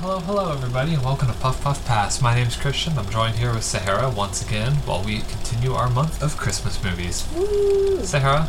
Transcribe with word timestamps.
hello, 0.00 0.20
hello, 0.20 0.52
everybody, 0.52 0.94
and 0.94 1.02
welcome 1.02 1.28
to 1.28 1.34
Puff 1.34 1.62
Puff 1.62 1.84
Pass. 1.86 2.20
My 2.20 2.34
name's 2.34 2.56
Christian. 2.56 2.98
I'm 2.98 3.08
joined 3.08 3.36
here 3.36 3.52
with 3.54 3.64
Sahara 3.64 4.10
once 4.10 4.44
again 4.46 4.74
while 4.84 5.02
we 5.02 5.20
continue 5.20 5.72
our 5.72 5.88
month 5.88 6.22
of 6.22 6.36
Christmas 6.36 6.82
movies. 6.82 7.26
Woo. 7.34 8.02
Sahara, 8.04 8.42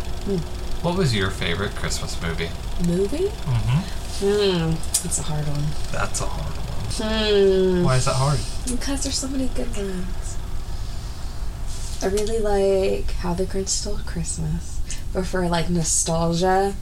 what 0.81 0.98
was 0.98 1.16
your 1.16 1.30
favorite 1.30 1.75
Christmas 1.75 2.22
movie? 2.22 2.49
Movie? 2.86 3.30
Mm-hmm. 3.30 4.25
Hmm. 4.25 4.72
It's 5.05 5.20
a 5.20 5.23
hard 5.23 5.48
one. 5.48 5.63
That's 5.91 6.22
a 6.22 6.25
hard 6.25 6.53
one. 6.53 6.63
Hmm. 6.91 7.84
Why 7.84 7.95
is 7.95 8.05
that 8.05 8.16
hard? 8.16 8.39
Because 8.70 9.03
there's 9.03 9.17
so 9.17 9.27
many 9.27 9.48
good 9.50 9.75
ones. 9.77 10.38
I 12.02 12.08
really 12.08 12.39
like 12.39 13.11
How 13.11 13.34
the 13.34 13.45
Grinch 13.45 13.70
Stole 13.70 14.00
Christmas. 14.05 14.81
But 15.14 15.25
for 15.25 15.48
like 15.48 15.70
nostalgia, 15.70 16.75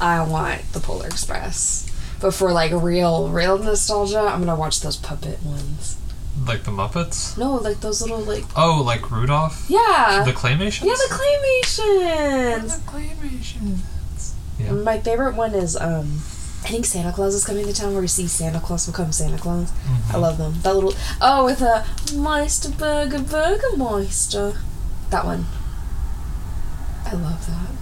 I 0.00 0.22
want 0.26 0.72
The 0.72 0.80
Polar 0.80 1.06
Express. 1.06 1.89
But 2.20 2.34
for 2.34 2.52
like 2.52 2.72
real, 2.72 3.28
real 3.28 3.58
nostalgia, 3.58 4.20
I'm 4.20 4.40
gonna 4.40 4.56
watch 4.56 4.80
those 4.80 4.96
puppet 4.96 5.42
ones. 5.42 5.96
Like 6.46 6.64
the 6.64 6.70
Muppets? 6.70 7.36
No, 7.36 7.54
like 7.56 7.80
those 7.80 8.00
little 8.00 8.20
like 8.20 8.44
Oh, 8.56 8.82
like 8.84 9.10
Rudolph? 9.10 9.66
yeah, 9.68 10.22
The 10.24 10.32
Claymations? 10.32 10.84
yeah, 10.86 10.94
the 10.94 11.14
claymations. 11.14 12.84
The 12.84 12.90
Claymations. 12.90 14.32
Yeah. 14.58 14.72
My 14.72 14.98
favorite 15.00 15.34
one 15.34 15.54
is 15.54 15.76
um, 15.76 16.20
I 16.64 16.68
think 16.68 16.84
Santa 16.86 17.12
Claus 17.12 17.34
is 17.34 17.44
coming 17.44 17.64
to 17.66 17.72
town 17.74 17.92
where 17.92 18.02
we 18.02 18.08
see 18.08 18.26
Santa 18.26 18.60
Claus 18.60 18.86
become 18.86 19.12
Santa 19.12 19.38
Claus. 19.38 19.72
I 20.12 20.16
love 20.18 20.36
them. 20.38 20.54
That 20.62 20.74
little 20.74 20.94
oh 21.20 21.44
with 21.46 21.62
a 21.62 21.86
Meister 22.14 22.70
Burger 22.70 23.18
Burger 23.20 23.76
Meister. 23.76 24.54
That 25.10 25.24
one. 25.24 25.46
I 27.06 27.12
love 27.14 27.46
that. 27.46 27.79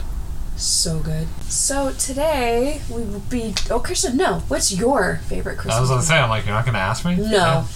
So 0.58 0.98
good. 0.98 1.28
So 1.44 1.92
today 1.92 2.80
we 2.90 3.02
will 3.04 3.20
be 3.20 3.54
oh 3.70 3.78
Christian, 3.78 4.16
no. 4.16 4.40
What's 4.48 4.72
your 4.72 5.20
favorite 5.28 5.54
Christmas? 5.56 5.76
I 5.76 5.80
was 5.80 5.88
gonna 5.90 6.02
say, 6.02 6.18
I'm 6.18 6.28
like, 6.28 6.46
you're 6.46 6.54
not 6.54 6.66
gonna 6.66 6.78
ask 6.78 7.04
me? 7.04 7.14
No. 7.16 7.30
Yeah. 7.30 7.66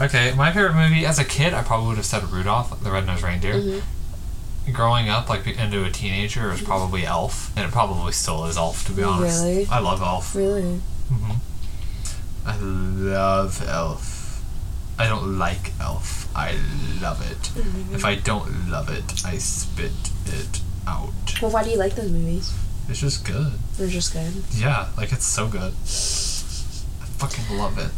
Okay, 0.00 0.32
my 0.34 0.52
favorite 0.52 0.74
movie 0.74 1.04
as 1.04 1.18
a 1.18 1.24
kid, 1.24 1.52
I 1.52 1.62
probably 1.62 1.88
would 1.88 1.96
have 1.96 2.06
said 2.06 2.22
Rudolph, 2.30 2.82
the 2.82 2.90
Red-Nosed 2.90 3.22
Reindeer. 3.22 3.54
Mhm. 3.54 3.82
Growing 4.72 5.08
up, 5.08 5.28
like 5.28 5.46
into 5.46 5.84
a 5.84 5.90
teenager, 5.90 6.48
it 6.48 6.52
was 6.52 6.62
probably 6.62 7.04
Elf, 7.04 7.50
and 7.56 7.66
it 7.66 7.72
probably 7.72 8.12
still 8.12 8.46
is 8.46 8.56
Elf, 8.56 8.86
to 8.86 8.92
be 8.92 9.02
honest. 9.02 9.42
Really? 9.42 9.66
I 9.66 9.80
love 9.80 10.00
Elf. 10.00 10.34
Really? 10.34 10.80
hmm 11.08 11.32
I 12.46 12.56
love 12.58 13.62
Elf. 13.68 14.42
I 14.98 15.08
don't 15.08 15.38
like 15.38 15.72
Elf. 15.80 16.28
I 16.34 16.54
love 17.02 17.20
it. 17.28 17.50
If 17.92 18.04
I 18.04 18.14
don't 18.14 18.70
love 18.70 18.88
it, 18.88 19.24
I 19.26 19.36
spit 19.38 19.90
it 20.26 20.60
out. 20.86 21.12
Well, 21.40 21.50
why 21.50 21.64
do 21.64 21.70
you 21.70 21.78
like 21.78 21.94
those 21.94 22.10
movies? 22.10 22.52
It's 22.88 23.00
just 23.00 23.24
good. 23.24 23.52
They're 23.78 23.88
just 23.88 24.12
good. 24.12 24.32
Yeah, 24.52 24.88
like 24.96 25.12
it's 25.12 25.24
so 25.26 25.48
good. 25.48 25.72
I 25.72 27.06
fucking 27.16 27.56
love 27.56 27.78
it. 27.78 27.90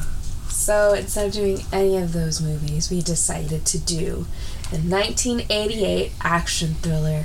So 0.53 0.93
instead 0.93 1.27
of 1.27 1.33
doing 1.33 1.61
any 1.73 1.97
of 1.97 2.13
those 2.13 2.41
movies, 2.41 2.91
we 2.91 3.03
decided 3.03 3.65
to 3.67 3.79
do 3.79 4.27
the 4.71 4.79
1988 4.79 6.13
action 6.23 6.75
thriller 6.75 7.25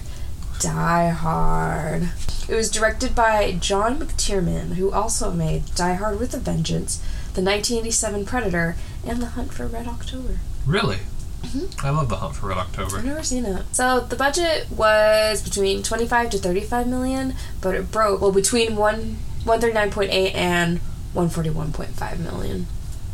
Die 0.59 1.09
Hard. 1.09 2.09
It 2.49 2.55
was 2.55 2.71
directed 2.71 3.13
by 3.13 3.51
John 3.59 3.99
McTiernan, 3.99 4.75
who 4.75 4.91
also 4.91 5.31
made 5.31 5.75
Die 5.75 5.93
Hard 5.93 6.19
with 6.19 6.33
a 6.33 6.39
Vengeance, 6.39 6.97
the 7.33 7.43
1987 7.43 8.25
Predator, 8.25 8.75
and 9.05 9.21
The 9.21 9.27
Hunt 9.27 9.53
for 9.53 9.67
Red 9.67 9.87
October. 9.87 10.39
Really? 10.65 10.99
Mm-hmm. 11.43 11.85
I 11.85 11.89
love 11.91 12.09
The 12.09 12.17
Hunt 12.17 12.35
for 12.35 12.47
Red 12.47 12.57
October. 12.57 12.97
I've 12.97 13.05
never 13.05 13.23
seen 13.23 13.45
it. 13.45 13.63
So 13.71 14.01
the 14.01 14.15
budget 14.15 14.67
was 14.71 15.41
between 15.41 15.83
25 15.83 16.29
to 16.31 16.37
35 16.37 16.87
million, 16.87 17.35
but 17.61 17.73
it 17.75 17.91
broke 17.91 18.21
well 18.21 18.31
between 18.31 18.75
one 18.75 19.17
139.8 19.45 20.35
and 20.35 20.79
141.5 21.15 22.19
million. 22.19 22.67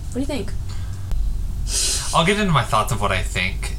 What 0.08 0.14
do 0.16 0.20
you 0.20 0.26
think 0.26 0.52
I'll 2.16 2.26
get 2.26 2.40
into 2.40 2.52
my 2.54 2.64
thoughts 2.64 2.92
of 2.92 3.02
what 3.02 3.12
I 3.12 3.22
think. 3.22 3.76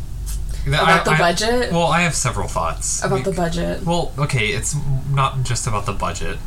about 0.66 1.04
the 1.04 1.12
I- 1.12 1.14
I- 1.14 1.18
budget? 1.18 1.72
Well, 1.72 1.86
I 1.86 2.00
have 2.02 2.14
several 2.14 2.48
thoughts. 2.48 3.02
about 3.04 3.24
the 3.24 3.32
budget. 3.32 3.84
Well, 3.84 4.12
okay, 4.18 4.48
it's 4.48 4.74
not 5.10 5.42
just 5.44 5.66
about 5.66 5.86
the 5.86 5.92
budget. 5.92 6.38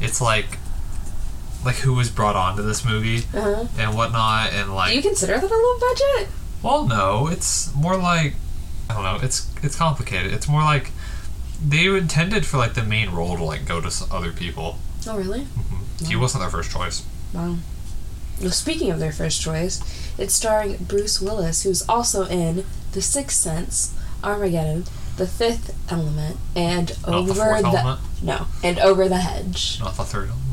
It's 0.00 0.20
like, 0.20 0.58
like 1.64 1.76
who 1.76 1.92
was 1.94 2.08
brought 2.10 2.36
onto 2.36 2.62
this 2.62 2.84
movie 2.84 3.24
Uh-huh. 3.34 3.66
and 3.78 3.94
whatnot, 3.94 4.52
and 4.54 4.74
like. 4.74 4.90
Do 4.90 4.96
you 4.96 5.02
consider 5.02 5.34
that 5.38 5.50
a 5.50 5.54
low 5.54 5.78
budget? 5.78 6.28
Well, 6.62 6.86
no, 6.86 7.26
it's 7.28 7.74
more 7.74 7.96
like, 7.96 8.34
I 8.88 8.94
don't 8.94 9.02
know. 9.04 9.18
It's 9.22 9.52
it's 9.62 9.76
complicated. 9.76 10.32
It's 10.32 10.48
more 10.48 10.62
like 10.62 10.90
they 11.64 11.86
intended 11.86 12.46
for 12.46 12.56
like 12.56 12.74
the 12.74 12.82
main 12.82 13.10
role 13.10 13.36
to 13.36 13.44
like 13.44 13.66
go 13.66 13.80
to 13.80 14.04
other 14.10 14.32
people. 14.32 14.78
Oh, 15.06 15.16
really? 15.16 15.40
Mm-hmm. 15.42 16.04
He 16.06 16.16
wasn't 16.16 16.42
their 16.42 16.50
first 16.50 16.70
choice. 16.70 17.04
Wow. 17.32 17.56
Well, 18.40 18.50
speaking 18.50 18.90
of 18.90 18.98
their 18.98 19.12
first 19.12 19.40
choice, 19.42 19.80
it's 20.18 20.34
starring 20.34 20.76
Bruce 20.76 21.20
Willis, 21.20 21.62
who's 21.62 21.86
also 21.88 22.24
in 22.26 22.64
The 22.92 23.02
Sixth 23.02 23.36
Sense, 23.36 23.94
Armageddon, 24.24 24.84
The 25.16 25.26
Fifth 25.26 25.76
Element, 25.92 26.38
and 26.56 26.96
Not 27.06 27.14
Over 27.14 27.26
the 27.28 27.34
the 27.34 27.68
element. 27.68 28.00
no, 28.22 28.46
and 28.64 28.78
Over 28.78 29.08
the 29.08 29.18
Hedge. 29.18 29.78
Not 29.80 29.96
the 29.96 30.04
third 30.04 30.30
element. 30.30 30.46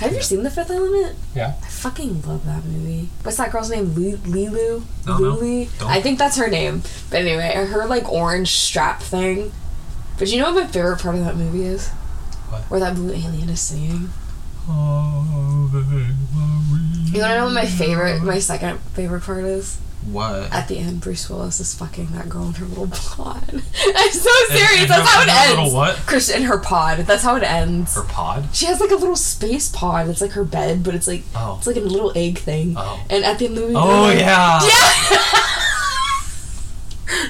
Have 0.00 0.12
you 0.12 0.22
seen 0.22 0.42
The 0.42 0.50
Fifth 0.50 0.70
Element? 0.70 1.16
Yeah. 1.34 1.54
I 1.62 1.66
fucking 1.68 2.22
love 2.22 2.44
that 2.46 2.64
movie. 2.64 3.08
What's 3.22 3.36
that 3.38 3.50
girl's 3.52 3.70
name? 3.70 3.94
Li- 3.94 4.12
Lilu? 4.24 4.82
Don't 5.04 5.22
know. 5.22 5.36
Luli? 5.36 5.78
Don't. 5.78 5.90
I 5.90 6.00
think 6.00 6.18
that's 6.18 6.36
her 6.36 6.48
name. 6.48 6.82
But 7.10 7.20
anyway, 7.20 7.52
her 7.54 7.86
like 7.86 8.10
orange 8.10 8.50
strap 8.56 9.00
thing. 9.02 9.52
But 10.18 10.28
you 10.28 10.38
know 10.40 10.52
what 10.52 10.64
my 10.64 10.70
favorite 10.70 11.00
part 11.00 11.14
of 11.16 11.24
that 11.24 11.36
movie 11.36 11.64
is? 11.64 11.88
What? 11.88 12.62
Where 12.64 12.80
that 12.80 12.94
blue 12.94 13.12
alien 13.12 13.48
is 13.48 13.60
singing. 13.60 14.10
You 17.12 17.22
wanna 17.22 17.34
know 17.36 17.44
what 17.44 17.54
my 17.54 17.66
favorite, 17.66 18.22
my 18.22 18.38
second 18.40 18.78
favorite 18.94 19.22
part 19.22 19.44
is? 19.44 19.78
What? 20.10 20.52
At 20.52 20.68
the 20.68 20.78
end, 20.78 21.00
Bruce 21.00 21.28
Willis 21.28 21.60
is 21.60 21.74
fucking 21.74 22.06
that 22.12 22.28
girl 22.28 22.46
in 22.46 22.54
her 22.54 22.66
little 22.66 22.88
pod. 22.88 23.42
I'm 23.52 24.12
so 24.12 24.30
serious. 24.50 24.82
in 24.82 24.88
That's 24.88 25.10
her- 25.10 25.16
how 25.18 25.22
it 25.22 25.28
ends. 25.28 25.58
little 25.58 25.74
what? 25.74 25.96
Chris 26.06 26.30
in 26.30 26.42
her 26.44 26.58
pod. 26.58 26.98
That's 26.98 27.22
how 27.22 27.36
it 27.36 27.42
ends. 27.42 27.94
Her 27.94 28.04
pod? 28.04 28.48
She 28.54 28.66
has 28.66 28.80
like 28.80 28.90
a 28.90 28.96
little 28.96 29.16
space 29.16 29.68
pod. 29.68 30.08
It's 30.08 30.20
like 30.20 30.32
her 30.32 30.44
bed, 30.44 30.82
but 30.84 30.94
it's 30.94 31.06
like 31.08 31.22
Oh. 31.34 31.56
it's 31.58 31.66
like 31.66 31.76
a 31.76 31.80
little 31.80 32.12
egg 32.16 32.38
thing. 32.38 32.74
Oh. 32.76 33.04
And 33.10 33.24
at 33.24 33.38
the 33.38 33.46
end 33.46 33.56
of 33.58 33.62
the 33.62 33.66
movie, 33.68 33.76
Oh 33.76 34.02
like- 34.02 34.18
yeah. 34.18 34.60
Yeah. 34.62 35.16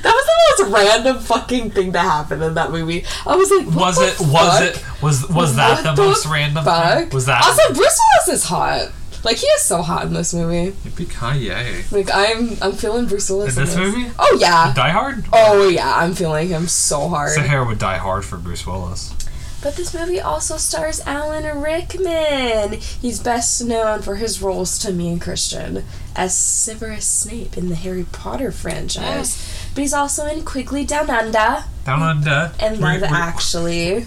that 0.02 0.14
was 0.14 0.26
the 0.26 0.64
most 0.64 0.72
random 0.78 1.18
fucking 1.18 1.70
thing 1.70 1.92
to 1.92 1.98
happen 1.98 2.42
in 2.42 2.54
that 2.54 2.70
movie. 2.70 3.04
I 3.26 3.36
was 3.36 3.50
like, 3.50 3.66
Was 3.74 3.96
the 3.96 4.24
it? 4.24 4.32
Was 4.32 4.60
it? 4.62 5.02
Was 5.02 5.28
was 5.28 5.56
that 5.56 5.84
What 5.84 5.96
the, 5.96 6.02
most 6.02 6.26
random? 6.26 6.64
fuck? 6.64 6.98
Thing? 6.98 7.08
Was 7.10 7.26
that? 7.26 7.44
Also, 7.44 7.74
Bruce 7.74 8.00
Willis 8.26 8.42
is 8.42 8.48
hot. 8.48 8.90
Like 9.26 9.38
he 9.38 9.46
is 9.48 9.62
so 9.62 9.82
hot 9.82 10.04
in 10.06 10.14
this 10.14 10.32
movie. 10.32 10.70
Yippee 10.88 11.90
Like 11.90 12.08
I'm, 12.14 12.56
I'm 12.62 12.76
feeling 12.76 13.06
Bruce 13.06 13.28
Willis 13.28 13.56
In 13.56 13.64
in 13.64 13.68
this 13.68 13.76
movie? 13.76 14.12
Oh 14.20 14.38
yeah. 14.40 14.72
Die 14.72 14.88
Hard. 14.88 15.24
Oh 15.32 15.68
yeah, 15.68 15.96
I'm 15.96 16.14
feeling 16.14 16.46
him 16.46 16.68
so 16.68 17.08
hard. 17.08 17.32
Sahara 17.32 17.66
would 17.66 17.80
die 17.80 17.96
hard 17.96 18.24
for 18.24 18.36
Bruce 18.36 18.64
Willis. 18.64 19.12
But 19.60 19.74
this 19.74 19.92
movie 19.92 20.20
also 20.20 20.58
stars 20.58 21.00
Alan 21.06 21.60
Rickman. 21.60 22.74
He's 22.74 23.18
best 23.18 23.64
known 23.64 24.00
for 24.00 24.14
his 24.14 24.40
roles 24.40 24.78
to 24.78 24.92
me 24.92 25.10
and 25.10 25.20
Christian 25.20 25.82
as 26.14 26.38
Severus 26.38 27.04
Snape 27.04 27.58
in 27.58 27.68
the 27.68 27.74
Harry 27.74 28.04
Potter 28.04 28.52
franchise. 28.52 29.42
But 29.74 29.80
he's 29.82 29.92
also 29.92 30.24
in 30.26 30.44
Quigley 30.44 30.84
Down 30.84 31.10
Under 31.10 31.64
Down 31.84 32.00
Under. 32.00 32.52
and 32.60 32.78
Love 32.78 33.02
Actually. 33.02 34.06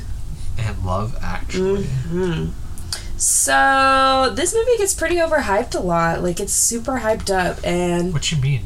And 0.58 0.86
Love 0.86 1.18
Actually. 1.22 1.84
hmm 1.84 2.46
So 3.20 4.32
this 4.34 4.54
movie 4.54 4.78
gets 4.78 4.94
pretty 4.94 5.16
overhyped 5.18 5.76
a 5.76 5.80
lot. 5.80 6.24
Like 6.24 6.40
it's 6.40 6.54
super 6.54 7.00
hyped 7.00 7.30
up, 7.30 7.60
and 7.66 8.14
What 8.14 8.32
you 8.32 8.42
mean? 8.42 8.62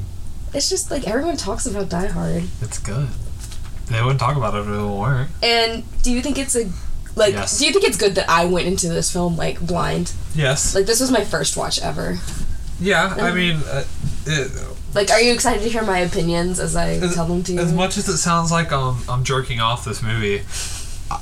it's 0.53 0.69
just 0.69 0.91
like 0.91 1.07
everyone 1.07 1.37
talks 1.37 1.65
about 1.65 1.89
Die 1.89 2.07
Hard. 2.07 2.43
It's 2.61 2.77
good. 2.79 3.09
They 3.87 4.01
wouldn't 4.01 4.19
talk 4.19 4.37
about 4.37 4.53
it 4.55 4.59
if 4.61 4.67
it 4.67 4.71
weren't. 4.81 5.29
And 5.41 5.83
do 6.03 6.11
you 6.11 6.21
think 6.21 6.37
it's 6.37 6.55
a 6.55 6.69
like? 7.15 7.33
Yes. 7.33 7.57
Do 7.59 7.65
you 7.65 7.73
think 7.73 7.85
it's 7.85 7.97
good 7.97 8.15
that 8.15 8.29
I 8.29 8.45
went 8.45 8.67
into 8.67 8.87
this 8.89 9.11
film 9.11 9.35
like 9.35 9.59
blind? 9.59 10.13
Yes. 10.35 10.73
Like 10.75 10.85
this 10.85 10.99
was 11.01 11.11
my 11.11 11.23
first 11.23 11.57
watch 11.57 11.81
ever. 11.81 12.17
Yeah. 12.79 13.15
I 13.19 13.33
mean, 13.33 13.57
uh, 13.65 13.83
it, 14.25 14.51
Like, 14.93 15.09
are 15.11 15.21
you 15.21 15.33
excited 15.33 15.63
to 15.63 15.69
hear 15.69 15.83
my 15.83 15.99
opinions 15.99 16.59
as 16.59 16.75
I 16.75 16.99
tell 17.13 17.25
them 17.25 17.43
to 17.43 17.53
you? 17.53 17.59
as 17.59 17.71
much 17.73 17.97
as 17.97 18.07
it 18.09 18.17
sounds 18.17 18.51
like 18.51 18.71
um, 18.71 19.01
I'm 19.09 19.23
jerking 19.23 19.59
off 19.59 19.85
this 19.85 20.01
movie, 20.03 20.41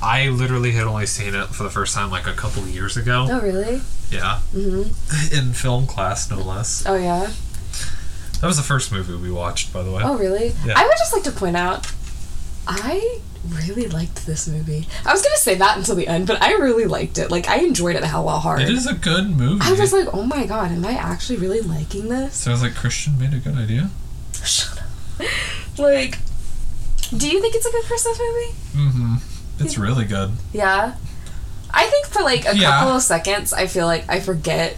I 0.02 0.28
literally 0.28 0.72
had 0.72 0.84
only 0.84 1.06
seen 1.06 1.34
it 1.34 1.48
for 1.48 1.62
the 1.64 1.70
first 1.70 1.94
time 1.94 2.10
like 2.10 2.26
a 2.26 2.32
couple 2.32 2.66
years 2.66 2.96
ago. 2.96 3.26
oh, 3.28 3.40
really? 3.40 3.80
Yeah. 4.10 4.40
Mm-hmm. 4.54 5.34
In 5.34 5.52
film 5.52 5.86
class, 5.86 6.30
no 6.30 6.38
less. 6.38 6.84
Oh, 6.86 6.94
yeah. 6.96 7.32
That 8.40 8.46
was 8.46 8.56
the 8.56 8.62
first 8.62 8.90
movie 8.92 9.14
we 9.14 9.30
watched, 9.30 9.72
by 9.72 9.82
the 9.82 9.90
way. 9.90 10.02
Oh, 10.04 10.16
really? 10.18 10.52
Yeah. 10.64 10.74
I 10.76 10.84
would 10.86 10.96
just 10.98 11.12
like 11.12 11.22
to 11.24 11.30
point 11.32 11.56
out, 11.56 11.90
I 12.66 13.20
really 13.48 13.88
liked 13.88 14.26
this 14.26 14.46
movie. 14.48 14.86
I 15.06 15.12
was 15.12 15.22
gonna 15.22 15.36
say 15.36 15.54
that 15.56 15.76
until 15.76 15.94
the 15.96 16.06
end, 16.08 16.26
but 16.26 16.42
I 16.42 16.52
really 16.54 16.84
liked 16.86 17.18
it. 17.18 17.30
Like, 17.30 17.48
I 17.48 17.58
enjoyed 17.58 17.96
it 17.96 18.02
a 18.02 18.06
hella 18.06 18.38
hard. 18.38 18.62
It 18.62 18.70
is 18.70 18.86
a 18.86 18.94
good 18.94 19.30
movie. 19.36 19.60
I 19.62 19.72
was 19.72 19.92
like, 19.92 20.08
oh 20.12 20.22
my 20.24 20.46
god, 20.46 20.70
am 20.72 20.84
I 20.84 20.92
actually 20.92 21.38
really 21.38 21.60
liking 21.60 22.08
this? 22.08 22.34
Sounds 22.34 22.62
like 22.62 22.74
Christian 22.74 23.18
made 23.18 23.32
a 23.34 23.38
good 23.38 23.56
idea. 23.56 23.90
Shut 24.44 24.78
up. 24.78 24.84
Like, 25.78 26.18
do 27.16 27.28
you 27.28 27.40
think 27.40 27.54
it's 27.54 27.64
a 27.64 27.70
good 27.70 27.84
Christmas 27.84 28.18
movie? 28.18 28.88
Mm-hmm. 28.90 29.14
It's 29.64 29.78
really 29.78 30.04
good. 30.04 30.32
Yeah. 30.52 30.94
I 31.74 31.86
think 31.86 32.06
for 32.06 32.22
like 32.22 32.46
a 32.46 32.56
Yeah. 32.56 32.70
couple 32.80 32.96
of 32.96 33.02
seconds, 33.02 33.52
I 33.52 33.66
feel 33.66 33.86
like 33.86 34.04
I 34.08 34.20
forget 34.20 34.76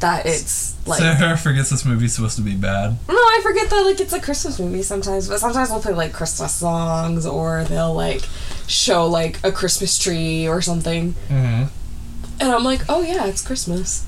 that 0.00 0.26
it's 0.26 0.74
like 0.86 0.98
Sarah 1.00 1.36
forgets 1.36 1.70
this 1.70 1.84
movie's 1.84 2.14
supposed 2.14 2.36
to 2.36 2.42
be 2.42 2.54
bad. 2.54 2.96
No, 3.08 3.14
I 3.14 3.40
forget 3.42 3.70
that 3.70 3.80
like 3.86 4.00
it's 4.00 4.12
a 4.12 4.20
Christmas 4.20 4.58
movie 4.58 4.82
sometimes, 4.82 5.28
but 5.28 5.38
sometimes 5.40 5.70
they'll 5.70 5.80
play 5.80 5.94
like 5.94 6.12
Christmas 6.12 6.52
songs 6.52 7.24
or 7.26 7.64
they'll 7.64 7.94
like 7.94 8.22
show 8.66 9.06
like 9.06 9.38
a 9.44 9.52
Christmas 9.52 9.98
tree 9.98 10.46
or 10.48 10.60
something. 10.60 11.14
Mm-hmm. 11.28 11.64
And 12.40 12.52
I'm 12.52 12.64
like, 12.64 12.82
"Oh 12.88 13.02
yeah, 13.02 13.26
it's 13.26 13.40
Christmas." 13.46 14.04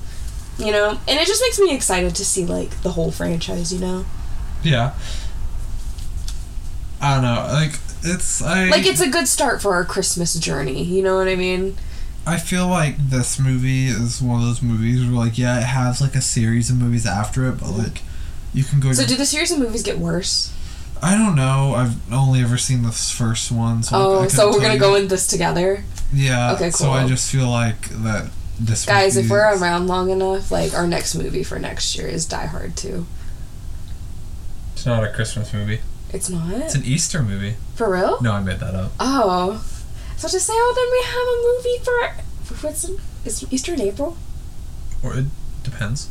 You 0.59 0.71
know? 0.71 0.89
And 1.07 1.19
it 1.19 1.27
just 1.27 1.41
makes 1.41 1.59
me 1.59 1.73
excited 1.73 2.15
to 2.15 2.25
see 2.25 2.45
like 2.45 2.81
the 2.81 2.91
whole 2.91 3.11
franchise, 3.11 3.71
you 3.71 3.79
know? 3.79 4.05
Yeah. 4.63 4.93
I 6.99 7.13
don't 7.13 7.23
know. 7.23 7.47
Like 7.53 7.73
it's 8.07 8.41
I 8.41 8.69
Like 8.69 8.85
it's 8.85 9.01
a 9.01 9.09
good 9.09 9.27
start 9.27 9.61
for 9.61 9.73
our 9.73 9.85
Christmas 9.85 10.33
journey, 10.35 10.83
you 10.83 11.01
know 11.03 11.15
what 11.17 11.27
I 11.27 11.35
mean? 11.35 11.75
I 12.25 12.37
feel 12.37 12.67
like 12.67 12.97
this 12.97 13.39
movie 13.39 13.87
is 13.87 14.21
one 14.21 14.41
of 14.41 14.45
those 14.47 14.61
movies 14.61 15.01
where 15.05 15.13
like 15.13 15.37
yeah, 15.37 15.59
it 15.59 15.63
has 15.63 16.01
like 16.01 16.15
a 16.15 16.21
series 16.21 16.69
of 16.69 16.77
movies 16.77 17.05
after 17.05 17.47
it, 17.47 17.59
but 17.59 17.71
like 17.71 18.01
you 18.53 18.63
can 18.63 18.79
go 18.79 18.91
So 18.93 19.03
to 19.03 19.07
do 19.07 19.15
the 19.15 19.25
series 19.25 19.51
of 19.51 19.59
movies 19.59 19.83
get 19.83 19.97
worse? 19.99 20.53
I 21.01 21.15
don't 21.15 21.35
know. 21.35 21.75
I've 21.75 22.11
only 22.11 22.41
ever 22.41 22.57
seen 22.57 22.81
this 22.83 23.11
first 23.11 23.51
one, 23.51 23.83
so 23.83 23.95
I- 23.95 23.99
I 23.99 24.03
Oh, 24.03 24.13
couldn't 24.15 24.29
so 24.31 24.51
we're 24.51 24.61
gonna 24.61 24.73
you. 24.73 24.79
go 24.79 24.95
in 24.95 25.07
this 25.09 25.27
together. 25.27 25.83
Yeah. 26.13 26.53
Okay, 26.53 26.65
Cool. 26.71 26.71
So 26.71 26.91
I 26.91 27.07
just 27.07 27.29
feel 27.31 27.49
like 27.49 27.89
that 28.03 28.29
this 28.59 28.85
Guys, 28.85 29.15
if 29.15 29.29
we're 29.29 29.55
around 29.55 29.87
long 29.87 30.09
enough, 30.09 30.49
like 30.51 30.73
our 30.73 30.87
next 30.87 31.13
movie 31.15 31.43
for 31.43 31.59
next 31.59 31.95
year 31.95 32.07
is 32.07 32.25
Die 32.25 32.45
Hard 32.47 32.75
2. 32.75 33.05
It's 34.73 34.85
not 34.85 35.03
a 35.03 35.11
Christmas 35.11 35.53
movie. 35.53 35.79
It's 36.11 36.29
not? 36.29 36.51
It's 36.53 36.75
an 36.75 36.83
Easter 36.85 37.21
movie. 37.21 37.55
For 37.77 37.91
real? 37.93 38.19
No, 38.21 38.33
I 38.33 38.41
made 38.41 38.59
that 38.59 38.73
up. 38.73 38.91
Oh. 38.99 39.63
So 40.17 40.27
to 40.27 40.39
say, 40.39 40.53
oh, 40.55 40.73
then 40.75 40.89
we 40.91 41.01
have 41.13 41.27
a 41.31 41.37
movie 41.45 42.57
for. 42.57 42.67
What's 42.67 42.83
in, 42.83 42.97
is 43.23 43.45
Easter 43.53 43.75
in 43.75 43.81
April? 43.81 44.17
Or 45.03 45.15
it 45.15 45.25
depends. 45.63 46.09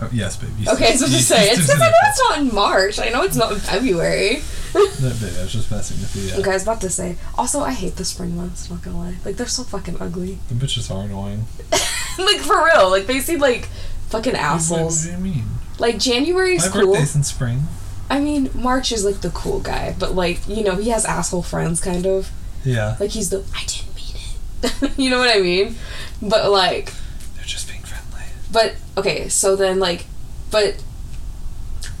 Oh, 0.00 0.08
yes, 0.12 0.36
baby. 0.36 0.52
Easter- 0.60 0.74
Okay, 0.74 0.96
so 0.96 1.06
to 1.06 1.12
say 1.12 1.50
it's 1.50 1.66
because 1.66 1.80
I 1.80 1.88
know 1.88 1.96
it's 2.04 2.20
not 2.28 2.38
in 2.38 2.54
March. 2.54 3.00
I 3.00 3.08
know 3.08 3.22
it's 3.22 3.36
not 3.36 3.52
in 3.52 3.58
February. 3.58 4.42
No, 4.74 4.80
baby, 5.10 5.38
I 5.38 5.42
was 5.42 5.52
just 5.52 5.70
messing 5.70 6.00
with 6.00 6.16
you. 6.16 6.22
Yeah. 6.22 6.38
Okay, 6.40 6.50
I 6.50 6.54
was 6.54 6.64
about 6.64 6.80
to 6.80 6.90
say. 6.90 7.16
Also, 7.38 7.60
I 7.60 7.70
hate 7.70 7.94
the 7.94 8.04
spring 8.04 8.36
months. 8.36 8.68
Not 8.68 8.82
gonna 8.82 8.98
lie, 8.98 9.14
like 9.24 9.36
they're 9.36 9.46
so 9.46 9.62
fucking 9.62 9.98
ugly. 10.00 10.40
The 10.48 10.54
bitches 10.54 10.90
are 10.92 11.04
annoying. 11.04 11.44
like 12.18 12.38
for 12.38 12.64
real, 12.64 12.90
like 12.90 13.06
they 13.06 13.20
seem 13.20 13.38
like 13.38 13.66
fucking 14.08 14.34
assholes. 14.34 14.70
What, 14.70 14.78
assholes. 14.78 15.04
do 15.04 15.10
you 15.12 15.18
mean? 15.18 15.44
Like 15.78 16.00
January's 16.00 16.66
My 16.66 16.72
cool. 16.72 16.80
My 16.80 16.98
birthday's 16.98 17.14
in 17.14 17.22
spring. 17.22 17.62
I 18.10 18.20
mean, 18.20 18.50
March 18.54 18.92
is 18.92 19.04
like 19.04 19.20
the 19.20 19.30
cool 19.30 19.60
guy, 19.60 19.94
but 19.98 20.14
like 20.14 20.46
you 20.48 20.62
know 20.64 20.76
he 20.76 20.90
has 20.90 21.04
asshole 21.04 21.42
friends, 21.42 21.80
kind 21.80 22.06
of. 22.06 22.30
Yeah. 22.64 22.96
Like 23.00 23.10
he's 23.10 23.30
the 23.30 23.44
I 23.54 23.64
didn't 23.66 23.94
mean 23.94 24.16
it. 24.62 24.92
you 24.98 25.10
know 25.10 25.18
what 25.18 25.34
I 25.34 25.40
mean? 25.40 25.76
But 26.22 26.50
like 26.50 26.92
They're 27.36 27.44
just 27.44 27.68
being 27.68 27.82
friendly. 27.82 28.26
But 28.52 28.76
okay, 28.96 29.28
so 29.28 29.56
then 29.56 29.78
like, 29.78 30.06
but 30.50 30.82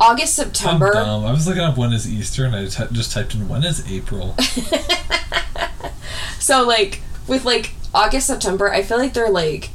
August 0.00 0.34
September. 0.34 0.88
I'm 0.88 1.04
dumb. 1.04 1.24
I 1.24 1.30
was 1.32 1.46
looking 1.46 1.62
up 1.62 1.76
when 1.76 1.92
is 1.92 2.10
Easter, 2.10 2.44
and 2.44 2.54
I 2.54 2.64
just 2.66 3.12
typed 3.12 3.34
in 3.34 3.48
when 3.48 3.64
is 3.64 3.90
April. 3.90 4.36
So 6.44 6.62
like 6.62 7.00
with 7.26 7.46
like 7.46 7.72
August 7.94 8.26
September, 8.26 8.70
I 8.70 8.82
feel 8.82 8.98
like 8.98 9.14
they're 9.14 9.30
like, 9.30 9.70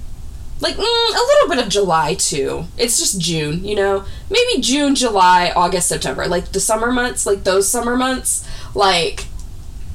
like 0.62 0.76
mm, 0.76 0.80
a 0.80 1.26
little 1.28 1.50
bit 1.50 1.60
of 1.64 1.70
July 1.70 2.14
too. 2.16 2.66
It's 2.78 2.98
just 3.00 3.20
June, 3.22 3.64
you 3.64 3.76
know, 3.76 4.04
maybe 4.30 4.62
June, 4.62 4.96
July, 4.96 5.52
August, 5.56 5.88
September, 5.90 6.28
like 6.28 6.52
the 6.52 6.60
summer 6.60 6.92
months, 6.92 7.26
like 7.26 7.44
those 7.44 7.68
summer 7.70 7.96
months, 7.96 8.48
like. 8.76 9.26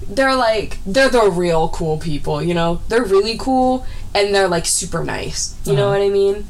They're 0.07 0.35
like 0.37 0.79
they're 0.85 1.09
the 1.09 1.31
real 1.31 1.71
cool 1.71 1.97
people, 1.97 2.43
you 2.43 2.53
know. 2.53 2.83
They're 2.89 3.05
really 3.07 3.39
cool 3.39 3.87
and 4.15 4.35
they're 4.35 4.49
like 4.49 4.67
super 4.67 5.03
nice. 5.03 5.57
You 5.65 5.73
know 5.75 5.89
Uh-huh. 5.89 5.99
what 5.99 6.05
I 6.05 6.11
mean? 6.11 6.47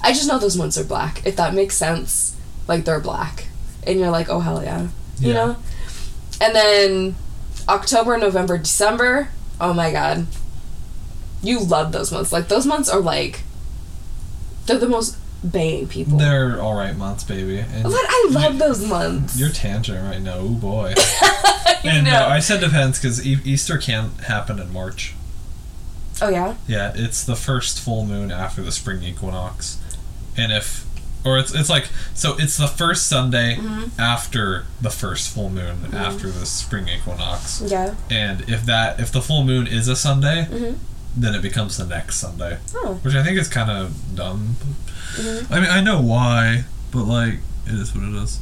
I 0.00 0.12
just 0.12 0.28
know 0.28 0.38
those 0.38 0.56
months 0.56 0.78
are 0.78 0.84
black. 0.84 1.26
If 1.26 1.34
that 1.34 1.54
makes 1.54 1.74
sense, 1.76 2.36
like 2.68 2.84
they're 2.84 3.00
black, 3.00 3.48
and 3.84 3.98
you're 3.98 4.10
like, 4.12 4.28
oh 4.28 4.38
hell 4.38 4.62
yeah, 4.62 4.82
you 5.18 5.28
Yeah. 5.30 5.34
know. 5.34 5.56
And 6.40 6.54
then 6.54 7.16
October, 7.68 8.16
November, 8.16 8.58
December. 8.58 9.30
Oh 9.60 9.72
my 9.74 9.90
god, 9.90 10.28
you 11.44 11.60
love 11.60 11.92
those 11.92 12.10
months. 12.10 12.32
Like 12.32 12.48
those 12.48 12.66
months 12.66 12.88
are 12.88 13.00
like 13.00 13.42
they're 14.66 14.78
the 14.78 14.88
most 14.88 15.16
banging 15.44 15.86
people. 15.88 16.16
They're 16.18 16.60
all 16.60 16.74
right 16.74 16.96
months, 16.96 17.22
baby. 17.24 17.58
And 17.58 17.82
but 17.84 17.92
I 17.94 18.28
love 18.30 18.58
those 18.58 18.84
months. 18.86 19.38
You're 19.38 19.50
tangent 19.50 20.02
right 20.02 20.20
now. 20.20 20.36
Oh 20.38 20.48
boy. 20.48 20.94
You 21.84 21.90
and 21.90 22.06
know. 22.06 22.14
uh, 22.24 22.28
I 22.28 22.38
said 22.38 22.60
depends 22.60 22.98
because 22.98 23.26
e- 23.26 23.38
Easter 23.44 23.76
can't 23.76 24.18
happen 24.22 24.58
in 24.58 24.72
March. 24.72 25.12
oh 26.22 26.30
yeah. 26.30 26.54
Yeah, 26.66 26.92
it's 26.94 27.22
the 27.24 27.36
first 27.36 27.78
full 27.78 28.06
moon 28.06 28.30
after 28.32 28.62
the 28.62 28.72
spring 28.72 29.02
equinox, 29.02 29.78
and 30.34 30.50
if, 30.50 30.86
or 31.26 31.36
it's 31.38 31.54
it's 31.54 31.68
like 31.68 31.88
so 32.14 32.36
it's 32.38 32.56
the 32.56 32.68
first 32.68 33.06
Sunday 33.06 33.56
Mm-hmm. 33.56 34.00
after 34.00 34.64
the 34.80 34.88
first 34.88 35.28
full 35.28 35.50
moon 35.50 35.94
after 35.94 36.30
the 36.30 36.46
spring 36.46 36.88
equinox, 36.88 37.60
Yeah. 37.66 37.94
and 38.08 38.48
if 38.48 38.64
that 38.64 38.98
if 38.98 39.12
the 39.12 39.20
full 39.20 39.44
moon 39.44 39.66
is 39.66 39.86
a 39.86 39.96
Sunday, 39.96 40.46
Mhm. 40.50 40.76
Then 41.16 41.34
it 41.34 41.42
becomes 41.42 41.76
the 41.76 41.86
next 41.86 42.16
Sunday, 42.16 42.58
Oh. 42.74 42.98
which 43.02 43.14
I 43.14 43.22
think 43.22 43.38
is 43.38 43.48
kind 43.48 43.70
of 43.70 43.94
dumb. 44.16 44.56
Mhm. 45.16 45.50
I 45.50 45.60
mean, 45.60 45.70
I 45.70 45.80
know 45.80 46.00
why, 46.00 46.64
but 46.90 47.04
like 47.04 47.40
it 47.66 47.74
is 47.74 47.94
what 47.94 48.04
it 48.04 48.14
is. 48.22 48.38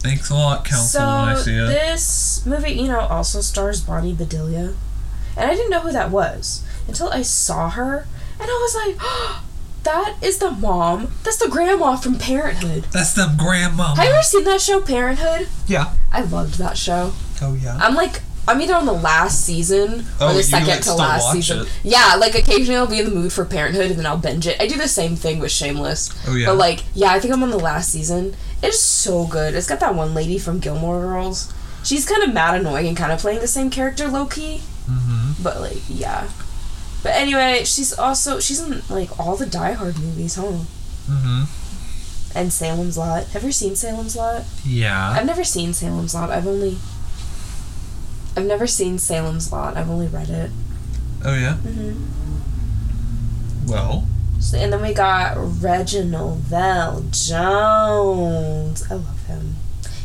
Thanks 0.00 0.28
a 0.30 0.34
lot, 0.34 0.64
Council. 0.64 0.86
So 0.86 1.00
when 1.00 1.08
I 1.08 1.34
see 1.40 1.54
it. 1.56 1.66
this 1.66 2.44
movie, 2.44 2.72
you 2.72 2.88
know, 2.88 3.00
also 3.00 3.40
stars 3.40 3.80
Bonnie 3.80 4.12
Bedelia, 4.12 4.74
and 5.36 5.50
I 5.50 5.54
didn't 5.54 5.70
know 5.70 5.80
who 5.80 5.92
that 5.92 6.10
was 6.10 6.62
until 6.86 7.08
I 7.10 7.22
saw 7.22 7.70
her, 7.70 8.06
and 8.38 8.42
I 8.50 8.58
was 8.62 8.74
like, 8.74 9.40
"That 9.84 10.16
is 10.22 10.38
the 10.38 10.50
mom. 10.50 11.14
That's 11.24 11.38
the 11.38 11.48
grandma 11.48 11.96
from 11.96 12.16
Parenthood." 12.18 12.84
That's 12.92 13.14
the 13.14 13.32
grandma. 13.38 13.94
Have 13.94 14.04
you 14.04 14.12
ever 14.12 14.22
seen 14.22 14.44
that 14.44 14.60
show, 14.60 14.80
Parenthood? 14.82 15.48
Yeah. 15.66 15.92
I 16.12 16.20
loved 16.22 16.58
that 16.58 16.76
show. 16.76 17.12
Oh 17.40 17.54
yeah. 17.54 17.78
I'm 17.80 17.94
like, 17.94 18.20
I'm 18.46 18.60
either 18.60 18.74
on 18.74 18.86
the 18.86 18.92
last 18.92 19.44
season 19.44 20.04
Oh, 20.20 20.30
or 20.30 20.34
the 20.34 20.42
second 20.42 20.68
like, 20.68 20.80
to 20.82 20.94
last 20.94 21.32
season. 21.32 21.60
it? 21.60 21.68
Yeah, 21.82 22.16
like 22.18 22.34
occasionally 22.34 22.76
I'll 22.76 22.86
be 22.86 22.98
in 22.98 23.06
the 23.06 23.14
mood 23.14 23.32
for 23.32 23.44
Parenthood 23.44 23.90
and 23.90 23.98
then 23.98 24.06
I'll 24.06 24.18
binge 24.18 24.46
it. 24.46 24.60
I 24.60 24.66
do 24.66 24.76
the 24.76 24.88
same 24.88 25.16
thing 25.16 25.38
with 25.38 25.50
Shameless. 25.50 26.10
Oh, 26.28 26.34
yeah. 26.34 26.46
But 26.46 26.56
like, 26.56 26.84
yeah, 26.94 27.12
I 27.12 27.20
think 27.20 27.32
I'm 27.32 27.42
on 27.42 27.50
the 27.50 27.58
last 27.58 27.90
season. 27.90 28.34
It's 28.62 28.80
so 28.80 29.26
good. 29.26 29.54
It's 29.54 29.66
got 29.68 29.80
that 29.80 29.94
one 29.94 30.14
lady 30.14 30.38
from 30.38 30.60
Gilmore 30.60 31.00
Girls. 31.00 31.52
She's 31.84 32.08
kind 32.08 32.22
of 32.22 32.32
mad 32.32 32.58
annoying 32.60 32.86
and 32.86 32.96
kind 32.96 33.12
of 33.12 33.18
playing 33.18 33.40
the 33.40 33.46
same 33.46 33.70
character 33.70 34.08
low 34.08 34.26
key. 34.26 34.62
Mm-hmm. 34.88 35.42
But 35.42 35.60
like, 35.60 35.82
yeah. 35.88 36.28
But 37.02 37.12
anyway, 37.12 37.64
she's 37.64 37.92
also 37.98 38.40
she's 38.40 38.60
in 38.60 38.82
like 38.88 39.18
all 39.20 39.36
the 39.36 39.44
Die 39.46 39.72
Hard 39.72 39.98
movies, 39.98 40.36
huh? 40.36 40.60
Mm-hmm. 41.10 41.44
And 42.38 42.52
Salem's 42.52 42.96
Lot. 42.98 43.26
Have 43.28 43.44
you 43.44 43.52
seen 43.52 43.76
Salem's 43.76 44.16
Lot? 44.16 44.44
Yeah. 44.64 45.10
I've 45.10 45.26
never 45.26 45.44
seen 45.44 45.72
Salem's 45.72 46.14
Lot. 46.14 46.30
I've 46.30 46.46
only 46.46 46.78
I've 48.36 48.46
never 48.46 48.66
seen 48.66 48.98
Salem's 48.98 49.52
Lot. 49.52 49.76
I've 49.76 49.88
only 49.90 50.08
read 50.08 50.28
it. 50.30 50.50
Oh 51.24 51.34
yeah. 51.34 51.56
Mm-hmm. 51.62 53.70
Well. 53.70 54.06
So, 54.40 54.58
and 54.58 54.72
then 54.72 54.82
we 54.82 54.92
got 54.92 55.34
Reginald 55.36 56.40
Val 56.40 57.00
Jones. 57.10 58.84
I 58.90 58.94
love 58.94 59.26
him. 59.26 59.54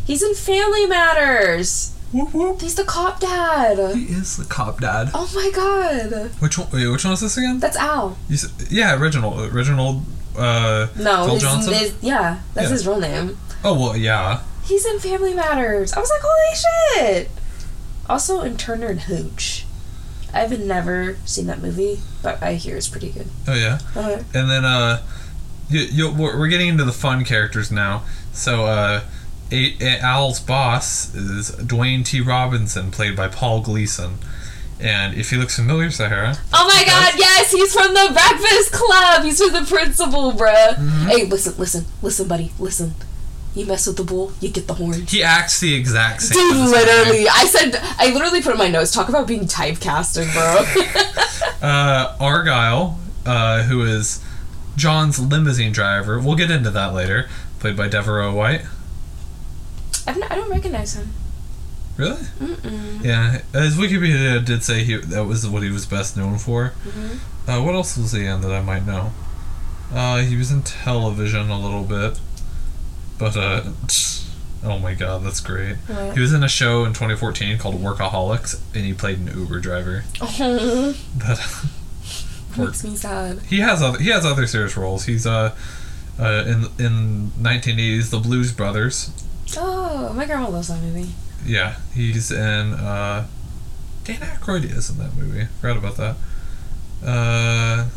He's 0.05 0.21
in 0.23 0.33
Family 0.35 0.85
Matters. 0.85 1.95
Whoop 2.13 2.33
whoop. 2.33 2.61
He's 2.61 2.75
the 2.75 2.83
cop 2.85 3.19
dad. 3.19 3.77
He 3.95 4.05
is 4.05 4.37
the 4.37 4.45
cop 4.45 4.79
dad. 4.81 5.09
Oh 5.13 5.29
my 5.35 5.51
god. 5.53 6.31
Which 6.39 6.57
one? 6.57 6.69
Wait, 6.71 6.87
which 6.87 7.03
one 7.03 7.13
is 7.13 7.19
this 7.21 7.37
again? 7.37 7.59
That's 7.59 7.77
Al. 7.77 8.17
You 8.29 8.37
said, 8.37 8.71
yeah, 8.71 8.97
original, 8.99 9.43
original. 9.45 10.03
Uh. 10.37 10.87
No, 10.97 11.25
Phil 11.25 11.33
his, 11.35 11.43
Johnson? 11.43 11.73
his- 11.73 11.93
yeah, 12.01 12.39
that's 12.53 12.67
Yeah. 12.67 12.71
his 12.73 12.87
real 12.87 12.99
name. 12.99 13.37
Oh 13.63 13.77
well, 13.79 13.97
yeah. 13.97 14.41
He's 14.63 14.85
in 14.85 14.99
Family 14.99 15.33
Matters. 15.33 15.93
I 15.93 15.99
was 15.99 16.09
like, 16.09 16.21
holy 16.23 16.55
shit. 17.17 17.31
Also 18.09 18.41
in 18.41 18.57
Turner 18.57 18.87
and 18.87 19.01
Hooch. 19.01 19.65
I've 20.33 20.59
never 20.59 21.17
seen 21.25 21.47
that 21.47 21.61
movie, 21.61 21.99
but 22.21 22.41
I 22.43 22.55
hear 22.55 22.75
it's 22.75 22.87
pretty 22.87 23.11
good. 23.11 23.27
Oh 23.47 23.53
yeah. 23.55 23.79
Okay. 23.95 24.23
And 24.33 24.49
then 24.49 24.65
uh, 24.65 25.01
you, 25.69 25.81
you 25.81 26.11
we're 26.11 26.37
we're 26.37 26.47
getting 26.47 26.67
into 26.67 26.83
the 26.83 26.91
fun 26.91 27.23
characters 27.23 27.71
now. 27.71 28.03
So 28.33 28.65
uh, 28.65 29.01
Al's 29.81 30.39
boss 30.39 31.13
is 31.15 31.51
Dwayne 31.51 32.05
T. 32.05 32.21
Robinson, 32.21 32.91
played 32.91 33.15
by 33.15 33.27
Paul 33.27 33.61
Gleason. 33.61 34.17
And 34.79 35.15
if 35.15 35.29
he 35.29 35.37
looks 35.37 35.55
familiar, 35.55 35.91
Sahara. 35.91 36.37
Oh 36.53 36.67
my 36.67 36.85
god, 36.85 37.13
yes, 37.17 37.51
he's 37.51 37.73
from 37.73 37.93
the 37.93 38.09
Breakfast 38.13 38.71
Club. 38.71 39.23
He's 39.23 39.41
from 39.43 39.51
the 39.51 39.67
principal, 39.67 40.31
bruh. 40.31 40.75
Mm-hmm. 40.75 41.07
Hey, 41.07 41.25
listen, 41.25 41.53
listen, 41.57 41.85
listen, 42.01 42.27
buddy, 42.27 42.53
listen. 42.59 42.93
You 43.55 43.65
mess 43.65 43.87
with 43.87 43.97
the 43.97 44.03
bull, 44.03 44.31
you 44.39 44.49
get 44.49 44.67
the 44.67 44.75
horn. 44.75 45.01
He 45.07 45.23
acts 45.23 45.59
the 45.59 45.73
exact 45.73 46.21
same. 46.21 46.37
Dude, 46.37 46.57
as 46.57 46.71
literally, 46.71 47.27
I 47.27 47.45
said, 47.45 47.75
I 47.97 48.11
literally 48.13 48.41
put 48.41 48.53
in 48.53 48.57
my 48.59 48.69
notes, 48.69 48.91
talk 48.91 49.09
about 49.09 49.27
being 49.27 49.45
typecasted, 49.45 50.31
bro. 50.33 51.67
uh, 51.67 52.15
Argyle, 52.19 52.99
uh, 53.25 53.63
who 53.63 53.81
is 53.83 54.23
John's 54.75 55.19
limousine 55.19 55.71
driver. 55.71 56.19
We'll 56.19 56.35
get 56.35 56.51
into 56.51 56.69
that 56.71 56.93
later. 56.93 57.27
Played 57.59 57.75
by 57.75 57.89
De'voreaux 57.89 58.33
White. 58.33 58.61
I've 60.07 60.15
n- 60.15 60.23
I 60.29 60.35
don't 60.35 60.49
recognize 60.49 60.93
him. 60.95 61.11
Really? 61.97 62.21
Mm-mm. 62.39 63.03
Yeah. 63.03 63.41
His 63.51 63.75
Wikipedia 63.75 64.43
did 64.43 64.63
say 64.63 64.85
he 64.85 64.95
that 64.95 65.25
was 65.25 65.45
what 65.45 65.63
he 65.63 65.69
was 65.69 65.85
best 65.85 66.15
known 66.15 66.37
for. 66.37 66.73
Mm-hmm. 66.85 67.49
Uh, 67.49 67.61
what 67.61 67.75
else 67.75 67.97
was 67.97 68.13
he 68.13 68.25
in 68.25 68.39
that 68.41 68.51
I 68.51 68.61
might 68.61 68.85
know? 68.85 69.11
Uh, 69.93 70.19
he 70.19 70.37
was 70.37 70.49
in 70.49 70.61
television 70.61 71.49
a 71.49 71.59
little 71.59 71.83
bit, 71.83 72.19
but 73.19 73.35
uh, 73.37 73.61
oh 74.63 74.79
my 74.79 74.93
god, 74.95 75.23
that's 75.23 75.41
great. 75.41 75.75
What? 75.75 76.13
He 76.15 76.21
was 76.21 76.33
in 76.33 76.43
a 76.43 76.47
show 76.47 76.85
in 76.85 76.93
2014 76.93 77.57
called 77.59 77.75
Workaholics, 77.75 78.59
and 78.73 78.85
he 78.85 78.93
played 78.93 79.19
an 79.19 79.27
Uber 79.27 79.59
driver. 79.59 80.05
Oh, 80.21 80.95
But 82.57 82.65
makes 82.65 82.83
me 82.83 82.95
sad. 82.95 83.39
he 83.43 83.59
has 83.59 83.81
other 83.83 83.99
he 83.99 84.09
has 84.09 84.25
other 84.25 84.47
serious 84.47 84.75
roles. 84.75 85.05
He's 85.05 85.27
uh, 85.27 85.55
uh 86.17 86.43
in 86.47 86.65
in 86.83 87.31
1980s 87.39 88.09
The 88.09 88.17
Blues 88.19 88.51
Brothers. 88.51 89.11
Oh, 89.55 90.11
my 90.13 90.25
grandma 90.25 90.49
loves 90.49 90.69
that 90.69 90.81
movie. 90.81 91.11
Yeah, 91.45 91.75
he's 91.93 92.31
in 92.31 92.73
uh, 92.73 93.27
Dan 94.03 94.17
Aykroyd 94.21 94.63
is 94.65 94.89
in 94.89 94.97
that 94.97 95.15
movie. 95.15 95.45
Forgot 95.61 95.77
about 95.77 95.97
that. 95.97 96.15
Uh. 97.05 97.89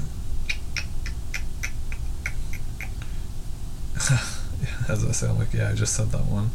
As 4.89 5.05
I 5.05 5.13
sound 5.13 5.39
like 5.39 5.53
yeah, 5.55 5.71
I 5.71 5.75
just 5.75 5.95
said 5.95 6.11
that 6.11 6.27
one. 6.27 6.51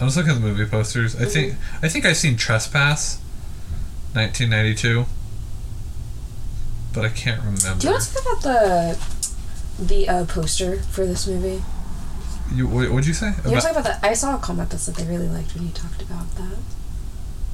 I 0.00 0.04
was 0.04 0.16
looking 0.16 0.32
at 0.32 0.34
the 0.34 0.40
movie 0.40 0.64
posters. 0.66 1.14
I 1.20 1.24
think 1.24 1.54
I 1.82 1.88
think 1.88 2.04
I've 2.04 2.16
seen 2.16 2.36
Trespass, 2.36 3.18
1992, 4.14 5.06
but 6.92 7.04
I 7.04 7.08
can't 7.08 7.40
remember. 7.40 7.78
Do 7.80 7.86
you 7.88 7.92
want 7.92 8.02
to 8.04 8.14
talk 8.14 8.22
about 8.22 8.42
the 8.42 8.98
the 9.78 10.08
uh, 10.08 10.24
poster 10.26 10.78
for 10.82 11.06
this 11.06 11.26
movie? 11.26 11.62
You 12.52 12.66
what, 12.66 12.90
what'd 12.90 13.06
you 13.06 13.14
say? 13.14 13.28
You 13.44 13.50
About- 13.52 13.62
talk 13.62 13.70
about 13.72 13.84
that? 13.84 14.00
I 14.04 14.14
saw 14.14 14.36
a 14.36 14.38
comment 14.38 14.70
that 14.70 14.78
said 14.78 14.94
they 14.96 15.06
really 15.06 15.28
liked 15.28 15.54
when 15.54 15.64
you 15.66 15.72
talked 15.72 16.02
about 16.02 16.30
that. 16.36 16.58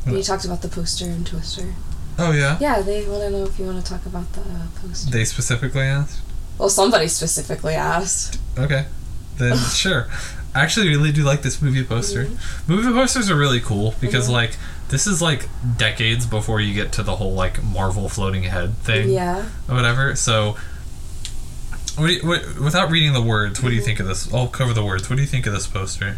When 0.04 0.16
you 0.16 0.22
talked 0.22 0.44
about 0.44 0.62
the 0.62 0.68
poster 0.68 1.04
and 1.04 1.26
Twister. 1.26 1.74
oh 2.18 2.32
yeah, 2.32 2.58
Yeah, 2.60 2.80
they 2.82 3.06
want 3.06 3.22
to 3.22 3.30
know 3.30 3.44
if 3.44 3.58
you 3.58 3.66
want 3.66 3.84
to 3.84 3.88
talk 3.92 4.04
about 4.06 4.32
the 4.32 4.40
uh, 4.40 4.66
poster. 4.80 5.10
they 5.10 5.24
specifically 5.24 5.82
asked. 5.82 6.20
well, 6.58 6.68
somebody 6.70 7.06
specifically 7.06 7.74
asked. 7.74 8.38
Okay, 8.58 8.86
then 9.40 9.56
sure. 9.74 10.06
I 10.54 10.62
actually 10.62 10.88
really 10.88 11.12
do 11.12 11.22
like 11.24 11.42
this 11.42 11.60
movie 11.62 11.84
poster. 11.84 12.28
Movie 12.68 12.92
posters 12.92 13.28
are 13.30 13.36
really 13.36 13.60
cool 13.60 13.94
because 14.00 14.28
Mhm. 14.28 14.32
like 14.32 14.56
this 14.88 15.06
is 15.06 15.20
like 15.22 15.48
decades 15.76 16.26
before 16.26 16.60
you 16.60 16.74
get 16.74 16.90
to 16.92 17.02
the 17.04 17.16
whole 17.16 17.34
like 17.34 17.62
Marvel 17.62 18.08
floating 18.08 18.42
head 18.44 18.76
thing 18.78 19.10
Yeah. 19.10 19.44
or 19.68 19.74
whatever. 19.76 20.16
So, 20.16 20.56
what 21.96 22.10
what, 22.24 22.58
without 22.60 22.90
reading 22.90 23.12
the 23.12 23.20
words, 23.22 23.62
what 23.62 23.68
do 23.70 23.74
you 23.74 23.82
think 23.82 24.00
of 24.00 24.06
this? 24.06 24.32
I'll 24.32 24.48
cover 24.48 24.72
the 24.72 24.84
words. 24.84 25.08
What 25.10 25.16
do 25.16 25.22
you 25.22 25.28
think 25.28 25.46
of 25.46 25.52
this 25.52 25.66
poster? 25.66 26.16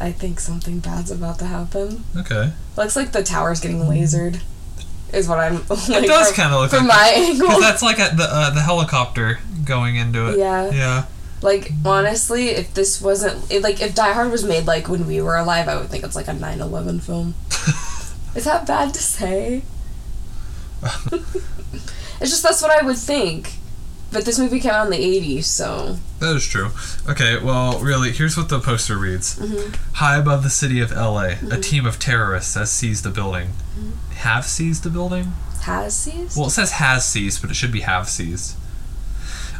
I 0.00 0.12
think 0.12 0.38
something 0.40 0.78
bad's 0.78 1.10
about 1.10 1.38
to 1.40 1.46
happen. 1.46 2.04
Okay, 2.16 2.52
Looks 2.76 2.94
like 2.96 3.10
the 3.12 3.22
tower's 3.22 3.60
getting 3.60 3.80
lasered. 3.80 4.40
Is 5.12 5.26
what 5.26 5.38
I'm. 5.40 5.56
Like, 5.68 6.04
it 6.04 6.06
does 6.06 6.32
kind 6.32 6.52
of 6.54 6.60
look 6.60 6.70
from 6.70 6.86
like 6.86 6.96
my 6.96 7.12
angle. 7.16 7.60
that's 7.60 7.82
like 7.82 7.98
a, 7.98 8.14
the 8.14 8.24
uh, 8.30 8.50
the 8.50 8.60
helicopter 8.60 9.40
going 9.64 9.96
into 9.96 10.28
it. 10.30 10.38
Yeah. 10.38 10.70
Yeah. 10.70 11.04
Like 11.40 11.70
honestly, 11.84 12.48
if 12.50 12.74
this 12.74 13.00
wasn't 13.00 13.50
it, 13.50 13.62
like 13.62 13.80
if 13.80 13.94
Die 13.94 14.12
Hard 14.12 14.30
was 14.30 14.44
made 14.44 14.66
like 14.66 14.88
when 14.88 15.06
we 15.06 15.20
were 15.22 15.36
alive, 15.36 15.68
I 15.68 15.76
would 15.76 15.88
think 15.88 16.04
it's 16.04 16.16
like 16.16 16.28
a 16.28 16.32
9/11 16.32 17.00
film. 17.02 17.34
Is 18.36 18.44
that 18.44 18.66
bad 18.66 18.92
to 18.94 19.00
say? 19.00 19.62
it's 21.12 22.30
just 22.30 22.42
that's 22.42 22.62
what 22.62 22.70
I 22.70 22.84
would 22.84 22.96
think. 22.98 23.52
But 24.10 24.24
this 24.24 24.38
movie 24.38 24.58
came 24.58 24.70
out 24.70 24.86
in 24.86 24.92
the 24.92 24.98
80s, 25.20 25.44
so 25.44 25.98
That 26.20 26.34
is 26.34 26.46
true. 26.46 26.70
Okay, 27.06 27.38
well, 27.42 27.78
really, 27.80 28.10
here's 28.10 28.38
what 28.38 28.48
the 28.48 28.58
poster 28.58 28.96
reads 28.96 29.38
Mhm. 29.38 29.76
High 29.94 30.16
above 30.16 30.42
the 30.42 30.48
city 30.50 30.80
of 30.80 30.90
LA, 30.90 31.34
a 31.50 31.60
team 31.60 31.84
of 31.84 31.98
terrorists 31.98 32.54
has 32.54 32.70
seized 32.70 33.04
the 33.04 33.10
building. 33.10 33.52
Have 34.16 34.46
seized 34.46 34.82
the 34.82 34.90
building? 34.90 35.34
has 35.62 35.94
seized. 35.94 36.36
Well, 36.38 36.46
it 36.46 36.52
says 36.52 36.70
has 36.72 37.04
seized, 37.06 37.42
but 37.42 37.50
it 37.50 37.54
should 37.54 37.72
be 37.72 37.80
have 37.80 38.08
seized. 38.08 38.54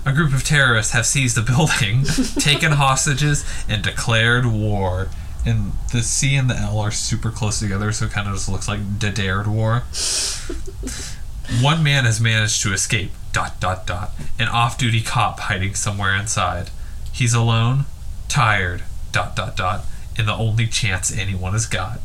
A 0.06 0.12
group 0.12 0.32
of 0.32 0.44
terrorists 0.44 0.92
have 0.92 1.06
seized 1.06 1.36
the 1.36 1.42
building, 1.52 2.04
taken 2.40 2.72
hostages, 2.72 3.44
and 3.68 3.82
declared 3.82 4.46
war. 4.46 5.08
And 5.46 5.72
the 5.92 6.02
C 6.02 6.34
and 6.34 6.48
the 6.50 6.56
L 6.56 6.78
are 6.78 6.90
super 6.90 7.30
close 7.30 7.58
together, 7.60 7.92
so 7.92 8.06
it 8.06 8.10
kind 8.12 8.28
of 8.28 8.34
just 8.34 8.48
looks 8.48 8.68
like 8.68 8.80
the 9.00 9.10
dared 9.10 9.46
war. 9.46 9.84
One 11.62 11.82
man 11.82 12.04
has 12.04 12.20
managed 12.20 12.62
to 12.62 12.72
escape. 12.72 13.12
Dot 13.32 13.60
dot 13.60 13.86
dot. 13.86 14.10
An 14.38 14.48
off-duty 14.48 15.02
cop 15.02 15.40
hiding 15.40 15.74
somewhere 15.74 16.14
inside. 16.14 16.70
He's 17.12 17.34
alone, 17.34 17.84
tired. 18.28 18.82
Dot 19.12 19.34
dot 19.36 19.56
dot. 19.56 19.84
And 20.18 20.26
the 20.28 20.34
only 20.34 20.66
chance 20.66 21.16
anyone 21.16 21.52
has 21.52 21.66
got. 21.66 22.00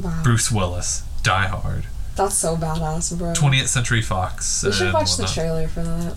wow, 0.00 0.20
Bruce 0.24 0.50
Willis. 0.50 1.02
Die 1.22 1.46
Hard. 1.48 1.84
that's 2.16 2.34
so 2.36 2.56
badass, 2.56 3.16
bro. 3.18 3.34
20th 3.34 3.66
Century 3.66 4.00
Fox. 4.00 4.64
we 4.64 4.72
should 4.72 4.92
watch 4.94 5.16
the 5.18 5.26
trailer 5.26 5.68
for 5.68 5.82
that. 5.82 6.16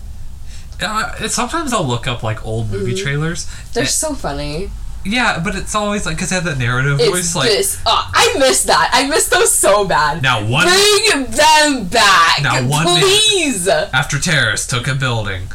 Uh, 0.81 1.27
sometimes 1.27 1.71
I'll 1.73 1.85
look 1.85 2.07
up 2.07 2.23
like 2.23 2.45
old 2.45 2.71
movie 2.71 2.93
Mhm. 2.93 3.03
trailers. 3.03 3.45
They're 3.73 3.83
Eh, 3.83 3.87
so 3.87 4.13
funny. 4.15 4.69
yeah, 5.05 5.39
but 5.39 5.55
it's 5.55 5.75
always 5.75 6.05
like 6.05 6.15
because 6.15 6.29
they 6.29 6.35
have 6.35 6.43
that 6.45 6.57
narrative 6.57 6.99
It's 6.99 7.09
voice. 7.09 7.35
Like 7.35 7.49
this. 7.49 7.77
Oh, 7.85 8.09
I 8.13 8.35
miss 8.39 8.63
that. 8.63 8.89
I 8.93 9.07
miss 9.07 9.27
those 9.27 9.53
so 9.53 9.85
bad. 9.85 10.21
now 10.21 10.43
one 10.43 10.67
Bring 10.67 11.29
them 11.31 11.85
back, 11.85 12.41
Now, 12.41 12.61
one 12.63 12.85
man- 12.85 13.01
please. 13.01 13.67
after 13.67 14.19
terrorists 14.19 14.67
took 14.67 14.87
a 14.87 14.95
building 14.95 15.47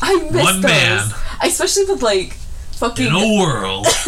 I 0.00 0.14
missed 0.16 0.34
One 0.44 0.60
those. 0.60 0.70
man. 0.70 1.10
especially 1.42 1.84
with 1.86 2.02
like 2.02 2.36
fucking. 2.72 3.06
in 3.08 3.14
a 3.14 3.38
world. 3.40 3.86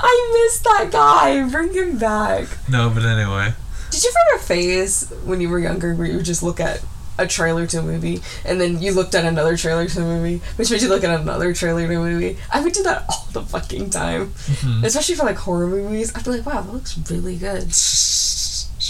I 0.00 0.30
miss 0.44 0.58
that 0.60 0.90
guy. 0.90 1.48
Bring 1.48 1.72
him 1.74 1.96
back. 1.98 2.48
no, 2.68 2.90
but 2.90 3.04
anyway, 3.04 3.54
Did 3.90 4.02
you 4.04 4.10
ever 4.10 4.18
have 4.32 4.40
a 4.42 4.44
phase 4.44 5.10
when 5.24 5.40
you 5.40 5.48
were 5.48 5.58
younger 5.58 5.94
where 5.94 6.06
you 6.06 6.16
would 6.16 6.24
just 6.24 6.42
look 6.42 6.60
at 6.60 6.80
a 7.18 7.26
trailer 7.26 7.66
to 7.66 7.78
a 7.78 7.82
movie 7.82 8.20
and 8.44 8.60
then 8.60 8.80
you 8.80 8.92
looked 8.92 9.14
at 9.14 9.24
another 9.24 9.56
trailer 9.56 9.86
to 9.86 10.00
a 10.00 10.04
movie, 10.04 10.40
which 10.56 10.70
made 10.70 10.80
you 10.82 10.88
look 10.88 11.04
at 11.04 11.20
another 11.20 11.52
trailer 11.52 11.86
to 11.86 11.94
a 11.94 11.98
movie? 11.98 12.38
I 12.52 12.60
would 12.62 12.72
do 12.72 12.82
that 12.84 13.04
all 13.08 13.26
the 13.32 13.42
fucking 13.42 13.90
time, 13.90 14.28
Mhm. 14.28 14.84
especially 14.84 15.14
for 15.16 15.24
like 15.24 15.36
horror 15.36 15.66
movies. 15.66 16.12
I'd 16.14 16.24
be 16.24 16.30
like, 16.30 16.46
wow, 16.46 16.62
that 16.62 16.72
looks 16.72 16.96
really 17.10 17.36
good. 17.36 17.68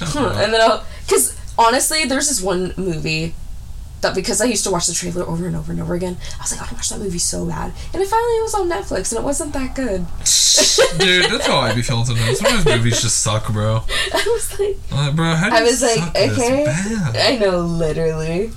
Huh, 0.01 0.33
and 0.43 0.53
then 0.53 0.61
I'll, 0.61 0.85
because 1.07 1.37
honestly, 1.59 2.05
there's 2.05 2.29
this 2.29 2.41
one 2.41 2.73
movie 2.77 3.35
that 4.03 4.15
because 4.15 4.41
I 4.41 4.45
used 4.45 4.65
to 4.65 4.71
watch 4.71 4.87
the 4.87 4.95
trailer 4.95 5.25
over 5.25 5.47
and 5.47 5.57
over 5.57 5.73
and 5.73 5.81
over 5.81 5.95
again, 5.95 6.17
I 6.39 6.43
was 6.43 6.53
like, 6.53 6.61
I 6.61 6.65
want 6.65 6.71
to 6.71 6.75
watch 6.77 6.89
that 6.91 6.99
movie 7.01 7.19
so 7.19 7.47
bad. 7.47 7.73
And 7.93 8.03
it 8.03 8.09
finally 8.09 8.43
was 8.43 8.55
on 8.55 8.69
Netflix 8.69 9.13
and 9.13 9.21
it 9.21 9.25
wasn't 9.25 9.53
that 9.55 9.75
good. 9.75 10.07
Dude, 10.99 11.31
that's 11.31 11.47
how 11.47 11.59
I 11.59 11.75
be 11.75 11.83
feeling 11.83 12.05
sometimes. 12.05 12.39
Sometimes 12.39 12.65
movies 12.67 13.01
just 13.01 13.23
suck, 13.23 13.51
bro. 13.53 13.77
I 14.15 14.23
was 14.27 14.59
like, 14.59 15.17
bro, 15.17 15.35
how 15.35 15.51
do 15.51 15.57
I 15.57 15.63
was 15.63 15.83
like, 15.83 16.17
okay. 16.17 16.67
I 16.69 17.39
know, 17.39 17.61
literally. 17.61 18.51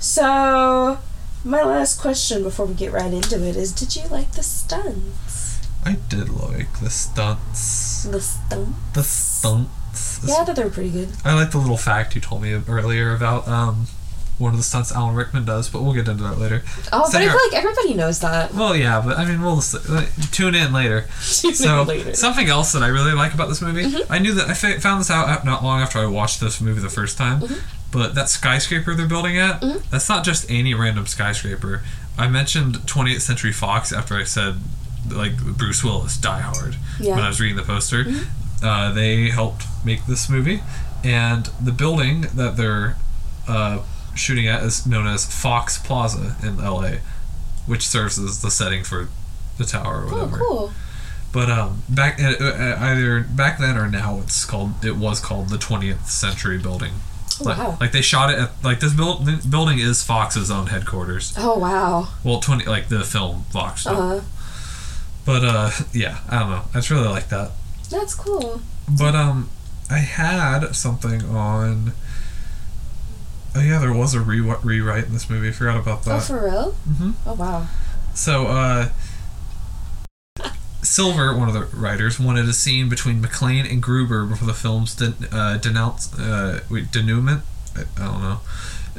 So, 0.00 0.98
my 1.44 1.62
last 1.62 2.00
question 2.00 2.42
before 2.42 2.66
we 2.66 2.74
get 2.74 2.92
right 2.92 3.12
into 3.12 3.46
it 3.46 3.56
is 3.56 3.72
Did 3.72 3.96
you 3.96 4.08
like 4.08 4.32
the 4.32 4.42
stunts? 4.42 5.60
I 5.84 5.96
did 6.08 6.28
like 6.28 6.80
the 6.80 6.90
stunts. 6.90 8.04
The 8.04 8.20
stunts? 8.20 8.94
The 8.94 9.02
stunts. 9.02 10.20
Yeah, 10.26 10.34
I 10.36 10.44
thought 10.44 10.56
they 10.56 10.64
were 10.64 10.70
pretty 10.70 10.90
good. 10.90 11.08
I 11.24 11.34
like 11.34 11.50
the 11.50 11.58
little 11.58 11.76
fact 11.76 12.14
you 12.14 12.20
told 12.20 12.42
me 12.42 12.52
earlier 12.68 13.14
about 13.14 13.48
um 13.48 13.86
one 14.40 14.52
of 14.52 14.56
the 14.58 14.64
stunts 14.64 14.90
Alan 14.90 15.14
Rickman 15.14 15.44
does, 15.44 15.68
but 15.68 15.82
we'll 15.82 15.92
get 15.92 16.08
into 16.08 16.22
that 16.24 16.38
later. 16.38 16.62
Oh, 16.92 17.08
but 17.12 17.14
I 17.22 17.26
feel 17.28 17.34
like 17.50 17.54
everybody 17.54 17.94
knows 17.94 18.20
that. 18.20 18.52
Well, 18.54 18.74
yeah, 18.74 19.00
but 19.04 19.18
I 19.18 19.24
mean, 19.26 19.42
we'll 19.42 19.56
just, 19.56 19.74
uh, 19.88 20.06
tune 20.32 20.54
in 20.54 20.72
later. 20.72 21.02
tune 21.32 21.54
So 21.54 21.82
later. 21.82 22.14
something 22.14 22.48
else 22.48 22.72
that 22.72 22.82
I 22.82 22.88
really 22.88 23.12
like 23.12 23.34
about 23.34 23.48
this 23.48 23.60
movie, 23.62 23.82
Mm-hmm. 23.84 24.12
I 24.12 24.18
knew 24.18 24.32
that 24.34 24.48
I 24.48 24.54
found 24.54 25.00
this 25.00 25.10
out 25.10 25.44
not 25.44 25.62
long 25.62 25.80
after 25.80 25.98
I 25.98 26.06
watched 26.06 26.40
this 26.40 26.60
movie 26.60 26.80
the 26.80 26.88
first 26.88 27.16
time. 27.18 27.40
Mm-hmm. 27.42 27.54
But 27.92 28.14
that 28.14 28.28
skyscraper 28.28 28.94
they're 28.94 29.06
building 29.08 29.36
at, 29.36 29.60
that's 29.90 30.08
not 30.08 30.24
just 30.24 30.48
any 30.50 30.74
random 30.74 31.06
skyscraper. 31.06 31.82
I 32.16 32.28
mentioned 32.28 32.76
20th 32.86 33.20
Century 33.20 33.52
Fox 33.52 33.92
after 33.92 34.14
I 34.16 34.22
said 34.24 34.54
like 35.10 35.36
Bruce 35.38 35.82
Willis, 35.82 36.16
Die 36.16 36.40
Hard, 36.40 36.74
Yeah. 36.74 36.78
Mm-hmm. 36.78 37.10
when 37.16 37.24
I 37.24 37.28
was 37.28 37.40
reading 37.40 37.56
the 37.56 37.62
poster. 37.64 38.04
Uh, 38.62 38.92
they 38.92 39.30
helped 39.30 39.64
make 39.84 40.06
this 40.06 40.28
movie, 40.28 40.62
and 41.02 41.46
the 41.60 41.72
building 41.72 42.22
that 42.34 42.56
they're 42.58 42.96
uh, 43.48 43.80
shooting 44.20 44.46
at 44.46 44.62
is 44.62 44.86
known 44.86 45.06
as 45.06 45.24
Fox 45.26 45.78
Plaza 45.78 46.36
in 46.42 46.58
LA, 46.58 46.92
which 47.66 47.86
serves 47.86 48.18
as 48.18 48.42
the 48.42 48.50
setting 48.50 48.84
for 48.84 49.08
the 49.58 49.64
tower 49.64 50.02
or 50.02 50.06
Oh, 50.08 50.12
whatever. 50.12 50.38
cool. 50.38 50.72
But 51.32 51.48
um, 51.50 51.82
back 51.88 52.20
uh, 52.20 52.34
uh, 52.40 52.76
either 52.80 53.20
back 53.20 53.58
then 53.58 53.76
or 53.76 53.88
now, 53.88 54.18
it's 54.18 54.44
called 54.44 54.84
it 54.84 54.96
was 54.96 55.20
called 55.20 55.48
the 55.48 55.56
20th 55.58 56.06
Century 56.06 56.58
Building. 56.58 56.92
Oh, 57.40 57.44
Like, 57.44 57.58
wow. 57.58 57.76
like 57.80 57.92
they 57.92 58.02
shot 58.02 58.30
it 58.30 58.38
at 58.38 58.50
like 58.64 58.80
this 58.80 58.92
build, 58.92 59.24
building 59.48 59.78
is 59.78 60.02
Fox's 60.02 60.50
own 60.50 60.66
headquarters. 60.66 61.32
Oh, 61.38 61.56
wow. 61.58 62.08
Well, 62.24 62.40
20 62.40 62.64
like 62.64 62.88
the 62.88 63.04
film 63.04 63.44
Fox. 63.50 63.86
Uh 63.86 63.94
huh. 63.94 64.20
But 65.24 65.44
uh, 65.44 65.70
yeah, 65.92 66.18
I 66.28 66.38
don't 66.40 66.50
know. 66.50 66.62
I 66.74 66.78
just 66.78 66.90
really 66.90 67.08
like 67.08 67.28
that. 67.28 67.52
That's 67.90 68.14
cool. 68.14 68.60
But 68.88 69.14
um, 69.14 69.50
I 69.88 69.98
had 69.98 70.74
something 70.74 71.22
on. 71.26 71.92
Oh 73.54 73.60
yeah, 73.60 73.78
there 73.78 73.92
was 73.92 74.14
a 74.14 74.20
re- 74.20 74.40
rewrite 74.40 75.04
in 75.06 75.12
this 75.12 75.28
movie. 75.28 75.48
I 75.48 75.52
forgot 75.52 75.76
about 75.76 76.04
that. 76.04 76.16
Oh, 76.16 76.20
for 76.20 76.44
real? 76.44 76.74
Mhm. 76.88 77.14
Oh, 77.26 77.34
wow. 77.34 77.66
So, 78.14 78.46
uh, 78.46 78.88
Silver, 80.82 81.36
one 81.36 81.48
of 81.48 81.54
the 81.54 81.64
writers, 81.76 82.18
wanted 82.18 82.48
a 82.48 82.52
scene 82.54 82.88
between 82.88 83.22
McClane 83.22 83.70
and 83.70 83.82
Gruber 83.82 84.24
before 84.24 84.46
the 84.46 84.54
film's 84.54 84.94
den- 84.94 85.26
uh, 85.30 85.56
denounce 85.58 86.16
uh, 86.18 86.60
wait, 86.70 86.90
denouement. 86.90 87.42
I, 87.76 87.82
I 87.98 88.04
don't 88.06 88.22
know. 88.22 88.40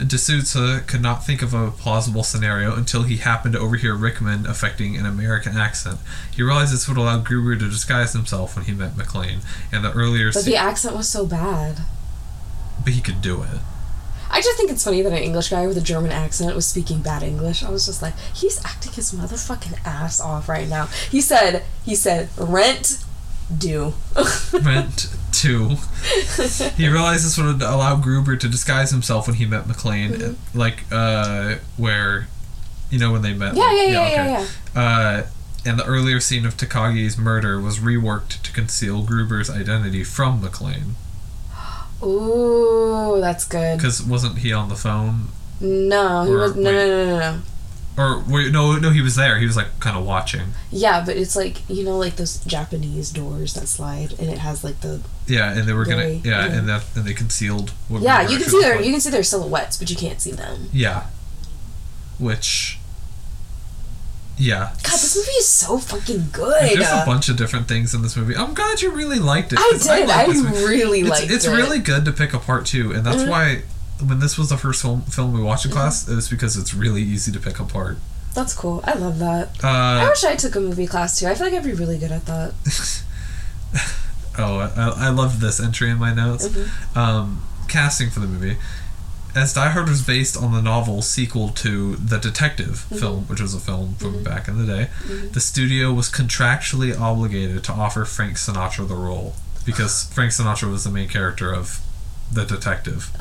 de 0.06 0.18
Souza 0.18 0.84
could 0.86 1.02
not 1.02 1.26
think 1.26 1.42
of 1.42 1.54
a 1.54 1.72
plausible 1.72 2.24
scenario 2.24 2.76
until 2.76 3.04
he 3.04 3.18
happened 3.18 3.54
to 3.54 3.60
overhear 3.60 3.96
Rickman 3.96 4.46
affecting 4.46 4.96
an 4.96 5.06
American 5.08 5.58
accent. 5.58 6.00
He 6.34 6.44
realized 6.44 6.72
this 6.74 6.88
would 6.88 6.98
allow 6.98 7.18
Gruber 7.20 7.56
to 7.56 7.70
disguise 7.70 8.14
himself 8.14 8.56
when 8.56 8.66
he 8.66 8.74
met 8.74 8.96
McClane, 8.96 9.40
and 9.72 9.84
the 9.84 9.92
earlier 9.92 10.32
But 10.32 10.46
the 10.46 10.56
accent 10.56 10.96
was 10.96 11.10
so 11.10 11.26
bad. 11.26 11.80
but 12.84 12.94
he 12.94 13.02
could 13.02 13.22
do 13.22 13.42
it. 13.44 13.60
I 14.32 14.42
just 14.42 14.58
think 14.58 14.72
it's 14.72 14.84
funny 14.84 15.02
that 15.02 15.12
an 15.12 15.18
English 15.20 15.50
guy 15.50 15.68
with 15.68 15.78
a 15.78 15.82
German 15.82 16.12
accent 16.12 16.56
was 16.56 16.66
speaking 16.66 17.02
bad 17.02 17.22
English. 17.22 17.64
I 17.64 17.70
was 17.70 17.86
just 17.86 18.02
like, 18.02 18.18
he's 18.34 18.64
acting 18.66 18.94
his 18.94 19.12
motherfucking 19.12 19.86
ass 19.86 20.20
off 20.22 20.48
right 20.50 20.68
now. 20.68 20.86
He 21.10 21.20
said, 21.22 21.64
he 21.84 21.96
said, 21.96 22.30
rent, 22.38 23.04
due. 23.56 23.94
Meant 24.64 25.08
to. 25.34 25.76
He 26.78 26.88
realized 26.88 27.26
this 27.26 27.38
would 27.38 27.62
allow 27.62 27.96
Gruber 27.98 28.36
to 28.38 28.48
disguise 28.48 28.92
himself 28.92 29.28
when 29.28 29.36
he 29.36 29.46
met 29.46 29.66
McClane, 29.66 30.12
Mm-hmm. 30.12 30.58
like 30.58 30.84
uh, 30.92 31.56
where, 31.78 32.28
you 32.90 33.00
know, 33.00 33.12
when 33.12 33.22
they 33.24 33.34
met. 33.34 33.56
Yeah, 33.56 33.64
like- 33.66 33.78
yeah, 33.78 33.84
yeah, 33.84 34.10
yeah, 34.10 34.40
okay. 34.40 34.48
Uh, 34.76 35.24
and 35.66 35.78
the 35.78 35.86
earlier 35.86 36.20
scene 36.20 36.46
of 36.46 36.56
Takagi's 36.58 37.18
murder 37.18 37.60
was 37.62 37.80
reworked 37.80 38.42
to 38.42 38.52
conceal 38.52 39.04
Gruber's 39.04 39.50
identity 39.50 40.04
from 40.04 40.42
McClane. 40.42 40.94
Ooh, 42.04 43.20
that's 43.20 43.46
good. 43.46 43.78
Because 43.78 44.02
wasn't 44.02 44.40
he 44.40 44.52
on 44.54 44.70
the 44.70 44.76
phone? 44.76 45.28
No, 45.60 46.24
he 46.26 46.32
Or- 46.32 46.38
was 46.38 46.56
no, 46.56 46.72
no, 46.72 46.78
wait. 46.78 46.88
no, 46.88 47.06
no, 47.06 47.20
no. 47.20 47.42
Or 47.98 48.24
wait, 48.28 48.52
no, 48.52 48.78
no, 48.78 48.90
he 48.90 49.02
was 49.02 49.16
there. 49.16 49.38
He 49.38 49.46
was 49.46 49.58
like 49.58 49.80
kind 49.80 49.98
of 49.98 50.06
watching. 50.06 50.54
Yeah, 50.72 51.04
but 51.06 51.18
it's 51.18 51.36
like 51.36 51.70
you 51.70 51.84
know, 51.84 51.98
like 51.98 52.16
those 52.16 52.38
Japanese 52.46 53.12
doors 53.12 53.54
that 53.56 53.68
slide, 53.68 54.14
and 54.18 54.30
it 54.30 54.38
has 54.40 54.64
like 54.64 54.80
the 54.80 55.02
Yeah, 55.28 55.52
and 55.52 55.68
they 55.68 55.74
were 55.74 55.84
gonna. 55.86 55.98
Very- 55.98 56.22
yeah, 56.24 56.46
yeah. 56.46 56.54
and 56.54 56.64
mm. 56.64 56.68
that 56.68 56.86
and 56.96 57.06
they 57.06 57.14
concealed. 57.14 57.72
What 57.90 58.02
yeah. 58.02 58.22
You 58.28 58.38
can 58.38 58.48
see 58.50 58.62
their 58.62 58.76
looked 58.76 58.86
you 58.86 58.92
can 58.94 59.02
see 59.02 59.10
their 59.10 59.24
silhouettes, 59.24 59.78
but 59.78 59.90
you 59.90 59.96
can't 59.98 60.22
see 60.22 60.32
them. 60.32 60.70
Yeah. 60.72 61.08
Which. 62.18 62.80
Yeah. 64.38 64.74
God, 64.84 64.94
this 65.00 65.16
movie 65.16 65.30
is 65.38 65.48
so 65.48 65.78
fucking 65.78 66.30
good. 66.32 66.78
There's 66.78 66.90
a 66.90 67.04
bunch 67.06 67.30
of 67.30 67.38
different 67.38 67.68
things 67.68 67.94
in 67.94 68.02
this 68.02 68.16
movie. 68.18 68.36
I'm 68.36 68.54
glad 68.56 68.82
you 68.82 68.92
really 68.92 69.20
liked 69.20 69.54
it. 69.54 69.60
I 69.60 69.78
did. 69.80 70.10
I, 70.10 70.28
movie. 70.28 70.66
really 70.66 71.00
It's, 71.02 71.10
liked 71.10 71.32
it's 71.32 71.46
it. 71.46 71.52
really 71.56 71.80
good 71.80 72.06
to 72.06 72.12
pick 72.12 72.34
apart 72.34 72.66
too, 72.66 72.92
and 72.92 73.06
that's 73.06 73.24
Mhm. 73.24 73.28
why 73.30 73.62
when 74.04 74.20
this 74.20 74.36
was 74.38 74.50
the 74.50 74.58
first 74.58 74.82
film 74.82 75.04
film 75.04 75.32
we 75.34 75.42
watched 75.42 75.66
in 75.66 75.72
Mm-hmm. 75.72 75.80
class, 75.80 76.08
it 76.08 76.16
was 76.16 76.28
because 76.28 76.58
it's 76.58 76.74
really 76.74 77.04
easy 77.04 77.32
to 77.32 77.40
pick 77.40 77.60
apart. 77.60 77.98
That's 78.34 78.54
cool. 78.54 78.82
I 78.86 78.94
love 78.94 79.20
that. 79.20 79.50
I 79.64 80.04
Uh, 80.06 80.10
wish 80.10 80.24
I 80.24 80.36
took 80.36 80.56
a 80.56 80.60
movie 80.60 80.88
class 80.88 81.20
too. 81.20 81.28
I 81.28 81.36
feel 81.36 81.46
like 81.48 81.54
I'd 81.54 81.64
be 81.64 81.74
really 81.74 82.00
good 82.00 82.12
at 82.12 82.26
that. 82.26 82.54
oh, 84.40 84.60
I, 84.76 84.94
I 85.08 85.10
loved 85.10 85.42
this 85.42 85.60
entry 85.60 85.90
in 85.90 85.98
my 85.98 86.14
notes. 86.14 86.48
Mhm. 86.48 86.98
Um, 86.98 87.44
casting 87.68 88.10
for 88.10 88.22
the 88.22 88.28
movie. 88.28 88.58
As 89.34 89.54
Die 89.54 89.70
Hard 89.70 89.88
was 89.88 90.02
based 90.02 90.36
on 90.36 90.52
the 90.52 90.62
novel 90.62 91.02
sequel 91.02 91.50
to 91.50 91.96
The 91.96 92.18
Detective 92.18 92.86
Mm-hmm. 92.90 92.96
film, 92.98 93.24
which 93.28 93.40
was 93.40 93.54
a 93.54 93.60
film 93.60 93.96
from 93.96 94.24
back 94.24 94.48
in 94.50 94.58
the 94.58 94.66
day, 94.66 94.90
the 95.32 95.40
studio 95.40 95.94
was 95.94 96.10
contractually 96.10 96.98
obligated 97.00 97.64
to 97.66 97.72
offer 97.72 98.04
Frank 98.06 98.36
Sinatra 98.36 98.88
the 98.88 98.96
role 98.96 99.36
because 99.66 100.04
Frank 100.14 100.32
Sinatra 100.32 100.70
was 100.70 100.84
the 100.84 100.90
main 100.92 101.08
character 101.08 101.54
of 101.54 101.80
The 102.32 102.44
Detective. 102.46 103.12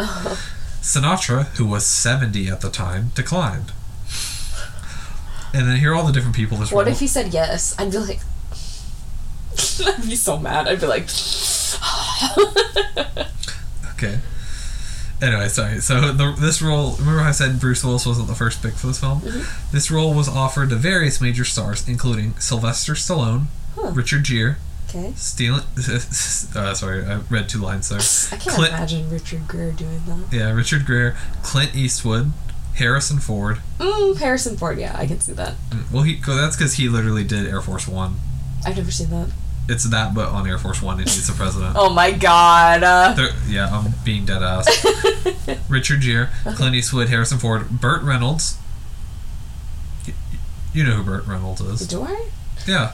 Sinatra, 0.82 1.44
who 1.58 1.66
was 1.66 1.86
70 1.86 2.48
at 2.48 2.60
the 2.60 2.70
time, 2.70 3.10
declined. 3.14 3.72
And 5.52 5.68
then 5.68 5.76
here 5.76 5.92
are 5.92 5.94
all 5.94 6.06
the 6.06 6.12
different 6.12 6.34
people 6.36 6.56
What 6.58 6.72
role- 6.72 6.86
if 6.88 7.00
he 7.00 7.06
said 7.06 7.32
yes? 7.34 7.74
I'd 7.78 7.90
be 7.92 7.98
like, 7.98 8.20
I'd 9.86 10.08
be 10.08 10.16
so 10.16 10.38
mad. 10.38 10.66
I'd 10.66 10.80
be 10.80 10.86
like, 10.86 11.08
Okay. 13.94 14.18
Anyway, 15.22 15.48
sorry. 15.48 15.80
So 15.80 16.12
the, 16.12 16.32
this 16.38 16.62
role, 16.62 16.96
remember 16.96 17.20
I 17.20 17.30
said 17.32 17.60
Bruce 17.60 17.84
Willis 17.84 18.06
wasn't 18.06 18.28
the 18.28 18.34
first 18.34 18.62
pick 18.62 18.74
for 18.74 18.86
this 18.86 18.98
film? 19.00 19.20
Mm-hmm. 19.20 19.72
This 19.72 19.90
role 19.90 20.14
was 20.14 20.28
offered 20.28 20.70
to 20.70 20.76
various 20.76 21.20
major 21.20 21.44
stars, 21.44 21.86
including 21.88 22.34
Sylvester 22.38 22.94
Stallone, 22.94 23.46
Huh. 23.76 23.90
Richard 23.94 24.24
Gere, 24.24 24.56
okay. 24.88 25.12
Steele. 25.16 25.60
Uh, 26.56 26.74
sorry, 26.74 27.04
I 27.06 27.20
read 27.30 27.48
two 27.48 27.58
lines 27.60 27.88
there. 27.88 27.98
I 28.38 28.42
can't 28.42 28.56
Clint, 28.56 28.72
imagine 28.74 29.08
Richard 29.10 29.46
Gere 29.48 29.70
doing 29.72 30.00
that. 30.06 30.32
yeah, 30.32 30.50
Richard 30.52 30.86
Gere, 30.86 31.14
Clint 31.42 31.74
Eastwood, 31.76 32.32
Harrison 32.74 33.18
Ford. 33.20 33.58
Mm, 33.78 34.18
Harrison 34.18 34.56
Ford. 34.56 34.78
Yeah, 34.78 34.94
I 34.98 35.06
can 35.06 35.20
see 35.20 35.32
that. 35.34 35.54
Mm, 35.70 35.92
Well, 35.92 36.02
he 36.02 36.16
that's 36.20 36.56
because 36.56 36.74
he 36.74 36.88
literally 36.88 37.24
did 37.24 37.46
Air 37.46 37.60
Force 37.60 37.86
One. 37.86 38.16
I've 38.66 38.76
never 38.76 38.90
seen 38.90 39.10
that. 39.10 39.28
It's 39.70 39.84
that, 39.84 40.14
but 40.14 40.28
on 40.30 40.46
Air 40.48 40.58
Force 40.58 40.82
One, 40.82 40.98
and 40.98 41.08
he's 41.08 41.26
the 41.28 41.32
president. 41.32 41.76
Oh 41.78 41.90
my 41.90 42.10
god. 42.10 42.82
Uh, 42.82 43.12
There- 43.14 43.30
yeah, 43.48 43.68
I'm 43.70 43.94
being 44.04 44.24
dead 44.26 44.42
ass. 44.42 44.66
Richard 45.68 46.00
Gere, 46.00 46.28
Clint 46.56 46.74
Eastwood, 46.74 47.08
Harrison 47.08 47.38
Ford, 47.38 47.70
Burt 47.70 48.02
Reynolds. 48.02 48.58
You 50.72 50.84
know 50.84 50.92
who 50.92 51.02
Burt 51.04 51.26
Reynolds 51.26 51.60
is? 51.60 51.86
do 51.86 52.02
I? 52.02 52.28
Yeah. 52.66 52.92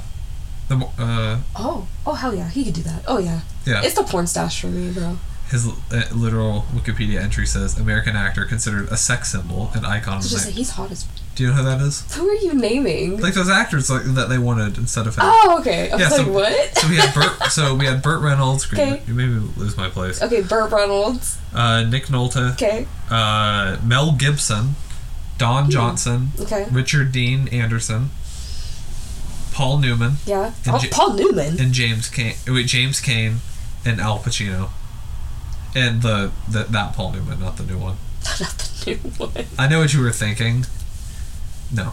The 0.69 0.77
uh 0.99 1.41
Oh, 1.55 1.87
oh 2.07 2.15
hell 2.15 2.35
yeah, 2.35 2.49
he 2.49 2.65
could 2.65 2.75
do 2.75 2.83
that. 2.83 3.05
Oh 3.07 3.19
yeah, 3.19 3.41
yeah. 3.65 3.83
it's 3.85 3.95
the 3.95 4.03
porn 4.03 4.27
stash 4.27 4.61
for 4.61 4.67
me, 4.69 4.93
bro. 4.93 5.19
His 5.49 5.69
uh, 5.69 6.03
literal 6.12 6.65
Wikipedia 6.75 7.21
entry 7.21 7.47
says 7.47 7.79
American 7.79 8.17
actor 8.17 8.45
considered 8.45 8.89
a 8.89 8.97
sex 8.97 9.31
symbol, 9.31 9.71
an 9.75 9.85
icon. 9.85 10.17
It's 10.19 10.27
Of 10.27 10.33
just 10.33 10.45
the 10.45 10.51
like 10.51 10.57
he's 10.59 10.71
hot 10.71 10.91
as. 10.91 11.07
Do 11.37 11.42
you 11.44 11.51
know 11.51 11.57
who 11.57 11.64
that 11.64 11.81
is? 11.83 12.14
Who 12.16 12.27
are 12.29 12.35
you 12.35 12.55
naming? 12.55 13.20
Like 13.20 13.35
those 13.35 13.49
actors 13.51 13.88
like 13.90 14.03
that 14.14 14.29
they 14.29 14.38
wanted 14.38 14.79
instead 14.79 15.07
of 15.07 15.14
him. 15.16 15.25
oh, 15.27 15.59
okay. 15.61 15.90
I 15.92 15.96
Yeah, 15.99 16.09
like, 16.09 16.12
so- 16.27 16.33
what? 16.33 16.79
So 16.79 16.88
we 16.88 16.96
had 16.96 17.14
Burt. 17.14 17.53
So 17.53 17.75
we 17.75 17.85
had 17.87 18.03
Burt 18.03 18.22
Reynolds. 18.22 18.66
Okay. 18.72 19.03
You 19.07 19.12
made 19.14 19.29
me 19.29 19.49
lose 19.57 19.77
my 19.77 19.88
place. 19.90 20.22
okay, 20.22 20.40
Burt 20.42 20.72
Reynolds. 20.72 21.37
Uh, 21.55 21.83
Nick 21.85 22.07
Nolte. 22.07 22.53
Okay, 22.55 22.87
Uh, 23.11 23.77
Mel 23.85 24.12
Gibson. 24.12 24.75
Don 25.38 25.70
Johnson. 25.70 26.31
okay, 26.40 26.66
Richard 26.72 27.12
Dean 27.12 27.49
Anderson, 27.49 28.09
Paul 29.53 29.77
Newman, 29.79 30.12
yeah. 30.25 30.53
Oh, 30.66 30.79
J- 30.79 30.88
Paul 30.88 31.12
Newman. 31.12 31.61
and 31.61 31.72
James 31.72 32.09
Caan. 32.09 32.35
Wait, 32.51 32.66
James 32.66 33.03
Caan, 33.03 33.37
and 33.85 34.01
Al 34.01 34.18
Pacino, 34.18 34.70
and 35.75 36.01
the, 36.01 36.31
the 36.49 36.64
that 36.64 36.94
Paul 36.94 37.12
Newman, 37.12 37.40
not 37.40 37.59
the 37.59 37.64
new 37.64 37.77
one. 37.79 37.96
Not 38.40 38.59
the 38.59 38.90
new 38.92 38.96
one. 39.18 39.46
I 39.59 39.68
know 39.68 39.81
what 39.81 39.92
you 39.92 40.01
were 40.01 40.11
thinking. 40.11 40.64
No. 41.73 41.93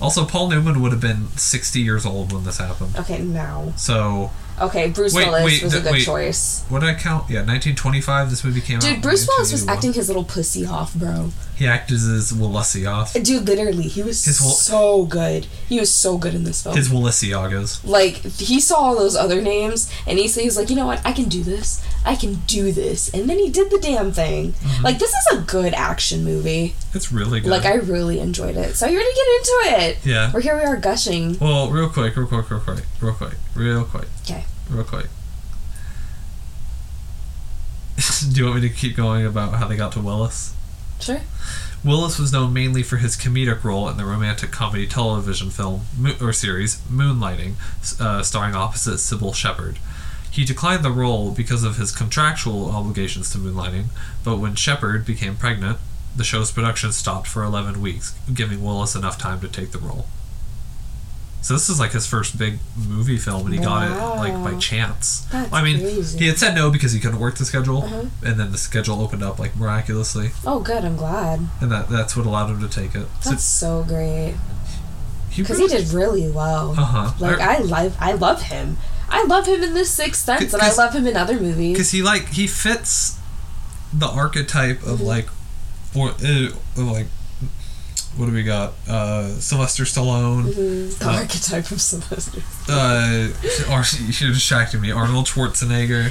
Also, 0.00 0.24
Paul 0.24 0.50
Newman 0.50 0.80
would 0.80 0.92
have 0.92 1.00
been 1.00 1.28
sixty 1.36 1.80
years 1.80 2.06
old 2.06 2.32
when 2.32 2.44
this 2.44 2.58
happened. 2.58 2.96
Okay, 2.96 3.20
now. 3.20 3.72
So, 3.76 4.30
Okay, 4.60 4.90
Bruce 4.90 5.14
Wait, 5.14 5.26
Willis 5.26 5.44
wait, 5.44 5.62
was 5.62 5.74
a 5.74 5.80
good 5.80 5.92
wait. 5.92 6.04
choice. 6.04 6.64
what 6.68 6.80
did 6.80 6.88
I 6.90 6.94
count? 6.94 7.28
Yeah, 7.30 7.44
nineteen 7.44 7.74
twenty-five. 7.76 8.30
This 8.30 8.42
movie 8.44 8.60
came 8.60 8.76
out. 8.76 8.82
Dude, 8.82 9.00
Bruce 9.02 9.26
Willis 9.26 9.52
was 9.52 9.66
acting 9.68 9.92
his 9.92 10.08
little 10.08 10.24
pussy 10.24 10.66
off, 10.66 10.94
bro. 10.94 11.30
He 11.56 11.66
acted 11.66 11.94
as 11.96 12.32
Willisiov. 12.32 13.20
Dude, 13.24 13.46
literally, 13.46 13.84
he 13.88 14.02
was 14.02 14.24
His 14.24 14.40
Will- 14.40 14.50
so 14.50 15.04
good. 15.06 15.46
He 15.68 15.80
was 15.80 15.92
so 15.92 16.16
good 16.16 16.34
in 16.34 16.44
this 16.44 16.62
film. 16.62 16.76
His 16.76 16.88
Willisiagas. 16.88 17.84
like 17.86 18.14
he 18.16 18.60
saw 18.60 18.76
all 18.76 18.96
those 18.96 19.16
other 19.16 19.40
names 19.40 19.92
and 20.06 20.18
he, 20.18 20.28
he 20.28 20.44
was 20.44 20.56
like 20.56 20.70
you 20.70 20.76
know 20.76 20.86
what 20.86 21.04
i 21.04 21.12
can 21.12 21.28
do 21.28 21.42
this 21.42 21.84
i 22.04 22.14
can 22.14 22.34
do 22.46 22.70
this 22.72 23.12
and 23.12 23.28
then 23.28 23.38
he 23.38 23.50
did 23.50 23.70
the 23.70 23.78
damn 23.78 24.12
thing 24.12 24.52
Mm-hmm. 24.52 24.84
like 24.84 24.98
this 24.98 25.10
is 25.10 25.38
a 25.38 25.42
good 25.42 25.74
action 25.74 26.24
movie 26.24 26.74
It's 26.94 27.10
really 27.12 27.40
good. 27.40 27.50
like 27.50 27.64
i 27.64 27.74
really 27.74 28.20
enjoyed 28.20 28.56
it 28.56 28.76
so 28.76 28.86
you're 28.86 29.00
gonna 29.00 29.14
get 29.14 29.26
into 29.38 29.84
it 29.86 30.06
yeah. 30.06 30.30
we're 30.32 30.40
here 30.40 30.56
we 30.56 30.62
are 30.62 30.76
gushing 30.76 31.38
Well, 31.38 31.70
real 31.70 31.88
quick, 31.88 32.16
real 32.16 32.26
quick, 32.26 32.50
real 32.50 32.60
quick, 32.60 32.84
real 33.00 33.14
quick, 33.14 33.34
real 33.54 33.84
quick. 33.84 34.08
Real 34.70 34.84
quick. 34.84 35.06
Do 38.32 38.40
you 38.40 38.44
want 38.46 38.62
me 38.62 38.68
to 38.68 38.74
keep 38.74 38.96
going 38.96 39.26
about 39.26 39.54
how 39.54 39.66
they 39.66 39.76
got 39.76 39.92
to 39.92 40.00
Willis? 40.00 40.54
sure 41.00 41.20
Willis 41.84 42.18
was 42.18 42.32
known 42.32 42.52
mainly 42.52 42.82
for 42.82 42.96
his 42.96 43.16
comedic 43.16 43.62
role 43.62 43.88
in 43.88 43.96
the 43.96 44.04
romantic 44.04 44.50
comedy 44.50 44.86
television 44.86 45.48
film 45.50 45.82
or 46.20 46.32
series 46.32 46.78
Moonlighting, 46.90 47.54
uh, 48.00 48.22
starring 48.22 48.56
opposite 48.56 48.96
Cybill 48.96 49.34
Shepherd. 49.34 49.78
He 50.30 50.44
declined 50.44 50.84
the 50.84 50.90
role 50.90 51.30
because 51.30 51.62
of 51.62 51.76
his 51.76 51.92
contractual 51.92 52.70
obligations 52.70 53.30
to 53.30 53.38
Moonlighting, 53.38 53.86
but 54.24 54.38
when 54.38 54.56
Shepherd 54.56 55.06
became 55.06 55.36
pregnant, 55.36 55.78
the 56.14 56.24
show's 56.24 56.50
production 56.50 56.90
stopped 56.90 57.28
for 57.28 57.44
11 57.44 57.80
weeks, 57.80 58.18
giving 58.32 58.64
Willis 58.64 58.96
enough 58.96 59.16
time 59.16 59.40
to 59.40 59.48
take 59.48 59.70
the 59.70 59.78
role. 59.78 60.06
So 61.48 61.54
this 61.54 61.70
is 61.70 61.80
like 61.80 61.92
his 61.92 62.06
first 62.06 62.36
big 62.38 62.58
movie 62.76 63.16
film, 63.16 63.46
and 63.46 63.54
he 63.54 63.58
got 63.60 63.90
it 63.90 63.94
like 64.20 64.34
by 64.44 64.58
chance. 64.58 65.20
That's 65.32 65.50
I 65.50 65.64
mean, 65.64 65.80
crazy. 65.80 66.18
he 66.18 66.26
had 66.26 66.36
said 66.36 66.54
no 66.54 66.70
because 66.70 66.92
he 66.92 67.00
couldn't 67.00 67.18
work 67.20 67.36
the 67.38 67.46
schedule, 67.46 67.84
Uh-huh. 67.84 68.04
and 68.22 68.38
then 68.38 68.52
the 68.52 68.58
schedule 68.58 69.00
opened 69.00 69.22
up 69.22 69.38
like 69.38 69.56
miraculously 69.56 70.32
oh 70.44 70.60
good 70.60 70.84
i'm 70.84 70.96
glad 70.96 71.40
and 71.62 71.72
that 71.72 71.88
that's 71.88 72.14
what 72.14 72.26
allowed 72.26 72.50
him 72.50 72.60
to 72.60 72.68
take 72.68 72.94
it. 72.94 73.06
So 73.22 73.30
that's 73.30 73.44
so 73.44 73.82
great 73.82 74.34
he 75.30 75.40
because 75.40 75.56
he 75.58 75.68
did 75.68 75.88
really 75.88 76.30
well 76.30 76.72
Uh 76.72 76.84
huh. 76.84 77.12
like 77.18 77.40
i 77.40 77.58
love 77.60 77.96
i 77.98 78.12
love 78.12 78.42
him 78.42 78.76
i 79.08 79.24
love 79.24 79.46
him 79.46 79.62
in 79.62 79.72
The 79.72 79.86
sixth 79.86 80.24
sense 80.26 80.52
and 80.52 80.60
I 80.62 80.70
love 80.74 80.94
him 80.94 81.06
in 81.06 81.16
other 81.16 81.40
movies 81.40 81.72
because 81.72 81.92
he 81.92 82.02
like 82.02 82.28
he 82.28 82.46
fits 82.46 83.18
the 83.92 84.06
archetype 84.06 84.82
of 84.82 84.98
Mhm. 85.00 85.06
like, 85.06 85.28
or 85.94 86.10
uh, 86.10 86.50
like, 86.76 87.06
what 88.16 88.26
do 88.26 88.32
we 88.32 88.42
got? 88.42 88.72
Uh, 88.88 89.28
Sylvester 89.38 89.84
Stallone. 89.84 90.44
Mhm. 90.52 90.98
the 90.98 91.08
uh, 91.08 91.12
archetype 91.12 91.70
of 91.70 91.80
sylvester 91.80 92.40
Uh, 92.68 93.28
or 93.70 93.78
you 94.04 94.12
should 94.12 94.26
have 94.28 94.34
distracted 94.36 94.80
me. 94.80 94.90
Arnold 94.90 95.26
Schwarzenegger. 95.26 96.10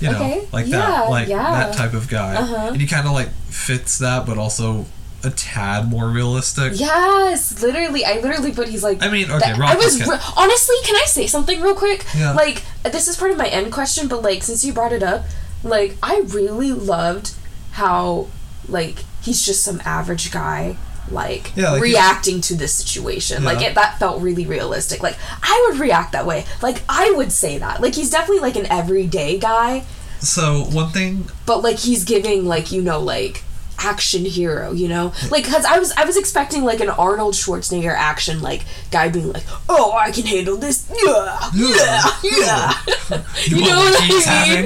You 0.00 0.12
know, 0.12 0.16
Okay. 0.18 0.46
like 0.52 0.66
Yeah, 0.68 0.78
that, 0.78 1.10
like 1.10 1.28
yeah. 1.28 1.50
that 1.50 1.74
type 1.76 1.92
of 1.94 2.06
guy, 2.08 2.36
Uh-huh. 2.36 2.68
and 2.72 2.80
he 2.80 2.86
kind 2.86 3.06
of 3.06 3.12
like 3.12 3.30
fits 3.50 3.98
that, 3.98 4.26
but 4.26 4.38
also 4.38 4.86
a 5.24 5.30
tad 5.30 5.90
more 5.90 6.08
realistic. 6.08 6.74
Yes, 6.76 7.60
literally. 7.60 8.04
I 8.04 8.20
literally 8.20 8.52
put 8.52 8.68
he's 8.68 8.84
like. 8.84 9.02
I 9.02 9.08
mean, 9.08 9.28
okay, 9.28 9.50
that- 9.52 9.60
I 9.60 9.74
was 9.74 9.98
was 9.98 10.06
re- 10.08 10.18
honestly. 10.36 10.76
Can 10.84 10.94
I 10.94 11.04
say 11.06 11.26
something 11.26 11.60
real 11.60 11.74
quick? 11.74 12.04
Yeah. 12.16 12.32
Like 12.34 12.62
this 12.84 13.08
is 13.08 13.16
part 13.16 13.32
of 13.32 13.38
my 13.38 13.48
end 13.48 13.72
question, 13.72 14.06
but 14.06 14.22
like 14.22 14.44
since 14.44 14.64
you 14.64 14.72
brought 14.72 14.92
it 14.92 15.02
up, 15.02 15.24
like 15.64 15.96
I 16.00 16.22
really 16.28 16.70
loved 16.70 17.32
how 17.72 18.28
like 18.68 19.02
he's 19.22 19.44
just 19.44 19.64
some 19.64 19.82
average 19.84 20.30
guy. 20.30 20.76
Like, 21.12 21.52
Yeah, 21.56 21.72
like, 21.72 21.82
reacting 21.82 22.40
to 22.42 22.54
this 22.56 22.72
situation, 22.74 23.44
like 23.44 23.60
it, 23.62 23.74
that 23.74 23.98
felt 23.98 24.22
really 24.22 24.46
realistic. 24.46 25.02
Like 25.02 25.16
I 25.42 25.68
would 25.70 25.80
react 25.80 26.12
that 26.12 26.26
way. 26.26 26.44
Like 26.62 26.82
I 26.88 27.10
would 27.16 27.32
say 27.32 27.58
that. 27.58 27.80
Like 27.80 27.94
he's 27.94 28.10
definitely 28.10 28.40
like 28.40 28.56
an 28.56 28.66
everyday 28.66 29.38
guy, 29.38 29.84
So 30.20 30.64
one 30.64 30.90
thing, 30.90 31.24
but 31.46 31.62
like 31.62 31.78
he's 31.78 32.04
giving 32.04 32.44
like 32.46 32.72
you 32.72 32.82
know 32.82 33.00
like 33.00 33.42
action 33.80 34.24
hero 34.24 34.72
you 34.72 34.88
know? 34.88 35.12
Like 35.30 35.44
because 35.44 35.64
i 35.64 35.78
was 35.78 35.92
i 35.92 36.04
was 36.04 36.16
expecting 36.16 36.64
like 36.64 36.80
an 36.80 36.88
arnold 36.90 37.34
schwarzenegger 37.34 37.94
action 37.94 38.40
like 38.42 38.64
guy 38.90 39.08
being 39.08 39.32
like 39.32 39.44
oh 39.68 39.92
i 39.92 40.10
can 40.10 40.26
handle 40.26 40.56
this. 40.56 40.84
Yeah. 40.90 41.38
Yeah. 41.54 42.02
Yeah. 42.24 42.72
You 43.46 43.56
want 43.62 43.70
know 43.70 43.78
what 43.78 43.94
what 43.94 44.02
i 44.02 44.08
mean? 44.08 44.20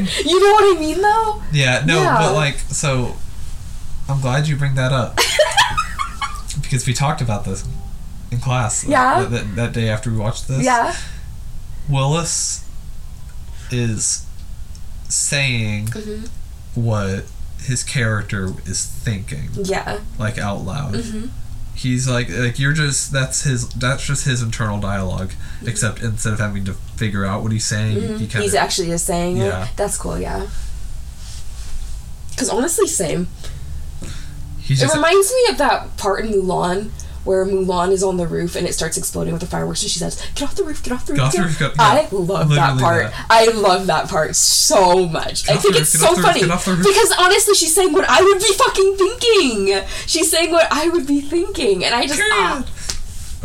having? 0.05 0.07
you 0.31 0.41
know 0.41 0.53
what 0.53 0.77
i 0.77 0.81
mean 0.81 1.03
though? 1.03 1.43
Yeah, 1.53 1.85
no, 1.85 2.01
Yeah. 2.01 2.19
but 2.21 2.33
like, 2.33 2.57
so 2.73 3.17
I'm 4.09 4.21
glad 4.23 4.49
you 4.49 4.57
bring 4.57 4.75
that 4.77 4.93
up 4.93 5.19
because 6.73 6.87
we 6.87 6.95
talked 6.95 7.21
about 7.21 7.45
this 7.45 7.65
in 8.31 8.39
class. 8.41 8.83
Yeah. 8.83 9.21
that, 9.25 9.31
that, 9.31 9.57
that 9.57 9.73
day 9.75 9.91
after 9.91 10.11
we 10.11 10.17
watched 10.17 10.49
this. 10.49 10.65
yeah 10.65 10.95
Willis 11.87 12.65
is 13.71 14.25
saying 15.11 15.89
Mhm. 15.89 16.29
what 16.75 17.25
his 17.61 17.85
character 17.85 18.55
is 18.65 18.85
thinking, 18.87 19.51
yeah 19.55 19.99
like 20.19 20.39
out 20.39 20.63
loud. 20.65 20.95
Mhm. 20.95 21.29
He's 21.75 22.09
like, 22.09 22.29
like 22.31 22.59
you're 22.59 22.73
just 22.73 23.13
that's 23.13 23.43
his 23.43 23.69
that's 23.71 24.07
just 24.07 24.25
his 24.25 24.41
internal 24.43 24.81
dialogue. 24.81 25.33
Except 25.67 26.01
instead 26.01 26.33
of 26.33 26.39
having 26.39 26.65
to 26.65 26.73
figure 26.97 27.25
out 27.27 27.43
what 27.43 27.53
he's 27.53 27.67
saying, 27.67 27.97
he 27.97 28.01
kind 28.09 28.19
Mm-hmm. 28.21 28.41
he's 28.41 28.55
of 28.55 28.61
actually 28.61 28.89
just 28.89 29.05
saying 29.07 29.37
Yeah. 29.37 29.65
it 29.65 29.71
that's 29.77 29.99
cool 29.99 30.19
yeah 30.19 30.47
because 32.31 32.49
honestly 32.49 32.87
same 32.87 33.29
he's 34.73 34.83
It 34.83 34.95
reminds 34.95 35.33
me 35.33 35.47
of 35.51 35.59
that 35.59 35.97
part 35.97 36.25
in 36.25 36.33
Mulan 36.33 36.91
where 37.25 37.47
Mulan 37.47 37.93
is 37.93 38.03
on 38.03 38.17
the 38.17 38.27
roof 38.27 38.57
and 38.57 38.67
it 38.67 38.73
starts 38.75 38.97
exploding 38.97 39.33
with 39.33 39.41
the 39.41 39.47
fireworks 39.47 39.83
and 39.83 39.91
she 39.91 39.99
says, 40.01 40.21
"Get 40.35 40.43
off 40.49 40.57
the 40.57 40.65
roof! 40.65 40.83
Get 40.83 40.93
off 40.93 41.07
the 41.07 41.13
roof!" 41.13 41.19
Get 41.19 41.27
off 41.27 41.33
the 41.35 41.43
roof, 41.43 41.59
get- 41.59 41.73
I 41.79 42.09
love 42.11 42.51
literally 42.51 42.57
that 42.57 42.79
part. 42.81 43.13
that. 43.13 43.27
I 43.31 43.45
love 43.53 43.87
that 43.87 44.09
part 44.09 44.35
so 44.35 45.07
much. 45.09 45.49
I 45.49 45.57
think 45.57 45.75
the 45.75 45.83
it's 45.83 45.91
so 45.99 46.11
roof, 46.15 46.21
funny 46.25 46.41
get 46.41 46.67
roof. 46.67 46.79
because 46.79 47.13
honestly, 47.19 47.55
she's 47.55 47.75
saying 47.75 47.93
what 47.93 48.07
I 48.09 48.21
would 48.23 48.39
be 48.41 48.53
fucking 48.53 48.97
thinking. 48.97 49.83
She's 50.07 50.31
saying 50.31 50.51
what 50.51 50.67
I 50.73 50.89
would 50.89 51.07
be 51.07 51.21
thinking, 51.21 51.85
and 51.85 51.95
I 51.95 52.07
just 52.07 52.21
ah. 52.21 52.65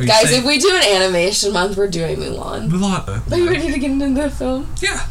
Guys, 0.04 0.30
saying- 0.30 0.42
if 0.42 0.48
we 0.48 0.60
do 0.60 0.76
an 0.76 0.84
animation 1.02 1.54
month, 1.54 1.78
we're 1.78 1.88
doing 1.88 2.18
Mulan. 2.18 2.70
Mulan. 2.70 3.32
Are 3.32 3.38
you 3.38 3.50
ready 3.50 3.72
to 3.72 3.80
get 3.80 3.92
into 3.92 4.22
the 4.22 4.30
film? 4.30 4.68
Yeah. 4.82 5.06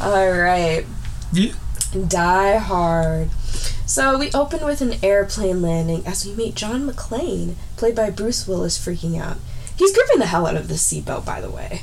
All 0.00 0.30
right. 0.30 0.84
Yeah. 1.32 1.52
Die 2.08 2.56
Hard. 2.58 3.30
So 3.86 4.16
we 4.18 4.30
open 4.32 4.64
with 4.64 4.80
an 4.80 4.94
airplane 5.02 5.60
landing 5.62 6.06
as 6.06 6.24
we 6.24 6.32
meet 6.34 6.54
John 6.54 6.88
McClane, 6.88 7.54
played 7.76 7.94
by 7.96 8.10
Bruce 8.10 8.46
Willis, 8.46 8.78
freaking 8.78 9.20
out. 9.20 9.38
He's 9.76 9.92
gripping 9.94 10.18
the 10.20 10.26
hell 10.26 10.46
out 10.46 10.56
of 10.56 10.68
this 10.68 10.86
seatbelt, 10.92 11.24
by 11.24 11.40
the 11.40 11.50
way. 11.50 11.82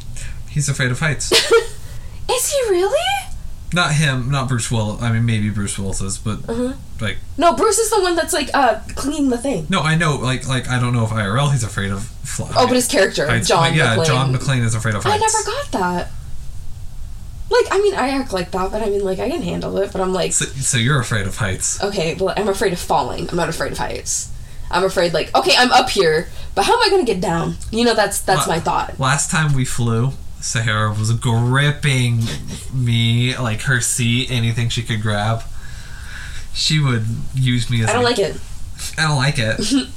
He's 0.49 0.69
afraid 0.69 0.91
of 0.91 0.99
heights. 0.99 1.31
Is 2.29 2.51
he 2.51 2.69
really? 2.69 2.99
not 3.73 3.91
him, 3.93 4.31
not 4.31 4.47
Bruce 4.47 4.71
Willis. 4.71 5.01
I 5.01 5.11
mean, 5.11 5.25
maybe 5.25 5.49
Bruce 5.49 5.77
Willis 5.77 5.99
is, 5.99 6.17
but 6.17 6.39
Uh-huh. 6.47 6.71
like, 7.01 7.17
No, 7.37 7.51
Bruce 7.53 7.77
is 7.77 7.89
the 7.89 8.01
one 8.01 8.15
that's 8.15 8.31
like 8.31 8.49
uh 8.53 8.79
cleaning 8.95 9.29
the 9.29 9.37
thing. 9.37 9.67
no, 9.69 9.81
I 9.81 9.95
know. 9.95 10.15
Like, 10.15 10.47
like 10.47 10.69
I 10.69 10.79
don't 10.79 10.93
know 10.93 11.03
if 11.03 11.09
IRL 11.09 11.51
he's 11.51 11.63
afraid 11.65 11.91
of. 11.91 12.03
Fly, 12.23 12.49
Oh, 12.55 12.65
but 12.67 12.75
his 12.75 12.87
character, 12.87 13.27
heights, 13.27 13.47
John 13.49 13.69
but 13.71 13.75
yeah, 13.77 13.95
McClane. 13.97 14.05
John 14.05 14.33
McClane 14.33 14.63
is 14.63 14.73
afraid 14.73 14.95
of 14.95 15.03
heights. 15.03 15.15
I 15.15 15.19
never 15.19 15.45
got 15.45 15.71
that. 15.81 16.11
Like, 17.49 17.65
I 17.71 17.79
mean, 17.81 17.93
I 17.95 18.09
act 18.09 18.33
like 18.33 18.51
that, 18.51 18.71
but 18.71 18.81
I 18.81 18.89
mean, 18.89 19.03
like, 19.05 19.19
I 19.19 19.29
can 19.29 19.41
handle 19.41 19.77
it. 19.77 19.91
But 19.91 20.01
I'm 20.01 20.11
like, 20.13 20.33
So, 20.33 20.45
so 20.45 20.77
you're 20.77 20.99
afraid 20.99 21.27
of 21.27 21.37
heights. 21.37 21.81
okay, 21.83 22.15
well, 22.15 22.33
I'm 22.35 22.49
afraid 22.49 22.73
of 22.73 22.79
falling. 22.79 23.29
I'm 23.29 23.37
not 23.37 23.47
afraid 23.49 23.71
of 23.71 23.77
heights. 23.77 24.31
I'm 24.69 24.83
afraid, 24.83 25.13
like, 25.13 25.33
okay, 25.33 25.53
I'm 25.57 25.71
up 25.71 25.89
here, 25.89 26.27
but 26.53 26.65
how 26.65 26.73
am 26.73 26.79
I 26.85 26.89
gonna 26.89 27.05
get 27.05 27.21
down? 27.21 27.55
You 27.71 27.85
know, 27.85 27.93
that's 27.93 28.19
that's 28.19 28.47
La- 28.47 28.55
my 28.55 28.59
thought. 28.59 28.99
Last 28.99 29.31
time 29.31 29.53
we 29.53 29.63
flew, 29.63 30.11
Sahara 30.41 30.89
was 30.89 31.13
gripping 31.13 32.19
me 32.73 33.37
like 33.37 33.61
her 33.61 33.79
seat, 33.79 34.29
anything 34.29 34.67
she 34.67 34.83
could 34.83 35.01
grab. 35.01 35.43
She 36.53 36.79
would 36.79 37.05
use 37.33 37.69
me 37.69 37.81
as 37.83 37.89
I 37.89 37.93
don't 37.93 38.03
like 38.03 38.19
it. 38.19 38.35
I 38.97 39.03
don't 39.07 39.15
like 39.15 39.39
it. 39.39 39.55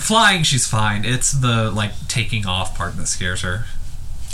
Flying, 0.00 0.42
she's 0.42 0.66
fine. 0.66 1.04
It's 1.04 1.32
the 1.32 1.70
like 1.70 1.92
taking 2.08 2.46
off 2.46 2.76
part 2.76 2.96
that 2.96 3.06
scares 3.08 3.42
her. 3.42 3.64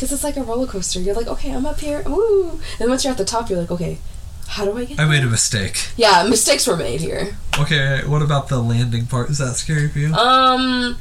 Because 0.02 0.14
it's 0.14 0.24
like 0.24 0.36
a 0.36 0.42
roller 0.42 0.66
coaster. 0.66 0.98
You're 0.98 1.14
like, 1.14 1.28
okay, 1.28 1.52
I'm 1.54 1.64
up 1.64 1.78
here, 1.78 2.02
woo! 2.04 2.58
And 2.80 2.90
once 2.90 3.04
you're 3.04 3.12
at 3.12 3.18
the 3.18 3.24
top, 3.24 3.48
you're 3.48 3.60
like, 3.60 3.70
okay, 3.70 3.98
how 4.48 4.64
do 4.64 4.76
I 4.76 4.84
get? 4.84 4.98
I 4.98 5.04
made 5.04 5.22
a 5.22 5.28
mistake. 5.28 5.90
Yeah, 5.96 6.26
mistakes 6.28 6.66
were 6.66 6.76
made 6.76 7.00
here. 7.00 7.36
Okay, 7.56 8.00
what 8.04 8.20
about 8.20 8.48
the 8.48 8.58
landing 8.60 9.06
part? 9.06 9.30
Is 9.30 9.38
that 9.38 9.54
scary 9.54 9.88
for 9.88 10.00
you? 10.00 10.08
Um, 10.12 10.98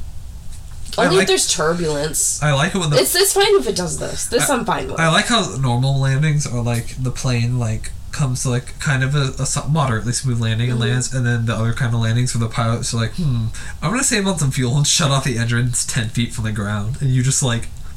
I 0.96 1.06
only 1.06 1.16
like- 1.16 1.22
if 1.22 1.26
there's 1.26 1.52
turbulence. 1.52 2.40
I 2.44 2.52
like 2.52 2.76
it 2.76 2.78
when 2.78 2.90
the 2.90 3.00
It's 3.00 3.12
it's 3.16 3.32
fine 3.32 3.56
if 3.56 3.66
it 3.66 3.74
does 3.74 3.98
this. 3.98 4.26
This 4.26 4.48
I, 4.48 4.54
am 4.54 4.64
fine 4.64 4.86
with. 4.86 5.00
I 5.00 5.08
like 5.10 5.26
how 5.26 5.56
normal 5.56 5.98
landings 5.98 6.46
are 6.46 6.62
like 6.62 6.94
the 7.02 7.10
plane 7.10 7.58
like 7.58 7.90
comes 8.12 8.44
to 8.44 8.50
like 8.50 8.78
kind 8.78 9.02
of 9.02 9.16
a, 9.16 9.32
a 9.42 9.68
moderately 9.68 10.12
smooth 10.12 10.40
landing 10.40 10.70
and 10.70 10.78
Mhm. 10.78 10.82
lands, 10.82 11.12
and 11.12 11.26
then 11.26 11.46
the 11.46 11.56
other 11.56 11.72
kind 11.72 11.92
of 11.92 12.00
landings 12.00 12.36
where 12.36 12.46
the 12.46 12.54
pilots 12.54 12.94
are 12.94 12.98
like, 12.98 13.14
hmm, 13.14 13.46
I'm 13.82 13.90
gonna 13.90 14.04
save 14.04 14.28
on 14.28 14.38
some 14.38 14.52
fuel 14.52 14.76
and 14.76 14.86
shut 14.86 15.10
off 15.10 15.24
the 15.24 15.38
engines 15.38 15.84
ten 15.84 16.08
feet 16.08 16.32
from 16.32 16.44
the 16.44 16.52
ground, 16.52 16.98
and 17.00 17.10
you 17.10 17.24
just 17.24 17.42
like, 17.42 17.66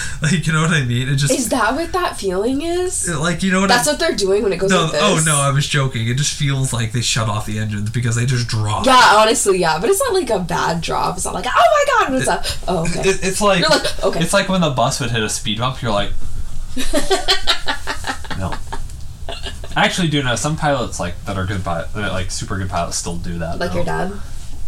like 0.22 0.46
you 0.46 0.52
know 0.52 0.62
what 0.62 0.70
I 0.70 0.84
mean? 0.84 1.08
It 1.08 1.16
just 1.16 1.32
is 1.32 1.48
that 1.50 1.74
what 1.74 1.92
that 1.92 2.16
feeling 2.16 2.62
is? 2.62 3.08
it, 3.08 3.16
like 3.16 3.42
you 3.42 3.50
know 3.50 3.60
what 3.60 3.68
That's 3.68 3.88
I. 3.88 3.92
what 3.92 4.00
they're 4.00 4.16
doing 4.16 4.42
when 4.42 4.52
it 4.52 4.58
goes 4.58 4.70
no, 4.70 4.84
like 4.84 4.92
this. 4.92 5.02
oh 5.02 5.22
no, 5.24 5.36
I 5.36 5.50
was 5.50 5.66
joking. 5.66 6.08
It 6.08 6.16
just 6.16 6.34
feels 6.34 6.72
like 6.72 6.92
they 6.92 7.00
shut 7.00 7.28
off 7.28 7.46
the 7.46 7.58
engines 7.58 7.90
because 7.90 8.16
they 8.16 8.26
just 8.26 8.48
drop. 8.48 8.86
Yeah, 8.86 9.14
honestly, 9.16 9.58
yeah, 9.58 9.78
but 9.80 9.90
it's 9.90 10.00
not 10.00 10.14
like 10.14 10.30
a 10.30 10.38
bad 10.38 10.80
drop. 10.80 11.16
It's 11.16 11.24
not 11.24 11.34
like, 11.34 11.46
oh 11.46 11.50
my 11.50 12.06
god, 12.06 12.12
what's 12.12 12.28
up? 12.28 12.44
Oh, 12.68 12.82
okay. 12.82 13.08
It, 13.08 13.20
it's 13.22 13.40
like, 13.40 13.60
You're 13.60 13.70
like, 13.70 14.04
okay. 14.04 14.20
it's 14.20 14.32
like 14.32 14.48
when 14.48 14.60
the 14.60 14.70
bus 14.70 15.00
would 15.00 15.10
hit 15.10 15.22
a 15.22 15.28
speed 15.28 15.58
bump. 15.58 15.82
You're 15.82 15.92
like, 15.92 16.10
no. 18.38 18.54
I 19.74 19.84
actually 19.86 20.08
do 20.08 20.22
know 20.22 20.36
some 20.36 20.56
pilots 20.56 21.00
like 21.00 21.24
that 21.24 21.36
are 21.36 21.46
good 21.46 21.64
pilot, 21.64 21.94
like 21.94 22.30
super 22.30 22.58
good 22.58 22.68
pilots 22.68 22.96
still 22.96 23.16
do 23.16 23.38
that. 23.38 23.58
like 23.58 23.70
though. 23.70 23.76
your 23.76 23.84
dad. 23.84 24.12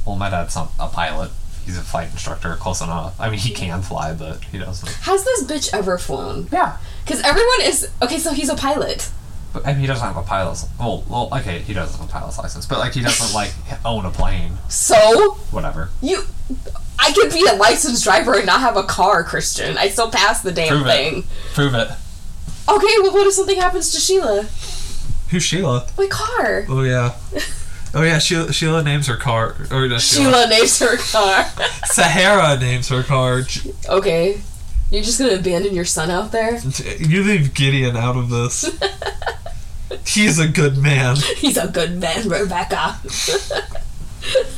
Well, 0.06 0.16
my 0.16 0.30
dad's 0.30 0.54
not 0.54 0.72
a 0.78 0.88
pilot. 0.88 1.30
He's 1.64 1.78
a 1.78 1.82
flight 1.82 2.10
instructor, 2.10 2.54
close 2.56 2.80
enough. 2.80 3.18
I 3.20 3.30
mean, 3.30 3.38
he 3.38 3.50
can 3.50 3.80
fly, 3.82 4.12
but 4.14 4.42
he 4.44 4.58
doesn't. 4.58 4.92
Has 5.04 5.24
this 5.24 5.44
bitch 5.44 5.72
ever 5.72 5.96
flown? 5.98 6.48
Yeah, 6.52 6.76
Because 7.04 7.20
everyone 7.22 7.60
is 7.62 7.90
okay. 8.02 8.18
So 8.18 8.32
he's 8.32 8.48
a 8.50 8.54
pilot. 8.54 9.10
but 9.52 9.66
I 9.66 9.72
mean, 9.72 9.80
he 9.80 9.86
doesn't 9.86 10.06
have 10.06 10.16
a 10.16 10.22
pilot's. 10.22 10.66
Well, 10.78 11.04
well, 11.08 11.28
okay, 11.32 11.60
he 11.60 11.72
doesn't 11.72 11.98
have 11.98 12.08
a 12.08 12.12
pilot's 12.12 12.38
license, 12.38 12.66
but 12.66 12.78
like 12.78 12.92
he 12.92 13.00
doesn't 13.00 13.34
like 13.34 13.52
own 13.84 14.04
a 14.04 14.10
plane. 14.10 14.58
So 14.68 15.34
Whatever. 15.50 15.88
you, 16.02 16.24
I 16.98 17.12
could 17.12 17.32
be 17.32 17.46
a 17.50 17.54
licensed 17.54 18.04
driver 18.04 18.34
and 18.34 18.46
not 18.46 18.60
have 18.60 18.76
a 18.76 18.82
car, 18.84 19.24
Christian. 19.24 19.78
I 19.78 19.88
still 19.88 20.10
pass 20.10 20.42
the 20.42 20.52
damn 20.52 20.68
Prove 20.68 20.86
thing. 20.86 21.18
it. 21.18 21.24
Prove 21.54 21.74
it. 21.74 21.88
Okay, 22.68 22.94
well, 23.02 23.12
what 23.12 23.26
if 23.26 23.32
something 23.34 23.56
happens 23.60 23.92
to 23.92 24.00
Sheila? 24.00 24.42
Who's 25.30 25.42
Sheila? 25.42 25.86
My 25.98 26.06
car. 26.08 26.66
Oh 26.68 26.82
yeah. 26.82 27.14
Oh 27.94 28.02
yeah, 28.02 28.18
Sheila, 28.18 28.52
Sheila 28.52 28.82
names 28.82 29.06
her 29.06 29.16
car. 29.16 29.54
Or 29.70 29.86
not 29.86 30.00
Sheila. 30.00 30.24
Sheila 30.24 30.48
names 30.48 30.78
her 30.80 30.96
car. 30.96 31.44
Sahara 31.84 32.58
names 32.58 32.88
her 32.88 33.02
car. 33.02 33.42
okay, 33.88 34.40
you're 34.90 35.02
just 35.02 35.18
gonna 35.18 35.34
abandon 35.34 35.74
your 35.74 35.84
son 35.84 36.10
out 36.10 36.32
there? 36.32 36.58
You 36.98 37.22
leave 37.22 37.54
Gideon 37.54 37.96
out 37.96 38.16
of 38.16 38.30
this. 38.30 38.68
He's 40.06 40.38
a 40.38 40.48
good 40.48 40.76
man. 40.76 41.16
He's 41.36 41.56
a 41.56 41.68
good 41.68 41.98
man, 41.98 42.28
Rebecca. 42.28 42.96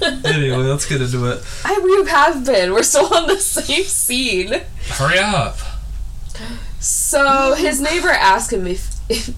Anyway, 0.00 0.58
let's 0.58 0.86
get 0.86 1.00
into 1.02 1.26
it. 1.26 1.42
I 1.64 1.80
we 1.82 2.08
have 2.08 2.46
been. 2.46 2.72
We're 2.72 2.84
still 2.84 3.12
on 3.12 3.26
the 3.26 3.36
same 3.36 3.82
scene. 3.82 4.60
Hurry 4.90 5.18
up. 5.18 5.58
So 6.78 7.54
his 7.54 7.80
neighbor 7.80 8.10
asked 8.10 8.52
him 8.52 8.68
if 8.68 8.94
if 9.10 9.34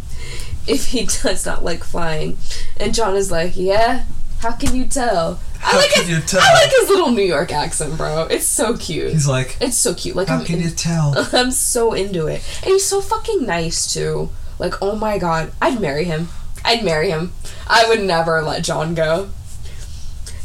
if 0.68 0.86
he 0.88 1.04
does 1.22 1.46
not 1.46 1.64
like 1.64 1.84
flying, 1.84 2.38
and 2.78 2.94
John 2.94 3.16
is 3.16 3.30
like, 3.30 3.52
"Yeah, 3.56 4.04
how 4.40 4.52
can 4.52 4.74
you 4.74 4.86
tell?" 4.86 5.40
I 5.62 5.76
like 5.76 5.90
can 5.90 6.04
his, 6.04 6.10
you 6.10 6.20
tell? 6.20 6.40
I 6.40 6.52
like 6.54 6.70
his 6.70 6.88
little 6.88 7.10
New 7.10 7.24
York 7.24 7.52
accent, 7.52 7.96
bro. 7.96 8.26
It's 8.30 8.46
so 8.46 8.76
cute. 8.76 9.12
He's 9.12 9.26
like, 9.26 9.56
it's 9.60 9.76
so 9.76 9.92
cute. 9.92 10.14
Like 10.14 10.28
how 10.28 10.38
I'm, 10.38 10.44
can 10.44 10.56
in- 10.56 10.62
you 10.62 10.70
tell? 10.70 11.14
I'm 11.32 11.50
so 11.50 11.92
into 11.94 12.26
it, 12.26 12.42
and 12.62 12.72
he's 12.72 12.86
so 12.86 13.00
fucking 13.00 13.44
nice 13.44 13.92
too. 13.92 14.30
Like, 14.58 14.74
oh 14.82 14.96
my 14.96 15.18
god, 15.18 15.52
I'd 15.60 15.80
marry 15.80 16.04
him. 16.04 16.28
I'd 16.64 16.84
marry 16.84 17.10
him. 17.10 17.32
I 17.66 17.88
would 17.88 18.02
never 18.02 18.42
let 18.42 18.64
John 18.64 18.94
go. 18.94 19.30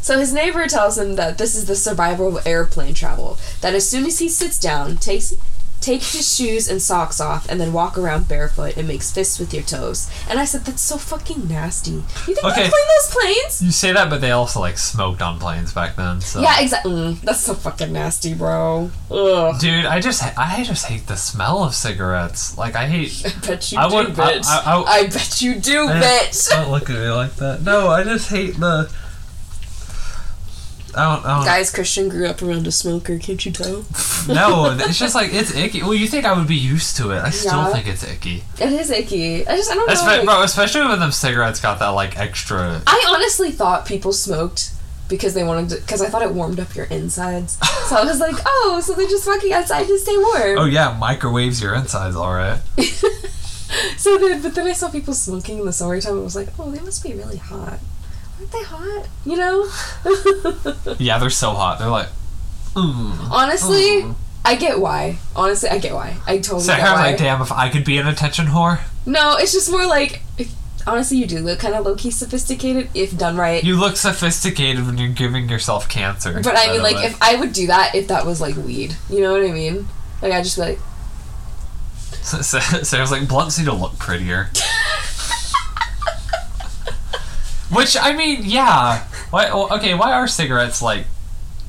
So 0.02 0.20
his 0.20 0.34
neighbor 0.34 0.68
tells 0.68 0.98
him 0.98 1.16
that 1.16 1.38
this 1.38 1.56
is 1.56 1.66
the 1.66 1.76
survival 1.76 2.38
of 2.38 2.46
airplane 2.46 2.94
travel. 2.94 3.38
That 3.62 3.74
as 3.74 3.88
soon 3.90 4.06
as 4.06 4.20
he 4.20 4.28
sits 4.28 4.60
down, 4.60 4.98
takes 4.98 5.34
take 5.84 6.02
his 6.02 6.36
shoes 6.36 6.68
and 6.70 6.82
socks 6.82 7.20
off 7.20 7.48
and 7.50 7.60
then 7.60 7.74
walk 7.74 7.98
around 7.98 8.28
barefoot 8.28 8.78
and 8.78 8.88
makes 8.88 9.12
fists 9.12 9.38
with 9.40 9.54
your 9.54 9.64
toes. 9.64 10.10
And 10.30 10.40
I 10.40 10.46
said, 10.46 10.62
that's 10.66 10.82
so 10.82 10.98
fucking 10.98 11.48
nasty. 11.48 11.92
You 11.92 12.02
think 12.26 12.44
Okay. 12.44 12.64
they 12.64 12.70
clean 12.70 12.88
those 12.98 13.12
planes? 13.16 13.62
You 13.62 13.72
say 13.72 13.92
that, 13.92 14.10
but 14.10 14.22
they 14.22 14.32
also 14.32 14.60
like 14.60 14.78
smoked 14.78 15.22
on 15.22 15.40
planes 15.40 15.74
back 15.74 15.96
then. 15.96 16.22
So. 16.22 16.42
Yeah, 16.42 16.60
exactly. 16.62 16.92
Mm, 16.94 17.22
that's 17.22 17.42
so 17.42 17.54
fucking 17.54 17.92
nasty, 17.92 18.34
bro. 18.34 18.90
Ugh. 19.12 19.60
Dude, 19.60 19.86
I 19.86 20.00
just 20.00 20.24
I 20.38 20.64
just 20.64 20.86
hate 20.86 21.08
the 21.08 21.16
smell 21.18 21.64
of 21.64 21.76
cigarettes. 21.76 22.58
Like 22.58 22.76
I 22.76 22.88
hate. 22.88 23.24
I 23.44 23.46
bet 23.48 23.72
you 23.72 23.78
I 23.80 23.90
do, 23.90 23.96
would- 23.96 24.08
bitch. 24.08 24.46
I- 24.48 24.64
I- 24.66 24.84
I 25.00 25.04
bet 25.08 25.42
you 25.42 25.56
do, 25.56 25.90
Eh, 25.90 26.02
bitch. 26.02 26.50
Don't 26.50 26.72
look 26.72 26.90
at 26.90 26.96
me 26.98 27.10
like 27.10 27.36
that. 27.36 27.62
No, 27.62 27.90
I 27.90 28.04
just 28.04 28.30
hate 28.30 28.60
the. 28.60 28.90
I 30.96 31.16
don't. 31.16 31.26
I 31.26 31.36
don't 31.38 31.46
Guys, 31.46 31.72
Christian 31.72 32.10
grew 32.10 32.28
up 32.28 32.42
around 32.42 32.68
a 32.68 32.72
smoker, 32.72 33.18
can't 33.18 33.44
you 33.46 33.52
tell? 33.52 33.86
No, 34.26 34.72
it's 34.80 34.98
just 34.98 35.16
like 35.16 35.34
it's 35.34 35.54
icky. 35.54 35.82
Well, 35.82 35.94
you 35.94 36.08
think 36.08 36.24
I 36.24 36.32
would 36.38 36.48
be 36.48 36.56
used 36.56 36.96
to 36.96 37.12
it? 37.12 37.20
I 37.20 37.30
still 37.30 37.52
Yeah. 37.58 37.74
think 37.74 37.88
it's 37.88 38.04
icky. 38.10 38.42
It 38.58 38.72
is 38.72 38.90
icky. 38.90 39.46
I 39.46 39.58
just, 39.58 39.70
I 39.70 39.74
don't 39.76 39.86
know. 39.86 39.94
Espe- 39.94 40.06
like- 40.06 40.24
bro, 40.26 40.44
especially 40.44 40.88
when 40.88 41.00
them 41.02 41.12
cigarettes 41.12 41.60
got 41.60 41.80
that 41.80 41.90
like 41.90 42.18
extra. 42.18 42.82
I 42.88 43.06
honestly 43.10 43.52
thought 43.52 43.86
people 43.86 44.14
smoked 44.14 44.72
because 45.10 45.34
they 45.34 45.44
wanted 45.44 45.70
to, 45.72 45.76
because 45.82 46.02
I 46.02 46.08
thought 46.08 46.22
it 46.22 46.32
warmed 46.32 46.60
up 46.62 46.74
your 46.76 46.86
insides. 46.86 47.58
So 47.90 47.98
I 47.98 48.06
was 48.06 48.22
like, 48.22 48.38
oh, 48.46 48.82
so 48.82 48.94
they're 48.94 49.10
just 49.10 49.28
walking 49.28 49.52
outside 49.52 49.86
to 49.88 50.00
stay 50.00 50.16
warm. 50.18 50.58
Oh 50.58 50.66
yeah, 50.66 50.96
microwaves 50.98 51.62
your 51.62 51.76
insides, 51.76 52.16
all 52.16 52.34
right. 52.34 52.62
So 53.98 54.18
then, 54.20 54.42
but 54.42 54.54
then 54.56 54.68
I 54.68 54.74
saw 54.74 54.90
people 54.90 55.14
smoking 55.16 55.58
in 55.60 55.66
the 55.66 55.74
summertime 55.74 56.14
and 56.14 56.24
was 56.24 56.36
like, 56.36 56.48
oh, 56.60 56.70
they 56.72 56.80
must 56.82 57.04
be 57.04 57.14
really 57.14 57.38
hot. 57.38 57.80
Aren't 58.44 58.52
they 58.52 58.64
hot? 58.64 59.08
You 59.26 59.38
know? 59.38 60.96
Yeah, 61.00 61.18
they're 61.18 61.30
so 61.30 61.52
hot. 61.52 61.80
They're 61.80 61.88
like. 61.90 62.10
Mm. 62.76 63.30
Honestly, 63.32 64.02
Mm. 64.04 64.16
I 64.46 64.56
get 64.56 64.80
why. 64.80 65.18
Honestly, 65.36 65.70
I 65.70 65.78
get 65.78 65.94
why. 65.94 66.18
I 66.28 66.38
totally 66.40 66.64
So 66.64 66.76
get 66.76 66.82
I 66.86 66.92
was 66.92 67.00
why. 67.00 67.10
like, 67.12 67.18
damn, 67.18 67.42
if 67.42 67.52
I 67.52 67.70
could 67.70 67.86
be 67.86 67.98
an 67.98 68.08
attention 68.08 68.48
whore, 68.48 68.80
No, 69.06 69.38
it's 69.38 69.54
just 69.54 69.72
more 69.72 69.86
like, 69.86 70.22
if, 70.38 70.54
honestly, 70.86 71.18
you 71.18 71.26
do 71.28 71.40
look 71.40 71.60
kind 71.60 71.74
of 71.76 71.86
low 71.86 71.96
key 71.96 72.12
sophisticated 72.12 72.90
if 72.94 73.18
done 73.18 73.38
right. 73.38 73.64
you 73.64 73.76
look 73.80 73.96
sophisticated 73.96 74.86
when 74.86 74.98
you're 74.98 75.10
giving 75.10 75.48
yourself 75.50 75.88
cancer. 75.88 76.42
but 76.44 76.58
I 76.58 76.72
mean, 76.74 76.82
like, 76.84 76.96
way. 76.98 77.04
if 77.06 77.22
I 77.22 77.36
would 77.36 77.54
do 77.54 77.68
that 77.68 77.96
if 77.96 78.08
that 78.10 78.26
was 78.26 78.42
like 78.42 78.56
weed. 78.58 78.96
You 79.10 79.22
know 79.22 79.32
what 79.34 79.44
I 79.50 79.52
mean? 79.54 79.88
Like, 80.22 80.34
I'd 80.34 80.44
just 80.44 80.58
be 80.58 80.62
like, 80.64 80.80
So, 82.24 82.42
so, 82.42 82.60
so 82.60 82.98
I 82.98 83.02
was 83.02 83.12
like, 83.12 83.28
blunts 83.28 83.58
need 83.60 83.66
to 83.66 83.74
look 83.74 83.98
prettier. 84.00 84.50
Which 87.76 87.98
I 88.00 88.14
mean, 88.14 88.42
yeah. 88.44 89.04
Why? 89.30 89.46
well, 89.54 89.68
Okay, 89.74 89.94
why 89.94 90.14
are 90.14 90.28
cigarettes 90.28 90.82
like, 90.82 91.06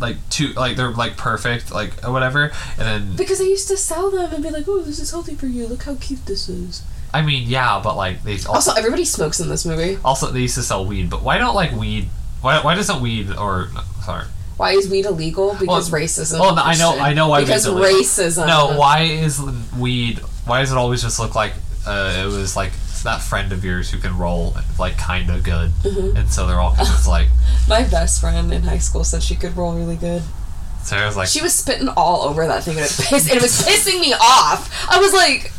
like 0.01 0.17
too 0.29 0.49
like 0.55 0.77
they're 0.77 0.91
like 0.91 1.17
perfect 1.17 1.71
like 1.73 2.05
or 2.07 2.13
whatever? 2.13 2.51
And 2.79 2.87
then 2.87 3.17
because 3.17 3.41
I 3.41 3.45
used 3.45 3.69
to 3.69 3.77
sell 3.77 4.11
them 4.11 4.33
and 4.33 4.43
be 4.43 4.51
like, 4.51 4.67
oh, 4.69 4.81
this 4.83 4.99
is 4.99 5.11
healthy 5.11 5.35
for 5.35 5.47
you. 5.47 5.67
Look 5.67 5.85
how 5.85 5.95
cute 5.97 6.27
this 6.27 6.49
is. 6.49 6.83
I 7.13 7.23
mean, 7.23 7.49
yeah, 7.49 7.81
but 7.83 7.97
like 7.97 8.25
they 8.25 8.35
also 8.35 8.53
Also, 8.53 8.73
everybody 8.75 9.05
smokes 9.05 9.39
in 9.41 9.49
this 9.49 9.65
movie. 9.65 9.99
also 10.05 10.31
they 10.33 10.41
used 10.41 10.57
to 10.57 10.63
sell 10.63 10.85
weed, 10.85 11.09
but 11.11 11.23
why 11.23 11.39
don't 11.39 11.55
like 11.55 11.73
weed? 11.73 12.09
Why, 12.41 12.61
why 12.63 12.75
doesn't 12.75 13.01
weed 13.01 13.31
or 13.31 13.69
no, 13.73 13.81
sorry? 14.05 14.27
Why 14.57 14.73
is 14.73 14.89
weed 14.89 15.07
illegal? 15.07 15.57
Because 15.59 15.91
Well- 15.91 16.01
racism. 16.01 16.41
well, 16.41 16.55
no, 16.57 16.63
I 16.63 16.75
know- 16.77 16.99
I 16.99 17.15
know 17.15 17.29
why 17.29 17.41
Because 17.41 17.67
racism. 17.67 18.47
No, 18.47 18.77
why 18.79 19.03
is 19.03 19.41
weed? 19.79 20.19
Why 20.45 20.61
does 20.61 20.73
it 20.73 20.77
always 20.77 21.03
just 21.03 21.19
look 21.19 21.35
like 21.35 21.55
uh, 21.87 22.23
it 22.23 22.27
was 22.27 22.57
like 22.57 22.73
that 23.05 23.23
friend 23.23 23.53
of 23.53 23.65
yours 23.65 23.91
who 23.91 23.99
can 23.99 24.19
roll 24.19 24.57
like 24.79 24.99
kind 24.99 25.31
of 25.31 25.43
good, 25.45 25.71
Mm-hmm. 25.83 26.17
and 26.17 26.31
so 26.31 26.47
they're 26.47 26.61
all 26.61 26.75
just 26.75 27.07
like. 27.09 27.29
My 27.69 27.85
best 27.85 28.21
friend 28.21 28.53
in 28.53 28.65
high 28.65 28.79
school 28.79 29.05
said 29.05 29.23
she 29.23 29.37
could 29.37 29.57
roll 29.57 29.75
really 29.75 29.97
good. 29.97 30.23
So 30.83 30.97
I 30.97 31.07
was 31.07 31.17
like, 31.17 31.29
She 31.29 31.41
was 31.41 31.55
spitting 31.55 31.89
all 31.97 32.23
over 32.23 32.47
that 32.47 32.65
thing 32.65 32.77
and 32.77 32.85
it, 32.85 32.93
pissed, 33.01 33.29
and 33.31 33.37
it 33.39 33.43
was 33.43 33.63
pissing 33.63 34.01
me 34.01 34.13
off. 34.13 34.71
I 34.91 34.99
was 35.01 35.13
like, 35.15 35.51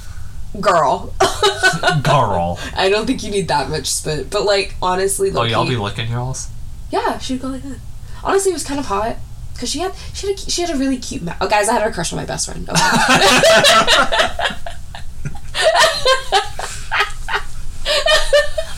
girl. 0.62 1.14
girl. 2.04 2.60
I 2.76 2.90
don't 2.90 3.08
think 3.08 3.24
you 3.24 3.32
need 3.32 3.48
that 3.48 3.70
much 3.70 3.88
spit. 3.88 4.30
But, 4.30 4.46
like, 4.46 4.76
honestly, 4.82 5.32
Oh, 5.34 5.44
y'all 5.44 5.68
be 5.68 5.78
licking 5.78 6.12
y'all's? 6.12 6.50
yeah, 6.92 7.18
she'd 7.18 7.42
go 7.42 7.48
like 7.48 7.64
that. 7.64 7.80
Honestly, 8.24 8.52
it 8.52 8.54
was 8.54 8.64
kind 8.64 8.80
of 8.80 8.86
hot. 8.86 9.16
Because 9.54 9.70
she 9.72 9.80
had, 9.80 9.94
she, 10.14 10.28
had 10.28 10.36
a, 10.36 10.40
she 10.40 10.62
had 10.62 10.70
a 10.70 10.78
really 10.78 10.98
cute 10.98 11.24
mouth. 11.24 11.38
Oh, 11.42 11.48
guys, 11.48 11.70
I 11.70 11.74
had 11.74 11.88
a 11.88 11.92
crush 11.92 12.14
on 12.14 12.18
my 12.18 12.26
best 12.26 12.46
friend. 12.46 12.70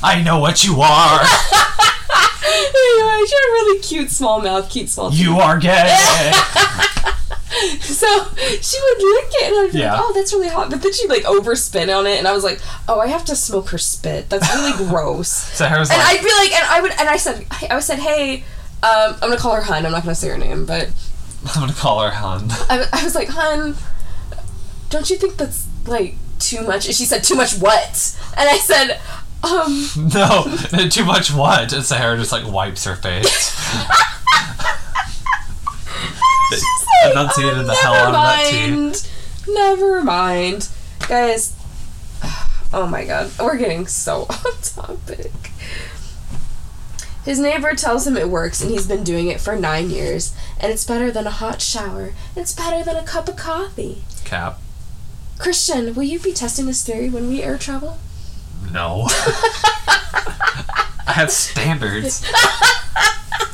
I 0.08 0.22
know 0.24 0.40
what 0.40 0.64
you 0.64 0.80
are. 0.82 1.20
had 2.40 3.32
a 3.32 3.52
really 3.52 3.80
cute 3.82 4.10
small 4.10 4.42
mouth, 4.42 4.70
cute 4.70 4.90
small 4.90 5.10
teeth. 5.12 5.20
You 5.20 5.38
are 5.40 5.58
gay. 5.60 6.32
So 7.82 8.06
she 8.36 8.78
would 8.80 8.98
lick 9.00 9.32
it, 9.32 9.48
and 9.52 9.56
I'd 9.68 9.72
be 9.74 9.80
Yeah. 9.80 9.94
like, 9.94 10.02
"Oh, 10.04 10.12
that's 10.14 10.32
really 10.32 10.50
hot." 10.50 10.70
But 10.70 10.84
then 10.84 10.94
she'd 10.94 11.10
like 11.10 11.24
overspin 11.24 11.96
on 11.98 12.06
it, 12.06 12.20
and 12.20 12.28
I 12.28 12.34
was 12.34 12.44
like, 12.44 12.60
"Oh, 12.88 13.00
I 13.00 13.08
have 13.08 13.26
to 13.26 13.36
smoke 13.36 13.70
her 13.70 13.80
spit. 13.80 14.30
That's 14.30 14.48
really 14.54 14.74
gross." 14.90 15.30
So 15.30 15.66
I 15.66 15.80
was 15.80 15.90
And 15.90 15.98
like, 15.98 16.08
I'd 16.20 16.24
be 16.24 16.30
like, 16.30 16.52
and 16.54 16.66
I 16.70 16.82
would, 16.82 16.92
and 17.00 17.10
I 17.10 17.18
said, 17.18 17.46
I 17.72 17.80
said, 17.80 17.98
"Hey, 18.00 18.44
um, 18.84 19.16
I'm 19.16 19.20
gonna 19.22 19.38
call 19.38 19.56
her 19.56 19.62
Hun. 19.64 19.86
I'm 19.88 19.92
not 19.92 20.04
gonna 20.04 20.14
say 20.14 20.28
her 20.30 20.38
name, 20.38 20.66
but 20.68 20.90
I'm 21.56 21.62
gonna 21.62 21.74
call 21.74 22.02
her 22.04 22.12
Hun. 22.12 22.48
I, 22.70 22.86
I 22.94 23.04
was 23.04 23.16
like, 23.16 23.30
Hun, 23.30 23.76
don't 24.92 25.10
you 25.10 25.16
think 25.16 25.38
that's 25.38 25.66
like 25.88 26.16
too 26.38 26.62
much?" 26.62 26.86
And 26.86 26.94
she 26.96 27.06
said, 27.06 27.24
"Too 27.24 27.36
much 27.36 27.56
what?" 27.58 28.16
And 28.38 28.48
I 28.48 28.58
said, 28.58 29.00
"Um, 29.44 29.90
No, 30.14 30.46
too 30.90 31.06
much 31.06 31.32
what? 31.34 31.74
And 31.74 31.84
Sahara 31.84 32.18
just 32.18 32.32
like 32.32 32.46
wipes 32.52 32.84
her 32.86 32.96
face. 32.96 33.56
like, 36.52 37.12
Enunciated 37.12 37.60
"Oh, 37.60 37.64
the 37.64 37.74
hell 37.74 37.94
out 37.94 38.08
of 38.08 38.14
that 38.14 38.48
tea. 38.50 38.72
mind. 38.72 39.10
Never 39.48 40.04
mind, 40.04 40.70
guys." 41.08 41.54
Oh 42.74 42.86
my 42.86 43.06
god, 43.06 43.32
we're 43.40 43.58
getting 43.58 43.88
so 43.88 44.24
off 44.30 44.76
topic. 44.76 45.32
His 47.24 47.40
neighbor 47.40 47.74
tells 47.76 48.08
him 48.08 48.16
it 48.18 48.30
works 48.30 48.62
and 48.62 48.72
he's 48.72 48.88
been 48.88 49.04
doing 49.04 49.28
it 49.28 49.40
for 49.42 49.56
nine 49.56 49.90
years, 49.90 50.34
and 50.60 50.72
it's 50.72 50.84
better 50.86 51.12
than 51.12 51.28
a 51.28 51.32
hot 51.32 51.62
shower, 51.62 52.14
it's 52.36 52.54
better 52.54 52.84
than 52.84 52.96
a 52.96 53.04
cup 53.04 53.28
of 53.30 53.36
coffee. 53.36 54.04
Cap. 54.26 54.60
Christian, 55.38 55.94
will 55.94 56.04
you 56.04 56.20
be 56.20 56.34
testing 56.34 56.66
this 56.66 56.84
theory 56.86 57.10
when 57.10 57.28
we 57.30 57.44
air 57.44 57.58
travel? 57.58 58.00
No. 58.72 59.08
I 61.08 61.14
have 61.14 61.32
standards. 61.32 62.26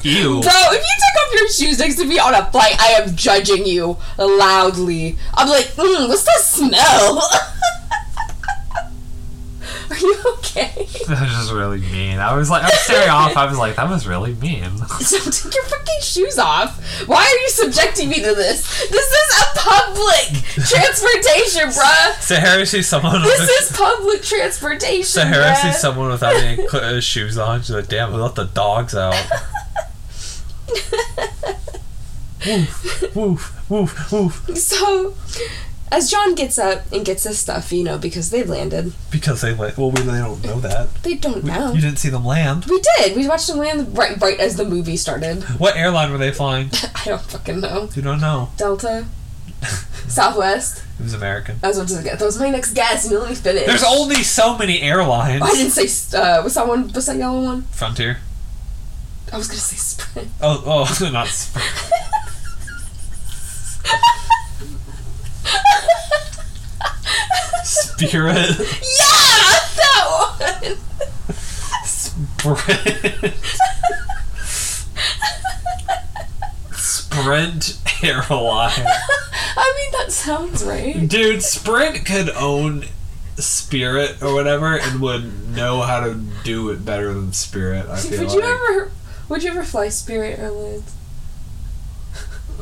you. 0.01 0.41
Bro, 0.41 0.51
if 0.51 0.81
you 0.81 0.95
take 0.99 1.21
off 1.21 1.33
your 1.33 1.49
shoes 1.49 1.79
next 1.79 1.95
to 1.95 2.05
me 2.05 2.19
on 2.19 2.33
a 2.33 2.45
flight, 2.51 2.75
I 2.79 3.01
am 3.01 3.15
judging 3.15 3.65
you 3.65 3.97
loudly. 4.17 5.17
I'm 5.33 5.47
like, 5.49 5.65
mm, 5.65 6.07
what's 6.07 6.23
that 6.23 6.39
smell? 6.41 7.21
Are 9.93 9.97
you 9.99 10.23
okay? 10.39 10.87
That 11.07 11.21
was 11.21 11.31
just 11.31 11.51
really 11.51 11.79
mean. 11.81 12.17
I 12.19 12.33
was 12.35 12.49
like, 12.49 12.63
I 12.63 12.67
was 12.67 12.79
staring 12.79 13.09
off. 13.09 13.35
I 13.35 13.45
was 13.45 13.57
like, 13.57 13.75
that 13.75 13.89
was 13.89 14.07
really 14.07 14.33
mean. 14.35 14.71
So 15.01 15.19
take 15.19 15.53
your 15.53 15.63
fucking 15.65 16.01
shoes 16.01 16.39
off. 16.39 16.81
Why 17.07 17.23
are 17.23 17.39
you 17.43 17.49
subjecting 17.49 18.09
me 18.09 18.15
to 18.15 18.33
this? 18.33 18.61
This 18.89 19.11
is 19.11 19.41
a 19.41 19.59
public 19.59 20.43
transportation, 20.65 21.69
bruh. 21.77 22.19
Sahara 22.21 22.65
sees 22.65 22.87
someone. 22.87 23.21
This 23.21 23.49
is 23.61 23.77
public 23.77 24.21
transportation. 24.23 25.03
Sahara 25.03 25.51
bruh. 25.53 25.61
sees 25.61 25.79
someone 25.79 26.09
without 26.09 26.35
any 26.35 26.55
cl- 26.67 26.83
uh, 26.83 27.01
shoes 27.01 27.37
on. 27.37 27.59
She's 27.61 27.71
like, 27.71 27.87
"Damn, 27.89 28.13
we 28.13 28.19
let 28.19 28.35
the 28.35 28.45
dogs 28.45 28.95
out?" 28.95 29.13
woof, 32.45 33.15
woof, 33.15 33.69
woof, 33.69 34.11
woof. 34.11 34.57
So, 34.57 35.13
as 35.91 36.09
John 36.09 36.33
gets 36.35 36.57
up 36.57 36.91
and 36.91 37.05
gets 37.05 37.23
his 37.23 37.37
stuff, 37.37 37.71
you 37.71 37.83
know, 37.83 37.97
because 37.97 38.29
they've 38.31 38.49
landed, 38.49 38.93
Because 39.11 39.41
they 39.41 39.53
like, 39.53 39.77
well, 39.77 39.91
we 39.91 40.01
they 40.01 40.17
don't 40.17 40.43
know 40.43 40.59
that. 40.59 40.93
they 41.03 41.13
don't 41.15 41.43
know. 41.43 41.71
You 41.73 41.81
didn't 41.81 41.99
see 41.99 42.09
them 42.09 42.25
land. 42.25 42.65
We 42.65 42.81
did. 42.97 43.15
We 43.15 43.27
watched 43.27 43.47
them 43.47 43.57
land 43.57 43.95
right, 43.97 44.19
right 44.19 44.39
as 44.39 44.55
the 44.57 44.65
movie 44.65 44.97
started. 44.97 45.43
What 45.59 45.75
airline 45.77 46.11
were 46.11 46.17
they 46.17 46.31
flying? 46.31 46.69
I 46.95 47.03
don't 47.05 47.21
fucking 47.21 47.59
know. 47.61 47.89
You 47.95 48.01
don't 48.01 48.19
know. 48.21 48.49
Delta, 48.57 49.05
Southwest. 50.07 50.83
It 50.99 51.03
was 51.03 51.13
American. 51.13 51.57
I 51.63 51.67
was 51.67 51.77
about 51.77 51.89
to 51.97 52.03
get. 52.03 52.19
That 52.19 52.25
was 52.25 52.39
my 52.39 52.49
next 52.49 52.73
guess. 52.73 53.09
You 53.09 53.19
let 53.19 53.29
me 53.29 53.35
finish. 53.35 53.65
There's 53.65 53.83
only 53.83 54.23
so 54.23 54.57
many 54.57 54.81
airlines. 54.81 55.41
Oh, 55.43 55.45
I 55.45 55.51
didn't 55.51 55.71
say. 55.71 56.17
Uh, 56.17 56.41
what's 56.41 56.55
that 56.55 56.67
one? 56.67 56.89
What's 56.89 57.05
that 57.05 57.17
yellow 57.17 57.41
one? 57.43 57.61
Frontier. 57.71 58.17
I 59.31 59.37
was 59.37 59.47
gonna 59.47 59.59
say 59.59 59.77
Sprint. 59.77 60.29
Oh, 60.41 60.63
oh, 60.65 61.09
not. 61.11 61.27
Sp- 61.27 61.57
Spirit. 67.63 68.59
yeah, 68.59 69.59
that 69.75 70.05
one. 70.39 70.77
Sprint. 71.85 73.33
Sprint 76.75 77.79
airline. 78.03 78.71
I 79.55 79.73
mean, 79.77 79.91
that 79.99 80.11
sounds 80.11 80.63
right. 80.63 81.07
Dude, 81.07 81.41
Sprint 81.41 82.05
could 82.05 82.29
own 82.31 82.85
Spirit 83.37 84.21
or 84.21 84.33
whatever 84.33 84.77
and 84.77 85.01
would 85.01 85.49
know 85.49 85.81
how 85.81 86.01
to 86.01 86.15
do 86.43 86.69
it 86.69 86.83
better 86.85 87.13
than 87.13 87.33
Spirit. 87.33 87.87
I 87.87 87.97
feel 87.97 88.19
Would 88.21 88.27
like. 88.29 88.37
you 88.37 88.43
ever? 88.43 88.91
Would 89.29 89.43
you 89.43 89.51
ever 89.51 89.63
fly 89.63 89.89
Spirit 89.89 90.37
Airlines? 90.39 90.93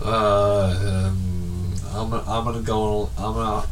Uh, 0.04 1.08
um, 1.10 1.31
I'm 1.91 2.10
gonna, 2.10 2.23
I'm 2.27 2.45
gonna 2.45 2.62
go. 2.62 3.10
I'm 3.17 3.34
gonna 3.34 3.67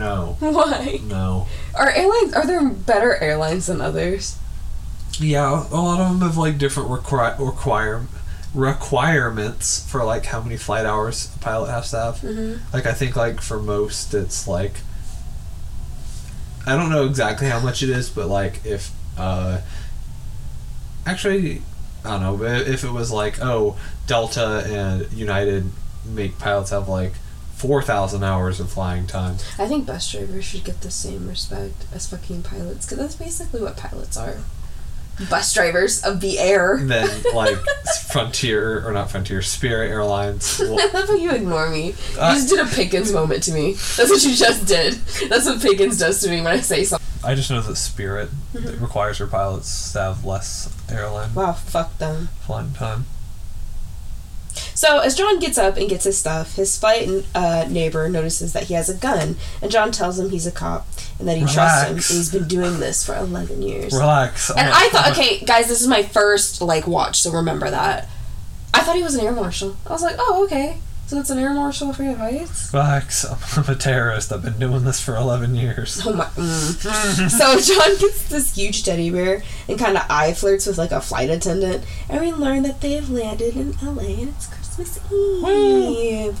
no, 0.00 0.36
Why? 0.40 0.98
no. 1.04 1.46
Are 1.74 1.90
airlines 1.90 2.32
are 2.32 2.46
there 2.46 2.66
better 2.68 3.16
airlines 3.16 3.66
than 3.66 3.80
others? 3.80 4.38
Yeah, 5.18 5.66
a 5.70 5.76
lot 5.76 6.00
of 6.00 6.08
them 6.08 6.26
have 6.26 6.38
like 6.38 6.56
different 6.56 6.88
require 6.88 7.36
require 7.38 8.06
requirements 8.54 9.88
for 9.88 10.02
like 10.02 10.26
how 10.26 10.40
many 10.42 10.56
flight 10.56 10.86
hours 10.86 11.32
a 11.36 11.38
pilot 11.38 11.70
has 11.70 11.90
to 11.90 11.98
have. 11.98 12.14
Mm-hmm. 12.16 12.74
Like 12.74 12.86
I 12.86 12.92
think 12.92 13.14
like 13.14 13.40
for 13.40 13.60
most 13.60 14.14
it's 14.14 14.48
like 14.48 14.80
I 16.66 16.76
don't 16.76 16.90
know 16.90 17.04
exactly 17.04 17.48
how 17.48 17.60
much 17.60 17.82
it 17.82 17.90
is, 17.90 18.08
but 18.08 18.26
like 18.26 18.64
if 18.64 18.90
uh 19.18 19.60
actually 21.04 21.62
I 22.04 22.12
don't 22.12 22.22
know, 22.22 22.36
but 22.38 22.66
if 22.66 22.84
it 22.84 22.90
was 22.90 23.12
like 23.12 23.40
oh 23.42 23.76
Delta 24.06 24.64
and 24.66 25.12
United 25.12 25.70
make 26.06 26.38
pilots 26.38 26.70
have 26.70 26.88
like 26.88 27.12
four 27.60 27.82
thousand 27.82 28.24
hours 28.24 28.58
of 28.60 28.70
flying 28.70 29.06
time. 29.06 29.36
I 29.58 29.66
think 29.68 29.86
bus 29.86 30.10
drivers 30.10 30.44
should 30.44 30.64
get 30.64 30.80
the 30.80 30.90
same 30.90 31.28
respect 31.28 31.74
as 31.92 32.08
fucking 32.08 32.42
pilots 32.42 32.86
because 32.86 32.98
that's 32.98 33.14
basically 33.16 33.60
what 33.62 33.76
pilots 33.76 34.16
are. 34.16 34.38
Bus 35.28 35.52
drivers 35.52 36.02
of 36.02 36.20
the 36.20 36.38
air. 36.38 36.76
And 36.76 36.90
then 36.90 37.08
like 37.34 37.54
Frontier 38.10 38.86
or 38.88 38.92
not 38.92 39.10
Frontier, 39.10 39.42
Spirit 39.42 39.90
Airlines. 39.90 40.58
will- 40.58 40.80
I 40.80 40.86
love 40.92 41.08
how 41.08 41.14
you 41.14 41.30
ignore 41.32 41.68
me. 41.68 41.88
You 41.88 41.94
Uh, 42.18 42.34
just 42.34 42.48
did 42.48 42.58
a 42.58 42.64
Pickens 42.66 43.12
moment 43.12 43.42
to 43.44 43.52
me. 43.52 43.72
That's 43.74 44.08
what 44.08 44.22
you 44.24 44.34
just 44.34 44.66
did. 44.66 44.94
That's 45.28 45.44
what 45.44 45.60
Pickens 45.60 45.98
does 45.98 46.20
to 46.22 46.30
me 46.30 46.40
when 46.40 46.52
I 46.54 46.60
say 46.60 46.84
something. 46.84 47.06
I 47.22 47.34
just 47.34 47.50
know 47.50 47.60
that 47.60 47.76
Spirit 47.76 48.30
requires 48.54 49.18
their 49.18 49.26
pilots 49.26 49.92
to 49.92 50.00
have 50.00 50.24
less 50.24 50.74
airline 50.90 51.34
Wow, 51.34 51.52
fuck 51.52 51.98
them. 51.98 52.30
flying 52.40 52.72
time. 52.72 53.04
So 54.74 55.00
as 55.00 55.14
John 55.14 55.38
gets 55.38 55.58
up 55.58 55.76
and 55.76 55.88
gets 55.88 56.04
his 56.04 56.18
stuff, 56.18 56.54
his 56.56 56.78
flight 56.78 57.08
uh, 57.34 57.66
neighbor 57.68 58.08
notices 58.08 58.52
that 58.52 58.64
he 58.64 58.74
has 58.74 58.88
a 58.88 58.94
gun, 58.94 59.36
and 59.60 59.70
John 59.70 59.92
tells 59.92 60.18
him 60.18 60.30
he's 60.30 60.46
a 60.46 60.52
cop 60.52 60.86
and 61.18 61.28
that 61.28 61.36
he 61.36 61.44
trusts 61.44 61.84
him. 61.84 61.96
And 61.96 62.04
he's 62.04 62.30
been 62.32 62.48
doing 62.48 62.80
this 62.80 63.04
for 63.04 63.14
eleven 63.14 63.62
years. 63.62 63.92
Relax. 63.92 64.50
And 64.50 64.70
I 64.72 64.88
thought, 64.88 65.10
okay, 65.12 65.40
guys, 65.44 65.68
this 65.68 65.80
is 65.80 65.88
my 65.88 66.02
first 66.02 66.60
like 66.60 66.86
watch, 66.86 67.20
so 67.20 67.30
remember 67.30 67.70
that. 67.70 68.08
I 68.72 68.82
thought 68.82 68.96
he 68.96 69.02
was 69.02 69.14
an 69.16 69.24
air 69.24 69.32
marshal. 69.32 69.76
I 69.86 69.92
was 69.92 70.02
like, 70.02 70.16
oh, 70.18 70.44
okay. 70.44 70.78
So 71.10 71.18
it's 71.18 71.30
an 71.30 71.40
air 71.40 71.52
marshal 71.52 71.92
for 71.92 72.04
your 72.04 72.14
fights. 72.14 72.72
Relax. 72.72 73.24
I'm 73.58 73.64
a 73.68 73.74
terrorist. 73.74 74.32
I've 74.32 74.42
been 74.44 74.60
doing 74.60 74.84
this 74.84 75.00
for 75.00 75.16
11 75.16 75.56
years. 75.56 76.00
Oh 76.06 76.12
my. 76.12 76.24
Mm. 76.26 77.28
so 77.28 77.58
John 77.74 77.98
gets 77.98 78.28
this 78.28 78.54
huge 78.54 78.84
teddy 78.84 79.10
bear 79.10 79.42
and 79.68 79.76
kind 79.76 79.96
of 79.96 80.04
eye 80.08 80.32
flirts 80.34 80.66
with 80.66 80.78
like 80.78 80.92
a 80.92 81.00
flight 81.00 81.28
attendant, 81.28 81.84
and 82.08 82.20
we 82.20 82.30
learn 82.32 82.62
that 82.62 82.80
they 82.80 82.92
have 82.92 83.10
landed 83.10 83.56
in 83.56 83.72
LA 83.82 84.02
and 84.20 84.28
it's 84.28 84.46
Christmas 84.46 85.00
Eve. 85.12 86.38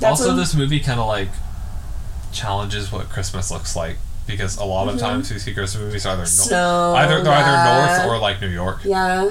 That's 0.00 0.20
also, 0.20 0.28
when- 0.30 0.36
this 0.36 0.52
movie 0.52 0.80
kind 0.80 0.98
of 0.98 1.06
like 1.06 1.28
challenges 2.32 2.90
what 2.90 3.08
Christmas 3.10 3.52
looks 3.52 3.76
like 3.76 3.98
because 4.26 4.56
a 4.56 4.64
lot 4.64 4.88
of 4.88 4.96
Mhm. 4.96 5.00
times 5.00 5.30
we 5.30 5.38
see 5.38 5.54
Christmas 5.54 5.80
movies 5.80 6.04
are 6.06 6.14
either 6.14 6.22
no- 6.22 6.26
snow. 6.26 6.94
either 6.96 7.22
they're 7.22 7.32
yeah. 7.32 7.94
either 7.94 8.02
north 8.02 8.12
or 8.16 8.18
like 8.20 8.40
New 8.40 8.48
York. 8.48 8.80
Yeah. 8.84 9.30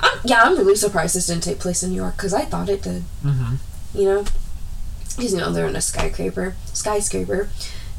I'm, 0.00 0.18
yeah, 0.24 0.42
I'm 0.44 0.56
really 0.56 0.76
surprised 0.76 1.14
this 1.14 1.26
didn't 1.26 1.42
take 1.44 1.58
place 1.58 1.82
in 1.82 1.90
New 1.90 1.96
York 1.96 2.16
because 2.16 2.32
I 2.32 2.46
thought 2.46 2.70
it 2.70 2.80
did. 2.82 3.04
Mm-hmm. 3.22 3.56
You 3.94 4.04
know, 4.04 4.24
because 5.16 5.32
you 5.32 5.38
know 5.38 5.52
they're 5.52 5.66
in 5.66 5.76
a 5.76 5.80
skyscraper. 5.80 6.54
Skyscraper. 6.72 7.48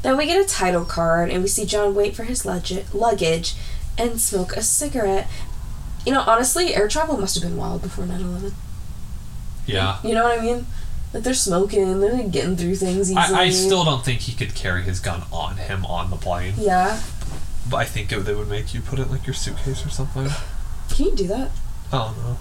Then 0.02 0.16
we 0.16 0.26
get 0.26 0.44
a 0.44 0.48
title 0.48 0.84
card 0.84 1.30
and 1.30 1.42
we 1.42 1.48
see 1.48 1.64
John 1.64 1.94
wait 1.94 2.14
for 2.14 2.24
his 2.24 2.44
luggage, 2.44 2.84
luggage 2.92 3.54
and 3.96 4.20
smoke 4.20 4.56
a 4.56 4.62
cigarette. 4.62 5.28
You 6.04 6.12
know, 6.12 6.20
honestly, 6.20 6.74
air 6.74 6.88
travel 6.88 7.16
must 7.16 7.34
have 7.36 7.48
been 7.48 7.56
wild 7.56 7.82
before 7.82 8.04
9/11. 8.04 8.52
Yeah. 9.66 9.98
You 10.04 10.14
know 10.14 10.24
what 10.24 10.38
I 10.38 10.42
mean? 10.42 10.66
Like 11.14 11.22
they're 11.22 11.32
smoking, 11.32 12.00
they're 12.00 12.12
like, 12.12 12.30
getting 12.32 12.56
through 12.56 12.74
things 12.74 13.10
easily. 13.10 13.16
I, 13.16 13.44
I 13.44 13.50
still 13.50 13.84
don't 13.84 14.04
think 14.04 14.22
he 14.22 14.32
could 14.32 14.54
carry 14.54 14.82
his 14.82 15.00
gun 15.00 15.22
on 15.32 15.56
him 15.56 15.86
on 15.86 16.10
the 16.10 16.16
plane. 16.16 16.54
Yeah. 16.58 17.00
But 17.70 17.76
I 17.76 17.84
think 17.84 18.12
it, 18.12 18.18
they 18.24 18.34
would 18.34 18.48
make 18.48 18.74
you 18.74 18.80
put 18.80 18.98
it 18.98 19.02
in 19.02 19.10
like 19.10 19.26
your 19.26 19.34
suitcase 19.34 19.86
or 19.86 19.90
something. 19.90 20.28
Can 20.90 21.06
you 21.06 21.14
do 21.14 21.26
that? 21.28 21.50
I 21.92 21.98
don't 21.98 22.18
know. 22.18 22.36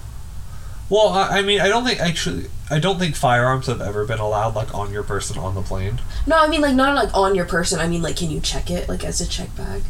Well, 0.94 1.10
I, 1.10 1.40
I 1.40 1.42
mean, 1.42 1.60
I 1.60 1.70
don't 1.70 1.84
think 1.84 2.00
actually, 2.00 2.46
I 2.70 2.78
don't 2.78 3.00
think 3.00 3.16
firearms 3.16 3.66
have 3.66 3.82
ever 3.82 4.06
been 4.06 4.20
allowed 4.20 4.54
like 4.54 4.76
on 4.76 4.94
your 4.94 5.02
person 5.02 5.40
on 5.40 5.56
the 5.56 5.64
plane. 5.64 6.00
No, 6.28 6.38
I 6.38 6.48
mean 6.48 6.62
like 6.62 6.76
not 6.76 6.94
like 6.94 7.12
on 7.16 7.34
your 7.34 7.46
person. 7.46 7.80
I 7.80 7.88
mean 7.88 8.04
like 8.04 8.16
can 8.18 8.30
you 8.30 8.40
check 8.40 8.70
it 8.70 8.88
like 8.88 9.04
as 9.04 9.20
a 9.20 9.28
check 9.28 9.56
bag? 9.58 9.82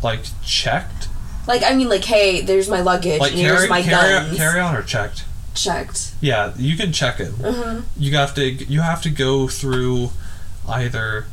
Like 0.00 0.20
checked, 0.44 1.08
Like 1.48 1.62
I 1.64 1.74
mean 1.74 1.88
like 1.88 2.04
hey, 2.04 2.40
there's 2.42 2.68
my 2.70 2.82
luggage 2.82 3.18
like 3.18 3.32
and 3.32 3.40
here's 3.40 3.68
my 3.68 3.82
carry, 3.82 4.12
guns. 4.12 4.36
carry 4.36 4.60
on 4.60 4.76
or 4.76 4.82
checked. 4.82 5.24
Checked. 5.56 6.12
Yeah, 6.20 6.52
you 6.56 6.76
can 6.76 6.92
check 6.92 7.18
it. 7.18 7.32
Uh-huh. 7.42 7.80
You 7.96 8.14
have 8.16 8.32
to 8.36 8.48
you 8.48 8.80
have 8.80 9.02
to 9.02 9.10
go 9.10 9.48
through 9.48 10.10
either 10.68 11.26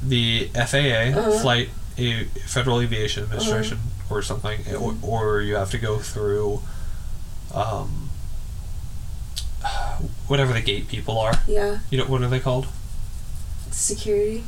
the 0.00 0.48
FAA, 0.54 1.10
Uh-huh. 1.18 1.38
Flight 1.40 1.70
a 1.98 2.24
Federal 2.46 2.80
Aviation 2.80 3.24
Administration, 3.24 3.78
or 4.08 4.22
something, 4.22 4.60
or, 4.76 4.94
or 5.02 5.40
you 5.42 5.56
have 5.56 5.72
to 5.72 5.78
go 5.78 5.98
through, 5.98 6.62
um, 7.52 8.07
whatever 10.26 10.52
the 10.52 10.60
gate 10.60 10.88
people 10.88 11.18
are. 11.18 11.34
Yeah. 11.46 11.78
You 11.90 11.98
know 11.98 12.04
what 12.04 12.22
are 12.22 12.28
they 12.28 12.40
called? 12.40 12.66
Security. 13.70 14.44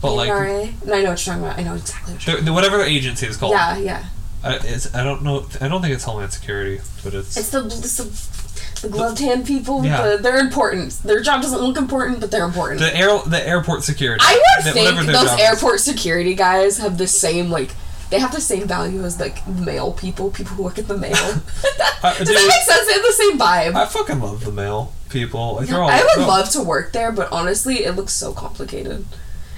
But 0.00 0.14
like 0.14 0.30
NRA. 0.30 0.86
No, 0.86 0.94
I 0.94 1.02
know 1.02 1.10
what 1.10 1.26
you're 1.26 1.34
talking 1.34 1.42
about. 1.42 1.58
I 1.58 1.62
know 1.62 1.74
exactly 1.74 2.14
what 2.14 2.26
you're 2.26 2.36
the, 2.36 2.42
the, 2.42 2.52
whatever 2.52 2.78
the 2.78 2.86
agency 2.86 3.26
is 3.26 3.36
called. 3.36 3.52
Yeah, 3.52 3.78
yeah. 3.78 4.04
I, 4.42 4.54
it's, 4.64 4.94
I 4.94 5.04
don't 5.04 5.22
know. 5.22 5.46
I 5.60 5.68
don't 5.68 5.82
think 5.82 5.92
it's 5.92 6.04
Homeland 6.04 6.32
Security, 6.32 6.80
but 7.04 7.12
it's. 7.12 7.36
It's 7.36 7.50
the 7.50 7.66
it's 7.66 7.96
the, 7.98 8.86
the 8.86 8.88
gloved 8.88 9.18
hand 9.18 9.46
people. 9.46 9.84
Yeah. 9.84 10.16
The, 10.16 10.22
they're 10.22 10.38
important. 10.38 10.92
Their 11.02 11.20
job 11.20 11.42
doesn't 11.42 11.60
look 11.60 11.76
important, 11.76 12.20
but 12.20 12.30
they're 12.30 12.46
important. 12.46 12.80
the 12.80 12.96
air, 12.96 13.18
the 13.26 13.46
airport 13.46 13.84
security. 13.84 14.24
I 14.26 14.42
would 14.64 14.72
think 14.72 14.96
those 15.06 15.12
job 15.12 15.38
is. 15.38 15.44
airport 15.44 15.80
security 15.80 16.34
guys 16.34 16.78
have 16.78 16.96
the 16.96 17.06
same 17.06 17.50
like 17.50 17.72
they 18.10 18.18
have 18.18 18.32
the 18.32 18.40
same 18.40 18.66
value 18.66 19.04
as 19.04 19.18
like 19.20 19.46
mail 19.46 19.92
people, 19.92 20.30
people 20.30 20.56
who 20.56 20.62
work 20.64 20.78
at 20.78 20.88
the 20.88 20.96
mail. 20.98 21.14
Uh, 21.14 22.14
Does 22.18 22.28
dude, 22.28 22.36
that 22.36 22.46
make 22.48 22.76
sense? 22.76 22.86
They 22.86 22.92
have 22.94 23.02
the 23.02 23.12
same 23.12 23.38
vibe. 23.38 23.74
I 23.74 23.86
fucking 23.86 24.20
love 24.20 24.44
the 24.44 24.52
mail 24.52 24.92
people. 25.08 25.56
Like, 25.56 25.68
they're 25.68 25.80
all, 25.82 25.88
I 25.90 26.00
would 26.00 26.08
they're- 26.16 26.26
love 26.26 26.50
to 26.50 26.62
work 26.62 26.92
there, 26.92 27.12
but 27.12 27.30
honestly, 27.32 27.84
it 27.84 27.96
looks 27.96 28.12
so 28.12 28.32
complicated. 28.32 29.04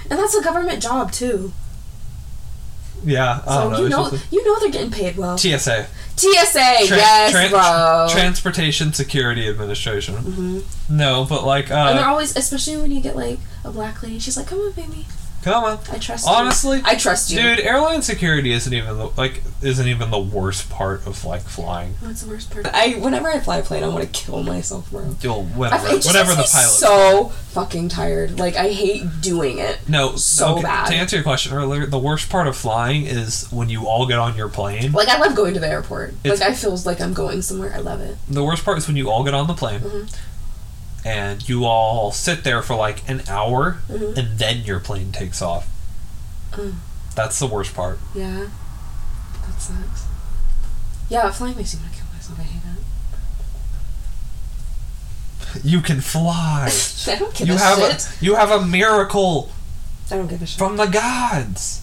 And 0.09 0.19
that's 0.19 0.35
a 0.35 0.43
government 0.43 0.81
job 0.83 1.11
too. 1.11 1.53
Yeah, 3.05 3.41
I 3.45 3.55
So 3.55 3.61
don't 3.61 3.71
know. 3.73 3.79
you 3.83 3.89
know, 3.89 4.09
just 4.11 4.31
you 4.33 4.45
know 4.45 4.59
they're 4.61 4.69
getting 4.71 4.91
paid 4.91 5.17
well. 5.17 5.37
TSA. 5.37 5.87
TSA, 6.15 6.87
Tra- 6.87 6.97
yes, 6.97 7.33
tran- 7.33 7.49
bro. 7.49 8.07
Transportation 8.09 8.93
Security 8.93 9.47
Administration. 9.49 10.15
hmm 10.15 10.59
No, 10.89 11.25
but 11.27 11.43
like, 11.45 11.69
and 11.71 11.97
they're 11.97 12.05
uh, 12.05 12.09
always, 12.11 12.35
especially 12.37 12.77
when 12.77 12.91
you 12.91 13.01
get 13.01 13.15
like 13.17 13.39
a 13.65 13.71
black 13.71 14.01
lady, 14.03 14.19
she's 14.19 14.37
like, 14.37 14.47
"Come 14.47 14.59
on, 14.59 14.71
baby, 14.71 15.05
come 15.43 15.63
on. 15.63 15.79
I 15.91 15.97
trust 15.99 16.27
Honestly, 16.27 16.77
you. 16.77 16.83
I 16.85 16.95
trust 16.95 17.31
you." 17.31 17.41
dude, 17.41 17.59
airline 17.59 18.01
security 18.01 18.51
isn't 18.53 18.73
even 18.73 18.97
the 18.97 19.05
like 19.17 19.43
isn't 19.61 19.87
even 19.87 20.09
the 20.11 20.19
worst 20.19 20.69
part 20.69 21.05
of 21.05 21.23
like 21.25 21.41
flying. 21.41 21.93
What's 22.01 22.21
the 22.23 22.29
worst 22.29 22.49
part? 22.51 22.65
I 22.73 22.93
whenever 22.93 23.29
I 23.29 23.39
fly 23.39 23.57
a 23.57 23.63
plane, 23.63 23.83
I 23.83 23.87
want 23.89 24.03
to 24.03 24.09
kill 24.09 24.43
myself, 24.43 24.89
bro. 24.91 25.01
I, 25.01 25.27
whatever, 25.27 25.87
it 25.87 25.91
just 25.95 26.07
whatever 26.07 26.31
the 26.31 26.47
pilot. 26.51 26.69
so 26.69 27.29
fucking 27.51 27.89
tired. 27.89 28.39
Like 28.39 28.55
I 28.55 28.69
hate 28.69 29.03
doing 29.21 29.59
it. 29.59 29.77
no, 29.87 30.15
so 30.15 30.53
okay, 30.53 30.63
bad. 30.63 30.87
To 30.87 30.95
answer 30.95 31.17
your 31.17 31.23
question 31.23 31.53
earlier, 31.53 31.85
the 31.85 31.99
worst 31.99 32.29
part 32.29 32.47
of 32.47 32.55
flying 32.57 33.05
is 33.05 33.47
when 33.51 33.69
you 33.69 33.85
all 33.87 34.07
get 34.07 34.19
on 34.19 34.35
your 34.35 34.49
plane. 34.49 34.91
Like 34.91 35.07
I 35.09 35.19
love 35.19 35.35
going 35.35 35.53
to 35.53 35.59
the 35.59 35.67
airport. 35.69 36.13
It's- 36.23 36.39
like 36.39 36.49
I 36.49 36.53
feel 36.53 36.75
like 36.85 36.99
I'm 37.01 37.13
going 37.13 37.41
somewhere. 37.41 37.73
I 37.73 37.79
love 37.79 38.01
it. 38.01 38.17
The 38.29 38.43
worst 38.43 38.65
part 38.65 38.77
is 38.77 38.87
when 38.87 38.95
you 38.97 39.09
all 39.09 39.23
get 39.23 39.33
on 39.33 39.47
the 39.47 39.53
plane. 39.53 39.81
Mhm. 39.81 40.15
And 41.05 41.47
you 41.49 41.65
all 41.65 42.11
sit 42.11 42.43
there 42.43 42.61
for 42.61 42.75
like 42.75 43.07
an 43.09 43.23
hour, 43.27 43.79
Mhm. 43.89 44.17
and 44.17 44.39
then 44.39 44.63
your 44.63 44.79
plane 44.79 45.11
takes 45.11 45.41
off. 45.41 45.67
Mm. 46.53 46.75
That's 47.15 47.37
the 47.39 47.47
worst 47.47 47.73
part. 47.73 47.99
Yeah, 48.15 48.47
that 49.45 49.61
sucks. 49.61 50.03
Yeah, 51.09 51.29
flying 51.31 51.57
makes 51.57 51.73
me 51.75 51.81
want 51.81 51.93
to 51.93 51.99
kill 51.99 52.07
myself. 52.13 52.39
I 52.39 52.43
hate 52.43 52.59
You 55.63 55.81
can 55.81 56.01
fly. 56.01 56.71
I 57.07 57.15
don't 57.15 57.33
give 57.35 57.47
you 57.47 57.55
a 57.55 57.57
have 57.59 57.77
shit. 57.77 58.07
a 58.21 58.25
you 58.25 58.35
have 58.35 58.49
a 58.49 58.65
miracle 58.65 59.51
I 60.09 60.15
don't 60.15 60.27
give 60.27 60.41
a 60.41 60.45
shit. 60.47 60.57
from 60.57 60.77
the 60.77 60.85
gods. 60.87 61.81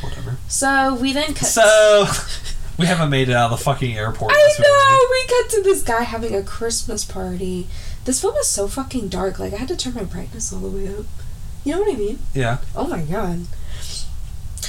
Whatever. 0.00 0.36
so 0.48 0.94
we 0.94 1.12
then 1.12 1.34
cut. 1.34 1.46
So 1.48 2.06
we 2.78 2.86
haven't 2.86 3.10
made 3.10 3.28
it 3.28 3.34
out 3.34 3.50
of 3.50 3.58
the 3.58 3.64
fucking 3.64 3.96
airport. 3.96 4.32
I 4.34 4.54
know. 4.58 5.08
We 5.10 5.26
cut 5.26 5.50
to 5.50 5.62
this 5.62 5.82
guy 5.82 6.02
having 6.02 6.34
a 6.34 6.42
Christmas 6.42 7.04
party. 7.04 7.66
This 8.04 8.20
film 8.20 8.36
is 8.36 8.46
so 8.48 8.68
fucking 8.68 9.08
dark. 9.08 9.38
Like 9.38 9.52
I 9.52 9.56
had 9.56 9.68
to 9.68 9.76
turn 9.76 9.94
my 9.94 10.04
brightness 10.04 10.52
all 10.52 10.60
the 10.60 10.68
way 10.68 10.88
up. 10.88 11.06
You 11.64 11.72
know 11.72 11.80
what 11.80 11.94
I 11.94 11.98
mean? 11.98 12.18
Yeah. 12.34 12.58
Oh 12.74 12.86
my 12.86 13.02
god. 13.02 13.46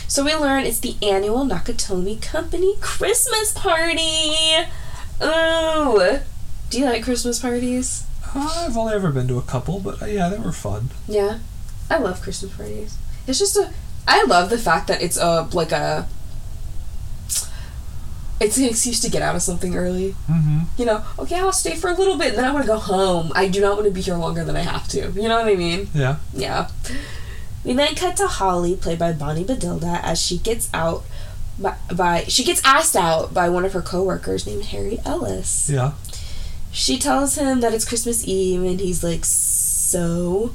So 0.08 0.24
we 0.24 0.34
learn 0.34 0.66
it's 0.66 0.80
the 0.80 0.96
annual 1.02 1.46
Nakatomi 1.46 2.22
Company 2.22 2.76
Christmas 2.80 3.52
party. 3.54 4.34
Ooh. 5.22 6.20
Do 6.70 6.80
you 6.80 6.86
like 6.86 7.04
Christmas 7.04 7.40
parties? 7.40 8.06
Uh, 8.34 8.66
I've 8.68 8.78
only 8.78 8.94
ever 8.94 9.12
been 9.12 9.28
to 9.28 9.38
a 9.38 9.42
couple, 9.42 9.80
but 9.80 10.02
uh, 10.02 10.06
yeah, 10.06 10.30
they 10.30 10.38
were 10.38 10.52
fun. 10.52 10.90
Yeah. 11.08 11.40
I 11.90 11.98
love 11.98 12.22
Christmas 12.22 12.56
parties. 12.56 12.98
It's 13.28 13.40
just 13.40 13.58
a 13.58 13.72
I 14.08 14.24
love 14.24 14.50
the 14.50 14.58
fact 14.58 14.88
that 14.88 15.02
it's 15.02 15.18
a 15.18 15.48
like 15.52 15.72
a 15.72 16.08
it's 18.40 18.58
an 18.58 18.66
excuse 18.66 19.00
to 19.02 19.10
get 19.10 19.22
out 19.22 19.36
of 19.36 19.42
something 19.42 19.76
early. 19.76 20.16
Mm-hmm. 20.30 20.60
You 20.78 20.86
know, 20.86 21.04
okay, 21.20 21.40
I'll 21.40 21.52
stay 21.52 21.76
for 21.76 21.90
a 21.90 21.94
little 21.94 22.18
bit 22.18 22.30
and 22.30 22.38
then 22.38 22.46
I 22.46 22.52
want 22.52 22.66
to 22.66 22.72
go 22.72 22.78
home. 22.78 23.32
I 23.36 23.48
do 23.48 23.62
not 23.62 23.76
want 23.76 23.86
to 23.86 23.92
be 23.92 24.02
here 24.02 24.16
longer 24.16 24.44
than 24.44 24.56
I 24.56 24.62
have 24.62 24.88
to. 24.90 25.12
You 25.12 25.28
know 25.28 25.40
what 25.40 25.48
I 25.48 25.56
mean? 25.56 25.90
Yeah. 25.94 26.18
Yeah. 26.34 26.70
We 27.64 27.74
then 27.74 27.96
cut 27.96 28.16
to 28.18 28.28
Holly, 28.28 28.76
played 28.76 29.00
by 29.00 29.12
Bonnie 29.12 29.44
Bedelia, 29.44 30.00
as 30.04 30.22
she 30.22 30.38
gets 30.38 30.70
out 30.74 31.04
by, 31.60 31.76
by 31.94 32.24
she 32.26 32.44
gets 32.44 32.64
asked 32.64 32.96
out 32.96 33.34
by 33.34 33.50
one 33.50 33.66
of 33.66 33.74
her 33.74 33.82
coworkers 33.82 34.46
named 34.46 34.66
Harry 34.66 35.00
Ellis. 35.04 35.70
Yeah. 35.70 35.94
She 36.72 36.98
tells 37.00 37.36
him 37.36 37.60
that 37.62 37.74
it's 37.74 37.86
Christmas 37.86 38.28
Eve, 38.28 38.62
and 38.64 38.80
he's 38.80 39.04
like, 39.04 39.26
"So." 39.26 40.54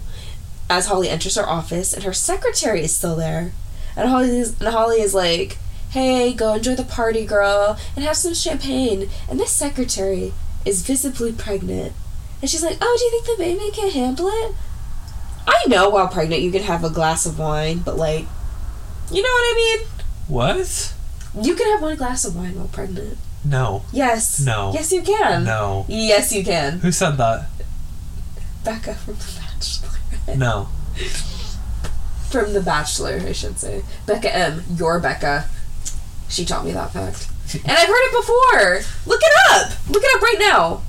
As 0.71 0.87
Holly 0.87 1.11
enters 1.11 1.35
her 1.35 1.47
office, 1.47 1.93
and 1.93 2.05
her 2.05 2.15
secretary 2.15 2.83
is 2.83 2.97
still 2.97 3.17
there, 3.17 3.53
and 3.95 4.09
Holly 4.09 4.39
is, 4.39 4.59
and 4.59 4.69
Holly 4.69 5.03
is 5.03 5.13
like, 5.13 5.59
"Hey, 5.93 6.33
go 6.33 6.55
enjoy 6.55 6.75
the 6.75 6.85
party, 6.85 7.25
girl, 7.25 7.79
and 7.95 8.05
have 8.05 8.17
some 8.17 8.35
champagne." 8.35 9.09
And 9.29 9.39
this 9.39 9.51
secretary 9.51 10.35
is 10.65 10.83
visibly 10.83 11.33
pregnant, 11.33 11.93
and 12.41 12.51
she's 12.51 12.63
like, 12.63 12.79
"Oh, 12.81 12.97
do 12.99 13.05
you 13.05 13.11
think 13.11 13.27
the 13.27 13.45
baby 13.45 13.71
can 13.73 13.91
handle 13.91 14.29
it?" 14.29 14.55
I 15.47 15.65
know 15.69 15.89
while 15.89 16.09
pregnant 16.09 16.43
you 16.43 16.53
can 16.53 16.63
have 16.63 16.85
a 16.85 16.91
glass 16.91 17.27
of 17.27 17.39
wine, 17.39 17.79
but 17.79 17.97
like, 17.97 18.27
you 19.11 19.23
know 19.23 19.29
what 19.29 19.53
I 19.53 19.55
mean? 19.57 19.87
What? 20.29 20.95
You 21.41 21.55
can 21.55 21.67
have 21.73 21.83
one 21.83 21.97
glass 21.97 22.25
of 22.25 22.37
wine 22.37 22.55
while 22.55 22.69
pregnant. 22.69 23.19
No. 23.45 23.83
Yes. 23.93 24.41
No. 24.41 24.71
Yes, 24.73 24.93
you 24.93 25.03
can. 25.03 25.45
No. 25.45 25.85
Yes, 25.89 26.33
you 26.33 26.45
can. 26.45 26.79
Who 26.79 26.93
said 26.93 27.17
that? 27.17 27.49
Becca 28.65 28.95
from 28.95 29.15
The 29.15 29.41
Bachelor. 29.41 30.37
No. 30.37 30.69
From 32.31 32.53
The 32.53 32.61
Bachelor, 32.61 33.21
I 33.27 33.33
should 33.33 33.59
say. 33.59 33.83
Becca 34.07 34.35
M. 34.35 34.63
Your 34.77 35.01
Becca. 35.01 35.47
She 36.33 36.47
taught 36.47 36.65
me 36.65 36.73
that 36.73 36.93
fact. 36.93 37.29
And 37.55 37.73
I've 37.73 37.87
heard 37.87 38.07
it 38.07 38.13
before. 38.13 38.81
Look 39.07 39.21
it 39.23 39.33
up. 39.51 39.73
Look 39.91 40.03
it 40.03 40.17
up 40.17 40.23
right 40.23 40.39
now. 40.39 40.83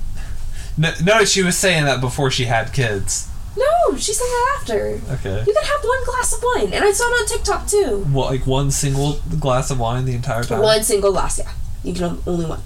No, 0.78 0.92
no, 1.04 1.24
she 1.24 1.42
was 1.42 1.56
saying 1.56 1.84
that 1.84 2.00
before 2.00 2.30
she 2.30 2.46
had 2.46 2.72
kids. 2.72 3.28
No, 3.56 3.96
she 3.96 4.12
said 4.12 4.24
that 4.24 4.58
after. 4.60 5.00
Okay. 5.12 5.44
You 5.46 5.52
can 5.52 5.64
have 5.64 5.84
one 5.84 6.04
glass 6.06 6.34
of 6.34 6.42
wine, 6.42 6.72
and 6.72 6.82
I 6.82 6.90
saw 6.92 7.04
it 7.04 7.20
on 7.20 7.26
TikTok 7.26 7.66
too. 7.68 8.04
What, 8.10 8.32
like 8.32 8.46
one 8.46 8.70
single 8.70 9.20
glass 9.38 9.70
of 9.70 9.78
wine 9.78 10.06
the 10.06 10.14
entire 10.14 10.42
time? 10.42 10.60
One 10.60 10.82
single 10.82 11.12
glass, 11.12 11.38
yeah. 11.38 11.52
You 11.84 11.92
can 11.94 12.18
only 12.26 12.46
one. 12.46 12.62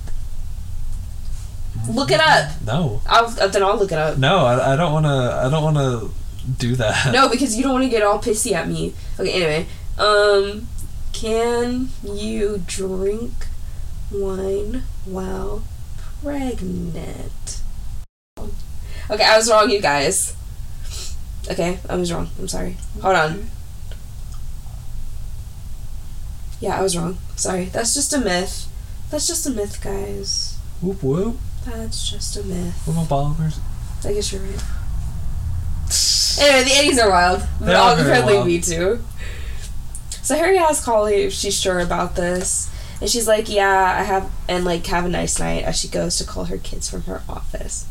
Look 1.90 2.10
it 2.10 2.20
up. 2.20 2.62
No. 2.64 3.02
I'll, 3.06 3.28
then 3.48 3.62
I'll 3.62 3.76
look 3.76 3.92
it 3.92 3.98
up. 3.98 4.18
No, 4.18 4.38
I, 4.46 4.74
I 4.74 4.76
don't 4.76 4.92
want 4.92 5.06
to. 5.06 5.42
I 5.44 5.50
don't 5.50 5.64
want 5.64 5.76
to 5.76 6.10
do 6.58 6.76
that. 6.76 7.12
No, 7.12 7.28
because 7.28 7.56
you 7.56 7.62
don't 7.64 7.72
want 7.72 7.84
to 7.84 7.90
get 7.90 8.02
all 8.02 8.18
pissy 8.20 8.52
at 8.52 8.68
me. 8.68 8.94
Okay, 9.18 9.32
anyway. 9.32 9.66
Um, 9.98 10.68
can 11.12 11.90
you 12.02 12.62
drink 12.66 13.32
wine 14.10 14.82
while 15.04 15.64
pregnant? 16.22 17.62
Okay, 19.10 19.24
I 19.24 19.36
was 19.36 19.50
wrong, 19.50 19.70
you 19.70 19.80
guys. 19.80 20.36
Okay, 21.50 21.78
I 21.88 21.96
was 21.96 22.12
wrong. 22.12 22.28
I'm 22.38 22.48
sorry. 22.48 22.76
Hold 23.00 23.16
on. 23.16 23.50
Yeah, 26.60 26.78
I 26.78 26.82
was 26.82 26.96
wrong. 26.96 27.18
Sorry. 27.36 27.66
That's 27.66 27.94
just 27.94 28.12
a 28.12 28.18
myth. 28.18 28.66
That's 29.10 29.26
just 29.26 29.46
a 29.46 29.50
myth, 29.50 29.82
guys. 29.82 30.58
Whoop 30.82 31.02
whoop. 31.02 31.36
That's 31.64 32.10
just 32.10 32.36
a 32.36 32.42
myth. 32.44 32.86
About 32.86 33.08
bombers? 33.08 33.60
I 34.04 34.12
guess 34.12 34.32
you're 34.32 34.42
right. 34.42 34.62
Anyway, 36.40 36.64
the 36.64 36.92
80s 36.92 37.02
are 37.02 37.10
wild. 37.10 37.42
But 37.60 37.74
all 37.74 37.96
wild. 37.96 38.46
me 38.46 38.60
too. 38.60 39.02
So 40.28 40.36
Harry 40.36 40.58
asks 40.58 40.84
Holly 40.84 41.22
if 41.22 41.32
she's 41.32 41.58
sure 41.58 41.78
about 41.78 42.14
this. 42.14 42.68
And 43.00 43.08
she's 43.08 43.26
like, 43.26 43.48
yeah, 43.48 43.96
I 43.98 44.02
have, 44.02 44.30
and 44.46 44.62
like, 44.62 44.84
have 44.88 45.06
a 45.06 45.08
nice 45.08 45.38
night 45.38 45.64
as 45.64 45.80
she 45.80 45.88
goes 45.88 46.18
to 46.18 46.24
call 46.24 46.44
her 46.44 46.58
kids 46.58 46.90
from 46.90 47.04
her 47.04 47.22
office. 47.26 47.86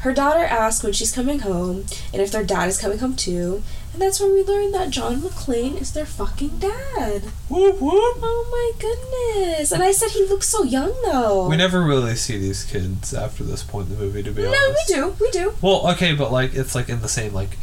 Her 0.00 0.14
daughter 0.14 0.44
asks 0.44 0.82
when 0.82 0.94
she's 0.94 1.12
coming 1.14 1.40
home 1.40 1.84
and 2.10 2.22
if 2.22 2.30
their 2.30 2.42
dad 2.42 2.70
is 2.70 2.80
coming 2.80 3.00
home 3.00 3.16
too. 3.16 3.62
And 3.92 4.00
that's 4.00 4.18
when 4.18 4.32
we 4.32 4.42
learn 4.42 4.72
that 4.72 4.88
John 4.88 5.16
McClane 5.16 5.78
is 5.78 5.92
their 5.92 6.06
fucking 6.06 6.56
dad. 6.58 7.24
Whoop 7.50 7.78
whoop. 7.82 8.16
Oh 8.22 8.48
my 8.50 8.80
goodness. 8.80 9.70
And 9.70 9.82
I 9.82 9.92
said 9.92 10.12
he 10.12 10.24
looks 10.24 10.48
so 10.48 10.62
young 10.62 10.94
though. 11.04 11.50
We 11.50 11.58
never 11.58 11.82
really 11.82 12.16
see 12.16 12.38
these 12.38 12.64
kids 12.64 13.12
after 13.12 13.44
this 13.44 13.62
point 13.62 13.90
in 13.90 13.96
the 13.96 14.02
movie, 14.02 14.22
to 14.22 14.30
be 14.30 14.40
No, 14.44 14.48
honest. 14.48 14.90
No, 14.90 15.08
we 15.08 15.12
do. 15.12 15.16
We 15.20 15.30
do. 15.32 15.54
Well, 15.60 15.86
okay, 15.90 16.14
but 16.14 16.32
like 16.32 16.54
it's 16.54 16.74
like 16.74 16.88
in 16.88 17.02
the 17.02 17.10
same 17.10 17.34
like 17.34 17.58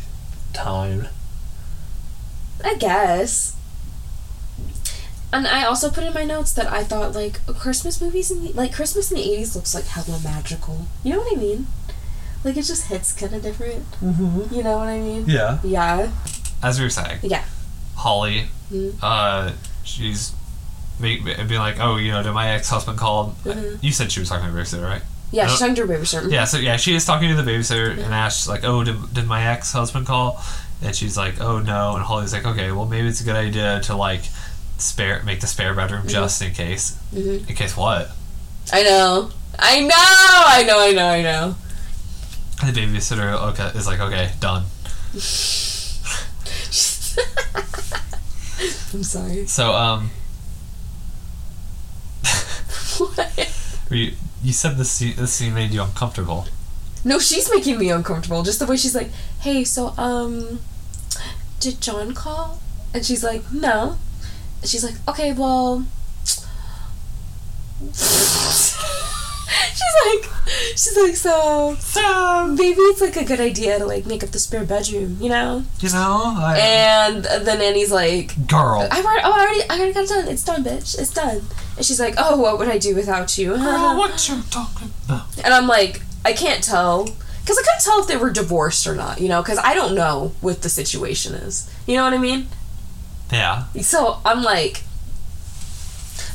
time. 0.54 1.08
I 2.64 2.76
guess. 2.76 3.56
And 5.34 5.48
I 5.48 5.64
also 5.64 5.90
put 5.90 6.04
in 6.04 6.14
my 6.14 6.24
notes 6.26 6.52
that 6.54 6.68
I 6.68 6.84
thought 6.84 7.14
like 7.14 7.46
Christmas 7.46 8.02
movies 8.02 8.32
in 8.32 8.44
the, 8.44 8.52
like 8.54 8.74
Christmas 8.74 9.12
in 9.12 9.18
the 9.18 9.24
eighties 9.24 9.56
looks 9.56 9.74
like 9.74 9.86
hella 9.86 10.20
magical. 10.24 10.88
You 11.04 11.14
know 11.14 11.20
what 11.20 11.34
I 11.38 11.40
mean? 11.40 11.68
Like 12.44 12.58
it 12.58 12.64
just 12.64 12.88
hits 12.88 13.14
kind 13.14 13.34
of 13.34 13.42
different. 13.42 13.90
Mm-hmm. 14.02 14.54
You 14.54 14.64
know 14.64 14.78
what 14.78 14.90
I 14.90 15.00
mean? 15.00 15.26
Yeah. 15.28 15.60
Yeah. 15.64 16.12
As 16.62 16.80
we 16.80 16.86
were 16.86 16.90
saying, 16.90 17.20
Yeah. 17.24 17.44
Holly, 17.96 18.48
Mhm. 18.74 18.96
uh, 19.02 19.52
she's 19.84 20.34
make, 21.00 21.24
being 21.24 21.60
like, 21.60 21.80
oh, 21.80 21.96
you 21.98 22.12
know, 22.12 22.22
did 22.24 22.32
my 22.34 22.50
ex 22.50 22.70
husband 22.70 22.98
call? 22.98 23.36
Mhm. 23.46 23.78
You 23.82 23.92
said 23.92 24.12
she 24.12 24.20
was 24.20 24.30
talking 24.30 24.46
to 24.48 24.52
her 24.52 24.60
babysitter, 24.62 24.84
right? 24.84 25.02
Yeah, 25.32 25.46
I 25.46 25.48
she's 25.48 25.60
don't- 25.60 25.70
talking 25.76 25.88
to 25.88 25.94
her 25.94 26.00
babysitter. 26.00 26.32
Yeah, 26.32 26.44
so 26.46 26.58
yeah, 26.58 26.76
she 26.78 26.94
is 26.96 27.06
talking 27.06 27.30
to 27.36 27.42
the 27.42 27.50
babysitter 27.50 27.92
and 27.92 28.14
asks 28.14 28.48
like, 28.48 28.64
"Oh, 28.66 28.84
did, 28.84 29.14
did 29.14 29.28
my 29.28 29.48
ex 29.48 29.72
husband 29.72 30.06
call?" 30.08 30.44
And 30.82 30.94
she's 30.96 31.16
like, 31.16 31.40
"Oh 31.40 31.60
no." 31.60 31.96
And 31.96 32.04
Holly's 32.04 32.34
like, 32.34 32.46
"Okay, 32.46 32.72
well 32.72 32.86
maybe 32.86 33.08
it's 33.08 33.22
a 33.22 33.24
good 33.24 33.36
idea 33.38 33.80
to 33.84 33.96
like 33.96 34.24
spare 34.82 35.22
make 35.24 35.40
the 35.42 35.48
spare 35.48 35.74
bedroom 35.74 36.08
just 36.08 36.42
in 36.42 36.52
case. 36.54 36.98
Mhm. 37.14 37.48
In 37.50 37.56
case 37.56 37.76
what?" 37.78 38.12
I 38.74 38.84
know. 38.84 39.32
I 39.60 39.80
know. 39.82 39.96
I 39.96 40.64
know. 40.68 40.80
I 40.80 40.92
know. 40.92 41.08
I 41.08 41.22
know. 41.22 41.56
And 42.64 42.74
the 42.76 42.82
babysitter 42.82 43.34
okay 43.52 43.72
is 43.78 43.88
like, 43.88 44.00
"Okay, 44.00 44.32
done." 44.40 44.64
I'm 48.94 49.04
sorry. 49.04 49.46
So 49.48 49.74
um, 49.74 50.12
What? 52.98 53.50
you 53.90 54.14
you 54.44 54.54
said 54.54 54.78
this 54.78 54.92
scene, 54.92 55.16
this 55.16 55.34
scene 55.34 55.54
made 55.54 55.72
you 55.72 55.82
uncomfortable. 55.84 56.48
No, 57.04 57.18
she's 57.20 57.50
making 57.52 57.80
me 57.80 57.90
uncomfortable. 57.90 58.44
Just 58.44 58.60
the 58.60 58.66
way 58.66 58.78
she's 58.78 58.94
like, 58.96 59.10
"Hey, 59.40 59.64
so 59.64 59.94
um, 59.98 60.60
did 61.60 61.82
John 61.82 62.14
call?" 62.14 62.60
And 62.94 63.06
she's 63.06 63.24
like, 63.24 63.52
"No." 63.52 63.98
She's 64.64 64.84
like, 64.84 64.96
"Okay, 65.08 65.34
well." 65.34 65.86
she's 69.74 69.96
like, 70.06 70.32
she's 70.76 70.98
like, 70.98 71.16
so, 71.16 71.76
so 71.80 72.48
maybe 72.48 72.80
it's 72.80 73.02
like 73.02 73.16
a 73.16 73.26
good 73.26 73.40
idea 73.40 73.80
to 73.80 73.86
like 73.86 74.06
make 74.06 74.24
up 74.24 74.32
the 74.32 74.40
spare 74.40 74.64
bedroom, 74.64 75.18
you 75.20 75.30
know? 75.30 75.64
You 75.80 75.90
know, 75.90 76.34
I, 76.38 76.58
And 76.60 77.24
the 77.24 77.56
nanny's 77.56 77.92
like, 77.92 78.48
girl, 78.48 78.88
I've 78.92 79.06
already, 79.06 79.22
oh, 79.24 79.32
I 79.32 79.42
already, 79.42 79.62
I 79.70 79.76
already 79.78 79.94
got 79.94 80.04
it 80.04 80.10
done. 80.10 80.28
It's 80.28 80.44
done, 80.44 80.64
bitch. 80.64 81.00
It's 81.00 81.14
done. 81.14 81.42
And 81.78 81.86
she's 81.86 82.00
like, 82.00 82.16
oh, 82.18 82.38
what 82.38 82.60
would 82.60 82.68
I 82.68 82.78
do 82.78 82.96
without 82.96 83.38
you? 83.38 83.56
girl, 83.58 83.98
what 83.98 84.30
you 84.30 84.42
talking 84.50 84.92
about? 85.06 85.44
And 85.44 85.54
I'm 85.54 85.68
like, 85.68 86.02
I 86.26 86.34
can't 86.34 86.64
tell. 86.64 87.06
Because 87.06 87.58
I 87.58 87.64
couldn't 87.64 87.82
tell 87.84 88.00
if 88.02 88.08
they 88.08 88.18
were 88.18 88.30
divorced 88.30 88.86
or 88.86 88.96
not, 88.96 89.20
you 89.20 89.28
know? 89.28 89.42
Because 89.42 89.58
I 89.58 89.74
don't 89.74 89.96
know 89.96 90.34
what 90.42 90.62
the 90.62 90.70
situation 90.70 91.34
is. 91.34 91.74
You 91.88 91.96
know 91.96 92.04
what 92.04 92.14
I 92.14 92.20
mean? 92.20 92.48
Yeah, 93.32 93.66
So 93.82 94.20
I'm 94.26 94.44
like, 94.44 94.84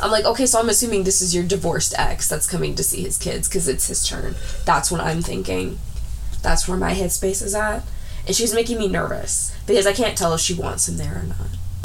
I'm 0.00 0.10
like, 0.10 0.24
okay, 0.24 0.46
so 0.46 0.58
I'm 0.60 0.68
assuming 0.68 1.04
this 1.04 1.20
is 1.22 1.34
your 1.34 1.44
divorced 1.44 1.94
ex 1.98 2.28
that's 2.28 2.46
coming 2.48 2.74
to 2.74 2.82
see 2.82 3.02
his 3.02 3.16
kids 3.18 3.48
because 3.48 3.66
it's 3.68 3.88
his 3.88 4.06
turn. 4.06 4.34
That's 4.64 4.90
what 4.90 5.00
I'm 5.00 5.22
thinking. 5.22 5.78
That's 6.42 6.68
where 6.68 6.76
my 6.78 6.92
headspace 6.94 7.42
is 7.42 7.54
at. 7.54 7.82
And 8.26 8.34
she's 8.34 8.52
making 8.54 8.78
me 8.78 8.88
nervous 8.88 9.56
because 9.66 9.86
I 9.86 9.92
can't 9.92 10.16
tell 10.18 10.34
if 10.34 10.40
she 10.40 10.54
wants 10.54 10.88
him 10.88 10.96
there 10.96 11.20
or 11.20 11.26
not. 11.26 11.36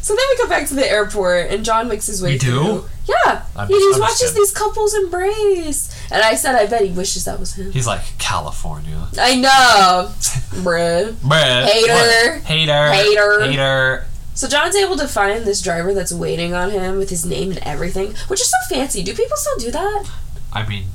So 0.01 0.15
then 0.15 0.25
we 0.31 0.37
go 0.43 0.49
back 0.49 0.67
to 0.69 0.73
the 0.73 0.89
airport 0.89 1.51
and 1.51 1.63
John 1.63 1.87
makes 1.87 2.07
his 2.07 2.23
way 2.23 2.33
You 2.33 2.39
do? 2.39 2.47
through. 2.63 2.85
Yeah. 3.07 3.43
I'm 3.55 3.67
he 3.67 3.75
just- 3.75 3.95
I'm 3.95 4.01
watches 4.01 4.19
just 4.19 4.35
these 4.35 4.51
couples 4.51 4.93
embrace. 4.95 5.95
And 6.11 6.23
I 6.23 6.33
said, 6.35 6.55
I 6.55 6.65
bet 6.65 6.83
he 6.83 6.91
wishes 6.91 7.25
that 7.25 7.39
was 7.39 7.53
him. 7.53 7.71
he's 7.71 7.85
like 7.87 8.01
California. 8.17 9.07
I 9.19 9.35
know. 9.35 10.09
Bruh. 10.63 11.11
Bruh, 11.13 11.65
Hater. 11.65 12.39
hater, 12.39 12.91
Hater. 12.91 13.41
hater. 13.45 14.05
So 14.41 14.47
John's 14.47 14.75
able 14.75 14.97
to 14.97 15.07
find 15.07 15.45
this 15.45 15.61
driver 15.61 15.93
that's 15.93 16.11
waiting 16.11 16.55
on 16.55 16.71
him 16.71 16.97
with 16.97 17.11
his 17.11 17.23
name 17.23 17.51
and 17.51 17.59
everything, 17.59 18.15
which 18.27 18.41
is 18.41 18.49
so 18.49 18.57
fancy. 18.75 19.03
Do 19.03 19.13
people 19.13 19.37
still 19.37 19.59
do 19.59 19.69
that? 19.69 20.09
I 20.51 20.67
mean, 20.67 20.85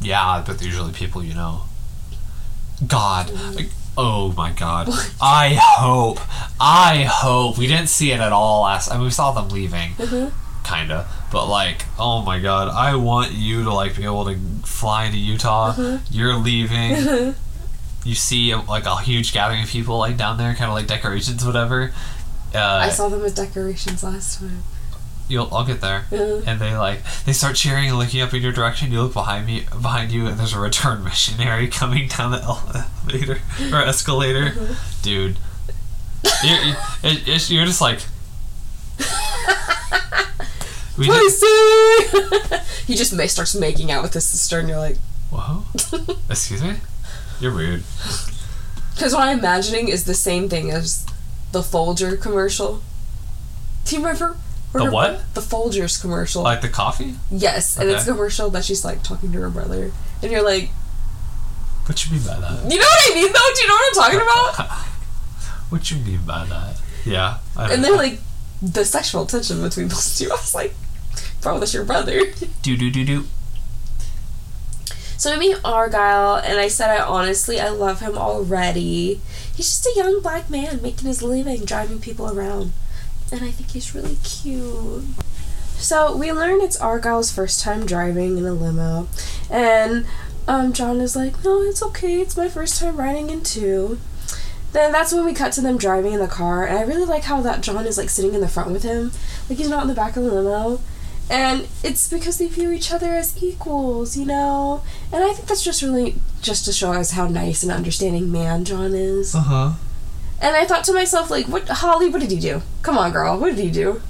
yeah, 0.00 0.42
but 0.46 0.62
usually 0.62 0.94
people 0.94 1.22
you 1.22 1.34
know. 1.34 1.64
God, 2.88 3.30
like, 3.54 3.68
oh 3.98 4.32
my 4.32 4.52
God! 4.52 4.88
I 5.20 5.58
hope, 5.60 6.18
I 6.58 7.02
hope 7.06 7.58
we 7.58 7.66
didn't 7.66 7.88
see 7.88 8.10
it 8.12 8.20
at 8.20 8.32
all 8.32 8.62
last. 8.62 8.90
I 8.90 8.94
mean, 8.94 9.04
we 9.04 9.10
saw 9.10 9.32
them 9.32 9.50
leaving, 9.50 9.90
Mm-hmm. 9.96 10.64
kinda, 10.64 11.06
but 11.30 11.44
like, 11.46 11.84
oh 11.98 12.22
my 12.22 12.38
God! 12.38 12.68
I 12.70 12.96
want 12.96 13.32
you 13.32 13.64
to 13.64 13.70
like 13.74 13.96
be 13.96 14.04
able 14.04 14.24
to 14.24 14.38
fly 14.64 15.10
to 15.10 15.16
Utah. 15.18 15.74
Mm-hmm. 15.74 16.06
You're 16.10 16.36
leaving. 16.36 17.34
You 18.06 18.14
see 18.14 18.54
like 18.54 18.84
a 18.84 19.00
huge 19.00 19.32
gathering 19.32 19.62
of 19.62 19.68
people 19.70 19.98
like 19.98 20.16
down 20.18 20.36
there, 20.36 20.54
kind 20.54 20.70
of 20.70 20.74
like 20.74 20.86
decorations, 20.86 21.44
whatever. 21.44 21.92
Uh, 22.54 22.58
I 22.82 22.88
saw 22.90 23.08
them 23.08 23.20
with 23.22 23.34
decorations 23.34 24.04
last 24.04 24.38
time. 24.38 24.62
you'll 25.28 25.48
I'll 25.52 25.64
get 25.66 25.80
there. 25.80 26.04
Uh, 26.12 26.40
And 26.46 26.60
they 26.60 26.76
like 26.76 27.00
they 27.24 27.32
start 27.32 27.56
cheering 27.56 27.88
and 27.88 27.98
looking 27.98 28.20
up 28.20 28.32
in 28.32 28.42
your 28.42 28.52
direction. 28.52 28.92
You 28.92 29.02
look 29.02 29.12
behind 29.12 29.46
me, 29.46 29.66
behind 29.70 30.12
you, 30.12 30.26
and 30.26 30.38
there's 30.38 30.52
a 30.52 30.60
return 30.60 31.02
missionary 31.02 31.66
coming 31.68 32.08
down 32.08 32.30
the 32.32 32.42
elevator 32.42 33.40
or 33.74 33.82
escalator, 33.82 34.54
dude. 35.02 35.36
You're, 36.44 36.62
you- 36.62 36.74
it, 37.02 37.50
you're 37.50 37.66
just 37.66 37.80
like. 37.80 38.00
We 40.96 41.06
Pussy! 41.06 41.46
he 42.86 42.94
just 42.94 43.10
starts 43.30 43.54
making 43.56 43.90
out 43.90 44.04
with 44.04 44.14
his 44.14 44.24
sister, 44.28 44.60
and 44.60 44.68
you're 44.68 44.78
like, 44.78 44.96
whoa, 45.28 45.64
excuse 46.30 46.62
me, 46.62 46.74
you're 47.40 47.52
weird." 47.52 47.82
because 48.94 49.12
what 49.12 49.26
I'm 49.26 49.40
imagining 49.40 49.88
is 49.88 50.04
the 50.04 50.14
same 50.14 50.48
thing 50.48 50.70
as 50.70 51.04
the 51.54 51.62
Folger 51.62 52.16
commercial. 52.16 52.82
Do 53.84 53.96
you 53.96 54.02
remember? 54.02 54.36
The 54.72 54.90
what? 54.90 55.22
The 55.34 55.40
Folgers 55.40 56.00
commercial. 56.00 56.42
Like 56.42 56.60
the 56.60 56.68
coffee? 56.68 57.14
yes, 57.30 57.78
and 57.78 57.88
it's 57.88 58.06
a 58.08 58.10
commercial 58.10 58.50
that 58.50 58.64
she's 58.64 58.84
like 58.84 59.04
talking 59.04 59.30
to 59.32 59.40
her 59.40 59.48
brother, 59.48 59.92
and 60.20 60.32
you're 60.32 60.42
like, 60.42 60.70
What 61.86 62.04
you 62.04 62.12
mean 62.12 62.26
by 62.26 62.40
that? 62.40 62.70
you 62.70 62.76
know 62.78 62.84
what 62.84 63.12
I 63.12 63.14
mean? 63.14 63.32
Though, 63.32 63.52
do 63.54 63.60
you 63.62 63.68
know 63.68 63.74
what 63.74 63.88
I'm 63.88 64.02
talking 64.02 64.20
about? 64.20 64.78
What 65.70 65.90
you 65.90 65.96
mean 65.98 66.20
by 66.26 66.44
that? 66.44 66.80
Yeah. 67.04 67.38
I 67.56 67.72
And 67.72 67.82
then 67.82 67.96
like 67.96 68.18
the 68.62 68.84
sexual 68.84 69.26
tension 69.26 69.60
between 69.62 69.88
those 69.88 70.16
two, 70.18 70.26
I 70.30 70.34
was 70.34 70.54
like, 70.54 70.74
bro, 71.40 71.58
that's 71.58 71.74
your 71.74 71.84
brother. 71.84 72.20
do 72.62 72.76
do 72.76 72.90
do 72.90 73.04
do. 73.04 73.24
So 75.16 75.32
I 75.32 75.38
meet 75.38 75.56
Argyle, 75.64 76.36
and 76.36 76.58
I 76.58 76.68
said 76.68 76.90
I 76.90 77.02
honestly 77.02 77.58
I 77.60 77.70
love 77.70 78.00
him 78.00 78.16
already. 78.18 79.20
He's 79.54 79.66
just 79.68 79.86
a 79.86 79.92
young 79.96 80.20
black 80.20 80.50
man 80.50 80.82
making 80.82 81.06
his 81.06 81.22
living 81.22 81.64
driving 81.64 82.00
people 82.00 82.26
around, 82.26 82.72
and 83.30 83.42
I 83.42 83.50
think 83.50 83.70
he's 83.70 83.94
really 83.94 84.16
cute. 84.24 85.04
So 85.76 86.16
we 86.16 86.32
learn 86.32 86.60
it's 86.60 86.76
Argyle's 86.80 87.30
first 87.32 87.60
time 87.60 87.86
driving 87.86 88.38
in 88.38 88.46
a 88.46 88.52
limo, 88.52 89.08
and 89.50 90.06
um, 90.48 90.72
John 90.72 91.00
is 91.00 91.14
like, 91.14 91.44
"No, 91.44 91.62
it's 91.62 91.82
okay. 91.82 92.20
It's 92.20 92.36
my 92.36 92.48
first 92.48 92.80
time 92.80 92.96
riding 92.96 93.30
in 93.30 93.42
two. 93.42 93.98
Then 94.72 94.90
that's 94.90 95.12
when 95.12 95.24
we 95.24 95.34
cut 95.34 95.52
to 95.52 95.60
them 95.60 95.78
driving 95.78 96.14
in 96.14 96.20
the 96.20 96.26
car, 96.26 96.66
and 96.66 96.76
I 96.76 96.82
really 96.82 97.04
like 97.04 97.24
how 97.24 97.40
that 97.42 97.60
John 97.60 97.86
is 97.86 97.96
like 97.96 98.10
sitting 98.10 98.34
in 98.34 98.40
the 98.40 98.48
front 98.48 98.72
with 98.72 98.82
him, 98.82 99.12
like 99.48 99.58
he's 99.58 99.68
not 99.70 99.82
in 99.82 99.88
the 99.88 99.94
back 99.94 100.16
of 100.16 100.24
the 100.24 100.32
limo. 100.32 100.80
And 101.30 101.66
it's 101.82 102.08
because 102.08 102.38
they 102.38 102.48
view 102.48 102.70
each 102.70 102.92
other 102.92 103.12
as 103.12 103.42
equals, 103.42 104.16
you 104.16 104.26
know? 104.26 104.82
And 105.12 105.24
I 105.24 105.32
think 105.32 105.48
that's 105.48 105.64
just 105.64 105.82
really 105.82 106.16
just 106.42 106.64
to 106.66 106.72
show 106.72 106.92
us 106.92 107.12
how 107.12 107.26
nice 107.26 107.62
and 107.62 107.72
understanding 107.72 108.30
man 108.30 108.64
John 108.64 108.94
is. 108.94 109.34
Uh 109.34 109.40
huh. 109.40 109.72
And 110.40 110.54
I 110.56 110.66
thought 110.66 110.84
to 110.84 110.92
myself, 110.92 111.30
like, 111.30 111.46
what, 111.48 111.68
Holly, 111.68 112.08
what 112.10 112.20
did 112.20 112.30
he 112.30 112.38
do? 112.38 112.60
Come 112.82 112.98
on, 112.98 113.12
girl, 113.12 113.38
what 113.38 113.56
did 113.56 113.64
he 113.64 113.70
do? 113.70 114.02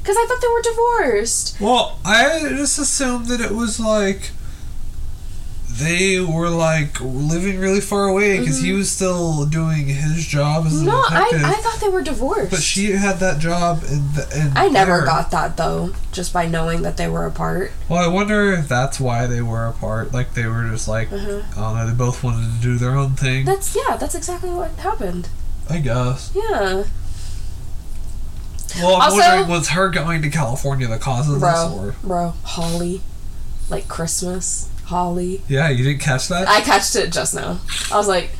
Because 0.00 0.16
I 0.16 0.26
thought 0.26 0.40
they 0.40 0.48
were 0.48 0.62
divorced. 0.62 1.60
Well, 1.60 1.98
I 2.04 2.40
just 2.48 2.78
assumed 2.78 3.26
that 3.26 3.40
it 3.40 3.52
was 3.52 3.78
like 3.78 4.30
they 5.78 6.20
were 6.20 6.48
like 6.50 7.00
living 7.00 7.58
really 7.58 7.80
far 7.80 8.06
away 8.08 8.38
because 8.38 8.60
he 8.60 8.72
was 8.72 8.90
still 8.90 9.46
doing 9.46 9.86
his 9.86 10.26
job 10.26 10.66
as 10.66 10.72
a 10.74 10.76
Mm-hmm. 10.76 10.86
No, 10.86 10.96
I. 11.08 11.30
I 11.32 11.54
thought 11.54 11.80
they 11.80 11.88
were 11.88 12.02
divorced. 12.02 12.50
but 12.50 12.60
she 12.60 12.90
had 12.92 13.16
that 13.20 13.38
job, 13.40 13.82
and 13.88 14.56
I 14.58 14.68
never 14.68 14.98
there. 14.98 15.04
got 15.06 15.30
that, 15.30 15.56
though, 15.56 15.92
just 16.12 16.32
by 16.32 16.46
knowing 16.46 16.82
that 16.82 16.96
they 16.96 17.08
were 17.08 17.24
apart. 17.26 17.72
Well, 17.88 18.02
I 18.02 18.12
wonder 18.12 18.52
if 18.52 18.68
that's 18.68 19.00
why 19.00 19.26
they 19.26 19.40
were 19.42 19.66
apart. 19.66 20.12
Like 20.12 20.34
they 20.34 20.46
were 20.46 20.68
just 20.70 20.88
like 20.88 21.10
Uh-huh. 21.12 21.42
I 21.56 21.60
don't 21.60 21.76
know. 21.76 21.86
They 21.86 21.94
both 21.94 22.22
wanted 22.22 22.54
to 22.56 22.60
do 22.62 22.76
their 22.78 22.96
own 22.96 23.12
thing. 23.16 23.44
That's, 23.44 23.74
yeah, 23.74 23.96
that's 23.96 24.14
exactly 24.14 24.50
what 24.50 24.70
happened. 24.72 25.28
I 25.70 25.78
guess. 25.78 26.32
Yeah. 26.34 26.84
Well, 28.76 28.96
I'm 28.96 29.02
Also- 29.12 29.16
wondering 29.18 29.48
was 29.50 29.68
her 29.70 29.88
going 29.90 30.22
to 30.22 30.30
California 30.30 30.86
the 30.86 30.98
cause 30.98 31.28
of 31.28 31.34
this, 31.34 31.42
Bro, 31.42 31.74
or 31.78 31.94
bro, 32.02 32.34
Holly. 32.44 33.02
Like 33.68 33.86
Christmas. 33.88 34.68
Holly. 34.92 35.40
yeah, 35.48 35.68
you 35.68 35.82
didn't 35.84 36.00
catch 36.00 36.28
that? 36.28 36.46
I 36.48 36.60
catched 36.60 36.94
it 36.96 37.12
just 37.12 37.34
now. 37.34 37.58
I 37.92 37.96
was 37.96 38.06
like, 38.08 38.30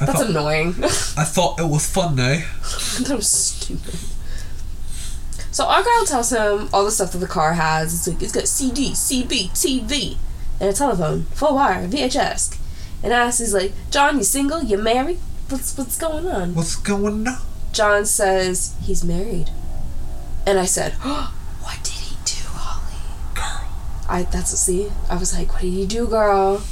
I 0.00 0.06
that's 0.06 0.18
thought 0.20 0.30
annoying. 0.30 0.68
I 0.84 1.24
thought 1.24 1.60
it 1.60 1.68
was 1.68 1.86
fun, 1.88 2.18
eh? 2.18 2.44
that 3.02 3.14
was 3.16 3.28
stupid. 3.30 3.94
So 5.50 5.64
Argyle 5.66 6.06
tells 6.06 6.30
him 6.30 6.68
all 6.72 6.84
the 6.84 6.90
stuff 6.90 7.12
that 7.12 7.18
the 7.18 7.26
car 7.26 7.54
has. 7.54 7.92
It's 7.92 8.06
like 8.08 8.22
it's 8.22 8.32
got 8.32 8.46
CD, 8.46 8.90
CB, 8.90 9.50
TV, 9.50 10.16
and 10.60 10.68
a 10.68 10.72
telephone, 10.72 11.24
full 11.34 11.54
wire, 11.56 11.88
VHS. 11.88 12.56
And 13.02 13.12
asks, 13.12 13.40
he's 13.40 13.54
like, 13.54 13.72
John, 13.90 14.18
you 14.18 14.24
single? 14.24 14.62
You 14.62 14.78
married? 14.78 15.18
What's 15.48 15.76
what's 15.76 15.96
going 15.98 16.26
on? 16.28 16.54
What's 16.54 16.76
going 16.76 17.26
on? 17.26 17.38
John 17.72 18.04
says 18.06 18.74
he's 18.82 19.02
married, 19.04 19.50
and 20.46 20.58
I 20.58 20.64
said, 20.66 20.94
oh, 21.04 21.34
What 21.62 21.82
did 21.82 21.92
he 21.94 22.16
do, 22.24 22.42
Holly? 22.46 23.02
Girl. 23.34 23.68
I 24.08 24.22
that's 24.22 24.50
see. 24.58 24.90
I 25.10 25.16
was 25.16 25.36
like, 25.36 25.52
What 25.52 25.62
did 25.62 25.72
he 25.72 25.86
do, 25.86 26.06
girl? 26.06 26.62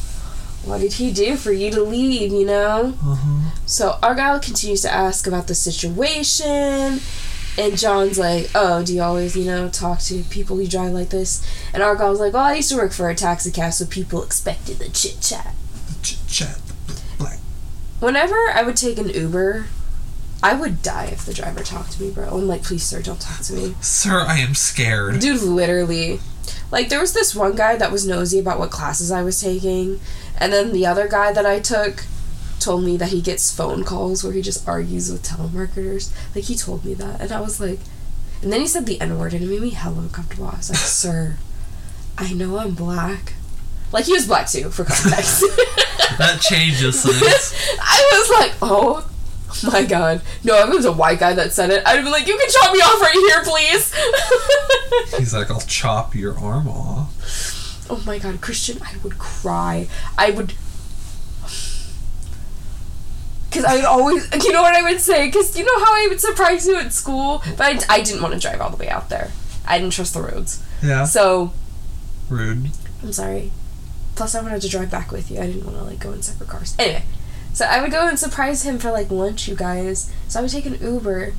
What 0.64 0.80
did 0.80 0.94
he 0.94 1.12
do 1.12 1.36
for 1.36 1.52
you 1.52 1.70
to 1.70 1.82
leave? 1.82 2.32
You 2.32 2.44
know. 2.44 2.94
Uh-huh. 3.04 3.50
So 3.66 3.98
Argyle 4.02 4.40
continues 4.40 4.82
to 4.82 4.92
ask 4.92 5.26
about 5.26 5.46
the 5.46 5.54
situation, 5.54 7.00
and 7.58 7.78
John's 7.78 8.18
like, 8.18 8.50
"Oh, 8.54 8.82
do 8.82 8.94
you 8.94 9.02
always, 9.02 9.36
you 9.36 9.44
know, 9.44 9.68
talk 9.68 10.00
to 10.00 10.22
people 10.24 10.60
you 10.60 10.66
drive 10.68 10.92
like 10.92 11.10
this?" 11.10 11.46
And 11.72 11.82
Argyle's 11.82 12.18
like, 12.18 12.32
"Well, 12.32 12.42
I 12.42 12.54
used 12.54 12.70
to 12.70 12.76
work 12.76 12.92
for 12.92 13.08
a 13.08 13.14
taxi 13.14 13.52
cab, 13.52 13.74
so 13.74 13.86
people 13.86 14.24
expected 14.24 14.78
the 14.78 14.88
chit 14.88 15.20
chat." 15.20 15.54
The 15.88 15.94
chit 16.02 16.26
chat, 16.26 16.58
black. 17.16 17.38
Whenever 18.00 18.36
I 18.52 18.62
would 18.62 18.76
take 18.76 18.98
an 18.98 19.08
Uber, 19.08 19.66
I 20.42 20.54
would 20.54 20.82
die 20.82 21.06
if 21.12 21.24
the 21.24 21.32
driver 21.32 21.62
talked 21.62 21.92
to 21.92 22.02
me, 22.02 22.10
bro. 22.10 22.28
I'm 22.28 22.48
like, 22.48 22.64
"Please, 22.64 22.82
sir, 22.82 23.02
don't 23.02 23.20
talk 23.20 23.40
to 23.42 23.52
me." 23.52 23.76
Sir, 23.80 24.20
I 24.20 24.38
am 24.38 24.54
scared. 24.54 25.20
Dude, 25.20 25.42
literally. 25.42 26.18
Like, 26.70 26.88
there 26.88 27.00
was 27.00 27.12
this 27.12 27.34
one 27.34 27.54
guy 27.54 27.76
that 27.76 27.92
was 27.92 28.06
nosy 28.06 28.38
about 28.38 28.58
what 28.58 28.70
classes 28.70 29.10
I 29.10 29.22
was 29.22 29.40
taking, 29.40 30.00
and 30.38 30.52
then 30.52 30.72
the 30.72 30.86
other 30.86 31.08
guy 31.08 31.32
that 31.32 31.46
I 31.46 31.60
took 31.60 32.04
told 32.58 32.84
me 32.84 32.96
that 32.96 33.10
he 33.10 33.20
gets 33.20 33.54
phone 33.54 33.84
calls 33.84 34.24
where 34.24 34.32
he 34.32 34.42
just 34.42 34.66
argues 34.68 35.10
with 35.10 35.22
telemarketers. 35.22 36.12
Like, 36.34 36.44
he 36.44 36.54
told 36.54 36.84
me 36.84 36.94
that, 36.94 37.20
and 37.20 37.32
I 37.32 37.40
was 37.40 37.60
like, 37.60 37.80
and 38.42 38.52
then 38.52 38.60
he 38.60 38.66
said 38.66 38.86
the 38.86 39.00
N 39.00 39.18
word, 39.18 39.32
and 39.34 39.44
it 39.44 39.48
made 39.48 39.62
me 39.62 39.70
hella 39.70 40.00
uncomfortable. 40.00 40.48
I 40.48 40.56
was 40.56 40.70
like, 40.70 40.78
sir, 40.78 41.36
I 42.18 42.32
know 42.32 42.58
I'm 42.58 42.74
black. 42.74 43.34
Like, 43.92 44.06
he 44.06 44.12
was 44.12 44.26
black 44.26 44.48
too, 44.48 44.70
for 44.70 44.84
context. 44.84 45.42
That 46.18 46.40
changes 46.40 47.02
things. 47.02 47.78
I 47.80 48.10
was 48.12 48.40
like, 48.40 48.52
oh 48.62 49.08
my 49.72 49.84
god. 49.84 50.22
No, 50.44 50.56
if 50.62 50.70
it 50.70 50.74
was 50.74 50.84
a 50.84 50.92
white 50.92 51.18
guy 51.18 51.34
that 51.34 51.52
said 51.52 51.70
it, 51.70 51.82
I'd 51.86 52.04
be 52.04 52.10
like, 52.10 52.26
you 52.26 52.36
can 52.36 52.48
chop 52.50 52.72
me 52.72 52.78
off 52.80 53.00
right 53.00 53.14
here, 53.14 53.42
please. 53.44 53.94
He's 55.18 55.34
like, 55.34 55.50
I'll 55.50 55.60
chop 55.60 56.14
your 56.14 56.38
arm 56.38 56.68
off. 56.68 57.86
Oh 57.88 58.02
my 58.04 58.18
god, 58.18 58.40
Christian, 58.40 58.78
I 58.82 58.96
would 59.02 59.18
cry. 59.18 59.88
I 60.18 60.30
would. 60.30 60.54
Because 63.48 63.64
I 63.64 63.76
would 63.76 63.84
always. 63.86 64.44
You 64.44 64.52
know 64.52 64.60
what 64.60 64.74
I 64.74 64.82
would 64.82 65.00
say? 65.00 65.26
Because 65.26 65.56
you 65.56 65.64
know 65.64 65.78
how 65.78 65.92
I 65.94 66.08
would 66.10 66.20
surprise 66.20 66.66
you 66.66 66.76
at 66.76 66.92
school? 66.92 67.42
But 67.56 67.86
I, 67.88 67.96
I 67.96 68.00
didn't 68.02 68.20
want 68.20 68.34
to 68.34 68.40
drive 68.40 68.60
all 68.60 68.68
the 68.68 68.76
way 68.76 68.88
out 68.88 69.08
there. 69.08 69.30
I 69.66 69.78
didn't 69.78 69.94
trust 69.94 70.12
the 70.12 70.20
roads. 70.20 70.62
Yeah. 70.82 71.04
So, 71.04 71.52
Rude. 72.28 72.70
I'm 73.02 73.12
sorry. 73.12 73.52
Plus, 74.14 74.34
I 74.34 74.42
wanted 74.42 74.60
to 74.62 74.68
drive 74.68 74.90
back 74.90 75.10
with 75.10 75.30
you. 75.30 75.38
I 75.40 75.46
didn't 75.46 75.64
want 75.64 75.76
to, 75.78 75.84
like, 75.84 76.00
go 76.00 76.12
in 76.12 76.20
separate 76.22 76.50
cars. 76.50 76.74
Anyway. 76.78 77.04
So, 77.56 77.64
I 77.64 77.80
would 77.80 77.90
go 77.90 78.06
and 78.06 78.18
surprise 78.18 78.64
him 78.64 78.78
for, 78.78 78.90
like, 78.90 79.10
lunch, 79.10 79.48
you 79.48 79.54
guys. 79.56 80.12
So, 80.28 80.38
I 80.38 80.42
would 80.42 80.50
take 80.50 80.66
an 80.66 80.78
Uber. 80.78 81.32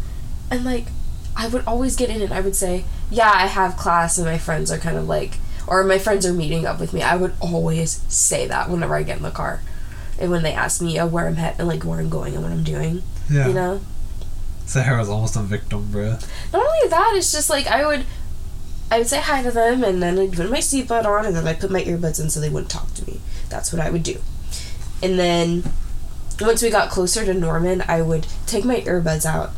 And, 0.49 0.63
like, 0.65 0.87
I 1.35 1.47
would 1.47 1.63
always 1.67 1.95
get 1.95 2.09
in 2.09 2.23
and 2.23 2.33
I 2.33 2.39
would 2.41 2.55
say, 2.55 2.85
yeah, 3.11 3.29
I 3.31 3.45
have 3.45 3.77
class 3.77 4.17
and 4.17 4.25
my 4.25 4.39
friends 4.39 4.71
are 4.71 4.79
kind 4.79 4.97
of 4.97 5.07
like, 5.07 5.37
or 5.67 5.83
my 5.83 5.99
friends 5.99 6.25
are 6.25 6.33
meeting 6.33 6.65
up 6.65 6.79
with 6.79 6.91
me. 6.91 7.03
I 7.03 7.15
would 7.15 7.33
always 7.39 8.01
say 8.11 8.47
that 8.47 8.67
whenever 8.71 8.95
I 8.95 9.03
get 9.03 9.17
in 9.17 9.23
the 9.23 9.29
car. 9.29 9.61
And 10.19 10.31
when 10.31 10.41
they 10.41 10.53
ask 10.53 10.81
me 10.81 10.97
uh, 10.97 11.05
where 11.05 11.27
I'm 11.27 11.37
at 11.37 11.59
and 11.59 11.67
like 11.67 11.83
where 11.83 11.99
I'm 11.99 12.09
going 12.09 12.33
and 12.33 12.41
what 12.41 12.51
I'm 12.51 12.63
doing, 12.63 13.03
Yeah. 13.29 13.47
you 13.49 13.53
know? 13.53 13.81
Sarah's 14.65 15.09
almost 15.09 15.35
a 15.35 15.41
victim, 15.41 15.89
bruh. 15.91 16.19
Not 16.51 16.65
only 16.65 16.89
that, 16.89 17.13
it's 17.15 17.31
just 17.31 17.51
like 17.51 17.67
I 17.67 17.85
would, 17.85 18.05
I 18.89 18.97
would 18.97 19.07
say 19.07 19.19
hi 19.21 19.43
to 19.43 19.51
them 19.51 19.83
and 19.83 20.01
then 20.01 20.17
I'd 20.17 20.33
put 20.33 20.49
my 20.49 20.57
seatbelt 20.57 21.05
on 21.05 21.25
and 21.27 21.35
then 21.35 21.47
I'd 21.47 21.59
put 21.59 21.69
my 21.69 21.83
earbuds 21.83 22.19
in 22.19 22.31
so 22.31 22.39
they 22.39 22.49
wouldn't 22.49 22.71
talk 22.71 22.93
to 22.95 23.05
me. 23.05 23.21
That's 23.49 23.71
what 23.71 23.79
I 23.81 23.91
would 23.91 24.01
do. 24.03 24.19
And 25.03 25.19
then 25.19 25.63
once 26.39 26.61
we 26.61 26.69
got 26.69 26.89
closer 26.89 27.25
to 27.25 27.33
Norman, 27.33 27.83
I 27.87 28.01
would 28.01 28.27
take 28.45 28.65
my 28.65 28.81
earbuds 28.81 29.25
out 29.25 29.51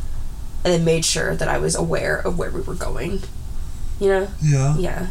and 0.64 0.72
then 0.74 0.84
made 0.84 1.04
sure 1.04 1.34
that 1.36 1.48
I 1.48 1.58
was 1.58 1.74
aware 1.74 2.16
of 2.18 2.38
where 2.38 2.50
we 2.50 2.60
were 2.60 2.74
going. 2.74 3.20
You 3.98 4.08
know? 4.08 4.28
Yeah. 4.42 4.76
Yeah. 4.78 5.06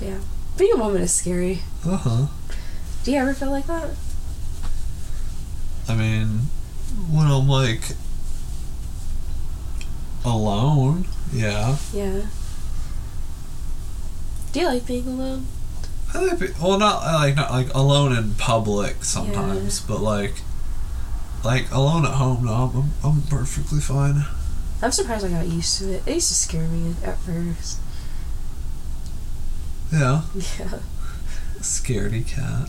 Yeah. 0.00 0.18
Being 0.56 0.72
a 0.72 0.76
woman 0.76 1.02
is 1.02 1.12
scary. 1.12 1.60
Uh 1.86 1.96
huh. 1.96 2.26
Do 3.04 3.12
you 3.12 3.18
ever 3.18 3.34
feel 3.34 3.50
like 3.50 3.66
that? 3.66 3.90
I 5.88 5.94
mean, 5.94 6.48
when 7.10 7.26
I'm 7.26 7.48
like 7.48 7.82
alone, 10.24 11.06
yeah. 11.32 11.76
Yeah. 11.92 12.22
Do 14.52 14.60
you 14.60 14.66
like 14.66 14.86
being 14.86 15.06
alone? 15.06 15.46
I 16.14 16.20
like 16.20 16.38
be, 16.38 16.46
well, 16.62 16.78
not 16.78 17.02
like 17.02 17.36
not 17.36 17.50
like 17.50 17.74
alone 17.74 18.16
in 18.16 18.34
public 18.34 19.02
sometimes, 19.04 19.80
but 19.80 20.00
like 20.00 20.34
like 21.44 21.70
alone 21.72 22.04
at 22.04 22.12
home. 22.12 22.44
No, 22.44 22.52
I'm 22.52 22.92
I'm 23.02 23.22
perfectly 23.22 23.80
fine. 23.80 24.24
I'm 24.80 24.92
surprised 24.92 25.24
I 25.24 25.30
got 25.30 25.46
used 25.46 25.78
to 25.78 25.92
it. 25.92 26.02
It 26.06 26.14
used 26.14 26.28
to 26.28 26.34
scare 26.34 26.68
me 26.68 26.94
at 27.04 27.18
first. 27.18 27.78
Yeah. 29.92 30.22
Yeah. 30.34 30.78
Scaredy 31.58 32.26
cat. 32.26 32.68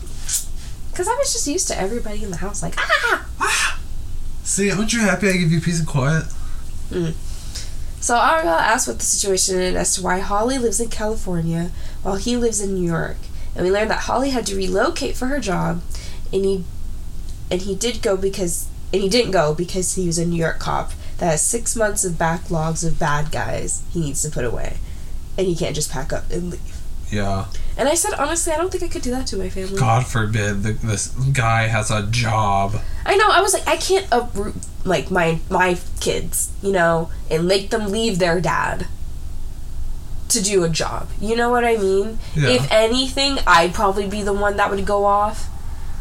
Because 0.90 1.08
I 1.08 1.14
was 1.16 1.32
just 1.32 1.46
used 1.46 1.68
to 1.68 1.78
everybody 1.78 2.24
in 2.24 2.30
the 2.30 2.38
house 2.38 2.62
like, 2.62 2.74
ah! 2.78 3.78
See, 4.42 4.70
aren't 4.70 4.92
you 4.92 5.00
happy 5.00 5.28
I 5.28 5.32
give 5.36 5.52
you 5.52 5.60
peace 5.60 5.78
and 5.78 5.88
quiet? 5.88 6.24
So 8.00 8.16
Ariel 8.16 8.54
asked 8.54 8.86
what 8.86 8.98
the 9.00 9.04
situation 9.04 9.60
is 9.60 9.74
as 9.74 9.94
to 9.96 10.02
why 10.02 10.20
Holly 10.20 10.58
lives 10.58 10.80
in 10.80 10.88
California 10.88 11.70
while 12.02 12.16
he 12.16 12.36
lives 12.36 12.60
in 12.60 12.74
New 12.74 12.86
York. 12.86 13.16
And 13.56 13.64
we 13.64 13.72
learned 13.72 13.90
that 13.90 14.00
Holly 14.00 14.30
had 14.30 14.46
to 14.46 14.56
relocate 14.56 15.16
for 15.16 15.26
her 15.26 15.40
job 15.40 15.82
and 16.32 16.44
he 16.44 16.64
and 17.50 17.62
he 17.62 17.74
did 17.74 18.02
go 18.02 18.16
because 18.16 18.68
and 18.92 19.02
he 19.02 19.08
didn't 19.08 19.30
go 19.30 19.54
because 19.54 19.94
he 19.94 20.06
was 20.06 20.18
a 20.18 20.26
New 20.26 20.36
York 20.36 20.58
cop 20.58 20.92
that 21.18 21.30
has 21.30 21.42
six 21.42 21.74
months 21.74 22.04
of 22.04 22.14
backlogs 22.14 22.86
of 22.86 22.98
bad 22.98 23.32
guys 23.32 23.82
he 23.90 24.00
needs 24.00 24.22
to 24.22 24.30
put 24.30 24.44
away. 24.44 24.76
And 25.38 25.46
he 25.46 25.56
can't 25.56 25.74
just 25.74 25.90
pack 25.90 26.12
up 26.12 26.30
and 26.30 26.50
leave. 26.50 26.82
Yeah. 27.10 27.46
And 27.76 27.88
I 27.88 27.94
said 27.94 28.14
honestly 28.14 28.52
I 28.52 28.56
don't 28.56 28.70
think 28.70 28.84
I 28.84 28.88
could 28.88 29.02
do 29.02 29.10
that 29.12 29.26
to 29.28 29.36
my 29.36 29.48
family. 29.48 29.78
God 29.78 30.06
forbid 30.06 30.62
the, 30.62 30.72
this 30.72 31.08
guy 31.08 31.68
has 31.68 31.90
a 31.90 32.06
job. 32.10 32.76
I 33.06 33.16
know. 33.16 33.28
I 33.30 33.40
was 33.40 33.54
like, 33.54 33.66
I 33.66 33.76
can't 33.76 34.06
uproot 34.12 34.54
like 34.84 35.10
my 35.10 35.40
my 35.48 35.78
kids, 36.00 36.52
you 36.62 36.72
know, 36.72 37.10
and 37.30 37.48
make 37.48 37.70
them 37.70 37.90
leave 37.90 38.18
their 38.18 38.40
dad 38.40 38.86
to 40.28 40.42
do 40.42 40.64
a 40.64 40.68
job. 40.68 41.08
You 41.20 41.36
know 41.36 41.50
what 41.50 41.64
I 41.64 41.76
mean? 41.76 42.18
Yeah. 42.34 42.48
If 42.50 42.70
anything, 42.72 43.38
I'd 43.46 43.74
probably 43.74 44.06
be 44.08 44.22
the 44.22 44.32
one 44.32 44.56
that 44.56 44.70
would 44.70 44.84
go 44.86 45.04
off. 45.04 45.48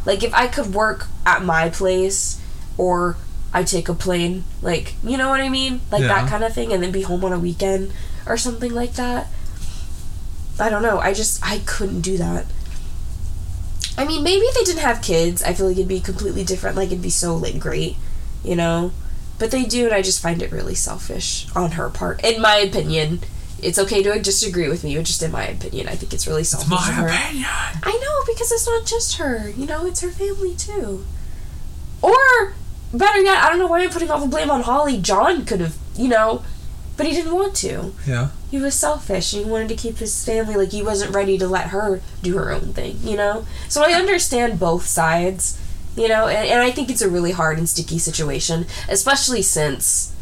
Like 0.05 0.23
if 0.23 0.33
I 0.33 0.47
could 0.47 0.73
work 0.73 1.07
at 1.25 1.43
my 1.43 1.69
place, 1.69 2.41
or 2.77 3.17
I 3.53 3.63
take 3.63 3.87
a 3.89 3.93
plane, 3.93 4.43
like 4.61 4.93
you 5.03 5.17
know 5.17 5.29
what 5.29 5.41
I 5.41 5.49
mean, 5.49 5.81
like 5.91 6.01
Yeah. 6.01 6.07
that 6.09 6.29
kind 6.29 6.43
of 6.43 6.53
thing, 6.53 6.71
and 6.73 6.81
then 6.83 6.91
be 6.91 7.01
home 7.03 7.23
on 7.25 7.33
a 7.33 7.39
weekend 7.39 7.91
or 8.27 8.37
something 8.37 8.73
like 8.73 8.93
that. 8.93 9.27
I 10.59 10.69
don't 10.69 10.81
know. 10.83 10.99
I 10.99 11.13
just 11.13 11.45
I 11.45 11.59
couldn't 11.65 12.01
do 12.01 12.17
that. 12.17 12.45
I 13.97 14.05
mean, 14.05 14.23
maybe 14.23 14.45
if 14.45 14.55
they 14.55 14.63
didn't 14.63 14.81
have 14.81 15.01
kids, 15.01 15.41
I 15.41 15.53
feel 15.53 15.67
like 15.67 15.77
it'd 15.77 15.87
be 15.87 16.01
completely 16.01 16.43
different. 16.43 16.75
Like 16.75 16.87
it'd 16.87 17.01
be 17.01 17.09
so 17.09 17.35
like 17.35 17.59
great, 17.59 17.95
you 18.43 18.55
know. 18.55 18.91
But 19.39 19.51
they 19.51 19.63
do, 19.65 19.85
and 19.85 19.93
I 19.93 20.01
just 20.01 20.21
find 20.21 20.41
it 20.41 20.51
really 20.51 20.75
selfish 20.75 21.47
on 21.55 21.71
her 21.71 21.89
part. 21.89 22.23
In 22.23 22.41
my 22.41 22.55
opinion, 22.57 23.19
it's 23.61 23.79
okay 23.79 24.03
to 24.03 24.19
disagree 24.19 24.69
with 24.69 24.83
me, 24.83 24.95
but 24.95 25.05
just 25.05 25.23
in 25.23 25.31
my 25.31 25.47
opinion, 25.47 25.87
I 25.87 25.95
think 25.95 26.13
it's 26.13 26.27
really 26.27 26.43
selfish. 26.43 26.71
It's 26.71 26.87
my 26.87 26.93
her. 26.93 27.07
opinion. 27.07 27.45
I 27.47 27.99
know 28.01 28.33
because 28.33 28.51
it's 28.51 28.67
not 28.67 28.85
just 28.85 29.17
her. 29.17 29.49
You 29.49 29.65
know, 29.65 29.85
it's 29.85 30.01
her 30.01 30.09
family 30.09 30.55
too. 30.55 31.05
Or 32.01 32.53
better 32.93 33.21
yet, 33.21 33.43
I 33.43 33.49
don't 33.49 33.59
know 33.59 33.67
why 33.67 33.81
I'm 33.81 33.89
putting 33.89 34.11
all 34.11 34.19
the 34.19 34.27
blame 34.27 34.51
on 34.51 34.61
Holly. 34.61 34.99
John 34.99 35.45
could 35.45 35.61
have, 35.61 35.77
you 35.95 36.07
know, 36.07 36.43
but 36.97 37.05
he 37.05 37.13
didn't 37.13 37.33
want 37.33 37.55
to. 37.57 37.93
Yeah. 38.07 38.29
He 38.51 38.57
was 38.57 38.75
selfish. 38.75 39.31
He 39.31 39.43
wanted 39.43 39.69
to 39.69 39.75
keep 39.75 39.97
his 39.97 40.23
family. 40.23 40.55
Like 40.55 40.71
he 40.71 40.83
wasn't 40.83 41.15
ready 41.15 41.37
to 41.37 41.47
let 41.47 41.67
her 41.67 42.01
do 42.21 42.37
her 42.37 42.51
own 42.51 42.73
thing. 42.73 42.99
You 43.03 43.17
know. 43.17 43.45
So 43.67 43.83
I 43.83 43.93
understand 43.93 44.59
both 44.59 44.85
sides. 44.85 45.61
You 45.97 46.09
know, 46.09 46.27
and, 46.27 46.49
and 46.49 46.61
I 46.61 46.71
think 46.71 46.89
it's 46.89 47.01
a 47.01 47.09
really 47.09 47.31
hard 47.31 47.57
and 47.57 47.69
sticky 47.69 47.99
situation, 47.99 48.65
especially 48.89 49.41
since 49.41 50.13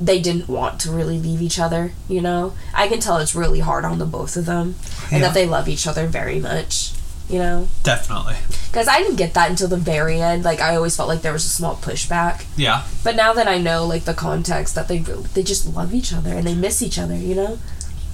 they 0.00 0.20
didn't 0.20 0.48
want 0.48 0.80
to 0.80 0.90
really 0.90 1.18
leave 1.18 1.42
each 1.42 1.58
other. 1.58 1.92
You 2.08 2.20
know, 2.22 2.54
I 2.74 2.88
can 2.88 3.00
tell 3.00 3.18
it's 3.18 3.34
really 3.34 3.60
hard 3.60 3.84
on 3.84 3.98
the 3.98 4.06
both 4.06 4.36
of 4.36 4.46
them, 4.46 4.76
and 5.10 5.20
Yeah. 5.20 5.28
that 5.28 5.34
they 5.34 5.46
love 5.46 5.68
each 5.68 5.86
other 5.86 6.06
very 6.06 6.40
much. 6.40 6.92
You 7.28 7.38
know. 7.38 7.68
Definitely. 7.84 8.36
Because 8.72 8.88
I 8.88 8.98
didn't 8.98 9.14
get 9.14 9.34
that 9.34 9.50
until 9.50 9.68
the 9.68 9.76
very 9.76 10.20
end. 10.20 10.44
Like 10.44 10.60
I 10.60 10.74
always 10.74 10.96
felt 10.96 11.08
like 11.08 11.22
there 11.22 11.32
was 11.32 11.44
a 11.46 11.48
small 11.48 11.76
pushback. 11.76 12.44
Yeah. 12.56 12.82
But 13.04 13.14
now 13.14 13.32
that 13.34 13.46
I 13.46 13.58
know 13.58 13.86
like 13.86 14.04
the 14.04 14.14
context 14.14 14.74
that 14.74 14.88
they 14.88 14.98
really, 14.98 15.28
they 15.34 15.44
just 15.44 15.72
love 15.72 15.94
each 15.94 16.12
other 16.12 16.30
and 16.30 16.44
they 16.44 16.56
miss 16.56 16.82
each 16.82 16.98
other, 16.98 17.14
you 17.14 17.36
know? 17.36 17.58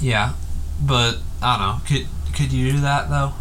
Yeah. 0.02 0.34
But 0.78 1.18
I 1.40 1.56
don't 1.56 1.66
know. 1.66 1.80
Could 1.86 2.06
could 2.34 2.52
you 2.52 2.72
do 2.72 2.80
that 2.80 3.08
though? 3.08 3.32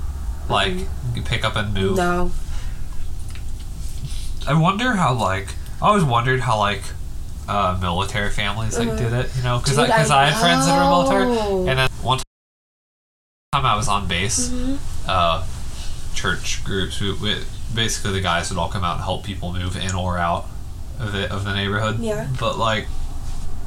Like 0.48 0.74
mm-hmm. 0.74 1.18
you 1.18 1.22
pick 1.24 1.44
up 1.44 1.58
and 1.58 1.74
move. 1.74 1.98
No. 1.98 2.32
I 4.48 4.54
wonder 4.54 4.94
how 4.94 5.14
like 5.14 5.50
I 5.82 5.88
always 5.88 6.06
wondered 6.06 6.42
how 6.42 6.58
like 6.60 6.84
uh, 7.48 7.78
military 7.82 8.30
families 8.32 8.78
like 8.78 8.90
Mhm. 8.90 8.98
did 8.98 9.14
it. 9.14 9.30
You 9.38 9.44
know, 9.44 9.60
because 9.60 9.78
Dude, 9.78 9.88
because 9.88 10.10
I 10.12 10.24
I, 10.24 10.30
had 10.30 10.40
friends 10.40 10.66
that 10.66 10.78
were 10.78 10.90
military, 10.90 11.68
and 11.70 11.80
then 11.80 11.90
one 12.02 12.20
time 13.54 13.66
I 13.66 13.76
was 13.76 13.88
on 13.88 14.08
base. 14.08 14.50
Mhm. 14.50 14.78
Uh, 15.08 15.44
church 16.14 16.64
groups. 16.64 17.00
We, 17.00 17.14
we, 17.14 17.44
basically, 17.74 18.14
the 18.14 18.22
guys 18.22 18.50
would 18.50 18.58
all 18.60 18.70
come 18.70 18.84
out 18.84 18.96
and 18.96 19.04
help 19.04 19.24
people 19.24 19.52
move 19.54 19.76
in 19.76 19.94
or 19.94 20.18
out 20.18 20.46
of 21.00 21.12
the 21.12 21.32
of 21.34 21.44
the 21.44 21.54
neighborhood. 21.54 22.00
Yeah. 22.00 22.28
But 22.40 22.58
like, 22.58 22.88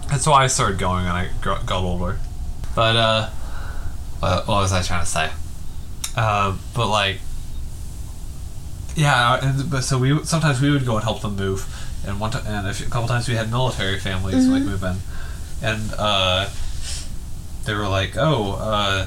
that's 0.09 0.27
why 0.27 0.45
I 0.45 0.47
started 0.47 0.79
going 0.79 1.05
when 1.05 1.15
I 1.15 1.29
got 1.43 1.71
older. 1.73 2.19
But 2.75 2.97
uh, 2.97 3.29
what, 4.21 4.49
what 4.49 4.63
was 4.63 4.73
I 4.73 4.83
trying 4.83 5.05
to 5.05 5.11
say? 5.11 5.31
Uh, 6.17 6.57
but 6.75 6.89
like, 6.89 7.21
yeah, 8.97 9.39
and 9.41 9.71
but 9.71 9.85
so 9.85 9.99
we 9.99 10.25
sometimes 10.25 10.61
we 10.61 10.71
would 10.71 10.85
go 10.87 10.95
and 10.97 11.05
help 11.05 11.21
them 11.23 11.37
move, 11.37 11.67
and 12.09 12.19
one 12.19 12.31
time 12.31 12.47
and 12.47 12.67
a, 12.67 12.75
few, 12.75 12.87
a 12.87 12.91
couple 12.91 13.09
times 13.09 13.29
we 13.29 13.35
had 13.35 13.51
military 13.51 13.99
families 13.99 14.47
like 14.49 14.63
move 14.63 14.83
in, 14.83 14.97
and 15.63 15.93
uh, 15.99 16.49
they 17.65 17.75
were 17.75 17.89
like, 17.89 18.17
oh, 18.17 18.57
uh, 18.59 19.07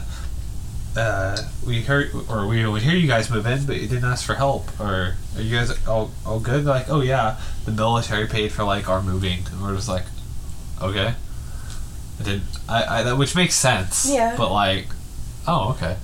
uh, 0.98 1.38
we 1.66 1.82
heard 1.82 2.12
or 2.30 2.48
we 2.48 2.66
would 2.66 2.82
hear 2.82 2.96
you 2.96 3.08
guys 3.08 3.30
move 3.30 3.46
in, 3.46 3.66
but 3.66 3.78
you 3.78 3.88
didn't 3.88 4.06
ask 4.06 4.26
for 4.26 4.36
help, 4.36 4.80
or 4.80 5.16
are 5.36 5.42
you 5.42 5.56
guys 5.56 5.88
all 5.88 6.12
all 6.26 6.40
good? 6.40 6.66
They're 6.66 6.74
like, 6.74 6.90
oh 6.90 7.02
yeah, 7.02 7.40
the 7.66 7.72
military 7.72 8.28
paid 8.28 8.52
for 8.52 8.64
like 8.64 8.88
our 8.90 9.02
moving, 9.02 9.40
and 9.52 9.62
we're 9.62 9.76
just 9.76 9.90
like, 9.90 10.06
okay. 10.82 11.16
I 12.20 12.24
didn't. 12.24 12.44
I, 12.70 13.00
I 13.00 13.04
that 13.04 13.18
which 13.18 13.36
makes 13.36 13.56
sense. 13.56 14.08
Yeah. 14.08 14.36
But 14.38 14.52
like, 14.52 14.88
oh 15.48 15.72
okay. 15.72 15.98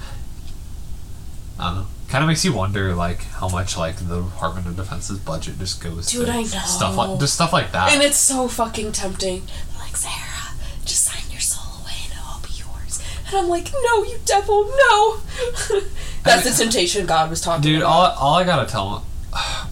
I 1.60 1.68
don't 1.70 1.76
know. 1.82 1.88
Kind 2.10 2.24
of 2.24 2.28
makes 2.30 2.46
you 2.46 2.54
wonder, 2.54 2.96
like, 2.96 3.22
how 3.24 3.50
much 3.50 3.76
like 3.78 3.98
the 3.98 4.22
Department 4.22 4.66
of 4.68 4.76
Defense's 4.78 5.20
budget 5.20 5.60
just 5.60 5.84
goes 5.84 6.10
Dude, 6.10 6.28
to 6.28 6.32
I 6.32 6.42
know. 6.44 6.48
stuff 6.48 6.96
like 6.96 7.20
just 7.20 7.34
stuff 7.34 7.52
like 7.52 7.74
that. 7.74 7.92
And 7.92 8.02
it's 8.02 8.18
so 8.18 8.48
fucking 8.48 8.94
tempting. 8.94 9.42
They're 9.72 9.82
like, 9.82 9.98
Sarah, 9.98 10.54
just 10.86 11.04
sign 11.04 11.30
your 11.30 11.42
soul 11.42 11.82
away 11.82 11.92
and 12.06 12.14
it'll 12.14 12.26
all 12.26 12.40
be 12.42 12.54
yours. 12.54 13.04
And 13.28 13.36
I'm 13.36 13.50
like, 13.50 13.74
no, 13.74 14.04
you 14.06 14.20
devil, 14.24 14.66
no. 14.66 15.18
That's 16.24 16.44
the 16.58 16.64
temptation 16.64 17.06
God 17.06 17.30
was 17.30 17.42
talking 17.42 17.62
Dude, 17.62 17.82
about. 17.82 18.16
all, 18.16 18.30
all 18.30 18.36
I 18.36 18.44
gotta 18.46 18.70
tell 18.72 18.98
him, 19.00 19.04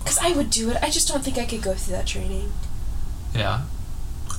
Because 0.00 0.18
I 0.20 0.32
would 0.32 0.50
do 0.50 0.70
it. 0.70 0.76
I 0.82 0.90
just 0.90 1.08
don't 1.08 1.24
think 1.24 1.38
I 1.38 1.46
could 1.46 1.62
go 1.62 1.72
through 1.74 1.96
that 1.96 2.06
training. 2.06 2.52
yeah. 3.34 3.62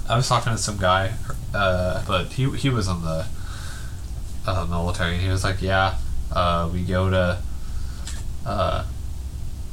I 0.07 0.17
was 0.17 0.27
talking 0.27 0.51
to 0.51 0.57
some 0.59 0.77
guy, 0.77 1.13
uh, 1.55 2.03
but 2.05 2.33
he 2.33 2.49
he 2.57 2.69
was 2.69 2.87
in 2.89 3.01
the 3.03 3.25
uh, 4.45 4.65
military, 4.69 5.13
and 5.13 5.21
he 5.21 5.29
was 5.29 5.45
like, 5.45 5.61
yeah, 5.61 5.95
uh, 6.33 6.69
we 6.71 6.83
go 6.83 7.09
to, 7.09 7.39
uh, 8.45 8.85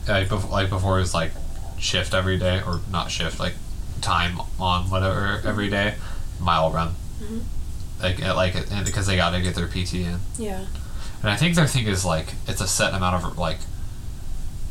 like 0.09 0.29
before, 0.29 0.51
like 0.51 0.71
before 0.71 0.99
it 0.99 1.01
was 1.03 1.15
like 1.15 1.33
shift 1.79 2.15
every 2.15 2.39
day 2.39 2.61
or 2.67 2.81
not 2.91 3.11
shift, 3.11 3.39
like 3.41 3.55
time 4.01 4.41
on 4.59 4.91
whatever 4.91 5.41
every 5.47 5.69
day, 5.69 5.95
mile 6.41 6.71
run. 6.71 6.95
Mhm. 7.23 7.43
Like 8.03 8.23
at, 8.23 8.37
like 8.37 8.55
and 8.71 8.85
because 8.87 9.07
they 9.07 9.17
got 9.17 9.31
to 9.31 9.41
get 9.41 9.55
their 9.55 9.67
PT 9.67 9.95
in. 9.95 10.21
Yeah. 10.39 10.65
And 11.23 11.29
I 11.31 11.37
think 11.37 11.55
their 11.55 11.67
thing 11.67 11.87
is 11.87 12.05
like 12.05 12.35
it's 12.47 12.61
a 12.61 12.67
set 12.67 12.95
amount 12.95 13.25
of 13.25 13.39
like 13.39 13.59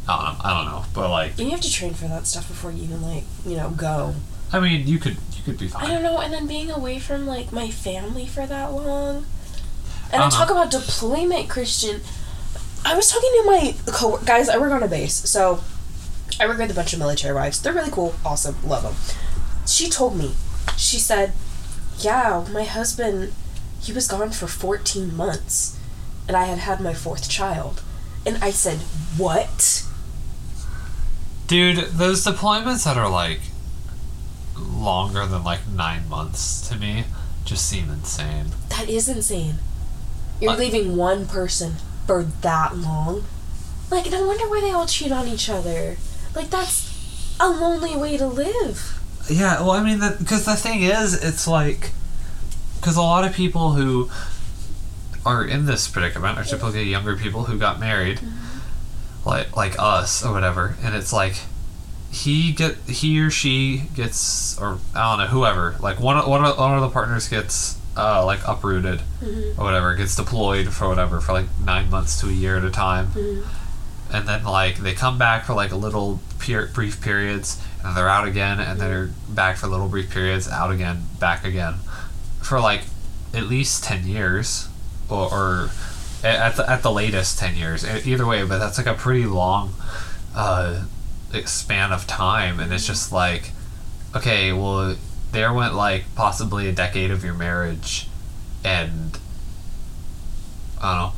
I 0.08 0.16
don't 0.26 0.40
know, 0.40 0.44
I 0.44 0.54
don't 0.64 0.72
know, 0.72 0.86
but 0.94 1.10
like 1.12 1.32
And 1.38 1.42
you 1.42 1.52
have 1.52 1.62
to 1.62 1.72
train 1.72 1.94
for 1.94 2.08
that 2.08 2.26
stuff 2.26 2.48
before 2.48 2.72
you 2.72 2.84
even, 2.84 3.04
like, 3.04 3.24
you 3.46 3.56
know, 3.56 3.70
go. 3.70 4.16
I 4.52 4.60
mean 4.60 4.88
you 4.88 4.98
could 4.98 5.18
you 5.38 5.44
could 5.44 5.60
be 5.60 5.68
fine 5.68 5.86
I 5.86 5.94
don't 5.94 6.02
know, 6.04 6.18
and 6.20 6.34
then 6.34 6.48
being 6.48 6.72
away 6.72 6.98
from 7.00 7.28
like 7.28 7.52
my 7.52 7.70
family 7.70 8.26
for 8.26 8.48
that 8.48 8.74
long. 8.74 9.26
And 10.12 10.24
I 10.24 10.28
I 10.28 10.30
talk 10.30 10.50
about 10.50 10.72
deployment, 10.72 11.50
Christian. 11.50 12.02
I 12.86 12.96
was 12.96 13.10
talking 13.12 13.30
to 13.30 13.44
my 13.46 13.76
co 13.94 14.18
guys. 14.18 14.50
I 14.50 14.58
work 14.58 14.72
on 14.72 14.84
a 14.84 14.88
base, 14.88 15.14
so 15.30 15.62
I 16.40 16.48
work 16.48 16.58
with 16.58 16.72
a 16.72 16.74
bunch 16.74 16.94
of 16.94 17.00
military 17.00 17.36
wives. 17.36 17.62
They're 17.62 17.74
really 17.74 17.92
cool, 17.92 18.16
awesome, 18.26 18.56
love 18.66 18.84
them. 18.84 18.96
She 19.68 19.90
told 19.90 20.18
me, 20.18 20.34
she 20.78 20.98
said, 20.98 21.34
"Yeah, 22.00 22.46
my 22.52 22.64
husband, 22.64 23.34
he 23.82 23.92
was 23.92 24.08
gone 24.08 24.32
for 24.32 24.48
fourteen 24.48 25.16
months, 25.16 25.78
and 26.28 26.36
I 26.36 26.46
had 26.46 26.60
had 26.60 26.80
my 26.80 26.94
fourth 26.94 27.30
child." 27.30 27.82
And 28.26 28.44
I 28.44 28.52
said, 28.52 28.80
"What?" 29.18 29.86
Dude, 31.48 31.78
those 31.78 32.26
deployments 32.26 32.86
that 32.86 32.98
are 32.98 33.10
like 33.10 33.42
longer 34.58 35.26
than 35.26 35.44
like 35.44 35.68
nine 35.68 36.08
months 36.10 36.68
to 36.70 36.76
me 36.76 37.06
just 37.46 37.68
seem 37.68 37.90
insane. 37.90 38.48
That 38.70 38.90
is 38.90 39.10
insane. 39.10 39.56
You're 40.40 40.56
leaving 40.56 40.96
one 40.96 41.28
person 41.28 41.76
for 42.08 42.24
that 42.24 42.76
long. 42.76 43.26
Like, 43.92 44.10
no 44.10 44.26
wonder 44.26 44.48
why 44.48 44.62
they 44.62 44.72
all 44.72 44.86
cheat 44.86 45.12
on 45.12 45.28
each 45.28 45.50
other. 45.50 45.98
Like, 46.36 46.50
that's 46.50 47.38
a 47.40 47.50
lonely 47.50 47.96
way 47.96 48.18
to 48.18 48.28
live. 48.28 49.00
Yeah, 49.30 49.62
well, 49.62 49.72
I 49.72 49.84
mean, 49.84 50.00
because 50.20 50.46
the, 50.46 50.56
thing 50.56 50.82
is, 50.82 51.24
it's 51.24 51.48
like, 51.48 51.92
because 52.76 52.96
a 52.98 53.02
lot 53.02 53.26
of 53.26 53.34
people 53.34 53.74
who 53.74 54.10
are 55.26 55.46
in 55.46 55.66
this 55.66 55.88
predicament 55.88 56.38
are 56.38 56.44
typically 56.44 56.84
younger 56.84 57.16
people 57.16 57.44
who 57.44 57.58
got 57.58 57.80
married, 57.80 58.20
mm-hmm. 58.20 59.30
like 59.30 59.56
like 59.56 59.76
us 59.78 60.26
or 60.26 60.32
whatever, 60.32 60.76
and 60.82 60.96
it's 60.96 61.14
like, 61.14 61.36
he 62.12 62.52
get 62.52 62.76
he 62.88 63.20
or 63.22 63.30
she 63.30 63.84
gets 63.94 64.60
or 64.60 64.80
I 64.96 65.12
don't 65.12 65.20
know 65.20 65.28
whoever 65.28 65.76
like 65.80 66.00
one 66.00 66.18
one 66.28 66.44
of, 66.44 66.58
one 66.58 66.74
of 66.74 66.82
the 66.82 66.90
partners 66.90 67.28
gets 67.28 67.79
uh, 68.00 68.26
like 68.26 68.40
uprooted 68.48 69.02
or 69.58 69.64
whatever 69.66 69.94
gets 69.96 70.16
deployed 70.16 70.68
for 70.74 70.88
whatever 70.88 71.20
for 71.22 71.34
like 71.34 71.48
nine 71.64 71.90
months 71.90 72.20
to 72.22 72.28
a 72.28 72.32
year 72.32 72.58
at 72.58 72.64
a 72.64 72.72
time, 72.72 73.08
and 74.14 74.28
then 74.28 74.44
like 74.44 74.78
they 74.78 74.94
come 74.94 75.18
back 75.18 75.46
for 75.46 75.54
like 75.54 75.72
a 75.72 75.76
little 75.76 76.20
per- 76.40 76.68
brief 76.68 77.02
periods 77.02 77.62
and 77.84 77.96
they're 77.96 78.10
out 78.10 78.28
again 78.28 78.60
and 78.60 78.80
they're 78.80 79.10
back 79.30 79.58
for 79.58 79.68
little 79.68 79.88
brief 79.88 80.10
periods 80.10 80.48
out 80.50 80.72
again 80.72 81.04
back 81.20 81.46
again 81.46 81.76
for 82.42 82.60
like 82.60 82.82
at 83.34 83.44
least 83.44 83.84
ten 83.84 84.06
years 84.08 84.68
or, 85.10 85.32
or 85.32 85.70
at 86.24 86.56
the 86.58 86.70
at 86.70 86.82
the 86.84 86.92
latest 86.92 87.38
ten 87.40 87.56
years 87.56 87.86
either 88.06 88.26
way 88.26 88.44
but 88.46 88.58
that's 88.60 88.78
like 88.78 88.88
a 88.88 88.94
pretty 88.94 89.26
long 89.26 89.74
uh, 90.36 90.84
span 91.46 91.92
of 91.92 92.06
time 92.08 92.60
and 92.60 92.74
it's 92.74 92.88
just 92.88 93.12
like 93.12 93.52
okay 94.16 94.52
well 94.52 94.96
there 95.32 95.54
went 95.54 95.76
like 95.76 96.04
possibly 96.16 96.68
a 96.68 96.72
decade 96.72 97.12
of 97.12 97.24
your 97.24 97.34
marriage 97.34 98.08
and 98.64 99.18
I 100.82 100.94
don't 100.94 101.02
know 101.02 101.14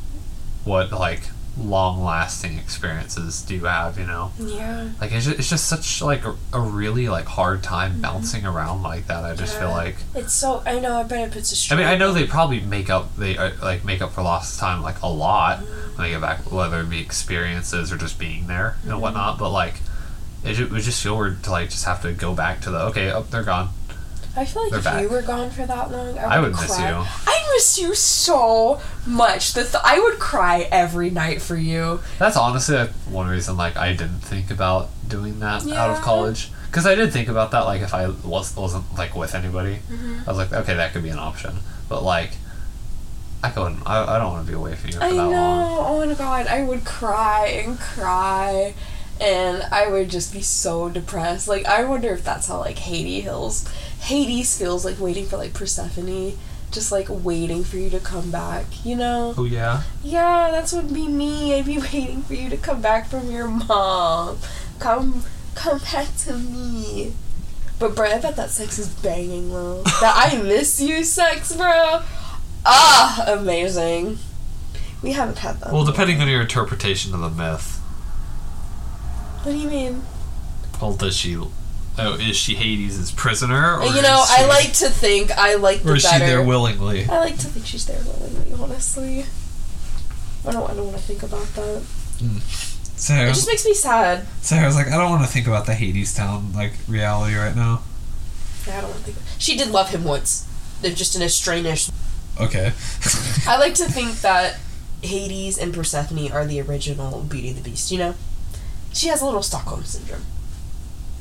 what 0.64 0.92
like 0.92 1.22
long 1.58 2.02
lasting 2.02 2.56
experiences 2.56 3.42
do 3.42 3.54
you 3.54 3.64
have 3.64 3.98
you 3.98 4.06
know 4.06 4.32
Yeah. 4.38 4.88
like 5.00 5.12
it's 5.12 5.26
just, 5.26 5.38
it's 5.38 5.50
just 5.50 5.68
such 5.68 6.00
like 6.00 6.24
a, 6.24 6.34
a 6.52 6.60
really 6.60 7.10
like 7.10 7.26
hard 7.26 7.62
time 7.62 7.92
mm-hmm. 7.92 8.00
bouncing 8.00 8.46
around 8.46 8.82
like 8.82 9.06
that 9.08 9.24
i 9.24 9.34
just 9.34 9.58
feel 9.58 9.68
like 9.68 9.96
It's 10.14 10.32
so. 10.32 10.62
I 10.64 10.78
know. 10.78 10.96
I 10.96 11.02
bet 11.02 11.28
it 11.28 11.32
puts 11.32 11.52
a 11.52 11.54
i 11.54 11.56
strain. 11.56 11.80
mean 11.80 11.88
i 11.88 11.96
know 11.96 12.12
they 12.12 12.26
probably 12.26 12.60
make 12.60 12.88
up 12.88 13.14
they 13.16 13.36
uh, 13.36 13.50
like 13.60 13.84
make 13.84 14.00
up 14.00 14.12
for 14.12 14.22
lost 14.22 14.58
time 14.58 14.82
like 14.82 15.02
a 15.02 15.08
lot 15.08 15.58
mm-hmm. 15.58 15.96
when 15.96 16.06
they 16.06 16.10
get 16.14 16.22
back 16.22 16.50
whether 16.50 16.80
it 16.80 16.88
be 16.88 17.00
experiences 17.00 17.92
or 17.92 17.98
just 17.98 18.18
being 18.18 18.46
there 18.46 18.76
and 18.82 18.92
mm-hmm. 18.92 19.00
whatnot 19.00 19.38
but 19.38 19.50
like 19.50 19.74
it, 20.42 20.58
it 20.58 20.70
would 20.70 20.82
just 20.82 21.02
feel 21.02 21.18
weird 21.18 21.42
to 21.44 21.50
like 21.50 21.68
just 21.68 21.84
have 21.84 22.00
to 22.00 22.12
go 22.12 22.34
back 22.34 22.62
to 22.62 22.70
the 22.70 22.78
okay 22.78 23.12
oh 23.12 23.22
they're 23.24 23.42
gone 23.44 23.68
I 24.34 24.44
feel 24.46 24.62
like 24.62 24.70
They're 24.70 24.78
if 24.78 24.84
back. 24.84 25.02
you 25.02 25.08
were 25.10 25.20
gone 25.22 25.50
for 25.50 25.66
that 25.66 25.90
long, 25.90 26.18
I 26.18 26.24
would, 26.24 26.32
I 26.32 26.40
would 26.40 26.52
miss 26.52 26.74
cry. 26.76 26.88
you. 26.88 27.04
I 27.26 27.50
miss 27.54 27.78
you 27.78 27.94
so 27.94 28.80
much. 29.06 29.52
The 29.52 29.62
th- 29.64 29.82
I 29.84 29.98
would 30.00 30.18
cry 30.18 30.68
every 30.72 31.10
night 31.10 31.42
for 31.42 31.56
you. 31.56 32.00
that's 32.18 32.36
honestly 32.36 32.78
one 33.10 33.28
reason 33.28 33.56
like 33.58 33.76
i 33.76 33.90
didn't 33.92 34.20
think 34.20 34.50
about 34.50 34.88
doing 35.06 35.40
that 35.40 35.66
out 35.66 35.90
of 35.90 35.96
Yeah. 35.98 36.02
college 36.02 36.50
because 36.70 36.86
i 36.86 36.94
did 36.94 37.12
think 37.12 37.28
about 37.28 37.50
that 37.50 37.60
like 37.66 37.82
if 37.82 37.92
i 37.92 38.06
was, 38.08 38.56
wasn't 38.56 38.84
like 38.96 39.14
with 39.14 39.34
anybody 39.34 39.80
Mm-hmm. 39.90 40.20
i 40.26 40.32
was 40.32 40.38
like 40.38 40.52
okay 40.52 40.74
that 40.74 40.92
could 40.94 41.02
be 41.02 41.10
an 41.10 41.18
option 41.18 41.56
but 41.90 42.02
like 42.02 42.30
i 43.42 43.50
couldn't 43.50 43.82
i, 43.86 44.14
I 44.14 44.18
don't 44.18 44.32
want 44.32 44.46
to 44.46 44.50
be 44.50 44.56
away 44.56 44.74
from 44.76 44.90
you 44.90 44.96
for 44.96 45.02
I 45.04 45.10
that 45.10 45.16
know. 45.16 45.30
long 45.30 45.78
Oh 46.02 46.06
my 46.06 46.14
god, 46.14 46.46
I 46.46 46.62
would 46.62 46.84
cry 46.84 47.46
and 47.66 47.78
cry, 47.78 48.74
and 49.20 49.62
I 49.70 49.88
would 49.88 50.08
just 50.10 50.32
be 50.32 50.40
so 50.42 50.88
depressed. 50.88 51.46
Like 51.48 51.66
I 51.66 51.84
wonder 51.84 52.12
if 52.12 52.24
that's 52.24 52.46
how 52.48 52.58
like 52.60 52.78
Hades 52.78 53.24
feels. 53.24 53.68
Hades 54.02 54.58
feels 54.58 54.84
like 54.84 54.98
waiting 55.00 55.26
for 55.26 55.36
like 55.36 55.54
Persephone, 55.54 56.36
just 56.70 56.90
like 56.90 57.06
waiting 57.08 57.62
for 57.64 57.76
you 57.76 57.88
to 57.90 58.00
come 58.00 58.30
back. 58.30 58.84
You 58.84 58.96
know? 58.96 59.34
oh 59.38 59.44
yeah 59.44 59.82
Yeah, 60.02 60.48
that's 60.50 60.72
what 60.72 60.84
would 60.84 60.94
be 60.94 61.06
me. 61.08 61.54
I'd 61.54 61.66
be 61.66 61.78
waiting 61.78 62.22
for 62.22 62.34
you 62.34 62.50
to 62.50 62.56
come 62.56 62.80
back 62.82 63.06
from 63.06 63.30
your 63.30 63.46
mom. 63.48 64.38
Come, 64.80 65.22
come 65.54 65.78
back 65.92 66.08
to 66.24 66.34
me. 66.34 67.12
But 67.78 67.94
bro, 67.96 68.06
I 68.10 68.18
bet 68.20 68.36
that 68.36 68.50
sex 68.50 68.78
is 68.78 68.88
banging 68.88 69.50
though. 69.52 69.82
that 70.00 70.32
I 70.32 70.42
miss 70.42 70.80
you 70.80 71.04
sex, 71.04 71.54
bro. 71.56 72.02
Ah, 72.64 73.24
amazing. 73.26 74.18
We 75.02 75.12
haven't 75.12 75.38
had 75.38 75.58
that. 75.60 75.72
well 75.72 75.84
depending 75.84 76.20
on 76.20 76.28
your 76.28 76.40
interpretation 76.40 77.12
of 77.12 77.20
the 77.20 77.28
myth 77.30 77.78
What 79.42 79.50
do 79.52 79.58
you 79.58 79.68
mean? 79.68 80.02
well 80.80 80.94
does 80.94 81.16
she 81.16 81.36
oh 81.98 82.14
is 82.14 82.36
she 82.36 82.54
hades' 82.54 83.12
prisoner 83.12 83.78
or 83.78 83.84
you 83.86 84.02
know, 84.02 84.22
is 84.22 84.30
I 84.30 84.46
like 84.46 84.72
to 84.74 84.88
think 84.88 85.30
I 85.32 85.54
like 85.56 85.82
the 85.82 85.92
Or 85.92 85.96
is 85.96 86.02
she 86.02 86.18
there 86.18 86.42
willingly? 86.42 87.06
I 87.06 87.18
like 87.20 87.38
to 87.38 87.46
think 87.46 87.66
she's 87.66 87.86
there 87.86 88.00
willingly. 88.04 88.52
Honestly, 88.52 89.24
I 90.46 90.52
don't. 90.52 90.70
I 90.70 90.74
don't 90.74 90.86
want 90.86 90.98
to 90.98 91.02
think 91.02 91.22
about 91.22 91.46
that. 91.54 91.82
Hmm. 92.18 92.38
So, 92.96 93.14
It 93.14 93.34
just 93.34 93.48
makes 93.48 93.64
me 93.64 93.74
sad. 93.74 94.28
so 94.42 94.54
I 94.54 94.64
was 94.64 94.76
like, 94.76 94.86
I 94.86 94.96
don't 94.96 95.10
want 95.10 95.24
to 95.24 95.28
think 95.28 95.48
about 95.48 95.66
the 95.66 95.74
Hades 95.74 96.14
Town 96.14 96.52
like 96.52 96.74
reality 96.86 97.34
right 97.34 97.56
now. 97.56 97.82
Yeah, 98.66 98.78
I 98.78 98.80
don't 98.82 98.90
want 98.90 99.04
to 99.04 99.12
think. 99.12 99.26
She 99.38 99.56
did 99.56 99.70
love 99.70 99.88
him 99.88 100.04
once. 100.04 100.46
They're 100.80 100.92
just 100.92 101.16
in 101.16 101.22
a 101.22 101.28
strange 101.28 101.90
Okay. 102.40 102.72
I 103.46 103.58
like 103.58 103.74
to 103.74 103.84
think 103.86 104.20
that 104.20 104.58
Hades 105.02 105.58
and 105.58 105.74
Persephone 105.74 106.30
are 106.32 106.46
the 106.46 106.60
original 106.60 107.22
Beauty 107.22 107.48
and 107.48 107.58
the 107.58 107.62
Beast, 107.62 107.90
you 107.90 107.98
know? 107.98 108.14
She 108.92 109.08
has 109.08 109.20
a 109.20 109.24
little 109.24 109.42
Stockholm 109.42 109.84
syndrome. 109.84 110.24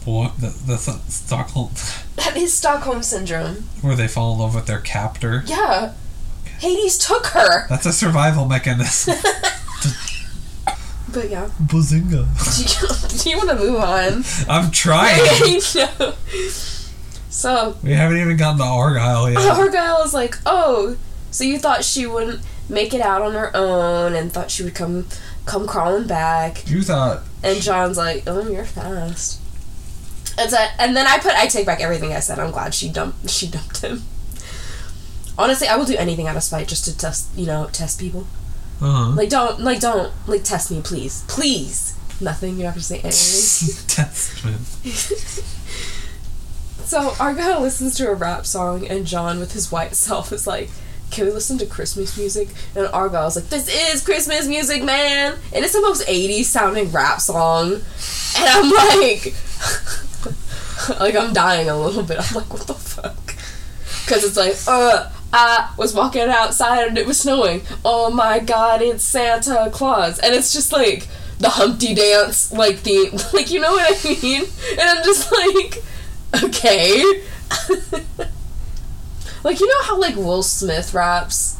What 0.05 0.37
the 0.39 0.47
the 0.47 0.77
th- 0.77 0.97
Stockholm 1.09 1.71
That 2.15 2.35
is 2.35 2.53
Stockholm 2.53 3.03
syndrome. 3.03 3.65
where 3.81 3.95
they 3.95 4.07
fall 4.07 4.33
in 4.33 4.39
love 4.39 4.55
with 4.55 4.65
their 4.65 4.79
captor? 4.79 5.43
Yeah. 5.45 5.93
Hades 6.59 6.97
took 6.97 7.27
her. 7.27 7.67
That's 7.69 7.85
a 7.85 7.93
survival 7.93 8.45
mechanism. 8.45 9.15
But 11.13 11.29
yeah. 11.29 11.49
Bazinga! 11.61 12.25
Do 12.55 12.61
you, 12.63 13.19
do 13.23 13.29
you 13.31 13.37
want 13.37 13.49
to 13.49 13.55
move 13.57 13.81
on? 13.81 14.23
I'm 14.47 14.71
trying. 14.71 15.17
no. 15.75 16.13
So, 17.29 17.75
We 17.83 17.91
haven't 17.91 18.17
even 18.17 18.37
gotten 18.37 18.59
to 18.59 18.63
Argyle 18.63 19.29
yet. 19.29 19.37
Argyle 19.45 20.03
is 20.03 20.13
like, 20.13 20.37
oh, 20.45 20.95
so 21.29 21.43
you 21.43 21.59
thought 21.59 21.83
she 21.83 22.05
wouldn't 22.05 22.41
make 22.69 22.93
it 22.93 23.01
out 23.01 23.21
on 23.21 23.33
her 23.33 23.51
own 23.55 24.13
and 24.13 24.31
thought 24.31 24.51
she 24.51 24.63
would 24.63 24.75
come 24.75 25.05
come 25.45 25.67
crawling 25.67 26.07
back. 26.07 26.69
You 26.69 26.81
thought 26.81 27.23
And 27.43 27.61
John's 27.61 27.97
like, 27.97 28.23
"Oh, 28.27 28.47
you're 28.49 28.63
fast." 28.63 29.39
And, 30.37 30.49
so, 30.49 30.57
and 30.79 30.95
then 30.95 31.07
I 31.07 31.19
put, 31.19 31.33
I 31.33 31.47
take 31.47 31.65
back 31.65 31.81
everything 31.81 32.13
I 32.13 32.19
said. 32.19 32.39
I'm 32.39 32.51
glad 32.51 32.73
she 32.73 32.89
dumped, 32.89 33.29
she 33.29 33.47
dumped 33.47 33.81
him. 33.81 34.03
Honestly, 35.37 35.67
I 35.67 35.75
will 35.75 35.85
do 35.85 35.95
anything 35.97 36.27
out 36.27 36.35
of 36.35 36.43
spite 36.43 36.67
just 36.67 36.85
to 36.85 36.97
test, 36.97 37.29
you 37.35 37.45
know, 37.45 37.67
test 37.71 37.99
people. 37.99 38.27
uh 38.81 39.13
Like, 39.15 39.29
don't, 39.29 39.59
like, 39.59 39.79
don't, 39.79 40.11
like, 40.27 40.43
test 40.43 40.71
me, 40.71 40.81
please, 40.81 41.23
please. 41.27 41.95
Nothing. 42.21 42.51
You 42.57 42.63
don't 42.63 42.73
have 42.73 42.75
to 42.75 42.83
say 42.83 42.99
anything. 42.99 43.11
Testament. 43.87 44.67
so 46.85 47.13
Argyle 47.19 47.61
listens 47.61 47.95
to 47.95 48.09
a 48.09 48.13
rap 48.13 48.45
song, 48.45 48.85
and 48.87 49.07
John, 49.07 49.39
with 49.39 49.53
his 49.53 49.71
white 49.71 49.95
self, 49.95 50.31
is 50.31 50.45
like, 50.45 50.69
"Can 51.09 51.25
we 51.25 51.31
listen 51.31 51.57
to 51.57 51.65
Christmas 51.65 52.15
music?" 52.17 52.49
And 52.75 52.85
Argyle's 52.87 53.35
like, 53.35 53.49
"This 53.49 53.67
is 53.67 54.03
Christmas 54.03 54.47
music, 54.47 54.83
man!" 54.83 55.33
And 55.51 55.65
it's 55.65 55.73
the 55.73 55.81
most 55.81 56.05
'80s 56.07 56.45
sounding 56.45 56.91
rap 56.91 57.21
song, 57.21 57.73
and 57.73 57.81
I'm 58.37 58.69
like, 58.69 59.33
like 60.99 61.15
I'm 61.15 61.33
dying 61.33 61.69
a 61.69 61.77
little 61.77 62.03
bit. 62.03 62.17
I'm 62.19 62.35
like, 62.35 62.51
what 62.53 62.67
the 62.67 62.73
fuck? 62.73 63.35
Because 64.05 64.23
it's 64.23 64.37
like, 64.37 64.55
uh, 64.67 65.09
I 65.33 65.73
was 65.77 65.93
walking 65.93 66.23
outside 66.23 66.87
and 66.87 66.97
it 66.97 67.05
was 67.05 67.19
snowing. 67.19 67.61
Oh 67.85 68.09
my 68.11 68.39
god, 68.39 68.81
it's 68.81 69.03
Santa 69.03 69.69
Claus, 69.71 70.19
and 70.19 70.33
it's 70.35 70.51
just 70.53 70.71
like 70.73 71.07
the 71.39 71.49
Humpty 71.49 71.93
Dance, 71.95 72.51
like 72.51 72.83
the, 72.83 73.09
like 73.33 73.49
you 73.51 73.59
know 73.59 73.71
what 73.71 74.05
I 74.05 74.09
mean? 74.21 74.43
And 74.71 74.81
I'm 74.81 75.03
just 75.03 75.31
like, 75.31 75.83
okay. 76.43 77.03
like 79.43 79.59
you 79.59 79.67
know 79.67 79.81
how 79.83 79.99
like 79.99 80.15
Will 80.15 80.43
Smith 80.43 80.93
raps, 80.93 81.57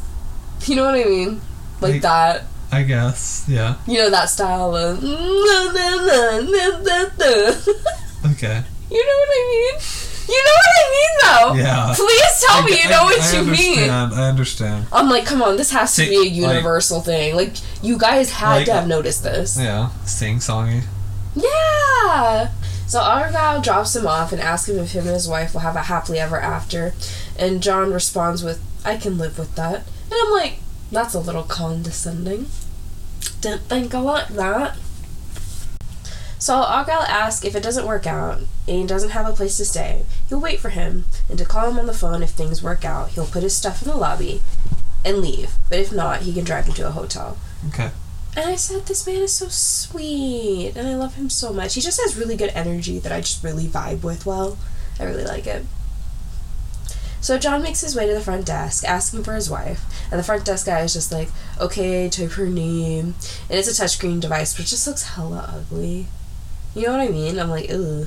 you 0.66 0.76
know 0.76 0.84
what 0.84 0.94
I 0.94 1.04
mean? 1.04 1.40
Like 1.80 1.92
Like- 1.94 2.02
that. 2.02 2.44
I 2.74 2.84
guess. 2.84 3.44
Yeah. 3.46 3.74
You 3.86 3.98
know 3.98 4.08
that 4.10 4.30
style 4.30 4.74
of. 4.74 5.02
Okay. 8.32 8.62
You 8.92 9.00
know 9.06 9.18
what 9.22 9.30
I 9.32 9.42
mean? 9.52 9.74
You 10.28 10.40
know 10.46 10.56
what 10.60 10.74
I 10.78 10.86
mean, 10.96 11.12
though. 11.22 11.54
Yeah. 11.64 11.94
Please 11.96 12.44
tell 12.46 12.62
I- 12.62 12.64
me 12.66 12.72
you 12.72 12.84
I- 12.86 12.90
know 12.90 13.04
what 13.04 13.20
I 13.20 13.26
you 13.32 13.42
mean. 13.42 13.48
understand, 13.90 14.14
I 14.14 14.28
understand. 14.28 14.86
I'm 14.92 15.08
like, 15.08 15.24
come 15.26 15.42
on, 15.42 15.56
this 15.56 15.70
has 15.72 15.94
to 15.96 16.02
See, 16.04 16.10
be 16.10 16.16
a 16.16 16.18
like- 16.20 16.32
universal 16.54 17.00
thing. 17.00 17.34
Like, 17.34 17.54
you 17.82 17.96
guys 17.98 18.30
had 18.30 18.56
Like- 18.56 18.66
to 18.66 18.72
have 18.74 18.86
noticed 18.86 19.22
this. 19.24 19.56
Yeah. 19.58 19.88
Sing 20.04 20.38
songy. 20.38 20.82
Yeah. 21.34 22.50
So 22.86 23.00
Argyle 23.00 23.62
drops 23.62 23.96
him 23.96 24.06
off 24.06 24.32
and 24.32 24.40
asks 24.40 24.68
him 24.68 24.78
if 24.78 24.92
him 24.92 25.06
and 25.06 25.14
his 25.14 25.26
wife 25.26 25.54
will 25.54 25.60
have 25.62 25.76
a 25.76 25.82
happily 25.84 26.18
ever 26.20 26.38
after, 26.38 26.92
and 27.38 27.62
John 27.62 27.90
responds 27.92 28.42
with, 28.44 28.60
"I 28.84 28.96
can 28.98 29.16
live 29.16 29.38
with 29.38 29.54
that." 29.54 29.76
And 30.10 30.14
I'm 30.22 30.30
like, 30.30 30.58
that's 30.90 31.14
a 31.14 31.18
little 31.20 31.42
condescending. 31.44 32.50
Didn't 33.40 33.68
think 33.68 33.94
I 33.94 33.98
like 34.00 34.28
that. 34.28 34.76
So 36.42 36.56
Argyle 36.56 37.02
asks 37.02 37.44
if 37.44 37.54
it 37.54 37.62
doesn't 37.62 37.86
work 37.86 38.04
out 38.04 38.38
and 38.38 38.48
he 38.66 38.84
doesn't 38.84 39.10
have 39.10 39.28
a 39.28 39.32
place 39.32 39.56
to 39.58 39.64
stay, 39.64 40.04
he'll 40.28 40.40
wait 40.40 40.58
for 40.58 40.70
him 40.70 41.04
and 41.28 41.38
to 41.38 41.44
call 41.44 41.70
him 41.70 41.78
on 41.78 41.86
the 41.86 41.94
phone 41.94 42.20
if 42.20 42.30
things 42.30 42.64
work 42.64 42.84
out. 42.84 43.10
He'll 43.10 43.28
put 43.28 43.44
his 43.44 43.54
stuff 43.54 43.80
in 43.80 43.88
the 43.88 43.96
lobby 43.96 44.42
and 45.04 45.18
leave. 45.18 45.52
But 45.68 45.78
if 45.78 45.92
not, 45.92 46.22
he 46.22 46.32
can 46.32 46.42
drive 46.42 46.64
him 46.64 46.74
to 46.74 46.88
a 46.88 46.90
hotel. 46.90 47.38
Okay. 47.68 47.92
And 48.36 48.50
I 48.50 48.56
said, 48.56 48.86
this 48.86 49.06
man 49.06 49.22
is 49.22 49.32
so 49.32 49.46
sweet, 49.50 50.72
and 50.74 50.88
I 50.88 50.96
love 50.96 51.14
him 51.14 51.30
so 51.30 51.52
much. 51.52 51.76
He 51.76 51.80
just 51.80 52.00
has 52.00 52.16
really 52.16 52.36
good 52.36 52.50
energy 52.56 52.98
that 52.98 53.12
I 53.12 53.20
just 53.20 53.44
really 53.44 53.68
vibe 53.68 54.02
with 54.02 54.26
well. 54.26 54.58
I 54.98 55.04
really 55.04 55.24
like 55.24 55.46
it. 55.46 55.64
So 57.20 57.38
John 57.38 57.62
makes 57.62 57.82
his 57.82 57.94
way 57.94 58.08
to 58.08 58.14
the 58.14 58.20
front 58.20 58.46
desk, 58.46 58.82
asking 58.84 59.22
for 59.22 59.34
his 59.34 59.48
wife, 59.48 59.84
and 60.10 60.18
the 60.18 60.24
front 60.24 60.44
desk 60.44 60.66
guy 60.66 60.80
is 60.80 60.92
just 60.92 61.12
like, 61.12 61.28
okay, 61.60 62.08
type 62.08 62.32
her 62.32 62.48
name. 62.48 63.14
And 63.48 63.60
it's 63.60 63.68
a 63.68 63.84
touchscreen 63.84 64.20
device, 64.20 64.58
which 64.58 64.70
just 64.70 64.88
looks 64.88 65.04
hella 65.04 65.48
ugly. 65.48 66.08
You 66.74 66.86
know 66.86 66.92
what 66.92 67.00
I 67.00 67.08
mean? 67.08 67.38
I'm 67.38 67.50
like, 67.50 67.70
ugh. 67.70 68.06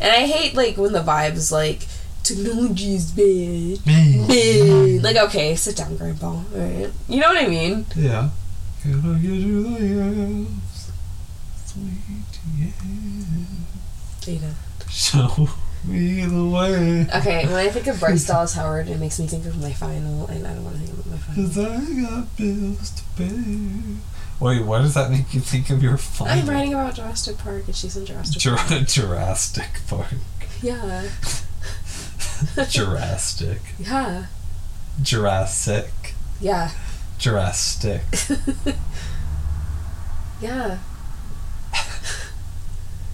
And 0.00 0.10
I 0.10 0.26
hate 0.26 0.54
like 0.54 0.76
when 0.76 0.92
the 0.92 1.02
vibes 1.02 1.52
like 1.52 1.86
technology 2.22 2.94
is 2.94 3.10
bad. 3.12 3.84
bad. 3.84 5.02
Like, 5.02 5.16
okay, 5.28 5.54
sit 5.56 5.76
down, 5.76 5.96
Grandpa. 5.96 6.28
All 6.28 6.44
right. 6.54 6.90
You 7.08 7.20
know 7.20 7.28
what 7.28 7.42
I 7.42 7.48
mean? 7.48 7.86
Yeah. 7.96 8.30
Can 8.82 9.00
I 9.00 9.18
get 9.18 9.30
you 9.30 9.62
the 9.62 9.80
yes? 9.84 10.90
Sweet 11.66 12.40
yes. 12.58 12.74
Ada. 14.28 14.54
Show 14.88 15.48
me 15.84 16.24
the 16.24 16.44
way. 16.48 17.06
Okay, 17.14 17.46
when 17.46 17.56
I 17.56 17.68
think 17.68 17.86
of 17.86 18.00
Bryce 18.00 18.26
Dallas 18.26 18.54
Howard, 18.54 18.88
it 18.88 18.98
makes 18.98 19.18
me 19.20 19.26
think 19.26 19.46
of 19.46 19.60
my 19.60 19.72
final, 19.72 20.26
and 20.28 20.46
I 20.46 20.54
don't 20.54 20.64
want 20.64 20.76
to 20.76 20.82
think 20.82 20.98
of 20.98 21.06
my 21.06 21.16
final. 21.18 21.44
Cause 21.44 21.58
I 21.58 22.00
got 22.02 22.36
bills 22.36 22.90
to 22.90 23.02
pay. 23.16 23.96
Wait, 24.40 24.64
why 24.64 24.80
does 24.80 24.94
that 24.94 25.10
make 25.10 25.34
you 25.34 25.40
think 25.40 25.68
of 25.70 25.82
your 25.82 25.96
final? 25.98 26.32
I'm 26.32 26.48
writing 26.48 26.72
about 26.72 26.94
Jurassic 26.94 27.36
Park, 27.38 27.64
and 27.66 27.76
she's 27.76 27.96
in 27.96 28.06
Jurassic 28.06 28.42
Park. 28.42 28.68
Jur- 28.68 28.84
Jurassic 28.84 29.80
Park. 29.86 30.14
Yeah. 30.62 31.08
Jurassic. 32.68 33.60
Yeah. 33.78 34.26
Jurassic. 35.02 36.14
Yeah. 36.40 36.70
Jurassic. 37.18 38.02
Yeah. 40.40 40.78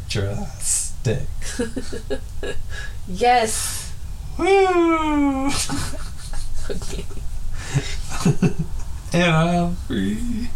Jurassic. 0.09 1.27
Yes. 3.09 3.93
Woo! 4.39 5.47
Okay. 6.71 7.05
and 9.13 9.23
I'm 9.25 9.77
free 9.77 10.49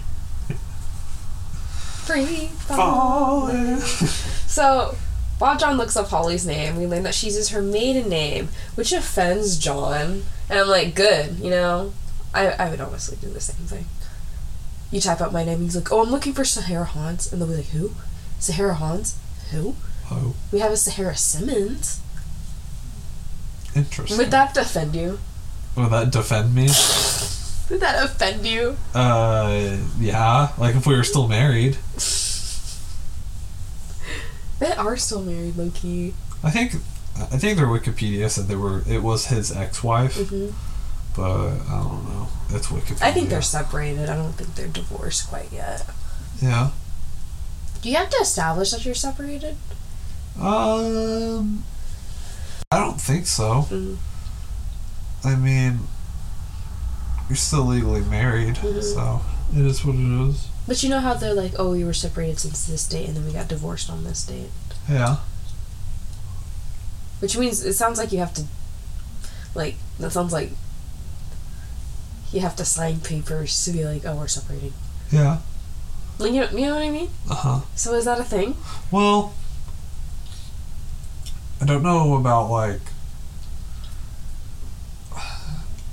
Free 2.07 2.47
falling. 2.67 3.79
So, 4.51 4.97
while 5.39 5.57
John 5.57 5.77
looks 5.77 5.97
up 5.97 6.09
Holly's 6.09 6.45
name, 6.45 6.77
we 6.77 6.85
learn 6.85 7.05
that 7.05 7.15
she 7.15 7.27
uses 7.27 7.51
her 7.51 7.63
maiden 7.63 8.09
name, 8.09 8.49
which 8.75 8.93
offends 8.93 9.57
John. 9.59 10.25
And 10.49 10.59
I'm 10.59 10.67
like, 10.67 10.97
good, 10.97 11.39
you 11.39 11.51
know? 11.51 11.93
I, 12.35 12.49
I 12.49 12.69
would 12.69 12.81
honestly 12.81 13.17
do 13.21 13.29
the 13.29 13.41
same 13.41 13.65
thing. 13.67 13.85
You 14.91 15.01
type 15.01 15.21
out 15.21 15.33
my 15.33 15.45
name, 15.45 15.55
and 15.59 15.63
he's 15.63 15.77
like, 15.77 15.93
oh, 15.93 16.03
I'm 16.03 16.11
looking 16.11 16.33
for 16.33 16.45
Sahara 16.45 16.85
Hans. 16.85 17.33
And 17.33 17.41
they'll 17.41 17.49
be 17.49 17.55
like, 17.59 17.67
who? 17.69 17.93
Sahara 18.41 18.75
Hans? 18.75 19.17
Who? 19.53 19.77
Oh, 20.11 20.35
We 20.51 20.59
have 20.59 20.73
a 20.73 20.77
Sahara 20.77 21.17
Simmons. 21.17 22.01
interesting. 23.77 24.19
Would 24.19 24.33
that 24.33 24.53
defend 24.53 24.97
you? 24.97 25.21
Will 25.77 25.89
that 25.91 26.11
defend 26.11 26.57
me? 26.57 26.67
Would 27.71 27.81
that 27.81 28.05
offend 28.05 28.45
you? 28.45 28.77
Uh, 28.95 29.77
yeah. 29.99 30.49
Like 30.59 30.75
if 30.75 30.87
we 30.87 30.97
were 30.97 31.05
still 31.05 31.29
married. 31.29 31.79
They 34.59 34.73
are 34.73 34.97
still 34.97 35.23
married, 35.23 35.57
Loki. 35.57 36.15
I 36.43 36.51
think. 36.51 36.75
I 37.17 37.39
think 37.39 37.59
their 37.59 37.67
Wikipedia 37.67 38.29
said 38.29 38.47
they 38.47 38.57
were. 38.57 38.83
It 38.89 39.03
was 39.03 39.27
his 39.27 39.55
ex-wife, 39.55 40.17
hmm 40.17 40.51
but 41.17 41.51
I 41.69 41.83
don't 41.83 42.05
know. 42.05 42.29
It's 42.51 42.69
Wikipedia. 42.69 43.03
I 43.03 43.11
think 43.13 43.31
they're 43.31 43.43
separated. 43.43 44.09
I 44.09 44.15
don't 44.17 44.33
think 44.33 44.55
they're 44.55 44.69
divorced 44.69 45.29
quite 45.29 45.53
yet. 45.53 45.85
Yeah. 46.41 46.71
Do 47.83 47.91
you 47.91 47.97
have 47.97 48.11
to 48.11 48.19
establish 48.19 48.71
that 48.71 48.85
you're 48.85 48.95
separated? 48.95 49.57
Um. 50.41 51.65
I 52.71 52.79
don't 52.79 53.01
think 53.01 53.27
so. 53.27 53.67
Mm. 53.69 53.97
I 55.25 55.35
mean, 55.35 55.81
you're 57.31 57.37
still 57.37 57.63
legally 57.65 58.01
married, 58.03 58.57
Mhm. 58.57 58.83
so 58.83 59.23
it 59.57 59.65
is 59.65 59.85
what 59.85 59.95
it 59.95 60.29
is. 60.31 60.49
But 60.67 60.83
you 60.83 60.89
know 60.89 60.99
how 61.01 61.15
they're 61.15 61.33
like, 61.33 61.53
oh, 61.61 61.71
we 61.71 61.85
were 61.85 61.95
separated 61.95 62.41
since 62.41 62.65
this 62.67 62.85
date, 62.87 63.07
and 63.07 63.17
then 63.17 63.25
we 63.25 63.33
got 63.33 63.47
divorced 63.47 63.89
on 63.89 64.03
this 64.03 64.25
date. 64.25 64.51
Yeah. 64.89 65.17
Which 67.21 67.37
means 67.37 67.63
it 67.65 67.75
sounds 67.75 67.99
like 67.99 68.11
you 68.11 68.19
have 68.19 68.35
to, 68.35 68.45
like, 69.55 69.77
that 70.01 70.11
sounds 70.13 70.33
like 70.33 70.51
you 72.33 72.41
have 72.41 72.57
to 72.57 72.65
sign 72.65 72.99
papers 73.01 73.65
to 73.65 73.71
be 73.71 73.85
like, 73.85 74.05
oh, 74.05 74.17
we're 74.17 74.27
separated. 74.29 74.73
Yeah. 75.13 75.39
Like, 76.19 76.33
you 76.33 76.41
know, 76.41 76.51
you 76.51 76.67
know 76.67 76.75
what 76.75 76.83
I 76.83 76.91
mean? 76.91 77.11
Uh 77.31 77.35
huh. 77.35 77.61
So 77.77 77.95
is 77.95 78.05
that 78.07 78.19
a 78.19 78.25
thing? 78.25 78.57
Well, 78.91 79.33
I 81.61 81.65
don't 81.65 81.83
know 81.85 82.17
about 82.17 82.51
like. 82.51 82.81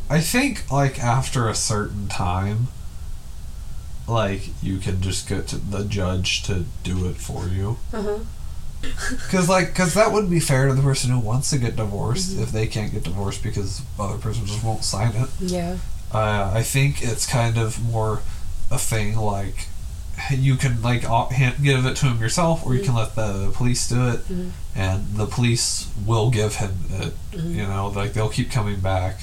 I 0.09 0.21
think 0.21 0.71
like 0.71 0.99
after 1.03 1.47
a 1.49 1.55
certain 1.55 2.07
time, 2.07 2.67
like 4.07 4.49
you 4.63 4.77
can 4.77 5.01
just 5.01 5.27
get 5.27 5.47
to 5.47 5.57
the 5.57 5.83
judge 5.83 6.43
to 6.43 6.65
do 6.83 7.07
it 7.09 7.17
for 7.17 7.47
you. 7.47 7.77
Uh 7.93 8.01
huh. 8.01 8.19
Because 9.09 9.49
like, 9.49 9.69
because 9.69 9.95
that 9.95 10.11
wouldn't 10.13 10.29
be 10.29 10.39
fair 10.39 10.67
to 10.67 10.73
the 10.73 10.83
person 10.83 11.09
who 11.09 11.17
wants 11.19 11.49
to 11.49 11.57
get 11.57 11.75
divorced 11.75 12.31
Mhm. 12.37 12.43
if 12.43 12.51
they 12.51 12.67
can't 12.67 12.91
get 12.93 13.03
divorced 13.03 13.41
because 13.41 13.81
the 13.97 14.03
other 14.03 14.19
person 14.19 14.45
just 14.45 14.63
won't 14.63 14.83
sign 14.83 15.13
it. 15.15 15.29
Yeah. 15.39 15.77
Uh, 16.13 16.51
I 16.53 16.61
think 16.61 17.01
it's 17.01 17.25
kind 17.25 17.57
of 17.57 17.81
more 17.83 18.21
a 18.69 18.77
thing 18.77 19.17
like 19.17 19.67
you 20.31 20.55
can 20.55 20.81
like 20.83 21.01
give 21.61 21.85
it 21.85 21.95
to 21.97 22.05
him 22.05 22.19
yourself, 22.21 22.65
or 22.65 22.75
you 22.75 22.83
can 22.83 22.93
let 22.95 23.15
the 23.15 23.49
police 23.55 23.87
do 23.89 24.07
it, 24.09 24.27
Mhm. 24.29 24.51
and 24.75 25.15
the 25.15 25.25
police 25.25 25.87
will 26.05 26.29
give 26.29 26.55
him 26.55 26.85
it. 26.91 27.13
Mhm. 27.33 27.55
You 27.55 27.63
know, 27.67 27.87
like 27.87 28.13
they'll 28.13 28.29
keep 28.29 28.51
coming 28.51 28.79
back 28.79 29.21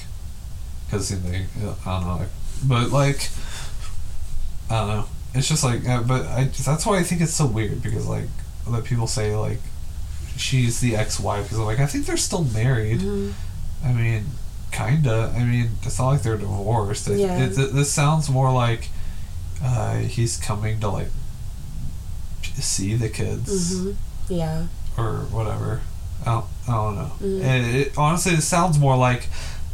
because 0.85 1.09
they, 1.09 1.45
I 1.85 1.99
don't 1.99 2.07
know, 2.07 2.25
but 2.65 2.91
like 2.91 3.29
I 4.69 4.79
don't 4.79 4.87
know. 4.87 5.05
It's 5.33 5.47
just 5.49 5.63
like, 5.63 5.87
uh, 5.87 6.01
but 6.03 6.25
I 6.27 6.45
that's 6.45 6.85
why 6.85 6.97
I 6.99 7.03
think 7.03 7.21
it's 7.21 7.33
so 7.33 7.45
weird 7.45 7.81
because 7.83 8.07
like 8.07 8.25
that 8.69 8.83
people 8.85 9.07
say 9.07 9.35
like 9.35 9.59
she's 10.37 10.79
the 10.79 10.95
ex-wife 10.95 11.43
because 11.43 11.59
like 11.59 11.79
I 11.79 11.85
think 11.85 12.05
they're 12.05 12.17
still 12.17 12.43
married. 12.45 12.99
Mhm. 13.01 13.33
I 13.83 13.91
mean, 13.93 14.25
kinda. 14.71 15.33
I 15.35 15.43
mean, 15.43 15.69
it's 15.83 15.99
not 15.99 16.07
like 16.09 16.21
they're 16.23 16.37
divorced. 16.37 17.07
It, 17.07 17.19
Yeah. 17.19 17.37
it, 17.37 17.49
this 17.55 17.91
sounds 17.91 18.29
more 18.29 18.51
like 18.51 18.89
uh, 19.63 19.95
he's 19.97 20.37
coming 20.37 20.79
to 20.81 20.89
like 20.89 21.09
see 22.59 22.95
the 22.95 23.09
kids 23.09 23.75
Mhm. 23.75 23.95
Yeah. 24.29 24.67
or 24.97 25.25
whatever. 25.31 25.81
I 26.25 26.31
don't, 26.31 26.45
I 26.67 26.71
don't 26.71 26.95
know. 26.95 27.11
Mhm. 27.21 27.41
It, 27.43 27.75
it, 27.87 27.97
honestly, 27.97 28.33
it 28.33 28.41
sounds 28.41 28.79
more 28.79 28.95
like 28.97 29.27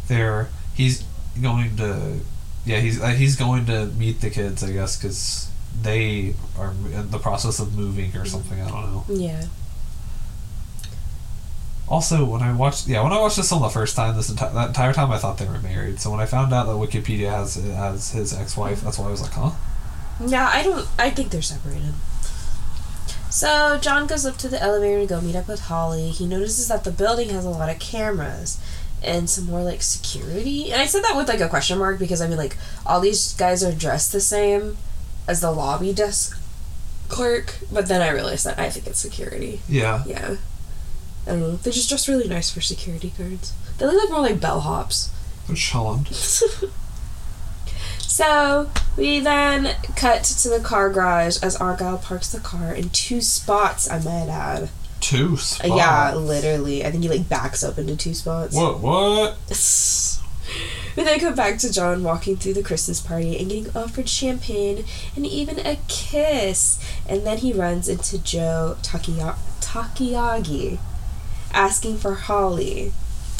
they're 0.07 0.49
he's 0.73 1.03
going 1.41 1.75
to 1.77 2.19
yeah 2.65 2.79
he's 2.79 3.01
uh, 3.01 3.07
he's 3.07 3.35
going 3.35 3.65
to 3.65 3.87
meet 3.87 4.21
the 4.21 4.29
kids 4.29 4.63
I 4.63 4.71
guess 4.71 4.97
because 4.97 5.51
they 5.81 6.35
are 6.57 6.71
in 6.93 7.11
the 7.11 7.17
process 7.17 7.59
of 7.59 7.75
moving 7.75 8.15
or 8.17 8.25
something. 8.25 8.59
I 8.61 8.69
don't 8.69 8.93
know. 8.93 9.05
Yeah. 9.09 9.45
Also, 11.87 12.23
when 12.23 12.41
I 12.41 12.53
watched, 12.53 12.87
yeah, 12.87 13.03
when 13.03 13.11
I 13.11 13.19
watched 13.19 13.35
this 13.37 13.51
on 13.51 13.61
the 13.61 13.69
first 13.69 13.95
time, 13.95 14.15
this 14.15 14.29
entire 14.29 14.53
that 14.53 14.69
entire 14.69 14.93
time 14.93 15.11
I 15.11 15.17
thought 15.17 15.37
they 15.37 15.45
were 15.45 15.59
married. 15.59 15.99
So 15.99 16.09
when 16.11 16.19
I 16.19 16.25
found 16.25 16.53
out 16.53 16.65
that 16.65 16.73
Wikipedia 16.73 17.29
has 17.29 17.55
has 17.55 18.11
his 18.11 18.33
ex-wife, 18.33 18.81
that's 18.81 18.97
why 18.97 19.07
I 19.07 19.11
was 19.11 19.21
like, 19.21 19.31
huh? 19.31 19.51
Yeah, 20.25 20.47
I 20.47 20.63
don't. 20.63 20.87
I 20.97 21.09
think 21.09 21.31
they're 21.31 21.41
separated. 21.41 21.93
So 23.29 23.77
John 23.81 24.07
goes 24.07 24.25
up 24.25 24.37
to 24.37 24.49
the 24.49 24.61
elevator 24.61 25.01
to 25.01 25.05
go 25.07 25.21
meet 25.21 25.35
up 25.35 25.47
with 25.47 25.61
Holly. 25.61 26.09
He 26.09 26.25
notices 26.25 26.67
that 26.67 26.83
the 26.83 26.91
building 26.91 27.29
has 27.29 27.45
a 27.45 27.49
lot 27.49 27.69
of 27.69 27.79
cameras 27.79 28.57
and 29.03 29.29
some 29.29 29.45
more 29.45 29.63
like 29.63 29.81
security. 29.81 30.71
And 30.71 30.81
I 30.81 30.85
said 30.85 31.03
that 31.03 31.15
with 31.17 31.27
like 31.27 31.41
a 31.41 31.49
question 31.49 31.77
mark 31.79 31.97
because 31.99 32.21
I 32.21 32.27
mean 32.27 32.37
like 32.37 32.57
all 32.85 32.99
these 33.01 33.33
guys 33.33 33.63
are 33.63 33.71
dressed 33.71 34.11
the 34.11 34.19
same 34.21 34.77
as 35.27 35.41
the 35.41 35.51
lobby 35.51 35.93
desk 35.93 36.37
clerk, 37.09 37.55
but 37.71 37.87
then 37.87 38.01
I 38.01 38.09
realized 38.09 38.45
that 38.45 38.59
I 38.59 38.69
think 38.69 38.87
it's 38.87 38.99
security. 38.99 39.61
Yeah, 39.67 40.03
Yeah. 40.05 40.35
I 41.25 41.31
don't 41.31 41.39
know. 41.39 41.55
They're 41.55 41.73
just 41.73 41.89
dressed 41.89 42.07
really 42.07 42.27
nice 42.27 42.49
for 42.49 42.61
security 42.61 43.13
guards. 43.17 43.53
They 43.77 43.85
look 43.85 44.01
like 44.01 44.09
more 44.09 44.21
like 44.21 44.39
bellhops. 44.39 45.09
they're 45.47 45.55
chilling. 45.55 46.05
So 47.99 48.69
we 48.97 49.19
then 49.21 49.75
cut 49.95 50.23
to 50.25 50.49
the 50.49 50.59
car 50.59 50.89
garage 50.89 51.37
as 51.41 51.55
Argyle 51.55 51.97
parks 51.97 52.31
the 52.31 52.39
car 52.41 52.73
in 52.73 52.89
two 52.89 53.21
spots. 53.21 53.89
I 53.89 53.99
might 53.99 54.27
add. 54.29 54.69
Two 55.01 55.33
Uh, 55.33 55.37
spots. 55.37 55.69
Yeah, 55.69 56.13
literally. 56.15 56.85
I 56.85 56.91
think 56.91 57.03
he 57.03 57.09
like 57.09 57.27
backs 57.27 57.63
up 57.63 57.77
into 57.77 57.95
two 57.97 58.13
spots. 58.13 58.55
What? 58.55 58.79
What? 58.79 59.37
we 60.95 61.03
then 61.03 61.19
come 61.19 61.35
back 61.35 61.57
to 61.59 61.71
John 61.71 62.03
walking 62.03 62.37
through 62.37 62.53
the 62.53 62.63
Christmas 62.63 63.01
party 63.01 63.37
and 63.37 63.49
getting 63.49 63.75
offered 63.75 64.07
champagne 64.07 64.85
and 65.15 65.25
even 65.25 65.59
a 65.59 65.77
kiss. 65.87 66.79
And 67.09 67.25
then 67.25 67.39
he 67.39 67.51
runs 67.51 67.89
into 67.89 68.17
Joe 68.19 68.77
Takiya- 68.83 69.37
Takiyagi 69.59 70.79
asking 71.53 71.97
for 71.97 72.13
Holly. 72.13 72.93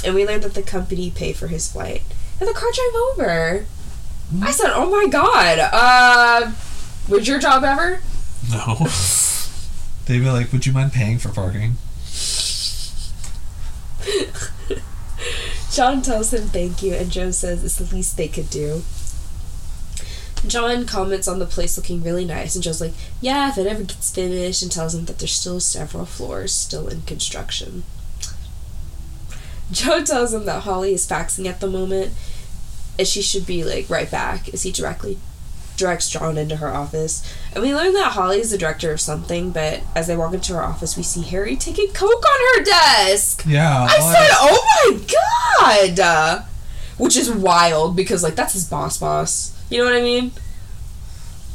And 0.04 0.16
we 0.16 0.26
learn 0.26 0.42
that 0.42 0.56
the 0.56 0.64
company 0.64 1.12
pay 1.12 1.32
for 1.34 1.48
his 1.48 1.72
flight. 1.72 2.02
And 2.40 2.50
the 2.50 2.54
car 2.54 2.70
drive 2.74 3.02
over. 3.28 3.66
I 4.42 4.52
said, 4.52 4.72
"Oh 4.74 4.90
my 4.90 5.08
god, 5.08 5.60
uh, 5.60 6.52
was 7.08 7.28
your 7.28 7.38
job 7.38 7.64
ever?" 7.64 8.02
No. 8.50 8.88
They'd 10.12 10.20
be 10.20 10.30
like, 10.30 10.52
"Would 10.52 10.66
you 10.66 10.74
mind 10.74 10.92
paying 10.92 11.20
for 11.20 11.30
parking?" 11.30 11.78
John 15.72 16.02
tells 16.02 16.34
him 16.34 16.50
thank 16.50 16.84
you, 16.84 16.96
and 16.96 17.10
Joe 17.10 17.32
says 17.32 17.64
it's 17.64 17.76
the 17.76 17.96
least 17.96 18.18
they 18.18 18.28
could 18.28 18.50
do. 18.50 18.84
John 20.46 20.86
comments 20.86 21.30
on 21.30 21.40
the 21.40 21.46
place 21.46 21.78
looking 21.78 22.04
really 22.04 22.26
nice, 22.26 22.56
and 22.56 22.62
Joe's 22.62 22.82
like, 22.82 22.92
"Yeah, 23.22 23.48
if 23.48 23.58
it 23.58 23.68
ever 23.68 23.84
gets 23.84 24.10
finished," 24.10 24.62
and 24.62 24.70
tells 24.70 24.94
him 24.94 25.06
that 25.06 25.18
there's 25.18 25.32
still 25.32 25.62
several 25.62 26.06
floors 26.06 26.52
still 26.52 26.90
in 26.90 27.04
construction. 27.04 27.86
Joe 29.72 30.04
tells 30.04 30.34
him 30.34 30.44
that 30.44 30.64
Holly 30.64 30.94
is 30.94 31.08
faxing 31.08 31.48
at 31.48 31.62
the 31.62 31.68
moment, 31.68 32.12
and 33.00 33.08
she 33.08 33.22
should 33.22 33.46
be 33.46 33.64
like 33.64 33.90
right 33.90 34.12
back. 34.12 34.54
As 34.54 34.64
he 34.64 34.74
directly 34.74 35.20
directs 35.78 36.10
John 36.10 36.38
into 36.38 36.58
her 36.58 36.70
office, 36.70 37.24
and 37.54 37.64
we 37.64 37.74
learn 37.74 37.94
that 37.94 38.12
Holly 38.14 38.40
is 38.40 38.52
the 38.52 38.58
director 38.58 38.92
of 38.92 39.02
something. 39.02 39.52
But 39.52 39.82
as 39.96 40.08
they 40.08 40.16
walk 40.16 40.34
into 40.34 40.54
her 40.54 40.64
office, 40.64 40.96
we 40.98 41.04
see 41.04 41.22
Harry 41.24 41.56
taking 41.56 41.92
coke 41.94 42.24
on 42.26 42.60
her 42.60 42.64
desk. 42.64 43.44
Yeah. 43.48 43.88
I 43.90 44.00
said, 44.00 44.30
"Oh 44.34 45.02
my 45.60 45.96
god," 45.96 46.46
which 46.98 47.18
is 47.18 47.32
wild 47.32 47.96
because 47.96 48.24
like 48.24 48.36
that's 48.36 48.54
his 48.54 48.66
boss, 48.66 48.98
boss. 48.98 49.58
You 49.70 49.80
know 49.80 49.86
what 49.86 49.96
I 49.96 50.02
mean? 50.02 50.32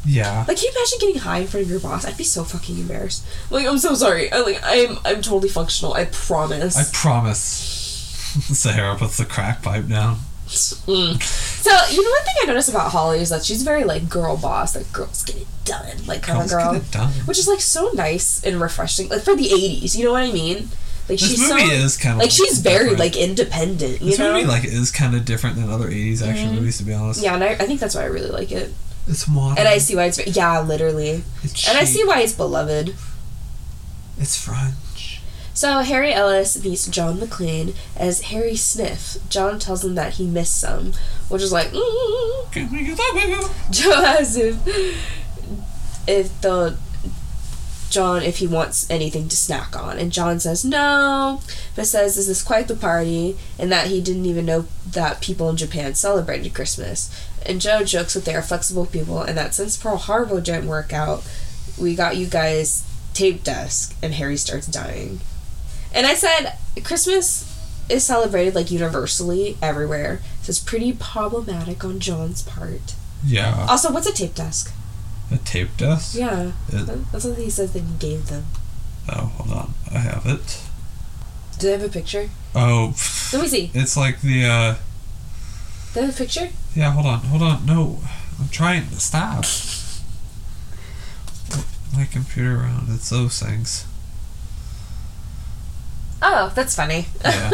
yeah. 0.07 0.45
Like, 0.47 0.57
can 0.57 0.67
you 0.67 0.71
imagine 0.71 0.99
getting 1.01 1.21
high 1.23 1.39
in 1.39 1.47
front 1.49 1.65
of 1.67 1.71
your 1.71 1.81
boss? 1.81 2.05
I'd 2.07 2.17
be 2.17 2.25
so 2.25 2.45
fucking 2.45 2.79
embarrassed. 2.79 3.27
Like, 3.51 3.67
I'm 3.67 3.79
so 3.79 3.95
sorry. 3.95 4.31
I, 4.33 4.41
like, 4.41 4.61
I'm 4.63 4.99
I'm 5.05 5.21
totally 5.21 5.49
functional. 5.49 5.95
I 5.95 6.05
promise. 6.07 6.77
I 6.77 6.85
promise. 6.93 7.41
Sahara 8.57 8.97
puts 8.97 9.17
the 9.17 9.25
crack 9.25 9.63
pipe 9.63 9.89
down. 9.89 10.19
Mm. 10.47 11.21
So, 11.23 11.71
you 11.91 12.03
know, 12.05 12.11
one 12.11 12.23
thing 12.25 12.35
I 12.43 12.47
noticed 12.47 12.69
about 12.69 12.93
Holly 12.93 13.19
is 13.21 13.31
that 13.31 13.45
she's 13.45 13.63
very 13.63 13.85
like 13.85 14.09
girl 14.09 14.37
boss, 14.37 14.77
like 14.77 14.93
girls 14.93 15.25
get 15.25 15.37
it 15.37 15.47
done, 15.65 16.05
like 16.07 16.23
kind 16.23 16.41
of 16.43 16.49
girl, 16.49 16.73
get 16.73 16.83
it 16.83 16.91
done. 16.93 17.11
which 17.27 17.39
is 17.39 17.49
like 17.49 17.61
so 17.61 17.91
nice 17.95 18.43
and 18.45 18.61
refreshing, 18.61 19.09
like 19.09 19.23
for 19.23 19.35
the 19.35 19.49
'80s. 19.49 19.97
You 19.97 20.05
know 20.05 20.13
what 20.13 20.23
I 20.23 20.31
mean? 20.33 20.69
Like 21.09 21.19
This 21.21 21.31
she's 21.31 21.41
movie 21.51 21.67
so 21.67 21.73
is 21.73 21.97
kind 21.97 22.15
of 22.15 22.19
like 22.21 22.31
she's 22.31 22.59
very 22.61 22.95
like 22.97 23.17
independent. 23.17 24.01
You 24.01 24.11
This 24.11 24.19
know? 24.19 24.33
movie 24.35 24.47
like 24.47 24.65
is 24.65 24.91
kind 24.93 25.15
of 25.17 25.25
different 25.25 25.57
than 25.57 25.69
other 25.71 25.89
'80s 25.89 26.23
action 26.23 26.51
Mhm. 26.51 26.55
movies, 26.55 26.79
to 26.79 26.85
be 26.85 26.93
honest. 26.95 27.21
yeah, 27.23 27.35
and 27.35 27.43
I, 27.45 27.49
I 27.51 27.67
think 27.67 27.81
that's 27.81 27.95
why 27.97 28.03
I 28.03 28.07
really 28.07 28.31
like 28.31 28.53
it, 28.53 28.73
It's 29.09 29.27
modern. 29.29 29.59
and 29.59 29.67
I 29.69 29.79
see 29.79 29.97
why 29.97 30.05
it's 30.05 30.25
yeah, 30.37 30.61
literally, 30.61 31.23
It's 31.43 31.69
and 31.69 31.77
I 31.79 31.85
see 31.85 32.05
why 32.05 32.21
it's 32.23 32.33
beloved. 32.33 32.95
It's 34.19 34.37
French. 34.41 34.75
So 35.57 35.79
Harry 35.79 36.13
Ellis 36.13 36.63
meets 36.63 36.87
John 36.87 37.17
McClane 37.17 37.75
as 37.97 38.25
Harry 38.25 38.57
Sniff. 38.57 39.17
John 39.31 39.59
tells 39.59 39.83
him 39.83 39.95
that 39.95 40.13
he 40.13 40.27
missed 40.27 40.61
some, 40.61 40.93
which 41.31 41.41
is 41.41 41.51
like, 41.51 41.69
mm. 41.69 42.53
Asks 43.91 44.37
if 44.37 44.55
if 46.07 46.41
the 46.43 46.77
John 47.89 48.23
if 48.23 48.37
he 48.37 48.47
wants 48.47 48.89
anything 48.91 49.29
to 49.29 49.37
snack 49.37 49.75
on, 49.75 49.99
and 49.99 50.13
John 50.13 50.39
says 50.41 50.63
no, 50.63 51.41
but 51.75 51.87
says 51.87 52.17
this 52.17 52.29
is 52.29 52.43
quite 52.43 52.69
the 52.69 52.77
party, 52.77 53.39
and 53.59 53.73
that 53.73 53.87
he 53.87 54.03
didn't 54.03 54.27
even 54.27 54.45
know 54.45 54.67
that 54.91 55.23
people 55.23 55.49
in 55.49 55.57
Japan 55.57 55.95
celebrated 55.95 56.53
Christmas. 56.53 57.11
And 57.47 57.63
Joe 57.63 57.83
jokes 57.83 58.13
that 58.13 58.27
they 58.27 58.35
are 58.35 58.43
flexible 58.43 58.85
people, 58.85 59.23
and 59.23 59.39
that 59.39 59.55
since 59.55 59.79
Pearl 59.79 59.97
Harbor 59.97 60.43
didn't 60.43 60.69
work 60.69 60.93
out, 60.93 61.27
we 61.81 61.95
got 61.95 62.19
you 62.19 62.27
guys 62.27 62.85
tape 63.15 63.43
desk, 63.43 63.97
and 64.03 64.13
Harry 64.13 64.37
starts 64.37 64.67
dying. 64.67 65.21
And 65.95 66.07
I 66.07 66.15
said 66.15 66.55
Christmas 66.85 67.45
is 67.89 68.05
celebrated 68.05 68.55
like 68.55 68.71
universally 68.71 69.57
everywhere, 69.63 70.21
so 70.43 70.51
it's 70.51 70.59
pretty 70.59 70.93
problematic 70.93 71.85
on 71.85 72.01
John's 72.01 72.43
part. 72.43 72.95
Yeah. 73.25 73.67
Also, 73.69 73.93
what's 73.93 74.07
a 74.07 74.13
tape 74.13 74.35
desk? 74.35 74.73
A 75.31 75.39
tape 75.39 75.77
desk. 75.77 76.15
Yeah, 76.17 76.53
It- 76.69 77.11
that's 77.13 77.25
what 77.25 77.39
he 77.39 77.51
says 77.51 77.73
that 77.73 77.81
he 77.83 77.93
gave 77.99 78.27
them. 78.29 78.47
oh, 79.09 79.27
hold 79.37 79.53
on. 79.53 79.75
I 79.95 79.99
have 79.99 80.27
it. 80.27 80.61
Do 81.59 81.67
they 81.69 81.73
have 81.73 81.83
a 81.83 81.89
picture? 81.89 82.29
Oh, 82.55 82.95
Let 83.33 83.43
me 83.43 83.49
see. 83.49 83.71
it's 83.75 83.97
like 83.97 84.21
the. 84.21 84.45
uh 84.45 84.73
Do 84.75 84.81
they 85.95 86.01
have 86.03 86.15
a 86.15 86.19
picture? 86.19 86.51
Yeah, 86.75 86.91
hold 86.93 87.07
on, 87.07 87.21
hold 87.21 87.43
on. 87.43 87.65
No, 87.67 88.01
I'm 88.39 88.49
trying 88.51 88.89
to 88.91 89.01
stop. 89.01 89.45
My 91.97 92.05
computer 92.05 92.57
around. 92.61 92.89
It's 92.91 93.09
those 93.11 93.41
things. 93.41 93.87
Oh, 96.23 96.53
that's 96.55 96.75
funny. 96.75 97.07
Yeah. 97.25 97.51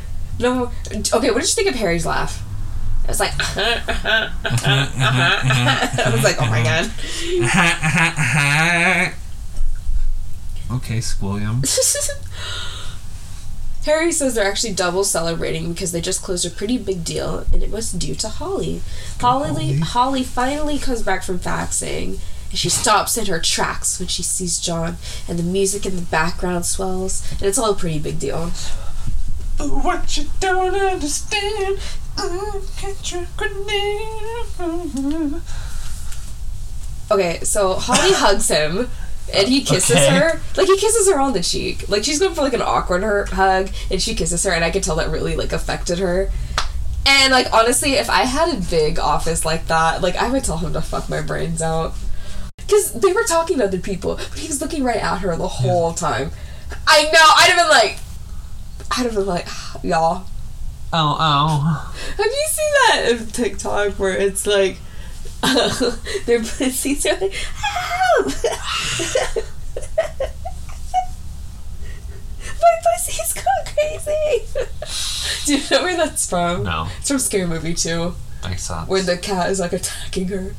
no, 0.38 0.70
okay. 0.90 1.30
What 1.30 1.40
did 1.40 1.48
you 1.48 1.54
think 1.54 1.68
of 1.68 1.74
Harry's 1.74 2.06
laugh? 2.06 2.42
It 3.04 3.08
was 3.08 3.20
like, 3.20 3.32
I 3.38 4.32
was 6.12 6.24
like, 6.24 6.36
oh 6.40 6.46
my 6.46 6.62
god. 6.62 6.86
okay, 10.76 10.98
Squilliam. 10.98 11.64
Harry 13.84 14.10
says 14.10 14.34
they're 14.34 14.50
actually 14.50 14.72
double 14.72 15.04
celebrating 15.04 15.72
because 15.72 15.92
they 15.92 16.00
just 16.00 16.20
closed 16.20 16.44
a 16.44 16.50
pretty 16.50 16.76
big 16.76 17.04
deal, 17.04 17.46
and 17.52 17.62
it 17.62 17.70
was 17.70 17.92
due 17.92 18.16
to 18.16 18.28
Holly. 18.28 18.82
Holly, 19.20 19.48
Holly. 19.50 19.78
Holly 19.78 20.24
finally 20.24 20.78
comes 20.78 21.02
back 21.02 21.22
from 21.22 21.38
faxing, 21.38 22.18
and 22.56 22.60
she 22.60 22.70
stops 22.70 23.18
in 23.18 23.26
her 23.26 23.38
tracks 23.38 23.98
when 23.98 24.08
she 24.08 24.22
sees 24.22 24.58
John, 24.58 24.96
and 25.28 25.38
the 25.38 25.42
music 25.42 25.84
in 25.84 25.94
the 25.94 26.00
background 26.00 26.64
swells, 26.64 27.22
and 27.32 27.42
it's 27.42 27.58
all 27.58 27.72
a 27.72 27.74
pretty 27.74 27.98
big 27.98 28.18
deal. 28.18 28.46
What 29.58 30.16
you 30.16 30.24
don't 30.40 30.74
understand, 30.74 31.78
catch 32.78 33.12
a 33.12 33.26
grenade. 33.36 35.42
Okay, 37.10 37.40
so 37.40 37.74
Holly 37.74 38.12
hugs 38.14 38.48
him. 38.48 38.88
And 39.34 39.48
he 39.48 39.62
kisses 39.62 39.96
Okay. 39.96 40.18
her, 40.18 40.40
like 40.56 40.68
he 40.68 40.76
kisses 40.78 41.10
her 41.10 41.18
on 41.18 41.32
the 41.32 41.42
cheek. 41.42 41.88
Like 41.88 42.04
she's 42.04 42.20
going 42.20 42.34
for 42.34 42.42
like 42.42 42.54
an 42.54 42.62
awkward 42.62 43.02
her 43.02 43.26
hug, 43.26 43.70
and 43.90 44.00
she 44.00 44.14
kisses 44.14 44.44
her, 44.44 44.52
and 44.52 44.64
I 44.64 44.70
could 44.70 44.84
tell 44.84 44.96
that 44.96 45.10
really 45.10 45.34
like 45.36 45.52
affected 45.52 45.98
her. 45.98 46.30
And 47.04 47.32
like 47.32 47.52
honestly, 47.52 47.94
if 47.94 48.08
I 48.08 48.22
had 48.22 48.54
a 48.56 48.60
big 48.70 48.98
office 49.00 49.44
like 49.44 49.66
that, 49.66 50.00
like 50.00 50.14
I 50.16 50.30
would 50.30 50.44
tell 50.44 50.58
him 50.58 50.72
to 50.74 50.80
fuck 50.80 51.08
my 51.08 51.20
brains 51.22 51.60
out. 51.60 51.94
Because 52.66 52.92
they 52.92 53.12
were 53.12 53.24
talking 53.24 53.58
to 53.58 53.64
other 53.64 53.78
people, 53.78 54.16
but 54.16 54.38
he 54.38 54.48
was 54.48 54.60
looking 54.60 54.82
right 54.82 54.96
at 54.96 55.18
her 55.18 55.36
the 55.36 55.46
whole 55.48 55.92
time. 55.92 56.30
I 56.86 57.04
know. 57.04 57.10
I'd 57.36 57.50
have 57.50 57.58
been 57.58 57.68
like, 57.70 57.98
I'd 58.90 59.04
have 59.06 59.14
been 59.14 59.26
like, 59.26 59.46
y'all. 59.82 60.26
Oh, 60.92 61.16
oh. 61.18 61.94
Have 62.16 62.26
you 62.26 62.46
seen 62.48 62.72
that 62.88 63.08
in 63.20 63.26
TikTok 63.28 63.98
where 63.98 64.16
it's 64.16 64.46
like 64.46 64.78
their 66.26 66.38
pussies 66.40 67.04
are 67.06 67.18
like 67.20 67.32
help? 67.32 68.26
My 72.60 72.80
pussy's 72.82 73.32
gone 73.34 73.74
crazy. 73.74 74.46
Do 75.44 75.56
you 75.58 75.62
know 75.70 75.82
where 75.84 75.96
that's 75.96 76.28
from? 76.28 76.62
No, 76.64 76.88
It's 76.98 77.08
from 77.08 77.18
Scary 77.18 77.46
Movie 77.46 77.74
2, 77.74 78.14
makes 78.44 78.62
sense. 78.64 78.88
where 78.88 79.02
the 79.02 79.16
cat 79.18 79.50
is 79.50 79.60
like 79.60 79.72
attacking 79.72 80.28
her. 80.28 80.54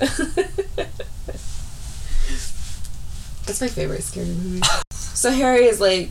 That's 3.46 3.60
my 3.60 3.68
favorite 3.68 4.02
scary 4.02 4.26
movie. 4.26 4.62
so 4.92 5.30
Harry 5.30 5.64
is 5.66 5.80
like, 5.80 6.10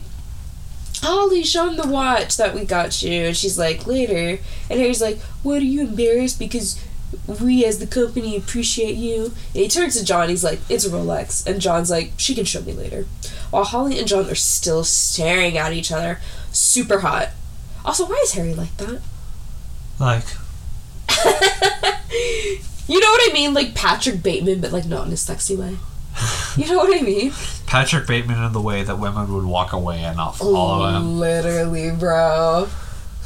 Holly, 1.02 1.42
show 1.42 1.68
him 1.68 1.76
the 1.76 1.86
watch 1.88 2.36
that 2.36 2.54
we 2.54 2.64
got 2.64 3.02
you. 3.02 3.26
And 3.26 3.36
she's 3.36 3.58
like, 3.58 3.86
later. 3.86 4.40
And 4.70 4.80
Harry's 4.80 5.02
like, 5.02 5.18
what, 5.42 5.60
are 5.60 5.64
you 5.66 5.82
embarrassed 5.82 6.38
because 6.38 6.82
we 7.40 7.64
as 7.64 7.78
the 7.78 7.86
company 7.86 8.36
appreciate 8.36 8.96
you? 8.96 9.24
And 9.24 9.34
he 9.54 9.68
turns 9.68 9.96
to 9.96 10.04
John, 10.04 10.28
he's 10.28 10.44
like, 10.44 10.60
it's 10.68 10.86
a 10.86 10.90
Rolex. 10.90 11.46
And 11.46 11.60
John's 11.60 11.90
like, 11.90 12.12
she 12.16 12.34
can 12.34 12.44
show 12.44 12.62
me 12.62 12.72
later. 12.72 13.06
While 13.50 13.64
Holly 13.64 13.98
and 13.98 14.08
John 14.08 14.30
are 14.30 14.34
still 14.34 14.82
staring 14.84 15.58
at 15.58 15.72
each 15.72 15.92
other, 15.92 16.20
super 16.52 17.00
hot. 17.00 17.30
Also, 17.84 18.06
why 18.06 18.20
is 18.24 18.32
Harry 18.32 18.54
like 18.54 18.76
that? 18.78 19.00
like, 20.00 20.24
You 22.86 23.00
know 23.00 23.08
what 23.10 23.30
I 23.30 23.32
mean? 23.32 23.54
Like 23.54 23.74
Patrick 23.74 24.22
Bateman, 24.22 24.60
but 24.60 24.72
like 24.72 24.84
not 24.86 25.06
in 25.06 25.12
a 25.12 25.16
sexy 25.16 25.56
way. 25.56 25.76
You 26.56 26.68
know 26.68 26.76
what 26.76 26.96
I 26.96 27.02
mean? 27.02 27.32
Patrick 27.66 28.06
Bateman 28.06 28.40
in 28.44 28.52
the 28.52 28.60
way 28.60 28.84
that 28.84 29.00
women 29.00 29.32
would 29.34 29.44
walk 29.44 29.72
away 29.72 30.04
and 30.04 30.16
not 30.16 30.36
follow 30.36 30.86
him. 30.86 31.18
Literally, 31.18 31.90
bro. 31.90 32.68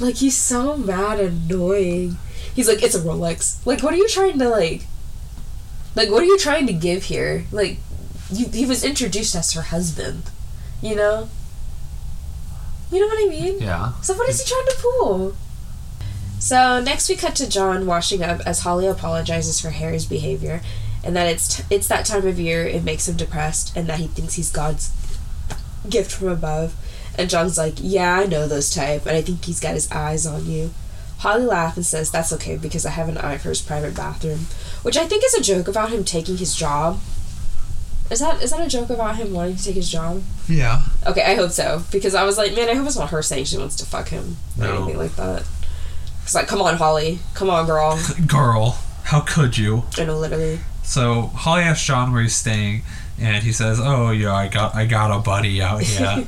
Like 0.01 0.15
he's 0.17 0.37
so 0.37 0.79
mad 0.79 1.21
and 1.21 1.51
annoying. 1.51 2.17
He's 2.55 2.69
like, 2.69 2.83
it's 2.83 2.95
a 2.95 3.01
Rolex. 3.01 3.65
Like, 3.67 3.83
what 3.83 3.93
are 3.93 3.99
you 3.99 4.09
trying 4.09 4.39
to 4.39 4.49
like? 4.49 4.87
Like, 5.95 6.09
what 6.11 6.23
are 6.23 6.27
you 6.27 6.39
trying 6.39 6.67
to 6.69 6.73
give 6.73 7.05
here? 7.05 7.45
Like, 7.53 7.79
you, 8.31 8.47
he 8.49 8.65
was 8.65 8.83
introduced 8.83 9.35
as 9.35 9.53
her 9.53 9.63
husband. 9.63 10.23
You 10.81 10.97
know. 10.97 11.29
You 12.91 13.01
know 13.01 13.09
what 13.09 13.27
I 13.27 13.29
mean? 13.29 13.59
Yeah. 13.61 13.93
So 14.01 14.15
what 14.15 14.29
is 14.31 14.41
he 14.41 14.49
trying 14.49 14.67
to 14.67 14.77
pull? 14.81 15.37
So 16.39 16.81
next 16.81 17.09
we 17.09 17.17
cut 17.17 17.35
to 17.37 17.49
John 17.49 17.85
washing 17.85 18.23
up 18.23 18.41
as 18.47 18.61
Holly 18.61 18.87
apologizes 18.87 19.61
for 19.61 19.71
Harry's 19.71 20.07
behavior, 20.07 20.63
and 21.05 21.15
that 21.17 21.27
it's 21.27 21.57
t- 21.57 21.65
it's 21.71 21.89
that 21.89 22.05
time 22.07 22.27
of 22.27 22.39
year 22.39 22.65
it 22.67 22.85
makes 22.85 23.09
him 23.09 23.17
depressed, 23.17 23.77
and 23.77 23.87
that 23.89 23.99
he 23.99 24.07
thinks 24.09 24.35
he's 24.35 24.51
God's 24.51 24.91
gift 25.89 26.13
from 26.13 26.29
above. 26.29 26.75
And 27.17 27.29
John's 27.31 27.59
like, 27.59 27.75
"Yeah, 27.79 28.15
I 28.21 28.27
know 28.27 28.47
those 28.47 28.73
type, 28.75 29.07
and 29.07 29.17
I 29.17 29.23
think 29.23 29.45
he's 29.45 29.61
got 29.61 29.75
his 29.75 29.91
eyes 29.91 30.27
on 30.27 30.47
you." 30.47 30.71
Holly 31.19 31.45
laughs 31.45 31.77
and 31.77 31.85
says, 31.87 32.11
"That's 32.11 32.33
okay 32.35 32.57
because 32.57 32.87
I 32.87 32.91
have 32.91 33.09
an 33.09 33.19
eye 33.19 33.39
for 33.39 33.49
his 33.49 33.61
private 33.61 33.95
bathroom," 33.97 34.47
which 34.83 34.97
I 34.97 35.07
think 35.07 35.25
is 35.25 35.35
a 35.35 35.43
joke 35.43 35.67
about 35.69 35.91
him 35.91 36.05
taking 36.05 36.37
his 36.37 36.55
job. 36.55 37.01
Is 38.11 38.21
that 38.21 38.43
is 38.43 38.51
that 38.53 38.61
a 38.65 38.69
joke 38.69 38.89
about 38.91 39.17
him 39.17 39.33
wanting 39.35 39.57
to 39.57 39.65
take 39.65 39.75
his 39.75 39.91
job? 39.91 40.23
Yeah. 40.49 40.83
Okay, 41.07 41.23
I 41.23 41.35
hope 41.35 41.51
so. 41.51 41.83
Because 41.91 42.15
I 42.15 42.25
was 42.25 42.39
like, 42.39 42.55
man, 42.55 42.69
I 42.71 42.75
hope 42.75 42.87
it's 42.87 42.97
not 42.97 43.11
her 43.11 43.21
saying 43.23 43.45
she 43.47 43.59
wants 43.59 43.77
to 43.77 43.85
fuck 43.87 44.09
him 44.09 44.37
or 44.59 44.65
No. 44.65 44.77
anything 44.77 44.97
like 44.99 45.17
that. 45.17 45.43
It's 46.23 46.35
like, 46.35 46.47
come 46.49 46.63
on, 46.63 46.77
Holly. 46.77 47.19
Come 47.35 47.51
on, 47.51 47.67
girl. 47.67 47.99
Girl. 48.27 48.79
How 49.05 49.21
could 49.21 49.59
you? 49.59 49.85
I 49.99 50.05
know, 50.05 50.19
literally. 50.19 50.61
So 50.89 51.31
Holly 51.35 51.63
asks 51.63 51.85
John 51.87 52.13
where 52.13 52.23
he's 52.23 52.35
staying, 52.35 52.83
and 53.21 53.45
he 53.45 53.53
says, 53.53 53.79
"Oh, 53.81 54.11
yeah, 54.11 54.35
I 54.35 54.49
got 54.49 54.75
I 54.75 54.87
got 54.87 55.11
a 55.17 55.21
buddy 55.21 55.61
out 55.61 55.83
here." 55.83 56.27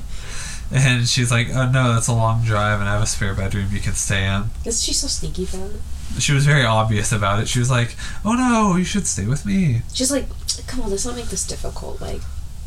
and 0.70 1.08
she's 1.08 1.30
like, 1.30 1.48
"Oh 1.54 1.70
no, 1.70 1.94
that's 1.94 2.08
a 2.08 2.12
long 2.12 2.44
drive, 2.44 2.78
and 2.78 2.88
I 2.88 2.92
have 2.92 3.02
a 3.02 3.06
spare 3.06 3.34
bedroom 3.34 3.68
you 3.72 3.80
can 3.80 3.94
stay 3.94 4.26
in." 4.26 4.50
Is 4.66 4.82
she 4.82 4.92
so 4.92 5.06
sneaky 5.06 5.46
for 5.46 5.64
it? 5.64 5.80
She 6.20 6.32
was 6.34 6.44
very 6.44 6.64
obvious 6.64 7.10
about 7.10 7.40
it. 7.40 7.48
She 7.48 7.58
was 7.58 7.70
like, 7.70 7.96
"Oh 8.24 8.34
no, 8.34 8.76
you 8.76 8.84
should 8.84 9.06
stay 9.06 9.26
with 9.26 9.46
me," 9.46 9.80
She's 9.94 10.10
like, 10.12 10.26
come 10.66 10.82
on, 10.82 10.90
let's 10.90 11.06
not 11.06 11.16
make 11.16 11.26
this 11.30 11.46
difficult. 11.46 12.00
Like, 12.00 12.20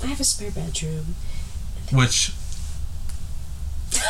I 0.04 0.08
have 0.08 0.20
a 0.20 0.24
spare 0.24 0.50
bedroom. 0.52 1.14
which 1.92 2.34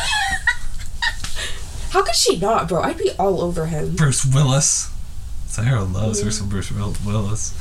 How 1.89 2.01
could 2.01 2.15
she 2.15 2.38
not, 2.39 2.69
bro? 2.69 2.81
I'd 2.81 2.97
be 2.97 3.11
all 3.19 3.41
over 3.41 3.65
him. 3.67 3.95
Bruce 3.95 4.25
Willis. 4.25 4.89
Sarah 5.54 5.84
loves 5.84 6.24
her 6.24 6.32
some 6.32 6.49
Bruce 6.49 6.72
Willis. 6.72 7.54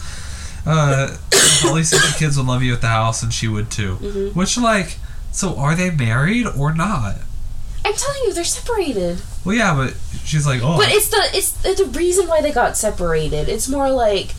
Uh, 0.65 1.15
Holly 1.35 1.83
said 1.83 1.99
the 1.99 2.17
kids 2.19 2.39
would 2.39 2.47
love 2.47 2.63
you 2.63 2.73
at 2.73 2.81
the 2.81 2.87
house, 2.87 3.23
and 3.23 3.33
she 3.35 3.49
would 3.49 3.71
too. 3.71 3.97
Mhm. 4.01 4.35
Which, 4.35 4.57
like, 4.57 4.97
so 5.31 5.59
are 5.59 5.75
they 5.75 5.91
married 5.91 6.47
or 6.47 6.73
not? 6.73 7.17
I'm 7.85 7.93
telling 7.93 8.23
you, 8.25 8.33
they're 8.33 8.45
separated. 8.45 9.21
Well, 9.45 9.55
yeah, 9.55 9.75
but 9.75 9.95
she's 10.25 10.47
like, 10.47 10.63
oh, 10.63 10.79
But 10.79 10.89
it's 10.91 11.09
the 11.09 11.21
it's 11.35 11.51
the 11.51 11.85
reason 11.87 12.29
why 12.29 12.41
they 12.41 12.51
got 12.53 12.79
separated. 12.79 13.51
It's 13.51 13.69
more 13.69 13.91
like 13.91 14.35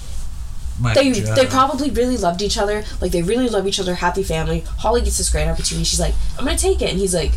my 0.80 0.95
they 0.95 1.12
God. 1.22 1.38
they 1.38 1.45
probably 1.45 1.91
really 1.91 2.18
loved 2.18 2.41
each 2.41 2.58
other. 2.58 2.84
Like 3.01 3.12
they 3.12 3.22
really 3.22 3.49
love 3.49 3.68
each 3.68 3.80
other. 3.80 3.95
Happy 3.95 4.24
family. 4.24 4.62
Holly 4.80 5.01
gets 5.01 5.20
this 5.20 5.30
great 5.30 5.47
opportunity. 5.47 5.84
She's 5.86 5.99
like, 5.99 6.16
I'm 6.39 6.45
gonna 6.45 6.58
take 6.58 6.82
it, 6.82 6.89
and 6.89 6.97
he's 6.97 7.14
like, 7.14 7.34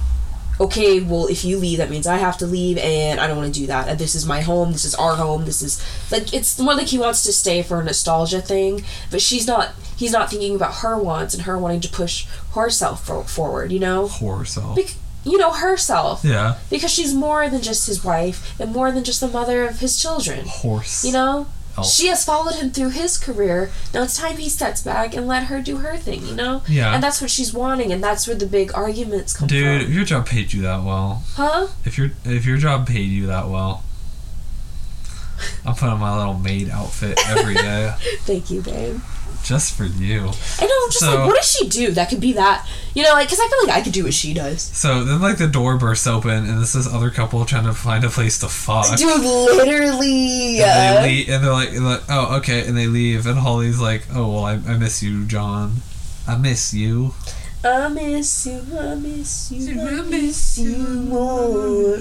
Okay, 0.59 1.00
well 1.00 1.26
if 1.26 1.44
you 1.44 1.59
leave, 1.59 1.78
that 1.78 1.90
means 1.90 2.07
I 2.07 2.16
have 2.16 2.38
to 2.38 2.46
leave, 2.46 2.78
and 2.78 3.20
I 3.20 3.26
don't 3.26 3.36
want 3.36 3.52
to 3.54 3.61
do 3.61 3.66
that. 3.66 3.98
This 3.98 4.14
is 4.14 4.24
my 4.24 4.40
home. 4.40 4.72
This 4.72 4.84
is 4.84 4.94
our 4.94 5.16
home. 5.16 5.44
This 5.44 5.61
is 5.61 5.82
like 6.11 6.32
it's 6.32 6.59
more 6.59 6.74
like 6.74 6.86
he 6.86 6.98
wants 6.98 7.22
to 7.24 7.32
stay 7.32 7.62
for 7.62 7.80
a 7.80 7.84
nostalgia 7.84 8.40
thing, 8.40 8.82
but 9.11 9.20
she's 9.20 9.46
not. 9.46 9.70
He's 9.96 10.12
not 10.12 10.30
thinking 10.30 10.54
about 10.57 10.76
her 10.76 10.98
wants 10.98 11.32
and 11.34 11.44
her 11.44 11.59
wanting 11.59 11.80
to 11.80 11.88
push 11.88 12.26
herself 12.54 13.07
for, 13.07 13.22
forward. 13.24 13.72
You 13.72 13.80
know, 13.80 14.07
whore 14.09 14.46
self. 14.46 14.76
Bec- 14.76 14.94
you 15.24 15.38
know 15.38 15.50
herself 15.52 16.22
Yeah, 16.24 16.57
because 16.70 16.92
she's 16.92 17.12
more 17.12 17.48
than 17.50 17.61
just 17.61 17.86
his 17.88 18.04
wife 18.04 18.59
and 18.61 18.72
more 18.72 18.92
than 18.92 19.02
just 19.02 19.20
the 19.20 19.26
mother 19.28 19.64
of 19.66 19.80
his 19.80 20.00
children. 20.00 20.44
horse. 20.46 21.04
You 21.04 21.12
know? 21.12 21.48
Oh. 21.79 21.83
She 21.85 22.07
has 22.09 22.24
followed 22.24 22.55
him 22.55 22.70
through 22.70 22.91
his 22.91 23.18
career. 23.18 23.70
Now 23.93 24.03
it's 24.05 24.16
time 24.16 24.37
he 24.39 24.49
steps 24.49 24.83
back 24.83 25.14
and 25.14 25.27
let 25.27 25.45
her 25.45 25.61
do 25.61 25.79
her 25.79 25.97
thing, 25.97 26.27
you 26.27 26.35
know? 26.35 26.62
Yeah. 26.68 26.95
And 26.95 27.03
that's 27.03 27.20
what 27.20 27.31
she's 27.31 27.53
wanting, 27.53 27.93
and 27.93 28.03
that's 28.03 28.27
where 28.27 28.37
the 28.37 28.47
big 28.47 28.72
arguments 28.74 29.37
come 29.37 29.49
from. 29.49 29.57
Dude, 29.59 29.83
if 29.83 29.91
your 29.91 30.05
job 30.05 30.27
paid 30.27 30.53
you 30.53 30.62
that 30.62 30.83
well, 30.85 31.22
Huh? 31.35 31.68
if 31.85 31.99
your 31.99 32.11
if 32.24 32.47
your 32.47 32.57
job 32.57 32.87
paid 32.89 33.11
you 33.11 33.27
that 33.27 33.49
well, 33.49 33.85
I'm 35.66 35.74
putting 35.74 35.89
on 35.91 36.01
my 36.01 36.16
little 36.16 36.35
maid 36.35 36.70
outfit 36.70 37.18
every 37.29 37.55
day 37.55 37.93
Thank 38.20 38.51
you, 38.51 38.62
babe. 38.62 39.01
Just 39.47 39.74
for 39.74 39.84
you. 39.84 40.20
I 40.20 40.66
know, 40.66 40.74
I'm 40.84 40.90
just 40.90 40.99
So- 41.01 41.14
like, 41.14 41.26
what 41.26 41.36
does 41.36 41.51
she 41.51 41.68
do 41.68 41.92
that 41.92 42.09
could 42.09 42.20
be 42.20 42.32
that? 42.32 42.66
You 42.94 43.03
know, 43.05 43.12
like, 43.12 43.28
because 43.28 43.38
I 43.40 43.49
feel 43.49 43.66
like 43.68 43.76
I 43.76 43.80
could 43.82 43.92
do 43.92 44.05
what 44.05 44.14
she 44.14 44.34
does. 44.34 44.61
So 44.62 45.05
then, 45.05 45.20
like 45.20 45.38
the 45.38 45.47
door 45.47 45.76
bursts 45.76 46.07
open, 46.07 46.47
and 46.49 46.61
this 46.61 46.74
is 46.74 46.86
other 46.86 47.11
couple 47.11 47.44
trying 47.44 47.64
to 47.64 47.72
find 47.72 48.05
a 48.05 48.09
place 48.09 48.38
to 48.40 48.49
fuck. 48.49 48.97
Dude, 48.97 49.20
literally. 49.20 50.61
And 50.61 51.05
they 51.05 51.09
leave, 51.09 51.28
and 51.28 51.44
they're 51.44 51.53
like, 51.53 51.72
like, 51.78 52.03
oh, 52.09 52.36
okay, 52.38 52.66
and 52.66 52.76
they 52.76 52.86
leave, 52.86 53.26
and 53.26 53.38
Holly's 53.38 53.80
like, 53.80 54.03
oh, 54.14 54.32
well, 54.32 54.44
I, 54.44 54.55
I 54.55 54.76
miss 54.76 55.03
you, 55.03 55.24
John. 55.26 55.76
I 56.26 56.36
miss 56.36 56.74
you. 56.74 57.14
I 57.64 57.88
miss 57.88 58.47
you, 58.47 58.62
I 58.78 58.94
miss 58.94 59.51
you, 59.51 59.80
I 59.80 60.03
miss 60.03 60.59
you 60.59 60.76
more. 60.76 61.99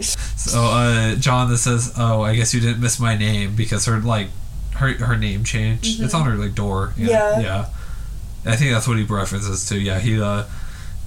So, 0.00 0.60
uh, 0.60 1.14
John 1.16 1.48
this 1.50 1.62
says, 1.62 1.92
oh, 1.96 2.22
I 2.22 2.34
guess 2.34 2.52
you 2.52 2.60
didn't 2.60 2.80
miss 2.80 2.98
my 2.98 3.16
name 3.16 3.54
because 3.54 3.86
her 3.86 4.00
like, 4.00 4.28
her 4.74 4.92
her 4.94 5.16
name 5.16 5.44
changed. 5.44 6.00
It's 6.02 6.14
on 6.14 6.26
her 6.26 6.36
like 6.36 6.54
door. 6.54 6.88
Mm-hmm. 6.88 7.06
Yeah. 7.06 7.40
Yeah. 7.40 7.66
I 8.46 8.56
think 8.56 8.72
that's 8.72 8.86
what 8.86 8.98
he 8.98 9.04
references 9.04 9.66
to. 9.68 9.78
Yeah, 9.78 9.98
he 9.98 10.20
uh, 10.20 10.44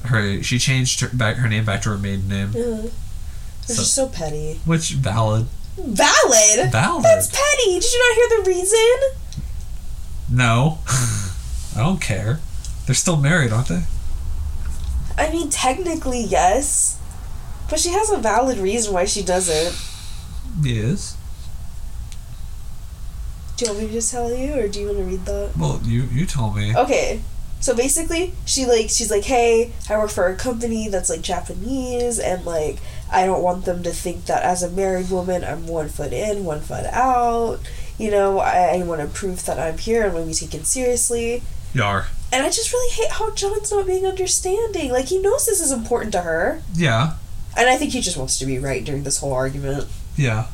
her 0.05 0.41
she 0.43 0.57
changed 0.59 1.01
her 1.01 1.09
back 1.09 1.35
her 1.37 1.47
name 1.47 1.65
back 1.65 1.81
to 1.83 1.89
her 1.89 1.97
maiden 1.97 2.27
name, 2.27 2.49
Ugh. 2.49 2.53
They're 2.55 3.75
So- 3.75 3.81
just 3.83 3.93
so 3.93 4.07
petty. 4.07 4.59
which 4.65 4.91
valid. 4.93 5.47
Valid? 5.77 6.71
Valid. 6.71 7.03
That's 7.03 7.27
petty. 7.27 7.79
Did 7.79 7.83
you 7.83 7.99
not 8.09 8.15
hear 8.15 8.43
the 8.43 8.49
reason? 8.49 8.97
No, 10.29 10.79
I 10.87 11.79
don't 11.79 12.01
care. 12.01 12.39
They're 12.85 12.95
still 12.95 13.17
married, 13.17 13.51
aren't 13.51 13.67
they? 13.67 13.83
I 15.17 15.29
mean, 15.31 15.49
technically, 15.49 16.21
yes. 16.21 16.99
But 17.69 17.79
she 17.79 17.89
has 17.89 18.09
a 18.09 18.17
valid 18.17 18.57
reason 18.57 18.93
why 18.93 19.05
she 19.05 19.21
does 19.23 19.49
it. 19.49 19.75
Yes. 20.61 21.15
Do 23.57 23.65
you 23.65 23.71
want 23.71 23.81
me 23.83 23.87
to 23.87 23.93
just 23.93 24.11
tell 24.11 24.31
you, 24.33 24.53
or 24.53 24.67
do 24.67 24.79
you 24.79 24.85
want 24.87 24.99
to 24.99 25.03
read 25.03 25.25
that? 25.25 25.51
Well, 25.57 25.81
you 25.83 26.03
you 26.03 26.25
told 26.25 26.55
me. 26.55 26.75
Okay. 26.75 27.21
So 27.59 27.75
basically, 27.75 28.33
she 28.45 28.65
like 28.67 28.89
she's 28.91 29.09
like, 29.09 29.23
"Hey, 29.25 29.71
I 29.89 29.97
work 29.97 30.11
for 30.11 30.27
a 30.27 30.35
company 30.35 30.89
that's 30.89 31.09
like 31.09 31.21
Japanese, 31.23 32.19
and 32.19 32.45
like 32.45 32.77
I 33.11 33.25
don't 33.25 33.41
want 33.41 33.65
them 33.65 33.81
to 33.83 33.89
think 33.91 34.25
that 34.25 34.43
as 34.43 34.61
a 34.61 34.69
married 34.69 35.09
woman, 35.09 35.43
I'm 35.43 35.65
one 35.65 35.89
foot 35.89 36.13
in, 36.13 36.45
one 36.45 36.61
foot 36.61 36.85
out. 36.85 37.59
You 37.97 38.11
know, 38.11 38.37
I, 38.39 38.75
I 38.77 38.83
want 38.83 39.01
to 39.01 39.07
prove 39.07 39.43
that 39.45 39.59
I'm 39.59 39.79
here 39.79 40.05
and 40.05 40.13
want 40.13 40.25
to 40.25 40.29
be 40.29 40.47
taken 40.47 40.63
seriously. 40.65 41.41
Yar. 41.73 42.05
And 42.31 42.45
I 42.45 42.49
just 42.49 42.71
really 42.71 42.91
hate 42.93 43.11
how 43.13 43.31
John's 43.33 43.71
not 43.71 43.87
being 43.87 44.05
understanding. 44.05 44.91
Like 44.91 45.05
he 45.05 45.17
knows 45.17 45.47
this 45.47 45.59
is 45.59 45.71
important 45.71 46.11
to 46.11 46.21
her, 46.21 46.61
Yeah. 46.75 47.13
and 47.57 47.67
I 47.69 47.75
think 47.77 47.91
he 47.93 48.01
just 48.01 48.17
wants 48.17 48.37
to 48.37 48.45
be 48.45 48.59
right 48.59 48.85
during 48.85 49.01
this 49.03 49.17
whole 49.17 49.33
argument. 49.33 49.87
Yeah. 50.15 50.45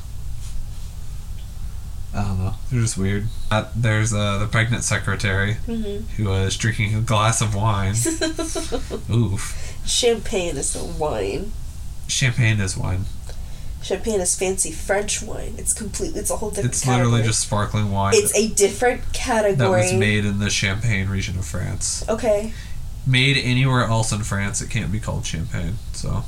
I 2.16 2.22
don't 2.24 2.38
know. 2.40 2.54
They're 2.72 2.82
just 2.82 2.98
weird. 2.98 3.28
Uh, 3.50 3.66
there's 3.76 4.14
uh, 4.14 4.38
the 4.38 4.48
pregnant 4.48 4.84
secretary 4.84 5.56
Mm-hmm. 5.68 6.22
who 6.22 6.32
is 6.34 6.56
drinking 6.58 6.94
a 6.96 7.02
glass 7.02 7.42
of 7.42 7.56
wine. 7.56 7.96
Oof. 9.12 9.74
Champagne 9.86 10.58
is 10.58 10.74
the 10.74 10.84
wine. 10.84 11.52
Champagne 12.08 12.60
is 12.60 12.78
wine. 12.78 13.06
Champagne 13.82 14.22
is 14.22 14.38
fancy 14.38 14.72
French 14.72 15.22
wine. 15.22 15.56
It's 15.58 15.74
completely. 15.74 16.20
It's 16.20 16.30
a 16.30 16.38
whole 16.38 16.50
different. 16.52 16.70
It's 16.70 16.88
literally 16.88 17.22
just 17.24 17.40
sparkling 17.42 17.92
wine 17.92 18.14
It's 18.16 18.34
a 18.38 18.48
different 18.50 19.12
category. 19.12 19.56
that 19.56 19.70
was 19.70 19.94
made 19.94 20.24
in 20.24 20.40
the 20.40 20.50
Champagne 20.50 21.10
region 21.10 21.38
of 21.38 21.46
France. 21.46 22.08
Okay, 22.08 22.54
Made 23.06 23.36
anywhere 23.36 23.84
else 23.84 24.14
in 24.14 24.24
France, 24.24 24.62
it 24.62 24.70
can't 24.70 24.90
be 24.90 25.00
called 25.02 25.26
champagne. 25.26 25.76
So 25.92 26.24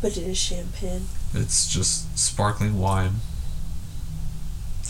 but 0.00 0.16
it 0.16 0.22
is 0.22 0.38
champagne. 0.38 1.06
it's 1.34 1.68
just 1.68 2.18
sparkling 2.18 2.78
wine. 2.78 3.16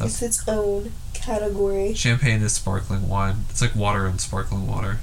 It's 0.06 0.22
its 0.22 0.48
own 0.48 0.92
category, 1.14 1.94
Champagne 1.94 2.42
is 2.42 2.52
sparkling 2.54 3.08
wine. 3.08 3.44
It's 3.50 3.60
like 3.60 3.74
water 3.76 4.06
and 4.06 4.20
sparkling 4.20 4.66
water. 4.66 4.98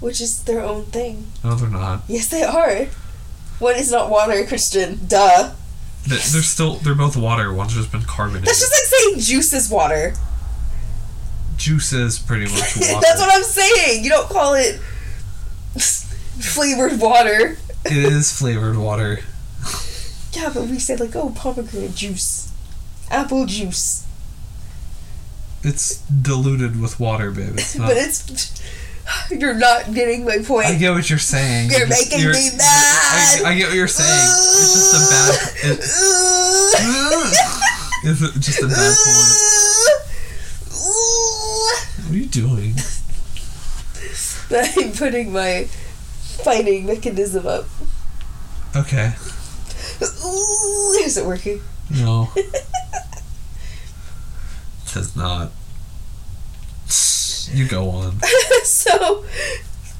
which 0.00 0.20
is 0.20 0.42
their 0.44 0.62
own 0.62 0.84
thing. 0.86 1.26
No, 1.42 1.54
they're 1.56 1.68
not. 1.68 2.02
Yes, 2.08 2.28
they 2.28 2.42
are. 2.44 2.86
One 3.58 3.74
is 3.76 3.90
not 3.90 4.08
water, 4.10 4.46
Christian. 4.46 5.00
Duh. 5.08 5.52
They- 6.04 6.10
They're 6.16 6.42
still. 6.42 6.74
They're 6.76 6.94
both 6.94 7.16
water. 7.16 7.52
One's 7.52 7.74
just 7.74 7.90
been 7.90 8.02
carbonated. 8.02 8.46
That's 8.46 8.60
just 8.60 8.72
like 8.72 9.00
saying 9.00 9.18
juice 9.18 9.52
is 9.52 9.68
water. 9.68 10.14
Juice 11.56 11.92
is 11.92 12.18
pretty 12.20 12.44
much 12.44 12.76
water. 12.76 13.00
That's 13.02 13.18
what 13.20 13.34
I'm 13.34 13.42
saying. 13.42 14.04
You 14.04 14.10
don't 14.10 14.28
call 14.30 14.54
it 14.54 14.76
flavored 15.76 17.00
water. 17.00 17.56
it 17.84 17.92
is 18.12 18.36
flavored 18.36 18.76
water. 18.76 19.20
Yeah, 20.30 20.50
but 20.54 20.64
we 20.64 20.78
say 20.78 20.94
like, 20.94 21.16
oh, 21.16 21.30
pomegranate 21.34 21.94
juice, 21.96 22.47
apple 23.10 23.46
juice. 23.46 24.04
It's 25.62 26.00
diluted 26.02 26.80
with 26.80 27.00
water, 27.00 27.30
babe. 27.30 27.54
It's 27.54 27.74
not. 27.76 27.88
But 27.88 27.96
it's 27.96 28.52
you're 29.30 29.54
not 29.54 29.92
getting 29.94 30.24
my 30.24 30.38
point. 30.38 30.66
I 30.66 30.74
get 30.76 30.92
what 30.92 31.08
you're 31.10 31.18
saying. 31.18 31.70
You're 31.70 31.86
just- 31.86 32.10
making 32.12 32.30
me 32.30 32.50
mad. 32.56 33.42
I, 33.44 33.46
I 33.46 33.54
get 33.56 33.68
what 33.68 33.76
you're 33.76 33.88
saying. 33.88 34.10
It's 34.10 34.74
just 34.74 34.94
a 34.94 34.98
bad. 35.10 35.78
It, 38.04 38.10
it's 38.10 38.20
just 38.46 38.62
a 38.62 38.68
bad 38.68 38.96
point. 39.04 39.34
What 42.06 42.14
are 42.14 42.16
you 42.16 42.26
doing? 42.26 42.74
I'm 44.50 44.92
putting 44.92 45.32
my 45.32 45.64
fighting 45.64 46.86
mechanism 46.86 47.46
up. 47.46 47.66
Okay. 48.76 49.12
Is 50.00 51.16
it 51.16 51.24
working? 51.26 51.60
No. 51.90 52.30
it 52.36 52.64
does 54.92 55.16
not. 55.16 55.50
You 57.50 57.66
go 57.66 57.90
on. 57.90 58.20
so 58.64 59.24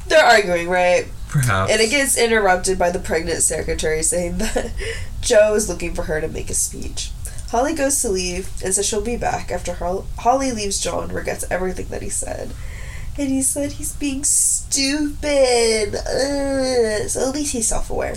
they're 0.08 0.24
arguing, 0.24 0.68
right? 0.68 1.06
Perhaps. 1.28 1.72
And 1.72 1.80
it 1.80 1.90
gets 1.90 2.16
interrupted 2.16 2.78
by 2.78 2.90
the 2.90 2.98
pregnant 2.98 3.42
secretary 3.42 4.02
saying 4.02 4.38
that 4.38 4.72
Joe 5.20 5.54
is 5.54 5.68
looking 5.68 5.94
for 5.94 6.04
her 6.04 6.20
to 6.20 6.28
make 6.28 6.50
a 6.50 6.54
speech. 6.54 7.10
Holly 7.50 7.74
goes 7.74 8.00
to 8.02 8.10
leave 8.10 8.50
and 8.62 8.74
says 8.74 8.86
she'll 8.86 9.00
be 9.00 9.16
back 9.16 9.50
after 9.50 9.74
Hol- 9.74 10.06
Holly 10.18 10.52
leaves 10.52 10.78
John, 10.80 11.08
regrets 11.08 11.44
everything 11.50 11.86
that 11.88 12.02
he 12.02 12.10
said. 12.10 12.52
And 13.16 13.28
he 13.30 13.42
said 13.42 13.72
he's 13.72 13.94
being 13.94 14.24
stupid. 14.24 15.94
Ugh. 15.94 17.08
So 17.08 17.28
at 17.28 17.34
least 17.34 17.52
he's 17.52 17.68
self 17.68 17.90
aware. 17.90 18.16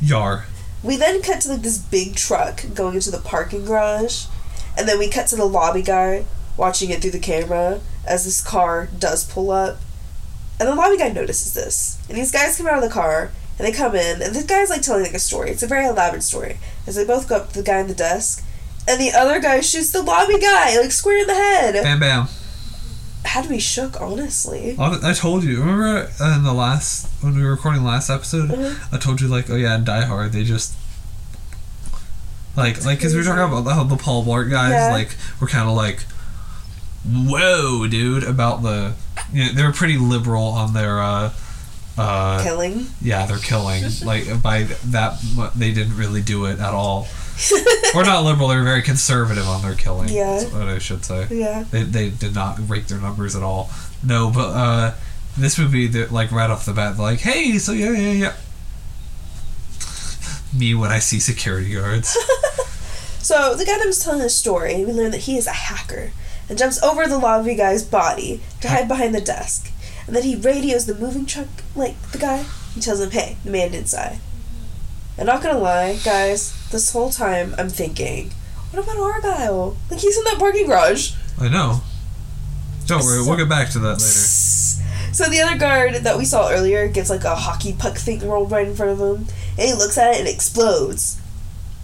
Yar. 0.00 0.46
We 0.84 0.96
then 0.96 1.22
cut 1.22 1.40
to 1.40 1.48
like 1.48 1.62
this 1.62 1.78
big 1.78 2.14
truck 2.14 2.62
going 2.74 2.94
into 2.94 3.10
the 3.10 3.18
parking 3.18 3.64
garage, 3.64 4.26
and 4.76 4.86
then 4.86 4.98
we 4.98 5.08
cut 5.08 5.26
to 5.28 5.36
the 5.36 5.46
lobby 5.46 5.82
guy 5.82 6.26
watching 6.56 6.90
it 6.90 7.00
through 7.00 7.12
the 7.12 7.18
camera 7.18 7.80
as 8.06 8.24
this 8.24 8.42
car 8.42 8.88
does 8.98 9.24
pull 9.24 9.50
up. 9.50 9.78
And 10.60 10.68
the 10.68 10.74
lobby 10.74 10.98
guy 10.98 11.08
notices 11.08 11.54
this. 11.54 11.98
And 12.08 12.16
these 12.16 12.30
guys 12.30 12.56
come 12.56 12.66
out 12.66 12.76
of 12.76 12.82
the 12.82 12.90
car 12.90 13.32
and 13.58 13.66
they 13.66 13.72
come 13.72 13.94
in 13.94 14.22
and 14.22 14.34
this 14.34 14.44
guy's 14.44 14.70
like 14.70 14.82
telling 14.82 15.02
like 15.02 15.14
a 15.14 15.18
story. 15.18 15.50
It's 15.50 15.62
a 15.62 15.66
very 15.66 15.86
elaborate 15.86 16.22
story. 16.22 16.58
As 16.86 16.94
they 16.94 17.04
both 17.04 17.28
go 17.28 17.36
up 17.36 17.48
to 17.48 17.58
the 17.58 17.64
guy 17.64 17.80
in 17.80 17.88
the 17.88 17.94
desk 17.94 18.44
and 18.86 19.00
the 19.00 19.10
other 19.10 19.40
guy 19.40 19.60
shoots 19.60 19.90
the 19.90 20.02
lobby 20.02 20.38
guy, 20.38 20.78
like 20.78 20.92
square 20.92 21.18
in 21.18 21.26
the 21.26 21.34
head. 21.34 21.74
Bam 21.82 21.98
bam. 21.98 22.28
Had 23.24 23.48
me 23.50 23.58
shook, 23.58 24.00
honestly. 24.00 24.76
I 24.78 25.10
I 25.10 25.12
told 25.12 25.44
you. 25.44 25.60
Remember 25.60 26.08
in 26.20 26.44
the 26.44 26.52
last 26.54 27.08
when 27.22 27.34
we 27.34 27.42
were 27.42 27.50
recording 27.50 27.82
the 27.82 27.88
last 27.88 28.10
episode, 28.10 28.50
Mhm. 28.50 28.76
I 28.92 28.98
told 28.98 29.20
you 29.20 29.28
like, 29.28 29.48
oh 29.50 29.56
yeah, 29.56 29.74
in 29.76 29.84
Die 29.84 30.04
Hard 30.04 30.32
they 30.32 30.44
just 30.44 30.74
like 32.56 32.84
like 32.84 32.98
because 32.98 33.12
we 33.12 33.18
were 33.20 33.24
talking 33.24 33.42
about 33.58 33.70
how 33.72 33.84
the 33.84 33.96
Paul 33.96 34.24
Blart 34.24 34.50
guys 34.50 34.72
Yeah. 34.72 34.92
like 34.92 35.16
were 35.40 35.48
kind 35.48 35.68
of 35.68 35.74
like, 35.74 36.00
whoa, 37.04 37.86
dude, 37.88 38.22
about 38.24 38.62
the 38.62 38.94
you 39.32 39.44
know, 39.46 39.52
they 39.52 39.62
were 39.64 39.72
pretty 39.72 39.96
liberal 39.96 40.44
on 40.44 40.72
their 40.74 41.00
uh 41.02 41.32
uh 41.96 42.42
Killing. 42.42 42.86
yeah 43.00 43.24
they're 43.24 43.38
killing 43.38 43.84
like 44.04 44.42
by 44.42 44.64
that 44.86 45.14
they 45.54 45.72
didn't 45.72 45.96
really 45.96 46.20
do 46.22 46.44
it 46.46 46.58
at 46.60 46.72
all. 46.74 47.06
Or 47.94 48.04
not 48.04 48.24
liberal, 48.24 48.48
they 48.48 48.56
were 48.56 48.62
very 48.62 48.82
conservative 48.82 49.46
on 49.46 49.62
their 49.62 49.74
killing. 49.74 50.08
Yeah. 50.08 50.38
That's 50.38 50.52
what 50.52 50.68
I 50.68 50.78
should 50.78 51.04
say. 51.04 51.26
Yeah. 51.30 51.64
They, 51.70 51.82
they 51.82 52.10
did 52.10 52.34
not 52.34 52.58
rake 52.68 52.86
their 52.86 53.00
numbers 53.00 53.34
at 53.34 53.42
all. 53.42 53.70
No, 54.02 54.30
but 54.30 54.50
uh, 54.50 54.94
this 55.36 55.58
movie, 55.58 55.86
they're, 55.86 56.06
like 56.08 56.30
right 56.32 56.50
off 56.50 56.64
the 56.64 56.72
bat, 56.72 56.98
like, 56.98 57.20
hey, 57.20 57.58
so 57.58 57.72
yeah, 57.72 57.90
yeah, 57.90 58.12
yeah. 58.12 58.32
Me 60.58 60.74
when 60.74 60.90
I 60.90 60.98
see 61.00 61.18
security 61.18 61.74
guards. 61.74 62.16
So 63.24 63.54
the 63.54 63.64
guy 63.64 63.78
that 63.78 63.86
was 63.86 64.04
telling 64.04 64.20
his 64.20 64.36
story, 64.36 64.84
we 64.84 64.92
learn 64.92 65.10
that 65.12 65.22
he 65.22 65.38
is 65.38 65.46
a 65.46 65.52
hacker 65.52 66.12
and 66.46 66.58
jumps 66.58 66.82
over 66.82 67.06
the 67.06 67.16
lobby 67.16 67.54
guy's 67.54 67.82
body 67.82 68.42
to 68.60 68.68
hide 68.68 68.86
behind 68.86 69.14
the 69.14 69.20
desk. 69.22 69.72
And 70.06 70.14
then 70.14 70.24
he 70.24 70.36
radios 70.36 70.84
the 70.84 70.94
moving 70.94 71.24
truck, 71.24 71.48
like 71.74 71.98
the 72.12 72.18
guy. 72.18 72.44
He 72.74 72.82
tells 72.82 73.00
him, 73.00 73.12
"Hey, 73.12 73.38
the 73.42 73.50
man 73.50 73.72
inside." 73.72 74.18
And 75.16 75.26
not 75.26 75.42
gonna 75.42 75.58
lie, 75.58 75.98
guys, 76.04 76.68
this 76.70 76.92
whole 76.92 77.10
time 77.10 77.54
I'm 77.56 77.68
thinking, 77.68 78.32
what 78.70 78.82
about 78.82 78.96
Argyle? 78.96 79.76
Like 79.90 80.00
he's 80.00 80.16
in 80.18 80.24
that 80.24 80.38
parking 80.38 80.66
garage. 80.66 81.12
I 81.40 81.48
know. 81.48 81.80
Don't 82.86 83.04
worry, 83.04 83.22
we'll 83.22 83.36
get 83.36 83.48
back 83.48 83.70
to 83.70 83.78
that 83.78 84.00
later. 84.00 85.14
So 85.14 85.26
the 85.30 85.40
other 85.40 85.56
guard 85.56 85.94
that 85.94 86.18
we 86.18 86.24
saw 86.24 86.50
earlier 86.50 86.88
gets 86.88 87.08
like 87.08 87.22
a 87.24 87.36
hockey 87.36 87.72
puck 87.72 87.96
thing 87.96 88.28
rolled 88.28 88.50
right 88.50 88.66
in 88.66 88.74
front 88.74 88.92
of 88.92 88.98
him, 88.98 89.28
and 89.56 89.68
he 89.68 89.72
looks 89.72 89.96
at 89.96 90.14
it 90.14 90.18
and 90.18 90.28
explodes, 90.28 91.20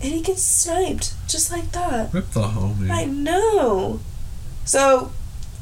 and 0.02 0.12
he 0.12 0.20
gets 0.20 0.42
sniped 0.42 1.14
just 1.28 1.52
like 1.52 1.70
that. 1.72 2.12
Rip 2.12 2.30
the 2.32 2.42
homie. 2.42 2.90
I 2.90 3.04
know. 3.04 4.00
So 4.64 5.12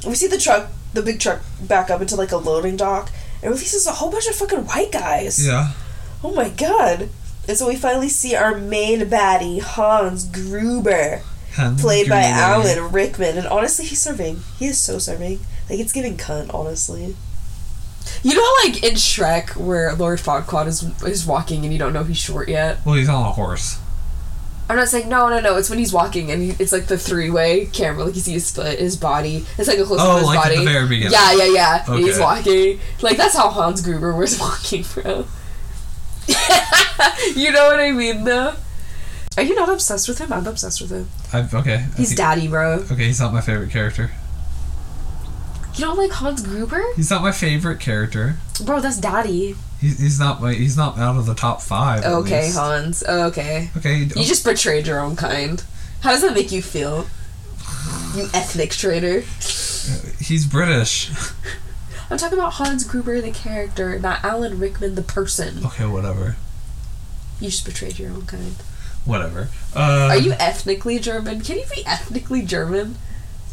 we 0.07 0.15
see 0.15 0.27
the 0.27 0.39
truck, 0.39 0.71
the 0.95 1.03
big 1.03 1.21
truck, 1.21 1.43
back 1.61 1.91
up 1.91 2.01
into 2.01 2.17
like 2.17 2.33
a 2.33 2.39
loading 2.39 2.77
dock, 2.77 3.11
and 3.43 3.53
releases 3.53 3.87
a 3.87 3.93
whole 3.93 4.11
bunch 4.11 4.27
of 4.27 4.35
fucking 4.35 4.65
white 4.65 4.91
guys. 4.91 5.47
Yeah. 5.47 5.73
Oh 6.25 6.33
my 6.35 6.49
god. 6.49 7.11
And 7.49 7.57
so 7.57 7.67
we 7.67 7.77
finally 7.77 8.09
see 8.11 8.35
our 8.37 8.55
main 8.57 9.01
baddie, 9.01 9.61
Hans 9.63 10.25
Gruber, 10.27 11.23
Hans 11.55 11.81
played 11.81 12.09
by 12.09 12.23
Alan 12.25 12.93
Rickman. 12.93 13.39
And 13.39 13.47
honestly, 13.47 13.87
he's 13.87 14.03
serving. 14.03 14.41
He 14.59 14.67
is 14.67 14.79
so 14.79 14.99
serving. 14.99 15.41
Like, 15.71 15.81
it's 15.81 15.93
giving 15.93 16.17
cunt, 16.19 16.53
honestly. 16.53 17.17
You 18.23 18.35
know, 18.35 18.55
like 18.65 18.83
in 18.83 18.95
Shrek, 18.95 19.57
where 19.57 19.95
Lord 19.95 20.19
Farquaad 20.19 20.67
is 20.67 20.83
is 21.03 21.27
walking 21.27 21.65
and 21.65 21.73
you 21.73 21.79
don't 21.79 21.93
know 21.93 22.05
he's 22.05 22.17
short 22.17 22.49
yet. 22.49 22.79
Well, 22.85 22.95
he's 22.95 23.09
on 23.09 23.27
a 23.27 23.33
horse. 23.33 23.79
I'm 24.71 24.77
not 24.77 24.89
saying 24.89 25.09
no, 25.09 25.29
no, 25.29 25.41
no. 25.41 25.57
It's 25.57 25.69
when 25.71 25.79
he's 25.79 25.93
walking 25.93 26.31
and 26.31 26.43
he, 26.43 26.51
it's 26.59 26.73
like 26.73 26.87
the 26.87 26.97
three 26.99 27.29
way 27.31 27.67
camera. 27.67 28.05
Like 28.05 28.15
you 28.15 28.21
see 28.23 28.33
his 28.33 28.51
foot, 28.51 28.79
his 28.79 28.97
body. 28.97 29.45
It's 29.59 29.69
like 29.69 29.79
a 29.79 29.85
close 29.85 30.01
up 30.01 30.07
Oh, 30.07 30.13
of 30.13 30.19
his 30.21 30.27
like 30.27 30.39
at 30.39 30.43
body. 30.45 30.57
the 30.59 30.65
very 30.71 30.89
beginning. 30.89 31.13
Yeah, 31.13 31.33
yeah, 31.33 31.45
yeah. 31.53 31.85
And 31.91 31.99
He's 32.05 32.19
walking. 32.19 32.81
Like 33.03 33.17
that's 33.19 33.37
how 33.37 33.49
Hans 33.51 33.83
Gruber 33.83 34.15
was 34.15 34.39
walking, 34.41 34.85
bro. 34.95 35.27
you 37.37 37.51
know 37.53 37.67
what 37.69 37.81
I 37.81 37.91
mean, 37.93 38.25
though. 38.25 38.55
Are 39.37 39.43
you 39.43 39.55
not 39.55 39.69
obsessed 39.69 40.09
with 40.09 40.19
him? 40.19 40.33
I'm 40.33 40.47
obsessed 40.47 40.81
with 40.81 40.91
him. 40.91 41.09
I, 41.33 41.49
okay. 41.61 41.85
He's 41.97 42.09
think- 42.09 42.19
daddy, 42.19 42.49
bro. 42.49 42.85
Okay, 42.91 43.05
he's 43.07 43.21
not 43.21 43.33
my 43.33 43.41
favorite 43.41 43.71
character. 43.71 44.11
You 45.75 45.85
don't 45.85 45.97
like 45.97 46.11
Hans 46.11 46.43
Gruber, 46.43 46.83
He's 46.97 47.09
not 47.11 47.23
my 47.23 47.31
favorite 47.31 47.79
character. 47.79 48.37
bro? 48.65 48.81
That's 48.81 48.99
daddy. 48.99 49.55
He's, 49.81 50.01
he's 50.01 50.19
not 50.19 50.43
my. 50.43 50.53
He's 50.55 50.77
not 50.77 50.99
out 50.99 51.17
of 51.17 51.27
the 51.27 51.35
top 51.37 51.63
five. 51.63 52.03
at 52.05 52.13
Okay, 52.13 52.47
least. 52.47 52.59
Hans. 52.59 53.05
Okay. 53.05 53.71
Okay. 53.77 53.99
You 53.99 54.25
just 54.25 54.45
betrayed 54.45 54.89
your 54.89 54.99
own 54.99 55.15
kind. 55.15 55.63
How 56.01 56.11
does 56.11 56.23
that 56.23 56.35
make 56.35 56.51
you 56.51 56.63
feel? 56.63 57.07
You 58.17 58.25
ethnic 58.35 58.71
traitor. 58.73 59.21
He's 60.21 60.47
British. 60.47 61.13
I'm 62.11 62.17
talking 62.19 62.39
about 62.39 62.55
Hans 62.55 62.85
Gruber, 62.85 63.21
the 63.21 63.31
character, 63.33 63.99
not 63.99 64.25
Alan 64.25 64.59
Rickman, 64.59 64.95
the 64.95 65.03
person. 65.03 65.65
Okay, 65.65 65.87
whatever. 65.87 66.37
You 67.41 67.51
just 67.51 67.65
betrayed 67.65 67.99
your 67.99 68.11
own 68.11 68.27
kind. 68.27 68.55
Whatever. 69.05 69.49
Uh, 69.77 70.09
Are 70.11 70.17
you 70.17 70.33
ethnically 70.33 70.99
German? 70.99 71.41
Can 71.43 71.59
you 71.59 71.65
be 71.75 71.85
ethnically 71.87 72.43
German? 72.43 72.97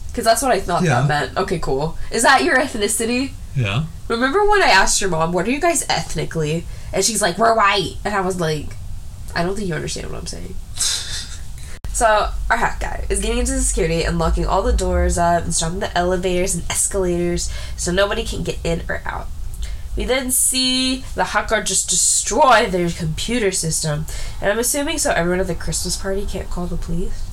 Because 0.07 0.23
that's 0.25 0.41
what 0.41 0.51
I 0.51 0.59
thought 0.59 0.83
Yeah. 0.83 1.01
that 1.01 1.07
meant. 1.07 1.37
Okay, 1.37 1.59
cool. 1.59 1.97
Is 2.11 2.23
that 2.23 2.43
your 2.43 2.55
ethnicity? 2.57 3.31
Yeah. 3.55 3.85
Remember 4.07 4.45
when 4.49 4.61
I 4.63 4.67
asked 4.67 5.01
your 5.01 5.09
mom, 5.09 5.31
what 5.33 5.47
are 5.47 5.51
you 5.51 5.59
guys 5.59 5.85
ethnically? 5.89 6.65
And 6.93 7.03
she's 7.03 7.21
like, 7.21 7.37
we're 7.37 7.55
white. 7.55 7.95
And 8.05 8.13
I 8.15 8.21
was 8.21 8.39
like, 8.39 8.75
I 9.35 9.43
don't 9.43 9.55
think 9.55 9.67
you 9.67 9.75
understand 9.75 10.09
what 10.11 10.19
I'm 10.19 10.27
saying. 10.27 10.55
So, 11.95 12.29
our 12.49 12.57
hack 12.57 12.81
guy 12.81 13.05
is 13.09 13.21
getting 13.21 13.37
into 13.37 13.53
the 13.53 13.61
security 13.61 14.03
and 14.03 14.19
locking 14.19 14.45
all 14.45 14.61
the 14.61 14.73
doors 14.73 15.17
up 15.17 15.45
and 15.45 15.53
stopping 15.53 15.79
the 15.79 15.97
elevators 15.97 16.53
and 16.53 16.69
escalators 16.69 17.49
so 17.77 17.89
nobody 17.89 18.25
can 18.25 18.43
get 18.43 18.59
in 18.65 18.81
or 18.89 19.01
out. 19.05 19.27
We 19.95 20.03
then 20.03 20.29
see 20.29 21.05
the 21.15 21.23
hacker 21.23 21.63
just 21.63 21.89
destroy 21.89 22.65
their 22.69 22.89
computer 22.89 23.49
system, 23.53 24.07
and 24.41 24.51
I'm 24.51 24.59
assuming 24.59 24.97
so 24.97 25.11
everyone 25.11 25.39
at 25.39 25.47
the 25.47 25.55
Christmas 25.55 25.95
party 25.95 26.25
can't 26.25 26.49
call 26.49 26.65
the 26.67 26.75
police. 26.75 27.23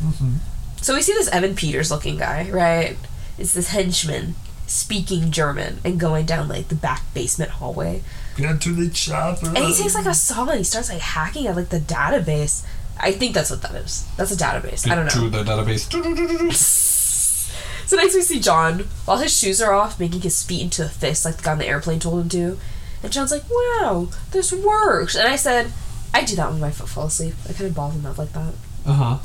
Mhm. 0.00 0.34
So 0.80 0.94
we 0.94 1.02
see 1.02 1.14
this 1.14 1.26
Evan 1.30 1.56
Peters 1.56 1.90
looking 1.90 2.16
guy, 2.18 2.48
right? 2.48 2.96
It's 3.38 3.54
this 3.54 3.70
henchman 3.70 4.36
speaking 4.68 5.32
German 5.32 5.80
and 5.84 5.98
going 5.98 6.26
down 6.26 6.46
like 6.46 6.68
the 6.68 6.76
back 6.76 7.02
basement 7.12 7.50
hallway. 7.50 8.04
Get 8.36 8.60
to 8.60 8.72
the 8.72 8.88
chopper. 8.88 9.48
And 9.48 9.58
he 9.58 9.74
takes 9.74 9.96
like 9.96 10.06
a 10.06 10.14
saw 10.14 10.46
and 10.46 10.58
he 10.58 10.64
starts 10.64 10.90
like 10.90 11.00
hacking 11.00 11.48
at 11.48 11.56
like 11.56 11.70
the 11.70 11.80
database. 11.80 12.62
I 13.02 13.12
think 13.12 13.34
that's 13.34 13.50
what 13.50 13.60
that 13.62 13.74
is. 13.74 14.06
That's 14.16 14.30
a 14.32 14.36
database. 14.36 14.88
I 14.88 14.94
don't 14.94 15.06
know. 15.06 15.10
To 15.90 16.00
the 16.00 16.10
database. 16.10 16.68
So 17.84 17.96
next 17.96 18.14
we 18.14 18.22
see 18.22 18.40
John 18.40 18.88
while 19.04 19.18
his 19.18 19.36
shoes 19.36 19.60
are 19.60 19.74
off, 19.74 20.00
making 20.00 20.22
his 20.22 20.42
feet 20.42 20.62
into 20.62 20.82
a 20.82 20.88
fist 20.88 21.26
like 21.26 21.36
the 21.36 21.42
guy 21.42 21.52
on 21.52 21.58
the 21.58 21.66
airplane 21.66 21.98
told 22.00 22.22
him 22.22 22.28
to. 22.30 22.58
And 23.02 23.12
John's 23.12 23.30
like, 23.30 23.42
"Wow, 23.50 24.08
this 24.30 24.50
works." 24.50 25.14
And 25.14 25.28
I 25.28 25.36
said, 25.36 25.72
"I 26.14 26.24
do 26.24 26.34
that 26.36 26.50
when 26.50 26.60
my 26.60 26.70
foot 26.70 26.88
falls 26.88 27.12
asleep. 27.20 27.34
I 27.46 27.52
kind 27.52 27.68
of 27.68 27.74
ball 27.74 27.90
them 27.90 28.06
up 28.06 28.16
like 28.16 28.32
that." 28.32 28.54
Uh 28.86 28.92
huh. 28.94 29.18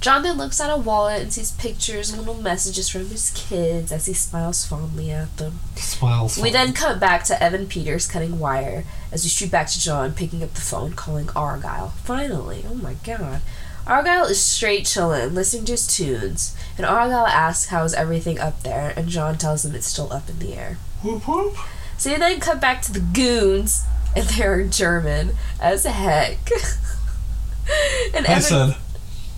John 0.00 0.22
then 0.22 0.38
looks 0.38 0.60
at 0.60 0.70
a 0.70 0.76
wallet 0.76 1.22
and 1.22 1.32
sees 1.32 1.50
pictures 1.52 2.10
and 2.10 2.20
little 2.20 2.40
messages 2.40 2.88
from 2.88 3.06
his 3.06 3.30
kids 3.34 3.90
as 3.90 4.06
he 4.06 4.12
smiles 4.14 4.64
fondly 4.64 5.10
at 5.10 5.36
them. 5.38 5.58
Smiles. 5.74 6.38
We 6.38 6.50
then 6.50 6.72
cut 6.72 7.00
back 7.00 7.24
to 7.24 7.42
Evan 7.42 7.66
Peters 7.66 8.06
cutting 8.06 8.38
wire 8.38 8.84
as 9.10 9.24
we 9.24 9.28
shoot 9.28 9.50
back 9.50 9.66
to 9.68 9.80
John 9.80 10.12
picking 10.12 10.42
up 10.42 10.54
the 10.54 10.60
phone 10.60 10.92
calling 10.92 11.28
Argyle. 11.34 11.88
Finally, 12.04 12.64
oh 12.68 12.74
my 12.74 12.94
god. 13.04 13.40
Argyle 13.88 14.26
is 14.26 14.40
straight 14.40 14.84
chillin', 14.84 15.32
listening 15.32 15.64
to 15.64 15.72
his 15.72 15.86
tunes, 15.86 16.54
and 16.76 16.84
Argyle 16.84 17.26
asks 17.26 17.70
how 17.70 17.84
is 17.84 17.94
everything 17.94 18.38
up 18.38 18.62
there, 18.62 18.92
and 18.96 19.08
John 19.08 19.38
tells 19.38 19.64
him 19.64 19.74
it's 19.74 19.86
still 19.86 20.12
up 20.12 20.28
in 20.28 20.38
the 20.38 20.54
air. 20.54 20.76
Whoop 21.02 21.26
whoop. 21.26 21.56
So 21.96 22.12
we 22.12 22.18
then 22.18 22.38
cut 22.38 22.60
back 22.60 22.82
to 22.82 22.92
the 22.92 23.00
goons, 23.00 23.84
and 24.14 24.26
they're 24.26 24.62
German 24.64 25.36
as 25.58 25.84
heck. 25.84 26.50
and 28.14 28.26
I 28.26 28.32
Evan 28.32 28.42
said. 28.42 28.76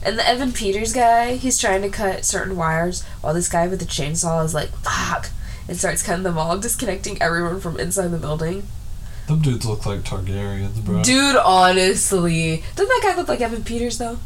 And 0.03 0.19
the 0.19 0.27
Evan 0.27 0.53
Peters 0.53 0.93
guy, 0.93 1.37
he's 1.37 1.59
trying 1.59 1.83
to 1.83 1.89
cut 1.89 2.25
certain 2.25 2.57
wires 2.57 3.03
while 3.21 3.35
this 3.35 3.49
guy 3.49 3.67
with 3.67 3.81
the 3.81 3.85
chainsaw 3.85 4.45
is 4.45 4.55
like, 4.55 4.71
fuck, 4.79 5.31
and 5.69 5.77
starts 5.77 6.03
cutting 6.03 6.25
them 6.25 6.39
all, 6.39 6.59
disconnecting 6.59 7.21
everyone 7.21 7.61
from 7.61 7.79
inside 7.79 8.09
the 8.09 8.19
building. 8.19 8.65
Them 9.27 9.41
dudes 9.43 9.65
look 9.67 9.87
like 9.87 10.01
Targaryens, 10.01 10.85
bro. 10.85 11.03
Dude, 11.03 11.37
honestly. 11.37 12.65
Doesn't 12.75 12.89
that 12.89 13.01
guy 13.03 13.17
look 13.17 13.29
like 13.29 13.41
Evan 13.41 13.63
Peters, 13.63 13.99
though? 13.99 14.19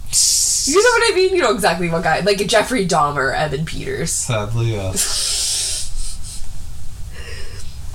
You 0.67 0.83
know 0.83 0.91
what 0.91 1.13
I 1.13 1.15
mean? 1.15 1.35
You 1.35 1.43
know 1.43 1.53
exactly 1.53 1.91
what 1.91 2.05
guy. 2.05 2.21
Like 2.21 2.39
Jeffrey 2.47 2.87
Dahmer, 2.87 3.35
Evan 3.37 3.67
Peters. 3.67 4.13
Sadly, 4.13 4.73
yes. 4.73 5.33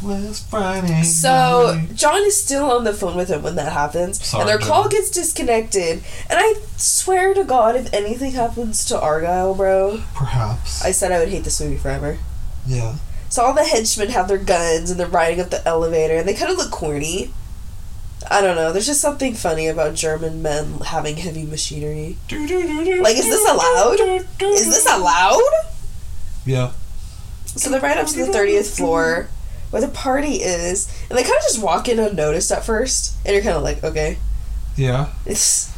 Last 0.02 0.50
Friday. 0.50 1.04
So 1.04 1.76
night. 1.76 1.96
John 1.96 2.22
is 2.24 2.42
still 2.42 2.72
on 2.72 2.84
the 2.86 2.94
phone 2.94 3.16
with 3.18 3.30
him 3.30 3.44
when 3.44 3.56
that 3.56 3.74
happens, 3.74 4.26
Sorry, 4.26 4.42
and 4.42 4.50
their 4.50 4.58
John. 4.58 4.68
call 4.68 4.90
gets 4.90 5.10
disconnected. 5.10 6.04
And 6.30 6.40
I 6.40 6.56
swear 6.78 7.34
to 7.34 7.44
God, 7.44 7.76
if 7.76 7.94
anything 7.94 8.32
happens 8.32 8.86
to 8.86 9.00
Argyle, 9.00 9.54
bro, 9.56 10.02
Perhaps. 10.16 10.84
I 10.86 10.92
said 10.92 11.12
I 11.12 11.20
would 11.20 11.30
hate 11.30 11.44
this 11.44 11.60
movie 11.60 11.78
forever. 11.78 12.18
yeah. 12.66 12.96
So 13.32 13.44
all 13.44 13.54
the 13.54 13.64
henchmen 13.64 14.10
have 14.10 14.28
their 14.28 14.40
guns 14.40 14.90
and 14.90 15.00
they're 15.00 15.06
riding 15.06 15.40
up 15.40 15.52
the 15.52 15.64
elevator, 15.68 16.16
and 16.16 16.28
they 16.28 16.34
kind 16.34 16.52
of 16.52 16.58
look 16.58 16.72
corny. 16.72 17.32
I 18.30 18.42
don't 18.42 18.56
know. 18.56 18.72
There's 18.74 18.88
just 18.88 19.02
something 19.02 19.34
funny 19.36 19.68
about 19.68 19.94
German 19.96 20.42
men 20.42 20.80
having 20.86 21.16
heavy 21.18 21.44
machinery. 21.44 22.18
Like, 22.32 23.18
is 23.18 23.26
this 23.26 23.48
allowed? 23.50 24.00
Is 24.42 24.66
this 24.66 24.86
allowed? 24.92 25.42
Yeah. 26.46 26.72
So 27.46 27.70
they're 27.70 27.80
right 27.82 27.98
up 27.98 28.08
to 28.08 28.16
the 28.26 28.32
30th 28.32 28.76
floor 28.76 29.30
where 29.70 29.82
the 29.82 29.88
party 29.88 30.38
is, 30.38 30.88
and 31.10 31.18
they 31.18 31.24
kind 31.24 31.36
of 31.38 31.44
just 31.44 31.62
walk 31.62 31.88
in 31.88 32.00
unnoticed 32.00 32.52
at 32.52 32.66
first, 32.66 33.16
and 33.26 33.34
you're 33.34 33.44
kind 33.44 33.56
of 33.56 33.64
like, 33.64 33.84
okay. 33.84 34.18
Yeah. 34.76 35.10
It's. 35.26 35.74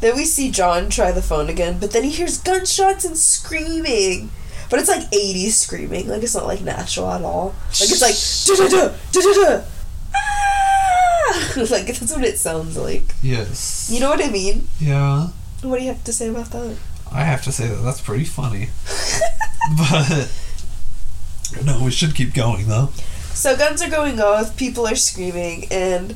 Then 0.00 0.16
we 0.16 0.24
see 0.24 0.50
John 0.50 0.90
try 0.90 1.12
the 1.12 1.22
phone 1.22 1.48
again, 1.48 1.78
but 1.78 1.92
then 1.92 2.04
he 2.04 2.10
hears 2.10 2.38
gunshots 2.38 3.04
and 3.04 3.16
screaming. 3.16 4.30
But 4.70 4.80
it's 4.80 4.88
like 4.88 5.10
80s 5.10 5.52
screaming, 5.52 6.08
like 6.08 6.22
it's 6.22 6.34
not 6.34 6.46
like 6.46 6.60
natural 6.60 7.10
at 7.10 7.22
all. 7.22 7.54
Like 7.80 7.90
it's 7.90 8.02
like 8.02 8.58
da 8.58 8.64
da 8.64 8.88
da 8.88 8.94
da 9.12 9.20
da 9.20 9.58
da. 9.58 9.64
Ah! 10.14 11.52
Like 11.70 11.86
that's 11.86 12.12
what 12.12 12.24
it 12.24 12.38
sounds 12.38 12.76
like. 12.76 13.14
Yes. 13.22 13.88
You 13.92 14.00
know 14.00 14.10
what 14.10 14.22
I 14.22 14.30
mean? 14.30 14.68
Yeah. 14.78 15.28
What 15.62 15.78
do 15.78 15.84
you 15.84 15.92
have 15.92 16.04
to 16.04 16.12
say 16.12 16.28
about 16.28 16.50
that? 16.50 16.76
I 17.10 17.22
have 17.22 17.42
to 17.44 17.52
say 17.52 17.68
that 17.68 17.82
that's 17.82 18.00
pretty 18.00 18.24
funny. 18.24 18.68
but 19.78 20.30
no, 21.64 21.82
we 21.84 21.90
should 21.90 22.14
keep 22.14 22.34
going 22.34 22.66
though. 22.66 22.90
So 23.34 23.56
guns 23.56 23.82
are 23.82 23.90
going 23.90 24.20
off, 24.20 24.56
people 24.56 24.86
are 24.86 24.94
screaming, 24.94 25.66
and 25.70 26.14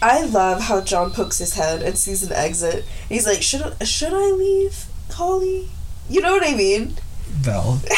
I 0.00 0.24
love 0.24 0.62
how 0.62 0.80
John 0.80 1.10
pokes 1.10 1.38
his 1.38 1.54
head 1.54 1.82
and 1.82 1.98
sees 1.98 2.22
an 2.22 2.32
exit. 2.32 2.84
He's 3.08 3.26
like, 3.26 3.42
"Should 3.42 3.74
I, 3.80 3.84
should 3.84 4.12
I 4.12 4.30
leave, 4.30 4.86
Holly?" 5.10 5.68
You 6.08 6.20
know 6.20 6.32
what 6.32 6.46
I 6.46 6.54
mean? 6.54 6.96
Valid. 7.28 7.88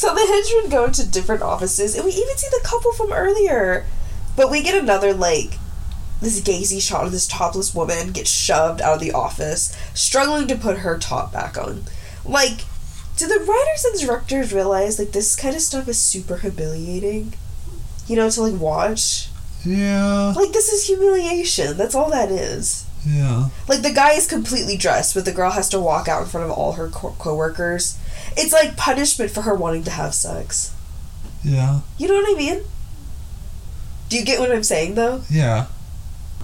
So 0.00 0.14
the 0.14 0.26
henchmen 0.26 0.70
go 0.70 0.88
to 0.88 1.06
different 1.06 1.42
offices, 1.42 1.94
and 1.94 2.06
we 2.06 2.12
even 2.12 2.34
see 2.38 2.48
the 2.50 2.66
couple 2.66 2.90
from 2.92 3.12
earlier. 3.12 3.84
But 4.34 4.50
we 4.50 4.62
get 4.62 4.82
another 4.82 5.12
like 5.12 5.58
this 6.22 6.40
gazy 6.40 6.80
shot 6.80 7.04
of 7.04 7.12
this 7.12 7.26
topless 7.26 7.74
woman 7.74 8.12
get 8.12 8.26
shoved 8.26 8.80
out 8.80 8.94
of 8.94 9.00
the 9.00 9.12
office, 9.12 9.76
struggling 9.92 10.48
to 10.48 10.56
put 10.56 10.78
her 10.78 10.96
top 10.96 11.34
back 11.34 11.58
on. 11.58 11.84
Like, 12.24 12.60
do 13.20 13.28
the 13.28 13.44
writers 13.44 13.84
and 13.84 14.00
directors 14.00 14.52
realize 14.52 14.98
like 14.98 15.12
this 15.12 15.36
kind 15.36 15.54
of 15.54 15.60
stuff 15.62 15.88
is 15.88 15.98
super 15.98 16.38
humiliating? 16.38 17.34
You 18.06 18.16
know, 18.16 18.30
to 18.30 18.42
like 18.42 18.60
watch. 18.60 19.28
Yeah. 19.64 20.32
Like 20.34 20.52
this 20.52 20.70
is 20.72 20.86
humiliation. 20.86 21.76
That's 21.76 21.94
all 21.94 22.10
that 22.10 22.30
is. 22.30 22.86
Yeah. 23.06 23.48
Like 23.68 23.82
the 23.82 23.92
guy 23.92 24.12
is 24.12 24.26
completely 24.26 24.76
dressed, 24.76 25.14
but 25.14 25.24
the 25.24 25.32
girl 25.32 25.50
has 25.50 25.68
to 25.70 25.80
walk 25.80 26.08
out 26.08 26.22
in 26.22 26.28
front 26.28 26.50
of 26.50 26.56
all 26.56 26.72
her 26.72 26.88
co- 26.88 27.14
coworkers. 27.18 27.98
It's 28.36 28.52
like 28.52 28.76
punishment 28.76 29.30
for 29.30 29.42
her 29.42 29.54
wanting 29.54 29.84
to 29.84 29.90
have 29.90 30.14
sex. 30.14 30.74
Yeah. 31.44 31.80
You 31.98 32.08
know 32.08 32.14
what 32.14 32.34
I 32.34 32.38
mean? 32.38 32.62
Do 34.08 34.18
you 34.18 34.24
get 34.24 34.40
what 34.40 34.50
I'm 34.50 34.64
saying 34.64 34.94
though? 34.94 35.22
Yeah. 35.30 35.66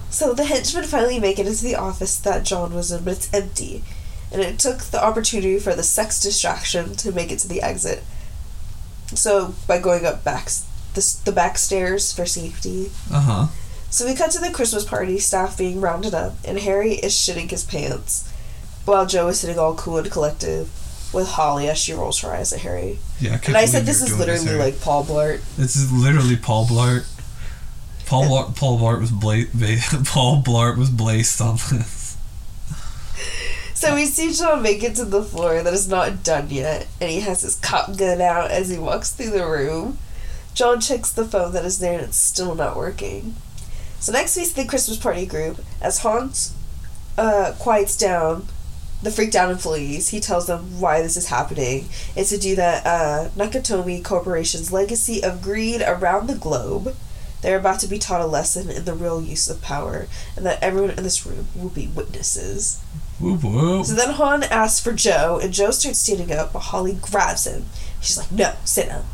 So 0.09 0.33
the 0.33 0.45
henchmen 0.45 0.85
finally 0.85 1.19
make 1.19 1.37
it 1.37 1.47
into 1.47 1.63
the 1.63 1.75
office 1.75 2.17
that 2.19 2.45
John 2.45 2.73
was 2.73 2.91
in, 2.91 3.03
but 3.03 3.13
it's 3.17 3.33
empty. 3.33 3.83
And 4.31 4.41
it 4.41 4.59
took 4.59 4.79
the 4.79 5.03
opportunity 5.03 5.57
for 5.59 5.73
the 5.73 5.83
sex 5.83 6.21
distraction 6.21 6.95
to 6.97 7.11
make 7.11 7.31
it 7.31 7.39
to 7.39 7.47
the 7.47 7.61
exit. 7.61 8.03
So 9.13 9.55
by 9.67 9.79
going 9.79 10.05
up 10.05 10.23
back 10.23 10.49
the, 10.93 11.19
the 11.25 11.31
back 11.31 11.57
stairs 11.57 12.11
for 12.11 12.25
safety. 12.25 12.91
Uh 13.11 13.21
huh. 13.21 13.47
So 13.89 14.05
we 14.05 14.15
cut 14.15 14.31
to 14.31 14.39
the 14.39 14.51
Christmas 14.51 14.83
party, 14.83 15.17
staff 15.17 15.57
being 15.57 15.79
rounded 15.79 16.13
up, 16.13 16.33
and 16.45 16.59
Harry 16.59 16.93
is 16.95 17.13
shitting 17.13 17.49
his 17.49 17.63
pants, 17.63 18.29
while 18.83 19.05
Joe 19.05 19.29
is 19.29 19.39
sitting 19.39 19.57
all 19.57 19.75
cool 19.75 19.97
and 19.97 20.11
collective 20.11 20.69
with 21.13 21.29
Holly 21.29 21.69
as 21.69 21.77
she 21.77 21.93
rolls 21.93 22.19
her 22.19 22.31
eyes 22.33 22.51
at 22.51 22.59
Harry. 22.61 22.99
Yeah. 23.21 23.39
I 23.41 23.47
And 23.47 23.57
I 23.57 23.65
said 23.65 23.85
this 23.85 24.01
is 24.01 24.17
literally 24.17 24.45
Harry. 24.45 24.59
like 24.59 24.81
Paul 24.81 25.05
Blart. 25.05 25.41
This 25.55 25.77
is 25.77 25.91
literally 25.91 26.35
Paul 26.35 26.65
Blart. 26.65 27.07
Paul 28.05 28.23
Blart, 28.29 28.55
Paul 28.57 28.79
Blart 28.79 28.99
was 28.99 29.11
bla- 29.11 30.03
Paul 30.05 30.43
Blart 30.43 30.77
was 30.77 30.89
blazed 30.89 31.39
on 31.41 31.55
this. 31.71 31.96
So 33.77 33.93
we 33.93 34.07
see 34.07 34.33
John 34.33 34.63
make 34.63 34.81
it 34.81 34.95
to 34.95 35.05
the 35.05 35.21
floor 35.21 35.61
that 35.61 35.71
is 35.71 35.87
not 35.87 36.23
done 36.23 36.49
yet, 36.49 36.87
and 36.99 37.11
he 37.11 37.19
has 37.19 37.43
his 37.43 37.57
cop 37.57 37.95
gun 37.95 38.21
out 38.21 38.49
as 38.49 38.69
he 38.69 38.79
walks 38.79 39.11
through 39.11 39.29
the 39.29 39.45
room. 39.45 39.99
John 40.55 40.81
checks 40.81 41.11
the 41.11 41.25
phone 41.25 41.53
that 41.53 41.63
is 41.63 41.77
there 41.77 41.93
and 41.93 42.01
it's 42.01 42.17
still 42.17 42.55
not 42.55 42.75
working. 42.75 43.35
So 43.99 44.11
next 44.11 44.35
we 44.35 44.45
see 44.45 44.63
the 44.63 44.67
Christmas 44.67 44.97
party 44.97 45.27
group. 45.27 45.59
As 45.79 45.99
Hans 45.99 46.55
uh, 47.19 47.53
quiets 47.59 47.95
down 47.95 48.47
the 49.03 49.11
freaked 49.11 49.35
out 49.35 49.51
employees, 49.51 50.09
he 50.09 50.19
tells 50.19 50.47
them 50.47 50.81
why 50.81 51.03
this 51.03 51.15
is 51.15 51.27
happening. 51.27 51.87
It's 52.15 52.31
to 52.31 52.39
do 52.39 52.55
that 52.55 52.83
uh, 52.83 53.29
Nakatomi 53.35 54.03
Corporation's 54.03 54.73
legacy 54.73 55.23
of 55.23 55.43
greed 55.43 55.83
around 55.83 56.25
the 56.25 56.35
globe. 56.35 56.95
They're 57.43 57.59
about 57.59 57.79
to 57.81 57.87
be 57.87 57.99
taught 57.99 58.21
a 58.21 58.25
lesson 58.25 58.71
in 58.71 58.85
the 58.85 58.95
real 58.95 59.21
use 59.21 59.47
of 59.47 59.61
power, 59.61 60.07
and 60.35 60.43
that 60.47 60.63
everyone 60.63 60.89
in 60.89 61.03
this 61.03 61.27
room 61.27 61.49
will 61.55 61.69
be 61.69 61.85
witnesses. 61.85 62.81
Whoop 63.19 63.43
whoop. 63.43 63.85
So 63.85 63.93
then 63.95 64.11
Han 64.11 64.43
asks 64.43 64.79
for 64.79 64.93
Joe, 64.93 65.39
and 65.41 65.51
Joe 65.53 65.71
starts 65.71 65.99
standing 65.99 66.31
up, 66.31 66.53
but 66.53 66.59
Holly 66.59 66.97
grabs 67.01 67.47
him. 67.47 67.65
She's 68.01 68.17
like, 68.17 68.31
no, 68.31 68.53
sit 68.63 68.89
down. 68.89 69.05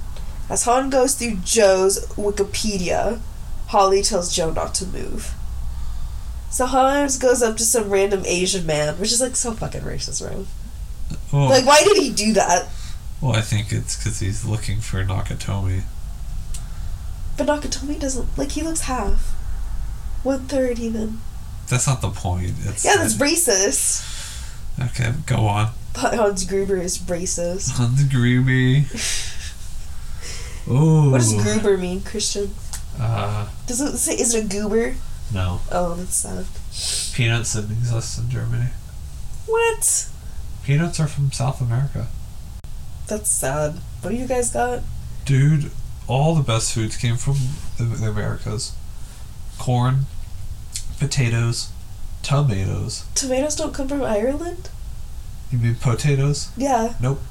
As 0.49 0.63
Han 0.65 0.89
goes 0.89 1.15
through 1.15 1.37
Joe's 1.43 2.05
Wikipedia, 2.15 3.19
Holly 3.67 4.01
tells 4.01 4.35
Joe 4.35 4.51
not 4.51 4.75
to 4.75 4.85
move. 4.85 5.33
So 6.51 6.65
Hans 6.65 7.17
goes 7.17 7.41
up 7.41 7.57
to 7.57 7.63
some 7.63 7.89
random 7.89 8.23
Asian 8.25 8.65
man, 8.65 8.95
which 8.99 9.11
is 9.11 9.21
like 9.21 9.35
so 9.35 9.53
fucking 9.53 9.81
racist, 9.81 10.23
right? 10.23 10.45
Well, 11.31 11.49
Like, 11.49 11.65
why 11.65 11.81
did 11.83 11.97
he 11.97 12.11
do 12.11 12.33
that? 12.33 12.67
well, 13.21 13.31
I 13.35 13.41
think 13.41 13.71
it's 13.71 13.95
because 13.95 14.19
he's 14.19 14.43
looking 14.45 14.79
for 14.79 15.03
Nakatomi. 15.03 15.83
But 17.37 17.47
Nakatomi 17.47 17.99
doesn't, 17.99 18.37
like, 18.37 18.51
he 18.51 18.61
looks 18.61 18.81
half. 18.81 19.31
One 20.23 20.41
third, 20.47 20.77
even. 20.77 21.21
That's 21.69 21.87
not 21.87 22.01
the 22.01 22.09
point. 22.09 22.53
It's 22.65 22.83
Yeah, 22.85 22.97
that's 22.97 23.15
racist. 23.15 24.03
okay. 24.89 25.13
Go 25.25 25.47
on. 25.47 25.69
But 25.93 26.15
Hans 26.15 26.43
Gruber 26.45 26.77
is 26.77 26.97
racist. 26.99 27.71
Hans 27.77 28.03
Gruby. 28.05 28.85
Ooh. 30.69 31.11
What 31.11 31.19
does 31.21 31.33
Gruber 31.33 31.77
mean, 31.77 32.01
Christian? 32.01 32.53
Uh, 32.99 33.47
Does 33.67 33.81
it 33.81 33.97
say, 33.97 34.13
is 34.13 34.33
it 34.35 34.45
a 34.45 34.47
goober? 34.47 34.95
no. 35.33 35.61
Oh, 35.71 35.95
that's 35.95 36.15
sad. 36.15 36.45
Peanuts 37.15 37.53
didn't 37.53 37.71
exist 37.71 38.19
in 38.19 38.29
Germany. 38.29 38.67
What? 39.47 40.09
Peanuts 40.63 40.99
are 40.99 41.07
from 41.07 41.31
South 41.31 41.59
America. 41.59 42.07
That's 43.07 43.29
sad. 43.29 43.79
What 44.01 44.11
do 44.11 44.15
you 44.15 44.27
guys 44.27 44.51
got? 44.51 44.81
Dude, 45.25 45.71
all 46.07 46.35
the 46.35 46.43
best 46.43 46.73
foods 46.73 46.95
came 46.95 47.17
from 47.17 47.35
the, 47.77 47.83
the 47.83 48.09
Americas. 48.09 48.73
Corn, 49.59 50.05
potatoes, 51.07 51.69
tomatoes. 52.21 53.05
Tomatoes 53.15 53.55
don't 53.55 53.73
come 53.73 53.87
from 53.87 54.03
Ireland? 54.03 54.69
You 55.51 55.57
mean 55.59 55.75
potatoes? 55.75 56.49
Yeah. 56.57 56.93
Nope. 57.01 57.21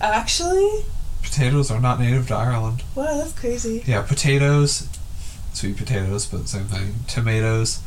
Actually? 0.00 0.84
Potatoes 1.22 1.70
are 1.70 1.80
not 1.80 2.00
native 2.00 2.26
to 2.28 2.34
Ireland. 2.34 2.82
Wow, 2.94 3.16
that's 3.18 3.32
crazy. 3.32 3.82
Yeah, 3.86 4.02
potatoes, 4.02 4.88
sweet 5.52 5.76
potatoes, 5.76 6.26
but 6.26 6.48
same 6.48 6.64
thing. 6.66 6.96
Tomatoes. 7.06 7.80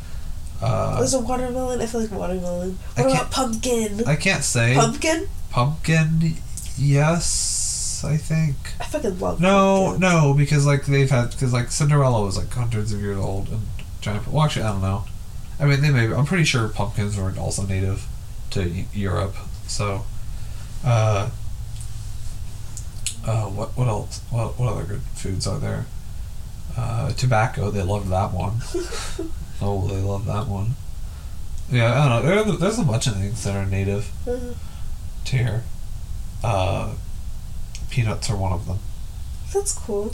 Uh, 0.61 0.97
There's 0.99 1.13
a 1.13 1.19
watermelon. 1.19 1.81
I 1.81 1.85
feel 1.85 2.01
like 2.01 2.11
watermelon. 2.11 2.79
What 2.95 3.11
about 3.11 3.29
pumpkin? 3.31 4.07
I 4.07 4.15
can't 4.15 4.43
say. 4.43 4.73
pumpkin? 4.75 5.27
Pumpkin, 5.51 6.35
yes, 6.77 8.03
I 8.07 8.15
think. 8.17 8.55
I 8.79 8.85
fucking 8.85 9.19
love 9.19 9.39
No, 9.41 9.83
pumpkin. 9.91 9.99
no, 10.01 10.33
because 10.33 10.65
like 10.65 10.85
they've 10.85 11.09
had 11.09 11.31
because 11.31 11.51
like 11.53 11.71
Cinderella 11.71 12.23
was 12.23 12.37
like 12.37 12.49
hundreds 12.51 12.93
of 12.93 13.01
years 13.01 13.17
old 13.17 13.49
and 13.49 13.61
giant. 14.01 14.27
Well, 14.29 14.45
actually, 14.45 14.63
I 14.63 14.71
don't 14.71 14.81
know. 14.81 15.03
I 15.59 15.65
mean, 15.65 15.81
they 15.81 15.89
may. 15.91 16.13
I'm 16.13 16.25
pretty 16.25 16.43
sure 16.43 16.67
pumpkins 16.67 17.17
were 17.17 17.33
also 17.39 17.63
native 17.65 18.05
to 18.51 18.63
Europe. 18.93 19.35
So, 19.67 20.05
uh, 20.85 21.29
uh, 23.25 23.45
what 23.45 23.69
what 23.77 23.87
else? 23.87 24.21
What 24.29 24.59
what 24.59 24.73
other 24.73 24.83
good 24.83 25.01
foods 25.15 25.47
are 25.47 25.59
there? 25.59 25.85
Uh, 26.77 27.11
tobacco. 27.13 27.71
They 27.71 27.83
love 27.83 28.09
that 28.09 28.31
one. 28.33 28.55
oh, 29.61 29.87
they 29.87 30.01
love 30.01 30.25
that 30.25 30.47
one. 30.47 30.75
Yeah, 31.71 31.93
I 32.03 32.09
don't 32.09 32.25
know. 32.25 32.43
There, 32.43 32.57
there's 32.57 32.77
a 32.79 32.83
bunch 32.83 33.07
of 33.07 33.15
things 33.15 33.43
that 33.45 33.55
are 33.55 33.65
native 33.65 34.11
Mhm. 34.25 34.55
to 35.25 35.37
here. 35.37 35.63
Uh, 36.43 36.93
peanuts 37.89 38.29
are 38.29 38.35
one 38.35 38.51
of 38.51 38.67
them. 38.67 38.79
That's 39.53 39.71
cool. 39.73 40.13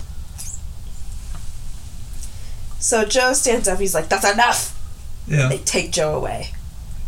So 2.79 3.05
Joe 3.05 3.33
stands 3.33 3.67
up. 3.67 3.79
He's 3.79 3.93
like, 3.93 4.07
"That's 4.09 4.29
enough." 4.31 4.77
Yeah. 5.27 5.49
They 5.49 5.57
take 5.59 5.91
Joe 5.91 6.15
away. 6.15 6.49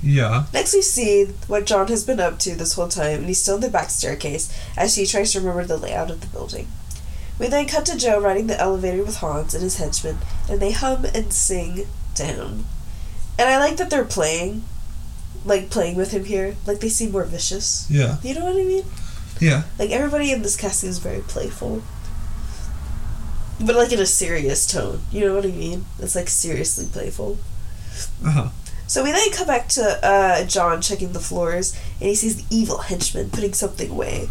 Yeah. 0.01 0.45
Next, 0.53 0.73
we 0.73 0.81
see 0.81 1.25
what 1.47 1.65
John 1.65 1.87
has 1.87 2.03
been 2.03 2.19
up 2.19 2.37
to 2.39 2.55
this 2.55 2.73
whole 2.73 2.89
time, 2.89 3.19
and 3.19 3.27
he's 3.27 3.41
still 3.41 3.55
in 3.55 3.61
the 3.61 3.69
back 3.69 3.89
staircase 3.89 4.53
as 4.77 4.95
he 4.95 5.05
tries 5.05 5.31
to 5.31 5.39
remember 5.39 5.63
the 5.65 5.77
layout 5.77 6.11
of 6.11 6.21
the 6.21 6.27
building. 6.27 6.67
We 7.39 7.47
then 7.47 7.67
cut 7.67 7.85
to 7.87 7.97
Joe 7.97 8.19
riding 8.19 8.47
the 8.47 8.59
elevator 8.59 9.03
with 9.03 9.17
Hans 9.17 9.53
and 9.53 9.63
his 9.63 9.77
henchmen, 9.77 10.17
and 10.49 10.59
they 10.59 10.71
hum 10.71 11.05
and 11.05 11.33
sing 11.33 11.87
to 12.15 12.23
him. 12.23 12.65
And 13.39 13.49
I 13.49 13.57
like 13.59 13.77
that 13.77 13.89
they're 13.89 14.05
playing, 14.05 14.63
like 15.45 15.69
playing 15.69 15.95
with 15.95 16.11
him 16.11 16.25
here. 16.25 16.55
Like 16.67 16.79
they 16.81 16.89
seem 16.89 17.11
more 17.11 17.23
vicious. 17.23 17.87
Yeah. 17.89 18.17
You 18.21 18.35
know 18.35 18.45
what 18.45 18.57
I 18.61 18.63
mean? 18.65 18.85
Yeah. 19.39 19.63
Like 19.79 19.89
everybody 19.89 20.31
in 20.31 20.41
this 20.43 20.55
cast 20.57 20.83
is 20.83 20.99
very 20.99 21.21
playful. 21.21 21.81
but 23.59 23.75
like 23.75 23.91
in 23.91 23.99
a 23.99 24.05
serious 24.05 24.65
tone. 24.67 25.01
You 25.11 25.25
know 25.27 25.35
what 25.35 25.45
I 25.45 25.49
mean? 25.49 25.85
It's 25.99 26.15
like 26.15 26.29
seriously 26.29 26.87
playful. 26.91 27.37
Uh-huh. 28.25 28.49
So 28.87 29.03
we 29.03 29.11
then 29.11 29.31
come 29.31 29.47
back 29.47 29.67
to 29.69 30.05
uh, 30.05 30.45
John 30.45 30.81
checking 30.81 31.13
the 31.13 31.19
floors, 31.19 31.75
and 31.99 32.09
he 32.09 32.15
sees 32.15 32.43
the 32.43 32.55
evil 32.55 32.79
henchman 32.79 33.29
putting 33.31 33.53
something 33.53 33.89
away. 33.89 34.29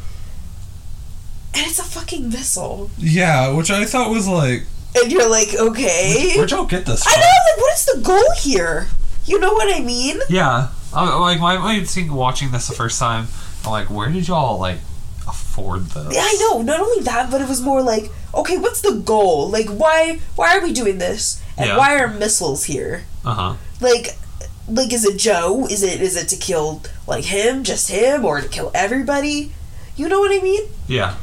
And 1.55 1.66
it's 1.66 1.78
a 1.78 1.82
fucking 1.84 2.28
missile. 2.30 2.90
Yeah, 2.98 3.52
which 3.55 3.70
I 3.70 3.84
thought 3.84 4.10
was 4.10 4.26
like, 4.28 4.64
And 5.01 5.10
you're 5.12 5.28
like, 5.28 5.48
okay. 5.55 6.32
where'd 6.36 6.51
y'all 6.51 6.64
get 6.66 6.86
this 6.86 7.06
I 7.06 7.10
from? 7.12 7.20
know, 7.20 7.26
like, 7.26 7.59
what 7.59 7.74
is 7.74 7.84
the 7.86 8.01
goal 8.02 8.32
here? 8.40 8.89
You 9.26 9.39
know 9.39 9.52
what 9.52 9.74
I 9.74 9.80
mean? 9.80 10.18
Yeah, 10.28 10.68
I, 10.94 11.18
like 11.18 11.40
my 11.40 11.56
my 11.59 11.84
thing 11.84 12.12
watching 12.12 12.51
this 12.51 12.68
the 12.68 12.74
first 12.74 12.98
time, 12.98 13.28
I'm 13.64 13.70
like, 13.70 13.89
where 13.90 14.09
did 14.10 14.26
y'all 14.28 14.59
like 14.59 14.78
afford 15.28 15.86
this? 15.86 16.14
Yeah, 16.14 16.22
I 16.24 16.36
know. 16.40 16.62
Not 16.62 16.80
only 16.80 17.02
that, 17.05 17.30
but 17.30 17.40
it 17.40 17.48
was 17.48 17.60
more 17.60 17.82
like, 17.82 18.10
okay, 18.34 18.59
what's 18.59 18.80
the 18.80 18.94
goal? 18.94 19.48
Like, 19.48 19.68
why 19.68 20.20
why 20.36 20.56
are 20.56 20.62
we 20.62 20.72
doing 20.72 20.98
this? 20.98 21.40
And 21.56 21.68
Yeah. 21.68 21.76
why 21.78 21.98
are 22.01 22.09
missiles 22.09 22.64
here? 22.64 23.05
Uh 23.24 23.35
huh. 23.35 23.55
Like, 23.81 24.16
like 24.69 24.93
is 24.93 25.05
it 25.05 25.19
Joe? 25.19 25.66
Is 25.70 25.82
it 25.82 26.01
is 26.01 26.16
it 26.16 26.28
to 26.28 26.36
kill 26.36 26.82
like 27.07 27.24
him, 27.24 27.62
just 27.65 27.90
him, 27.90 28.24
or 28.24 28.40
to 28.40 28.49
kill 28.49 28.70
everybody? 28.74 29.53
You 29.97 30.09
know 30.09 30.20
what 30.20 30.32
I 30.39 30.43
mean? 30.43 30.62
Yeah. 30.86 31.16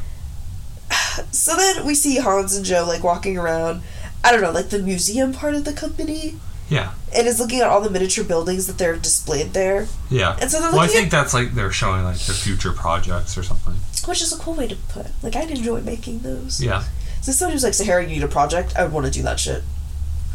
So 1.31 1.55
then 1.55 1.85
we 1.85 1.95
see 1.95 2.17
Hans 2.17 2.55
and 2.55 2.65
Joe 2.65 2.85
like 2.87 3.03
walking 3.03 3.37
around. 3.37 3.81
I 4.23 4.31
don't 4.31 4.41
know, 4.41 4.51
like 4.51 4.69
the 4.69 4.79
museum 4.79 5.33
part 5.33 5.53
of 5.55 5.63
the 5.65 5.71
company, 5.73 6.35
Yeah. 6.69 6.91
and 7.15 7.25
is 7.27 7.39
looking 7.39 7.59
at 7.61 7.67
all 7.67 7.79
the 7.81 7.89
miniature 7.89 8.23
buildings 8.25 8.67
that 8.67 8.77
they're 8.77 8.95
displayed 8.97 9.53
there, 9.53 9.87
Yeah. 10.09 10.37
And 10.41 10.51
so 10.51 10.59
they're 10.59 10.71
well, 10.71 10.81
I 10.81 10.87
think 10.87 11.09
that's 11.09 11.33
like 11.33 11.53
they're 11.55 11.71
showing 11.71 12.03
like 12.03 12.19
their 12.19 12.35
future 12.35 12.71
projects 12.73 13.37
or 13.37 13.43
something. 13.43 13.75
which 14.05 14.21
is 14.21 14.33
a 14.33 14.37
cool 14.37 14.55
way 14.55 14.67
to 14.67 14.75
put. 14.75 15.07
Like 15.23 15.35
I'd 15.35 15.51
enjoy 15.51 15.81
making 15.81 16.19
those. 16.19 16.61
Yeah. 16.61 16.83
So 17.21 17.31
somebody 17.31 17.55
was 17.55 17.63
like, 17.63 17.73
Sahara, 17.73 18.01
you 18.03 18.09
need 18.09 18.23
a 18.23 18.27
project, 18.27 18.75
I 18.77 18.83
would 18.83 18.93
want 18.93 19.05
to 19.05 19.11
do 19.11 19.21
that 19.23 19.39
shit. 19.39 19.63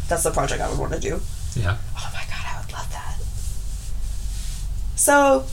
That's 0.07 0.23
the 0.23 0.31
project 0.31 0.61
I 0.61 0.69
would 0.69 0.79
want 0.79 0.93
to 0.93 0.99
do. 0.99 1.21
Yeah. 1.55 1.77
Oh 1.97 2.11
my 2.13 2.23
god, 2.23 2.45
I 2.45 2.61
would 2.61 2.71
love 2.73 2.91
that. 2.91 3.17
So, 4.95 5.45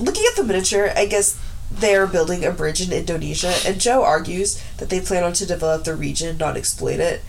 looking 0.00 0.24
at 0.28 0.36
the 0.36 0.44
miniature, 0.44 0.92
I 0.96 1.06
guess 1.06 1.38
they're 1.70 2.06
building 2.06 2.44
a 2.44 2.50
bridge 2.50 2.80
in 2.80 2.92
Indonesia, 2.92 3.54
and 3.66 3.80
Joe 3.80 4.02
argues 4.02 4.62
that 4.78 4.88
they 4.88 5.00
plan 5.00 5.24
on 5.24 5.32
to 5.34 5.46
develop 5.46 5.84
the 5.84 5.94
region, 5.94 6.38
not 6.38 6.56
exploit 6.56 7.00
it, 7.00 7.22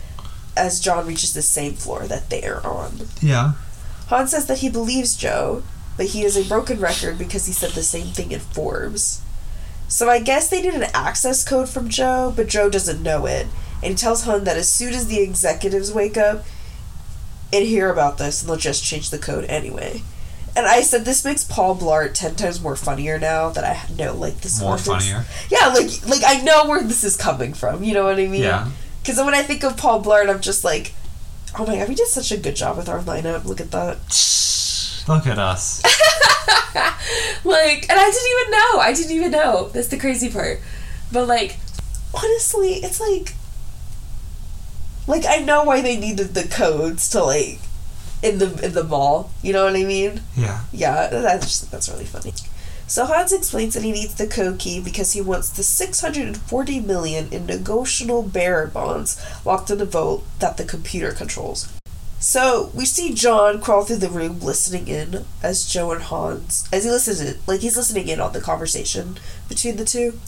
as 0.56 0.80
John 0.80 1.08
reaches 1.08 1.34
the 1.34 1.42
same 1.42 1.74
floor 1.74 2.08
that 2.08 2.30
they 2.30 2.44
are 2.44 2.66
on. 2.66 3.08
Yeah. 3.22 3.54
Han 4.08 4.28
says 4.28 4.46
that 4.48 4.60
he 4.60 4.70
believes 4.70 5.16
Joe, 5.16 5.64
but 5.98 6.08
he 6.08 6.24
is 6.24 6.38
a 6.38 6.48
broken 6.48 6.80
record 6.80 7.18
because 7.18 7.46
he 7.46 7.54
said 7.54 7.72
the 7.72 7.84
same 7.84 8.08
thing 8.08 8.32
in 8.32 8.40
Forbes. 8.40 9.22
So 9.88 10.10
I 10.10 10.20
guess 10.20 10.50
they 10.50 10.62
need 10.62 10.74
an 10.74 10.88
access 10.94 11.48
code 11.48 11.68
from 11.68 11.90
Joe, 11.90 12.32
but 12.36 12.48
Joe 12.48 12.70
doesn't 12.70 13.04
know 13.04 13.26
it. 13.26 13.48
And 13.82 13.92
he 13.92 13.96
tells 13.96 14.24
Han 14.24 14.44
that 14.44 14.58
as 14.58 14.70
soon 14.70 14.94
as 14.94 15.08
the 15.08 15.20
executives 15.20 15.92
wake 15.92 16.18
up 16.18 16.46
and 17.52 17.66
hear 17.66 17.92
about 17.92 18.18
this, 18.18 18.42
and 18.42 18.50
they'll 18.50 18.58
just 18.58 18.84
change 18.84 19.10
the 19.10 19.18
code 19.18 19.46
anyway. 19.46 20.02
And 20.56 20.66
I 20.66 20.82
said 20.82 21.06
this 21.06 21.24
makes 21.24 21.44
Paul 21.44 21.76
Blart 21.76 22.14
ten 22.14 22.36
times 22.36 22.62
more 22.62 22.76
funnier 22.76 23.20
now 23.20 23.50
that 23.50 23.64
I 23.64 23.94
know 23.94 24.14
like 24.16 24.42
this 24.42 24.60
More 24.62 24.78
funnier. 24.78 25.26
Yeah, 25.50 25.68
like 25.68 26.08
like 26.08 26.22
I 26.26 26.42
know 26.42 26.66
where 26.68 26.82
this 26.84 27.04
is 27.04 27.16
coming 27.16 27.54
from. 27.54 27.84
You 27.84 27.94
know 27.94 28.06
what 28.06 28.20
I 28.20 28.28
mean? 28.28 28.42
Yeah. 28.42 28.70
Because 29.02 29.18
when 29.18 29.34
I 29.34 29.44
think 29.44 29.64
of 29.64 29.78
Paul 29.78 30.04
Blart, 30.04 30.30
I'm 30.30 30.42
just 30.42 30.64
like, 30.64 30.94
oh 31.58 31.66
my 31.66 31.78
god, 31.78 31.88
we 31.88 31.96
did 31.96 32.08
such 32.08 32.32
a 32.32 32.38
good 32.38 32.56
job 32.56 32.78
with 32.78 32.90
our 32.90 33.00
lineup. 33.00 33.46
Look 33.46 33.62
at 33.62 33.72
that. 33.72 33.98
Look 35.08 35.26
at 35.28 35.40
us. 35.40 35.82
Like, 37.44 37.90
and 37.90 38.00
I 38.00 38.12
didn't 38.12 38.40
even 38.40 38.52
know. 38.52 38.80
I 38.80 38.94
didn't 38.94 39.12
even 39.16 39.32
know. 39.32 39.70
That's 39.70 39.88
the 39.88 39.98
crazy 39.98 40.30
part. 40.30 40.60
But 41.12 41.28
like, 41.28 41.58
honestly, 42.14 42.76
it's 42.76 43.00
like, 43.00 43.34
like 45.10 45.26
I 45.28 45.38
know 45.38 45.64
why 45.64 45.82
they 45.82 45.98
needed 45.98 46.34
the 46.34 46.48
codes 46.48 47.10
to 47.10 47.24
like 47.24 47.60
in 48.22 48.38
the 48.38 48.64
in 48.64 48.74
the 48.74 48.84
mall. 48.84 49.32
You 49.42 49.54
know 49.54 49.66
what 49.66 49.76
I 49.76 49.84
mean? 49.84 50.22
yeah. 50.38 50.62
Yeah, 50.72 51.10
just 51.40 51.72
that's 51.72 51.90
really 51.90 52.06
funny. 52.06 52.34
So 52.88 53.06
Hans 53.06 53.32
explains 53.34 53.76
that 53.76 53.84
he 53.84 53.92
needs 53.92 54.16
the 54.16 54.26
code 54.26 54.58
key 54.60 54.82
because 54.82 55.14
he 55.14 55.22
wants 55.22 55.50
the 55.52 55.62
640 55.62 56.80
million 56.80 57.32
in 57.32 57.46
negotiable 57.46 58.24
bearer 58.24 58.66
bonds 58.66 59.24
locked 59.46 59.70
in 59.70 59.80
a 59.80 59.86
vault 59.86 60.26
that 60.40 60.58
the 60.58 60.64
computer 60.64 61.12
controls. 61.12 61.72
So 62.20 62.72
we 62.74 62.86
see 62.86 63.14
John 63.14 63.62
crawl 63.62 63.86
through 63.86 63.98
the 63.98 64.10
room 64.10 64.40
listening 64.40 64.88
in 64.88 65.26
as 65.42 65.72
Joe 65.72 65.92
and 65.92 66.02
Hans 66.02 66.68
as 66.74 66.84
he 66.84 66.90
listens 66.90 67.22
in 67.22 67.38
like 67.48 67.62
he's 67.62 67.78
listening 67.78 68.08
in 68.08 68.20
on 68.20 68.34
the 68.34 68.42
conversation 68.42 69.18
between 69.48 69.78
the 69.78 69.86
two. 69.86 70.20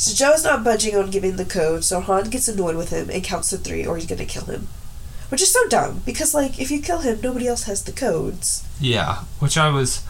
So 0.00 0.14
Joe's 0.14 0.44
not 0.44 0.64
budging 0.64 0.96
on 0.96 1.10
giving 1.10 1.36
the 1.36 1.44
code, 1.44 1.84
so 1.84 2.00
Han 2.00 2.30
gets 2.30 2.48
annoyed 2.48 2.74
with 2.76 2.88
him 2.88 3.10
and 3.10 3.22
counts 3.22 3.50
to 3.50 3.58
three 3.58 3.84
or 3.86 3.96
he's 3.98 4.06
gonna 4.06 4.24
kill 4.24 4.46
him. 4.46 4.68
Which 5.28 5.42
is 5.42 5.52
so 5.52 5.60
dumb, 5.68 6.00
because 6.06 6.32
like 6.32 6.58
if 6.58 6.70
you 6.70 6.80
kill 6.80 7.00
him 7.00 7.20
nobody 7.22 7.46
else 7.46 7.64
has 7.64 7.82
the 7.84 7.92
codes. 7.92 8.64
Yeah. 8.80 9.16
Which 9.40 9.58
I 9.58 9.68
was. 9.68 10.02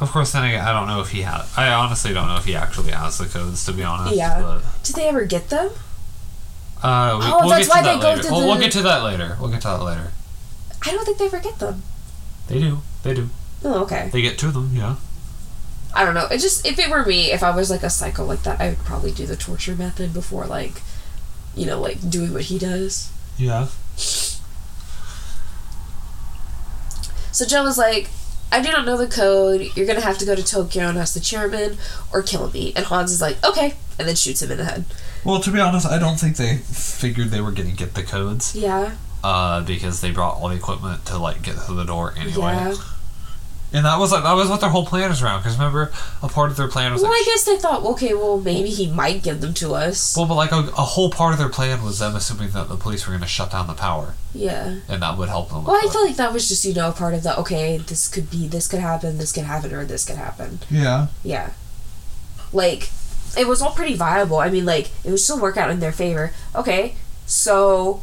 Of 0.00 0.10
course, 0.10 0.32
then 0.32 0.44
again, 0.44 0.60
I 0.66 0.72
don't 0.72 0.88
know 0.88 1.00
if 1.00 1.10
he 1.10 1.22
had. 1.22 1.44
I 1.56 1.68
honestly 1.72 2.12
don't 2.12 2.26
know 2.26 2.36
if 2.36 2.44
he 2.46 2.54
actually 2.56 2.90
has 2.90 3.16
the 3.16 3.26
codes, 3.26 3.64
to 3.66 3.72
be 3.72 3.82
honest. 3.84 4.16
Yeah. 4.16 4.40
But, 4.42 4.62
Did 4.82 4.96
they 4.96 5.06
ever 5.08 5.24
get 5.24 5.48
them? 5.50 5.70
uh, 6.82 7.16
we, 7.18 7.24
Oh, 7.26 7.38
we'll 7.42 7.48
that's 7.48 7.68
why 7.68 7.80
that 7.82 7.94
they 7.96 8.02
go 8.02 8.08
later. 8.10 8.22
to 8.24 8.28
We'll, 8.32 8.40
the- 8.40 8.46
we'll 8.46 8.58
get 8.58 8.72
to 8.72 8.82
that 8.82 9.02
later. 9.04 9.36
We'll 9.40 9.50
get 9.50 9.62
to 9.62 9.68
that 9.68 9.82
later. 9.82 10.10
I 10.84 10.90
don't 10.90 11.04
think 11.06 11.16
they 11.18 11.26
ever 11.26 11.40
get 11.40 11.58
them. 11.60 11.82
They 12.48 12.58
do. 12.60 12.78
They 13.04 13.14
do. 13.14 13.30
Oh, 13.64 13.82
okay. 13.84 14.10
They 14.12 14.20
get 14.20 14.36
to 14.40 14.50
them. 14.50 14.72
Yeah. 14.74 14.96
I 15.96 16.04
don't 16.04 16.14
know. 16.14 16.26
It 16.26 16.38
just 16.38 16.66
if 16.66 16.78
it 16.78 16.90
were 16.90 17.04
me, 17.04 17.32
if 17.32 17.42
I 17.42 17.54
was 17.54 17.70
like 17.70 17.82
a 17.82 17.90
psycho 17.90 18.24
like 18.24 18.42
that, 18.42 18.60
I 18.60 18.68
would 18.70 18.78
probably 18.78 19.12
do 19.12 19.26
the 19.26 19.36
torture 19.36 19.74
method 19.74 20.12
before 20.12 20.46
like, 20.46 20.82
you 21.54 21.66
know, 21.66 21.80
like 21.80 22.08
doing 22.08 22.32
what 22.32 22.42
he 22.42 22.58
does. 22.58 23.10
Yeah. 23.38 23.68
So 27.32 27.44
Joe 27.44 27.64
was 27.64 27.76
like, 27.78 28.08
I 28.50 28.60
do 28.62 28.70
not 28.70 28.86
know 28.86 28.96
the 28.96 29.06
code. 29.06 29.70
You're 29.74 29.86
gonna 29.86 30.00
have 30.00 30.18
to 30.18 30.24
go 30.26 30.34
to 30.34 30.42
Tokyo 30.44 30.88
and 30.88 30.96
ask 30.98 31.14
the 31.14 31.20
chairman, 31.20 31.76
or 32.12 32.22
kill 32.22 32.50
me. 32.50 32.72
And 32.76 32.86
Hans 32.86 33.12
is 33.12 33.20
like, 33.20 33.42
okay, 33.44 33.74
and 33.98 34.08
then 34.08 34.14
shoots 34.16 34.40
him 34.42 34.50
in 34.50 34.58
the 34.58 34.64
head. 34.64 34.84
Well, 35.24 35.40
to 35.40 35.50
be 35.50 35.60
honest, 35.60 35.86
I 35.86 35.98
don't 35.98 36.18
think 36.18 36.36
they 36.36 36.56
figured 36.58 37.28
they 37.30 37.40
were 37.40 37.50
going 37.50 37.68
to 37.68 37.74
get 37.76 37.94
the 37.94 38.04
codes. 38.04 38.54
Yeah, 38.54 38.94
Uh, 39.24 39.60
because 39.62 40.00
they 40.00 40.12
brought 40.12 40.36
all 40.36 40.48
the 40.48 40.54
equipment 40.56 41.04
to 41.06 41.18
like 41.18 41.42
get 41.42 41.56
through 41.56 41.76
the 41.76 41.84
door 41.84 42.14
anyway. 42.16 42.52
yeah. 42.54 42.74
And 43.72 43.84
that 43.84 43.98
was 43.98 44.12
like 44.12 44.22
that 44.22 44.32
was 44.34 44.48
what 44.48 44.60
their 44.60 44.70
whole 44.70 44.86
plan 44.86 45.10
was 45.10 45.22
around. 45.22 45.40
Because 45.40 45.56
remember, 45.58 45.92
a 46.22 46.28
part 46.28 46.50
of 46.50 46.56
their 46.56 46.68
plan 46.68 46.92
was 46.92 47.02
Well, 47.02 47.10
like 47.10 47.20
I 47.22 47.24
guess 47.24 47.44
they 47.44 47.56
thought, 47.58 47.82
okay, 47.84 48.14
well 48.14 48.38
maybe 48.40 48.70
he 48.70 48.86
might 48.86 49.22
give 49.22 49.40
them 49.40 49.52
to 49.54 49.74
us. 49.74 50.16
Well, 50.16 50.26
but 50.26 50.34
like 50.36 50.52
a, 50.52 50.58
a 50.58 50.82
whole 50.82 51.10
part 51.10 51.32
of 51.32 51.38
their 51.38 51.48
plan 51.48 51.82
was 51.82 51.98
them 51.98 52.14
assuming 52.14 52.50
that 52.50 52.68
the 52.68 52.76
police 52.76 53.06
were 53.06 53.10
going 53.10 53.22
to 53.22 53.28
shut 53.28 53.50
down 53.50 53.66
the 53.66 53.74
power, 53.74 54.14
Yeah. 54.32 54.76
and 54.88 55.02
that 55.02 55.18
would 55.18 55.28
help 55.28 55.50
them. 55.50 55.64
Well, 55.64 55.76
I 55.76 55.80
with 55.82 55.92
feel 55.92 56.06
like 56.06 56.16
that 56.16 56.32
was 56.32 56.48
just 56.48 56.64
you 56.64 56.74
know 56.74 56.92
part 56.92 57.12
of 57.14 57.22
the 57.24 57.36
okay, 57.40 57.76
this 57.78 58.06
could 58.08 58.30
be, 58.30 58.46
this 58.46 58.68
could 58.68 58.80
happen, 58.80 59.18
this 59.18 59.32
could 59.32 59.44
happen, 59.44 59.74
or 59.74 59.84
this 59.84 60.04
could 60.04 60.16
happen. 60.16 60.60
Yeah. 60.70 61.08
Yeah. 61.24 61.50
Like, 62.52 62.88
it 63.36 63.46
was 63.48 63.60
all 63.60 63.72
pretty 63.72 63.94
viable. 63.96 64.38
I 64.38 64.48
mean, 64.48 64.64
like, 64.64 64.90
it 65.04 65.10
would 65.10 65.20
still 65.20 65.40
work 65.40 65.56
out 65.56 65.70
in 65.70 65.80
their 65.80 65.92
favor. 65.92 66.32
Okay, 66.54 66.94
so, 67.26 68.00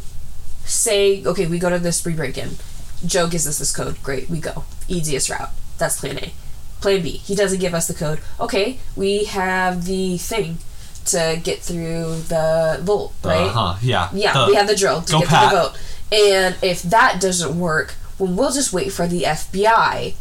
say, 0.66 1.24
okay, 1.26 1.48
we 1.48 1.58
go 1.58 1.70
to 1.70 1.80
this 1.80 1.98
spree 1.98 2.14
break 2.14 2.38
in. 2.38 2.58
Joe 3.06 3.28
gives 3.28 3.48
us 3.48 3.60
this 3.60 3.76
code. 3.76 4.02
Great, 4.04 4.30
we 4.30 4.40
go. 4.40 4.64
Easiest 4.88 5.30
route. 5.30 5.50
That's 5.78 6.00
plan 6.00 6.18
A. 6.20 6.34
Plan 6.82 7.02
B, 7.02 7.12
he 7.12 7.34
doesn't 7.36 7.60
give 7.60 7.74
us 7.74 7.88
the 7.88 7.94
code. 7.94 8.20
Okay, 8.40 8.80
we 8.96 9.24
have 9.26 9.86
the 9.86 10.18
thing 10.18 10.58
to 11.06 11.40
get 11.44 11.60
through 11.62 12.22
the 12.28 12.80
vault, 12.82 13.14
right? 13.24 13.48
Uh-huh, 13.48 13.78
yeah. 13.82 14.10
Yeah, 14.14 14.34
The- 14.34 14.46
we 14.50 14.56
have 14.56 14.68
the 14.68 14.76
drill 14.76 15.02
to 15.02 15.20
get 15.20 15.28
Pat. 15.28 15.50
to 15.50 15.56
the 15.56 15.62
vote. 15.62 15.78
And 16.12 16.56
if 16.62 16.82
that 16.84 17.20
doesn't 17.22 17.58
work, 17.60 17.96
well, 18.20 18.32
we'll 18.32 18.52
just 18.52 18.72
wait 18.74 18.92
for 18.92 19.08
the 19.08 19.24
FBI 19.24 20.14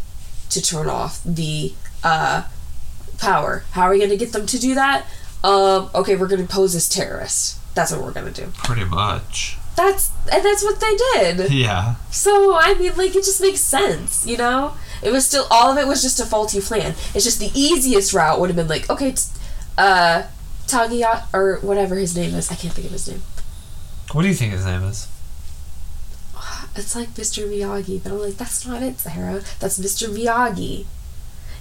to 0.50 0.62
turn 0.62 0.88
off 0.88 1.20
the 1.24 1.74
uh, 2.04 2.44
power. 3.18 3.64
How 3.72 3.82
are 3.82 3.90
we 3.90 3.98
going 3.98 4.10
to 4.10 4.16
get 4.16 4.32
them 4.32 4.46
to 4.46 4.58
do 4.58 4.74
that? 4.74 5.04
Um, 5.44 5.90
okay, 5.94 6.14
we're 6.16 6.28
going 6.28 6.46
to 6.46 6.52
pose 6.52 6.74
as 6.74 6.88
terrorists. 6.88 7.58
That's 7.74 7.90
what 7.92 8.02
we're 8.02 8.12
going 8.12 8.32
to 8.32 8.44
do. 8.44 8.52
pretty 8.58 8.84
much. 8.84 9.56
That's 9.76 10.10
and 10.30 10.44
that's 10.44 10.62
what 10.62 10.80
they 10.80 10.96
did. 10.96 11.50
Yeah. 11.52 11.94
So 12.10 12.56
I 12.58 12.74
mean, 12.74 12.92
like, 12.96 13.16
it 13.16 13.24
just 13.24 13.40
makes 13.40 13.60
sense, 13.60 14.26
you 14.26 14.36
know. 14.36 14.74
It 15.02 15.10
was 15.12 15.26
still 15.26 15.46
all 15.50 15.72
of 15.72 15.78
it 15.78 15.86
was 15.86 16.02
just 16.02 16.20
a 16.20 16.26
faulty 16.26 16.60
plan. 16.60 16.94
It's 17.14 17.24
just 17.24 17.40
the 17.40 17.50
easiest 17.54 18.12
route 18.12 18.38
would 18.38 18.50
have 18.50 18.56
been 18.56 18.68
like, 18.68 18.88
okay, 18.88 19.12
t- 19.12 19.22
uh, 19.78 20.24
Tagia 20.66 21.24
or 21.34 21.58
whatever 21.60 21.96
his 21.96 22.16
name 22.16 22.34
is. 22.34 22.50
I 22.50 22.54
can't 22.54 22.72
think 22.72 22.86
of 22.86 22.92
his 22.92 23.08
name. 23.08 23.22
What 24.12 24.22
do 24.22 24.28
you 24.28 24.34
think 24.34 24.52
his 24.52 24.64
name 24.66 24.82
is? 24.84 25.08
it's 26.76 26.94
like 26.94 27.10
Mr. 27.10 27.48
Miyagi, 27.48 28.02
but 28.02 28.12
I'm 28.12 28.18
like, 28.20 28.36
that's 28.36 28.66
not 28.66 28.82
it, 28.82 29.00
Sarah. 29.00 29.42
That's 29.58 29.78
Mr. 29.78 30.08
Miyagi. 30.08 30.86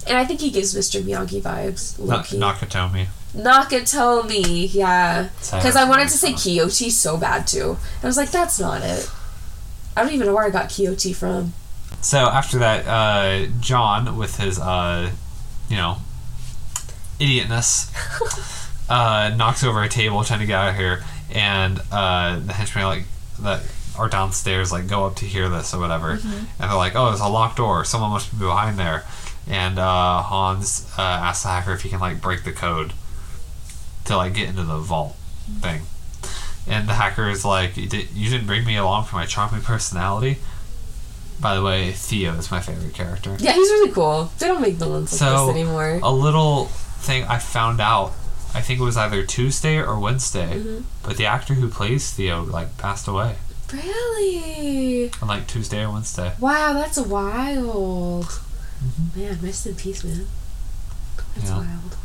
And 0.06 0.18
I 0.18 0.24
think 0.24 0.40
he 0.40 0.50
gives 0.50 0.74
Mr. 0.74 1.00
Miyagi 1.02 1.40
vibes. 1.40 1.98
Loki. 1.98 2.38
Nakatomi. 2.38 3.06
Nakatomi, 3.34 4.72
yeah. 4.72 5.28
Because 5.40 5.76
I 5.76 5.88
wanted 5.88 6.08
to 6.08 6.18
say. 6.18 6.32
Kyoto 6.32 6.88
so 6.88 7.16
bad 7.16 7.46
too. 7.46 7.78
I 8.02 8.06
was 8.06 8.16
like, 8.16 8.30
that's 8.30 8.58
not 8.60 8.82
it. 8.82 9.10
I 9.96 10.02
don't 10.02 10.12
even 10.12 10.26
know 10.26 10.34
where 10.34 10.44
I 10.44 10.50
got 10.50 10.70
Kyoto 10.70 11.12
from. 11.12 11.52
So 12.00 12.18
after 12.18 12.58
that, 12.58 12.86
uh, 12.86 13.50
John, 13.60 14.16
with 14.16 14.36
his, 14.36 14.58
uh, 14.58 15.10
you 15.68 15.76
know, 15.76 15.98
idiotness, 17.20 17.90
uh, 18.88 19.34
knocks 19.36 19.62
over 19.62 19.82
a 19.82 19.88
table 19.88 20.24
trying 20.24 20.40
to 20.40 20.46
get 20.46 20.58
out 20.58 20.70
of 20.70 20.76
here, 20.76 21.04
and 21.30 21.80
uh, 21.90 22.38
the 22.38 22.52
henchmen 22.52 22.84
like 22.84 23.04
that 23.40 23.62
are 23.96 24.08
downstairs 24.08 24.72
like 24.72 24.88
go 24.88 25.06
up 25.06 25.16
to 25.16 25.26
hear 25.26 25.48
this 25.48 25.72
or 25.74 25.80
whatever, 25.80 26.12
and 26.12 26.48
they're 26.58 26.74
like, 26.74 26.96
"Oh, 26.96 27.06
there's 27.06 27.20
a 27.20 27.28
locked 27.28 27.58
door. 27.58 27.84
Someone 27.84 28.10
must 28.10 28.32
be 28.32 28.38
behind 28.44 28.78
there." 28.78 29.04
And 29.48 29.78
uh, 29.78 30.22
Hans 30.22 30.90
uh, 30.98 31.02
asks 31.02 31.42
the 31.42 31.50
hacker 31.50 31.72
if 31.72 31.82
he 31.82 31.88
can 31.88 32.00
like 32.00 32.20
break 32.20 32.44
the 32.44 32.52
code 32.52 32.92
to 34.06 34.16
like 34.16 34.34
get 34.34 34.48
into 34.48 34.62
the 34.64 34.78
vault 34.78 35.14
thing. 35.60 35.82
And 36.66 36.88
the 36.88 36.94
hacker 36.94 37.28
is 37.28 37.44
like, 37.44 37.76
you, 37.76 37.88
did, 37.88 38.10
you 38.12 38.30
didn't 38.30 38.46
bring 38.46 38.64
me 38.64 38.76
along 38.76 39.04
for 39.04 39.16
my 39.16 39.26
charming 39.26 39.62
personality. 39.62 40.38
By 41.40 41.56
the 41.56 41.62
way, 41.62 41.90
Theo 41.90 42.34
is 42.34 42.50
my 42.52 42.60
favorite 42.60 42.94
character. 42.94 43.36
Yeah, 43.40 43.52
he's 43.52 43.68
really 43.68 43.90
cool. 43.90 44.30
They 44.38 44.46
don't 44.46 44.62
make 44.62 44.74
villains 44.74 45.10
like 45.12 45.18
So- 45.18 45.46
this 45.48 45.56
anymore. 45.56 45.98
A 46.02 46.12
little 46.12 46.66
thing 46.66 47.24
I 47.24 47.38
found 47.38 47.80
out, 47.80 48.12
I 48.54 48.60
think 48.60 48.78
it 48.78 48.84
was 48.84 48.96
either 48.96 49.24
Tuesday 49.24 49.78
or 49.78 49.98
Wednesday, 49.98 50.58
Mm-hmm. 50.60 50.84
but 51.02 51.16
the 51.16 51.26
actor 51.26 51.54
who 51.54 51.68
plays 51.68 52.10
Theo 52.12 52.42
like 52.44 52.76
passed 52.78 53.08
away 53.08 53.36
Really? 53.72 55.10
on 55.20 55.26
like 55.28 55.46
Tuesday 55.48 55.82
or 55.84 55.90
Wednesday. 55.90 56.32
Wow, 56.38 56.74
that's 56.74 56.98
wild. 56.98 58.40
Man, 59.16 59.38
rest 59.42 59.66
in 59.66 59.74
peace, 59.74 60.04
man. 60.04 60.26
That's 61.34 61.48
Yeah. 61.50 61.56
wild. 61.58 61.96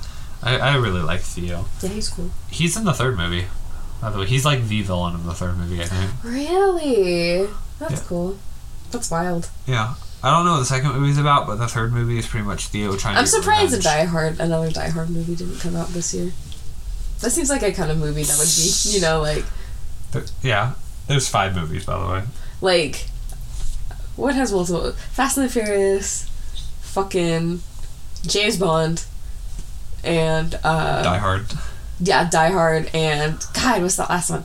I, 0.43 0.57
I 0.57 0.75
really 0.75 1.01
like 1.01 1.21
Theo. 1.21 1.65
Yeah, 1.81 1.89
he's 1.89 2.09
cool. 2.09 2.29
He's 2.49 2.77
in 2.77 2.83
the 2.83 2.93
third 2.93 3.17
movie. 3.17 3.45
By 4.01 4.11
the 4.11 4.19
way, 4.19 4.25
he's 4.27 4.45
like 4.45 4.67
the 4.67 4.81
villain 4.83 5.15
of 5.15 5.25
the 5.25 5.33
third 5.33 5.57
movie, 5.57 5.81
I 5.81 5.85
think. 5.85 6.11
Really? 6.23 7.47
That's 7.79 7.93
Yeah. 7.93 7.99
cool. 8.07 8.37
That's 8.91 9.09
wild. 9.09 9.49
Yeah. 9.65 9.95
I 10.23 10.31
don't 10.31 10.45
know 10.45 10.53
what 10.53 10.59
the 10.59 10.65
second 10.65 10.93
movie's 10.93 11.17
about, 11.17 11.47
but 11.47 11.55
the 11.57 11.67
third 11.67 11.91
movie 11.93 12.17
is 12.17 12.25
pretty 12.27 12.45
much 12.45 12.67
Theo 12.67 12.95
trying 12.95 13.15
to 13.15 13.19
I'm 13.19 13.25
surprised 13.27 13.73
a. 13.73 13.79
Die 13.79 14.03
Hard, 14.05 14.39
another 14.39 14.69
Die 14.71 14.89
Hard 14.89 15.09
movie 15.09 15.35
didn't 15.35 15.59
come 15.59 15.75
out 15.75 15.89
this 15.89 16.13
year. 16.13 16.31
That 17.21 17.31
seems 17.31 17.49
like 17.49 17.63
a 17.63 17.71
kind 17.71 17.89
of 17.91 17.97
movie 17.97 18.23
that 18.23 18.37
would 18.37 18.47
be, 18.47 18.95
you 18.95 19.01
know, 19.01 19.21
like, 19.21 19.45
There- 20.11 20.25
Yeah. 20.41 20.73
There's 21.07 21.27
five 21.27 21.55
movies, 21.55 21.85
by 21.85 21.97
the 21.99 22.11
way. 22.13 22.23
like, 22.61 23.07
what 24.15 24.35
has 24.35 24.51
multiple? 24.51 24.91
Fast 25.11 25.37
and 25.37 25.47
the 25.47 25.51
Furious, 25.51 26.25
fucking 26.81 27.61
James 28.23 28.57
Bond, 28.57 29.05
and 30.03 30.59
uh, 30.63 31.03
Die 31.03 31.17
Hard. 31.17 31.45
yeah, 31.99 32.29
Die 32.29 32.49
Hard, 32.49 32.89
and 32.93 33.37
God, 33.53 33.81
what's 33.81 33.95
the 33.95 34.03
last 34.03 34.29
one? 34.29 34.43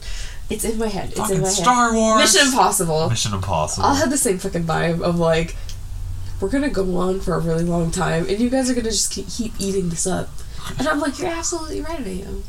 It's 0.50 0.64
in 0.64 0.78
my 0.78 0.88
head. 0.88 1.10
It's 1.10 1.18
in 1.18 1.24
Fucking 1.24 1.40
my 1.40 1.48
head. 1.48 1.56
Star 1.56 1.94
Wars. 1.94 2.20
Mission 2.20 2.48
Impossible. 2.48 3.08
Mission 3.08 3.34
Impossible. 3.34 3.86
I'll 3.86 3.94
have 3.94 4.10
the 4.10 4.18
same 4.18 4.38
fucking 4.38 4.64
vibe 4.64 5.00
of 5.00 5.18
like, 5.18 5.56
we're 6.40 6.50
gonna 6.50 6.68
go 6.68 6.96
on 6.96 7.20
for 7.20 7.34
a 7.34 7.38
really 7.38 7.64
long 7.64 7.90
time, 7.90 8.26
and 8.28 8.38
you 8.38 8.50
guys 8.50 8.68
are 8.68 8.74
gonna 8.74 8.90
just 8.90 9.12
keep, 9.12 9.28
keep 9.28 9.52
eating 9.58 9.88
this 9.88 10.06
up. 10.06 10.28
And 10.78 10.86
I'm 10.86 11.00
like, 11.00 11.18
you're 11.18 11.28
absolutely 11.28 11.80
right, 11.80 12.00
I 12.00 12.10
am. 12.26 12.44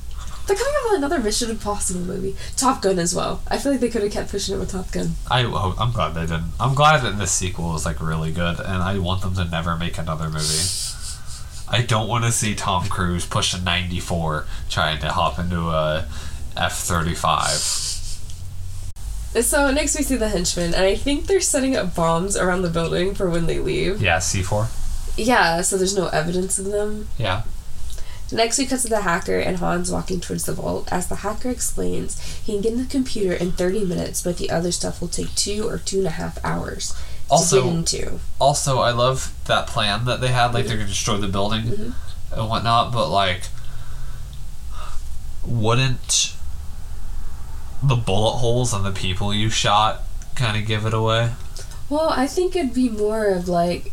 They're 0.45 0.57
coming 0.57 0.73
out 0.79 0.91
with 0.91 0.97
another 0.97 1.19
Mission 1.19 1.49
Impossible 1.51 2.01
movie, 2.01 2.35
Top 2.57 2.81
Gun 2.81 2.99
as 2.99 3.15
well. 3.15 3.41
I 3.47 3.57
feel 3.57 3.71
like 3.71 3.79
they 3.79 3.89
could 3.89 4.03
have 4.03 4.11
kept 4.11 4.29
pushing 4.29 4.55
it 4.55 4.59
with 4.59 4.71
Top 4.71 4.91
Gun. 4.91 5.11
I 5.31 5.43
oh, 5.45 5.73
I'm 5.79 5.93
glad 5.93 6.13
they 6.15 6.21
didn't. 6.21 6.51
I'm 6.59 6.75
glad 6.75 7.01
that 7.03 7.17
this 7.17 7.31
sequel 7.31 7.73
is 7.75 7.85
like 7.85 8.01
really 8.01 8.33
good, 8.33 8.59
and 8.59 8.83
I 8.83 8.97
want 8.99 9.21
them 9.21 9.35
to 9.35 9.45
never 9.45 9.77
make 9.77 9.97
another 9.97 10.25
movie. 10.25 10.43
I 11.69 11.81
don't 11.81 12.07
want 12.07 12.25
to 12.25 12.31
see 12.31 12.55
Tom 12.55 12.87
Cruise 12.87 13.25
push 13.25 13.53
a 13.53 13.61
94 13.61 14.45
trying 14.69 14.99
to 14.99 15.09
hop 15.09 15.39
into 15.39 15.69
a 15.69 16.07
F35. 16.55 17.81
So 19.41 19.71
next 19.71 19.97
we 19.97 20.03
see 20.03 20.15
the 20.15 20.29
henchmen, 20.29 20.75
and 20.75 20.85
I 20.85 20.95
think 20.95 21.25
they're 21.25 21.41
setting 21.41 21.75
up 21.75 21.95
bombs 21.95 22.37
around 22.37 22.61
the 22.61 22.69
building 22.69 23.15
for 23.15 23.29
when 23.29 23.47
they 23.47 23.59
leave. 23.59 24.01
Yeah, 24.01 24.17
C4. 24.17 24.67
Yeah, 25.17 25.61
so 25.61 25.77
there's 25.77 25.97
no 25.97 26.07
evidence 26.07 26.59
of 26.59 26.65
them. 26.65 27.07
Yeah. 27.17 27.43
Next, 28.31 28.57
we 28.57 28.65
cut 28.65 28.79
to 28.79 28.87
the 28.87 29.01
hacker 29.01 29.37
and 29.39 29.57
Hans 29.57 29.91
walking 29.91 30.19
towards 30.19 30.45
the 30.45 30.53
vault. 30.53 30.87
As 30.91 31.07
the 31.07 31.17
hacker 31.17 31.49
explains, 31.49 32.19
he 32.37 32.53
can 32.53 32.61
get 32.61 32.73
in 32.73 32.79
the 32.79 32.85
computer 32.85 33.33
in 33.33 33.51
30 33.51 33.85
minutes, 33.85 34.23
but 34.23 34.37
the 34.37 34.49
other 34.49 34.71
stuff 34.71 35.01
will 35.01 35.07
take 35.07 35.35
two 35.35 35.67
or 35.67 35.77
two 35.77 35.99
and 35.99 36.07
a 36.07 36.11
half 36.11 36.43
hours 36.43 36.93
to 36.93 37.12
Also- 37.29 37.67
into. 37.69 38.19
Also, 38.39 38.79
I 38.79 38.91
love 38.91 39.33
that 39.45 39.67
plan 39.67 40.05
that 40.05 40.21
they 40.21 40.27
had. 40.29 40.53
Like 40.53 40.67
they're 40.67 40.77
gonna 40.77 40.87
destroy 40.89 41.17
the 41.17 41.27
building 41.27 41.63
Mm-hmm. 41.63 42.39
and 42.39 42.49
whatnot, 42.49 42.91
but 42.91 43.09
like, 43.09 43.43
wouldn't 45.45 46.33
the 47.81 47.95
bullet 47.95 48.37
holes 48.37 48.73
and 48.73 48.85
the 48.85 48.91
people 48.91 49.33
you 49.33 49.49
shot 49.49 50.03
kind 50.35 50.57
of 50.57 50.65
give 50.65 50.85
it 50.85 50.93
away? 50.93 51.31
Well, 51.89 52.09
I 52.09 52.27
think 52.27 52.55
it'd 52.55 52.73
be 52.73 52.89
more 52.89 53.27
of 53.27 53.47
like 53.49 53.91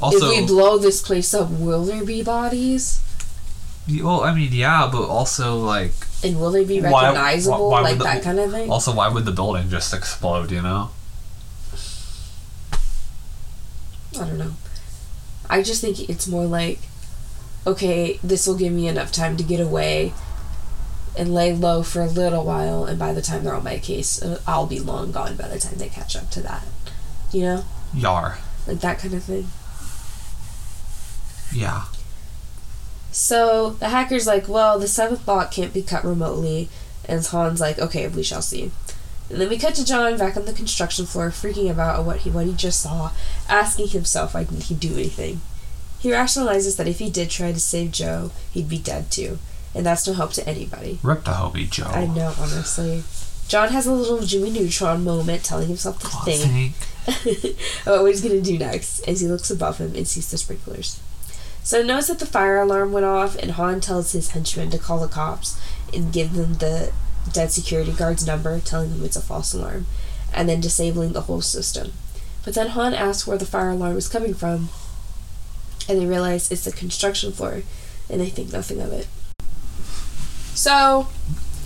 Also, 0.00 0.30
if 0.30 0.40
we 0.40 0.46
blow 0.46 0.78
this 0.78 1.02
place 1.02 1.34
up, 1.34 1.50
will 1.50 1.84
there 1.84 2.04
be 2.04 2.22
bodies? 2.22 3.00
well, 4.00 4.22
I 4.22 4.32
mean, 4.34 4.52
yeah, 4.52 4.88
but 4.90 5.02
also 5.08 5.56
like, 5.58 5.92
And 6.22 6.38
will 6.40 6.52
they 6.52 6.64
be 6.64 6.80
Why- 6.80 7.02
recognizable? 7.06 7.70
why 7.70 7.80
would 7.82 7.88
like 7.88 7.98
the- 7.98 8.04
that 8.04 8.22
kind 8.22 8.38
of 8.38 8.50
thing? 8.52 8.70
also, 8.70 8.92
why 8.94 9.08
would 9.08 9.24
the 9.24 9.32
building 9.32 9.68
just 9.70 9.92
explode? 9.92 10.50
You 10.52 10.62
know? 10.62 10.90
I 14.14 14.24
don't 14.26 14.38
know. 14.38 14.52
I 15.48 15.62
just 15.62 15.80
think 15.80 16.08
it's 16.08 16.26
more 16.26 16.44
like, 16.46 16.78
okay, 17.66 18.18
this 18.22 18.46
will 18.46 18.56
give 18.56 18.72
me 18.72 18.88
enough 18.88 19.12
time 19.12 19.36
to 19.36 19.44
get 19.44 19.60
away 19.60 20.12
and 21.16 21.34
lay 21.34 21.52
low 21.52 21.82
for 21.82 22.00
a 22.00 22.06
little 22.06 22.44
while, 22.44 22.84
and 22.84 22.98
by 22.98 23.12
the 23.12 23.22
time 23.22 23.44
they're 23.44 23.54
on 23.54 23.64
my 23.64 23.78
case, 23.78 24.22
I'll 24.46 24.66
be 24.66 24.80
long 24.80 25.12
gone 25.12 25.36
by 25.36 25.48
the 25.48 25.58
time 25.58 25.76
they 25.76 25.88
catch 25.88 26.16
up 26.16 26.30
to 26.30 26.40
that. 26.40 26.64
You 27.32 27.42
know? 27.42 27.64
Yar. 27.94 28.38
Like 28.66 28.80
that 28.80 28.98
kind 28.98 29.14
of 29.14 29.22
thing. 29.22 29.48
Yeah. 31.52 31.84
So 33.10 33.70
the 33.70 33.90
hacker's 33.90 34.26
like, 34.26 34.48
well, 34.48 34.78
the 34.78 34.88
seventh 34.88 35.28
lock 35.28 35.50
can't 35.52 35.74
be 35.74 35.82
cut 35.82 36.02
remotely, 36.04 36.70
and 37.04 37.24
Han's 37.26 37.60
like, 37.60 37.78
okay, 37.78 38.08
we 38.08 38.22
shall 38.22 38.40
see. 38.40 38.70
And 39.30 39.40
then 39.40 39.48
we 39.48 39.58
cut 39.58 39.74
to 39.76 39.84
John 39.84 40.18
back 40.18 40.36
on 40.36 40.44
the 40.44 40.52
construction 40.52 41.06
floor, 41.06 41.30
freaking 41.30 41.70
about 41.70 42.04
what 42.04 42.18
he 42.18 42.30
what 42.30 42.46
he 42.46 42.52
just 42.52 42.80
saw, 42.82 43.10
asking 43.48 43.88
himself 43.88 44.34
why 44.34 44.44
didn't 44.44 44.64
he 44.64 44.74
do 44.74 44.92
anything. 44.94 45.40
He 46.00 46.10
rationalizes 46.10 46.76
that 46.76 46.88
if 46.88 46.98
he 46.98 47.08
did 47.10 47.30
try 47.30 47.52
to 47.52 47.60
save 47.60 47.92
Joe, 47.92 48.30
he'd 48.50 48.68
be 48.68 48.78
dead 48.78 49.10
too, 49.10 49.38
and 49.74 49.86
that's 49.86 50.06
no 50.06 50.12
help 50.14 50.32
to 50.32 50.46
anybody. 50.48 50.98
Rip 51.02 51.24
the 51.24 51.30
Hobie 51.30 51.70
Joe. 51.70 51.84
I 51.84 52.06
know, 52.06 52.34
honestly. 52.38 53.04
John 53.48 53.68
has 53.70 53.86
a 53.86 53.92
little 53.92 54.20
Jimmy 54.22 54.50
Neutron 54.50 55.04
moment, 55.04 55.44
telling 55.44 55.68
himself 55.68 55.98
to 56.00 56.08
Oh, 56.12 56.22
think 56.24 56.74
thank- 57.06 57.56
about 57.86 58.02
what 58.02 58.10
he's 58.10 58.20
gonna 58.20 58.40
do 58.40 58.58
next 58.58 59.00
as 59.08 59.20
he 59.20 59.28
looks 59.28 59.50
above 59.50 59.78
him 59.78 59.94
and 59.94 60.06
sees 60.08 60.30
the 60.30 60.38
sprinklers. 60.38 60.98
So 61.62 61.80
he 61.80 61.86
knows 61.86 62.08
that 62.08 62.18
the 62.18 62.26
fire 62.26 62.58
alarm 62.60 62.92
went 62.92 63.06
off, 63.06 63.36
and 63.36 63.52
Han 63.52 63.80
tells 63.80 64.12
his 64.12 64.30
henchmen 64.30 64.70
to 64.70 64.78
call 64.78 64.98
the 65.00 65.06
cops 65.08 65.56
and 65.94 66.12
give 66.12 66.34
them 66.34 66.54
the 66.54 66.92
dead 67.30 67.52
security 67.52 67.92
guard's 67.92 68.26
number, 68.26 68.58
telling 68.60 68.90
them 68.90 69.04
it's 69.04 69.16
a 69.16 69.22
false 69.22 69.52
alarm, 69.54 69.86
and 70.34 70.48
then 70.48 70.60
disabling 70.60 71.12
the 71.12 71.22
whole 71.22 71.40
system. 71.40 71.92
But 72.44 72.54
then 72.54 72.68
Han 72.68 72.94
asks 72.94 73.26
where 73.26 73.38
the 73.38 73.46
fire 73.46 73.70
alarm 73.70 73.96
is 73.96 74.08
coming 74.08 74.34
from, 74.34 74.70
and 75.88 76.00
they 76.00 76.06
realize 76.06 76.50
it's 76.50 76.64
the 76.64 76.72
construction 76.72 77.32
floor, 77.32 77.62
and 78.10 78.20
they 78.20 78.28
think 78.28 78.52
nothing 78.52 78.80
of 78.80 78.92
it. 78.92 79.06
So, 80.54 81.08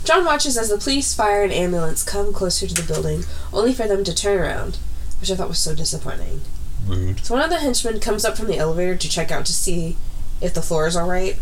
John 0.05 0.25
watches 0.25 0.57
as 0.57 0.69
the 0.69 0.79
police, 0.79 1.15
fire, 1.15 1.43
and 1.43 1.53
ambulance 1.53 2.05
come 2.05 2.33
closer 2.33 2.67
to 2.67 2.75
the 2.75 2.83
building, 2.93 3.25
only 3.53 3.73
for 3.73 3.89
them 3.89 4.05
to 4.05 4.15
turn 4.15 4.39
around, 4.39 4.79
which 5.21 5.31
I 5.31 5.35
thought 5.35 5.49
was 5.49 5.59
so 5.59 5.75
disappointing. 5.75 6.43
Rude. 6.87 7.25
So 7.25 7.35
one 7.35 7.43
of 7.43 7.51
the 7.51 7.59
henchmen 7.59 7.99
comes 7.99 8.25
up 8.25 8.37
from 8.37 8.47
the 8.47 8.59
elevator 8.59 8.97
to 8.97 9.09
check 9.09 9.33
out 9.33 9.45
to 9.47 9.53
see 9.53 9.97
if 10.41 10.55
the 10.55 10.63
floor 10.63 10.87
is 10.87 10.95
all 10.97 11.09
right. 11.09 11.37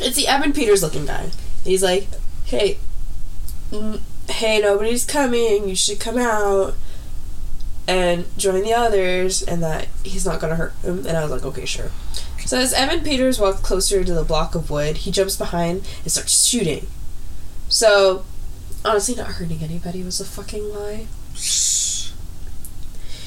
It's 0.00 0.16
the 0.16 0.28
Evan 0.28 0.52
Peters 0.52 0.82
looking 0.82 1.06
guy. 1.06 1.30
He's 1.64 1.82
like, 1.82 2.06
"Hey, 2.44 2.78
hey, 4.28 4.60
nobody's 4.60 5.04
coming. 5.04 5.68
You 5.68 5.74
should 5.74 6.00
come 6.00 6.18
out 6.18 6.74
and 7.86 8.24
join 8.38 8.62
the 8.62 8.74
others, 8.74 9.42
and 9.42 9.62
that 9.62 9.88
he's 10.02 10.24
not 10.24 10.40
gonna 10.40 10.56
hurt 10.56 10.74
him." 10.82 11.06
And 11.06 11.16
I 11.16 11.22
was 11.22 11.30
like, 11.30 11.44
"Okay, 11.44 11.64
sure." 11.64 11.90
So 12.46 12.58
as 12.58 12.72
Evan 12.72 13.00
Peters 13.00 13.38
walks 13.38 13.60
closer 13.60 14.04
to 14.04 14.14
the 14.14 14.24
block 14.24 14.54
of 14.54 14.70
wood, 14.70 14.98
he 14.98 15.10
jumps 15.10 15.36
behind 15.36 15.86
and 16.02 16.12
starts 16.12 16.46
shooting. 16.46 16.86
So, 17.68 18.24
honestly, 18.84 19.14
not 19.14 19.28
hurting 19.28 19.62
anybody 19.62 20.02
was 20.02 20.20
a 20.20 20.24
fucking 20.24 20.74
lie. 20.74 21.06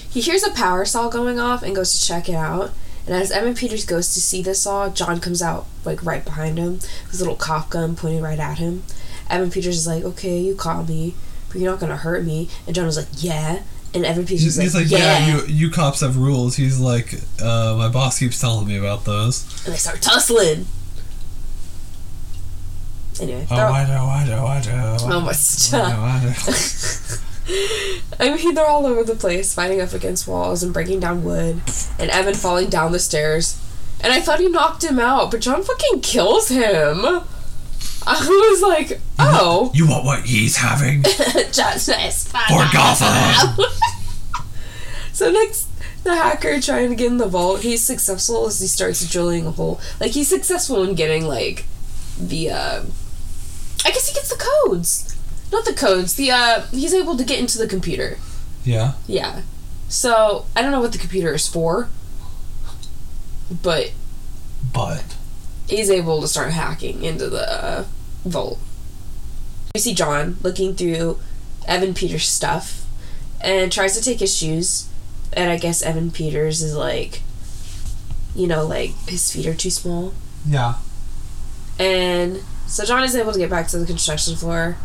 He 0.10 0.22
hears 0.22 0.44
a 0.44 0.52
power 0.52 0.86
saw 0.86 1.10
going 1.10 1.40
off 1.40 1.64
and 1.64 1.76
goes 1.76 1.98
to 1.98 2.06
check 2.06 2.30
it 2.30 2.36
out. 2.36 2.72
And 3.06 3.16
as 3.16 3.32
Evan 3.32 3.56
Peters 3.56 3.86
goes 3.86 4.14
to 4.14 4.22
see 4.22 4.42
the 4.42 4.54
saw, 4.54 4.90
John 4.90 5.20
comes 5.20 5.42
out 5.42 5.66
like 5.86 6.04
right 6.04 6.24
behind 6.24 6.58
him, 6.58 6.80
his 7.10 7.20
little 7.20 7.36
cop 7.36 7.70
gun 7.70 7.96
pointing 7.96 8.22
right 8.22 8.40
at 8.40 8.58
him. 8.58 8.84
Evan 9.30 9.50
Peters 9.52 9.78
is 9.78 9.88
like, 9.88 10.04
"Okay, 10.04 10.40
you 10.40 10.56
caught 10.56 10.88
me, 10.88 11.14
but 11.50 11.60
you're 11.60 11.70
not 11.72 11.80
gonna 11.80 11.98
hurt 11.98 12.24
me." 12.26 12.50
And 12.66 12.76
John 12.76 12.86
was 12.86 12.98
like, 12.98 13.08
"Yeah." 13.14 13.62
And 13.94 14.06
Evan 14.06 14.26
Peters 14.26 14.44
He's, 14.44 14.58
is 14.58 14.64
he's 14.64 14.76
like, 14.76 14.84
like, 14.92 14.92
"Yeah." 15.00 15.28
yeah, 15.28 15.36
you 15.42 15.46
you 15.48 15.70
cops 15.72 16.02
have 16.02 16.18
rules. 16.18 16.56
He's 16.56 16.80
like, 16.80 17.14
uh, 17.42 17.76
my 17.78 17.88
boss 17.90 18.20
keeps 18.20 18.40
telling 18.40 18.68
me 18.68 18.78
about 18.78 19.06
those. 19.06 19.44
and 19.66 19.74
they 19.74 19.78
start 19.78 20.02
tussling. 20.02 20.68
Anyway, 23.20 23.48
Oh, 23.50 23.56
all- 23.56 23.74
I 23.74 23.88
know, 23.88 24.06
I 24.06 24.26
know, 24.28 24.46
I 24.46 24.62
know. 24.64 24.98
Oh 25.02 25.22
my 25.22 25.32
stop. 25.32 25.92
I. 25.94 26.36
I 28.20 28.36
mean, 28.36 28.54
they're 28.54 28.66
all 28.68 28.86
over 28.86 29.04
the 29.04 29.16
place, 29.16 29.54
fighting 29.54 29.80
up 29.82 29.94
against 29.94 30.28
walls 30.28 30.62
and 30.64 30.74
breaking 30.74 31.00
down 31.00 31.24
wood, 31.24 31.62
and 31.98 32.12
Evan 32.12 32.34
falling 32.36 32.70
down 32.70 32.92
the 32.92 33.00
stairs. 33.00 33.58
And 34.02 34.14
I 34.14 34.20
thought 34.20 34.40
he 34.40 34.50
knocked 34.50 34.84
him 34.84 35.00
out, 35.00 35.32
but 35.32 35.40
John 35.42 35.64
fucking 35.64 36.02
kills 36.02 36.50
him. 36.50 37.22
I 38.10 38.50
was 38.52 38.62
like, 38.62 39.00
oh, 39.20 39.72
You 39.74 39.88
want 39.88 40.06
what 40.06 40.26
he's 40.26 40.56
having? 40.58 41.04
justice 41.52 42.28
For 42.28 42.66
Gotham. 42.74 43.66
So 45.14 45.32
next, 45.32 45.68
the 46.04 46.16
hacker 46.16 46.62
trying 46.62 46.90
to 46.90 46.96
get 46.96 47.08
in 47.08 47.18
the 47.18 47.28
vault, 47.28 47.62
he's 47.62 47.82
successful 47.84 48.46
as 48.46 48.60
he 48.62 48.68
starts 48.68 49.04
drilling 49.10 49.48
a 49.48 49.52
hole. 49.52 49.82
Like 50.00 50.12
he's 50.12 50.28
successful 50.28 50.84
in 50.84 50.94
getting 50.94 51.26
like 51.26 51.66
the. 52.20 52.52
uh 52.52 52.84
I 53.84 53.90
guess 53.92 54.08
he 54.08 54.14
gets 54.14 54.30
the 54.30 54.36
codes, 54.66 55.18
not 55.52 55.66
the 55.66 55.74
codes. 55.74 56.14
The 56.16 56.30
uh 56.30 56.62
he's 56.68 56.94
able 56.94 57.18
to 57.18 57.24
get 57.24 57.40
into 57.40 57.58
the 57.58 57.68
computer. 57.68 58.20
Yeah. 58.64 58.94
Yeah. 59.08 59.42
So 59.90 60.46
I 60.56 60.62
don't 60.62 60.72
know 60.72 60.82
what 60.82 60.92
the 60.92 60.98
computer 61.00 61.34
is 61.34 61.48
for, 61.48 61.90
but 63.64 63.92
But 64.72 65.16
he's 65.68 65.90
able 65.90 66.22
to 66.22 66.28
start 66.28 66.52
hacking 66.52 67.04
into 67.04 67.28
the 67.28 67.52
uh, 67.64 67.86
vault. 68.30 68.60
We 69.74 69.82
see 69.82 69.94
John 69.94 70.38
looking 70.42 70.76
through 70.76 71.20
Evan 71.68 71.94
Peters' 71.94 72.28
stuff 72.28 72.86
and 73.42 73.72
tries 73.72 73.96
to 73.98 74.04
take 74.04 74.20
his 74.20 74.36
shoes. 74.36 74.90
And 75.34 75.52
I 75.52 75.58
guess 75.58 75.82
Evan 75.82 76.10
Peters 76.12 76.62
is 76.62 76.76
like, 76.76 77.22
you 78.36 78.48
know, 78.48 78.66
like 78.66 78.92
his 79.08 79.32
feet 79.32 79.46
are 79.46 79.54
too 79.54 79.70
small. 79.70 80.14
yeah. 80.48 80.76
And 81.80 82.42
so 82.66 82.84
John 82.86 83.04
is 83.04 83.16
able 83.16 83.34
to 83.34 83.40
get 83.40 83.50
back 83.52 83.68
to 83.68 83.78
the 83.78 83.86
construction 83.86 84.36
floor 84.36 84.78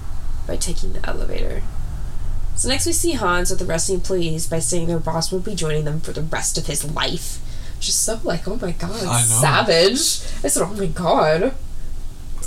by 0.47 0.56
taking 0.56 0.93
the 0.93 1.09
elevator. 1.09 1.62
So 2.55 2.69
next 2.69 2.85
we 2.85 2.93
see 2.93 3.12
Hans 3.12 3.48
with 3.48 3.59
the 3.60 3.64
rest 3.64 3.89
of 3.89 3.94
the 3.94 4.01
employees 4.01 4.47
by 4.47 4.59
saying 4.59 4.89
their 4.89 4.98
boss 4.98 5.32
will 5.32 5.40
be 5.40 5.55
joining 5.55 5.85
them 5.86 6.01
for 6.01 6.12
the 6.12 6.20
rest 6.20 6.59
of 6.59 6.66
his 6.66 6.93
life. 6.94 7.39
Just 7.81 8.05
so 8.05 8.20
like, 8.24 8.47
oh 8.47 8.56
my 8.56 8.73
god, 8.73 9.24
savage. 9.24 10.20
I 10.44 10.48
said, 10.48 10.62
oh 10.62 10.74
my 10.74 10.86
god. 10.86 11.55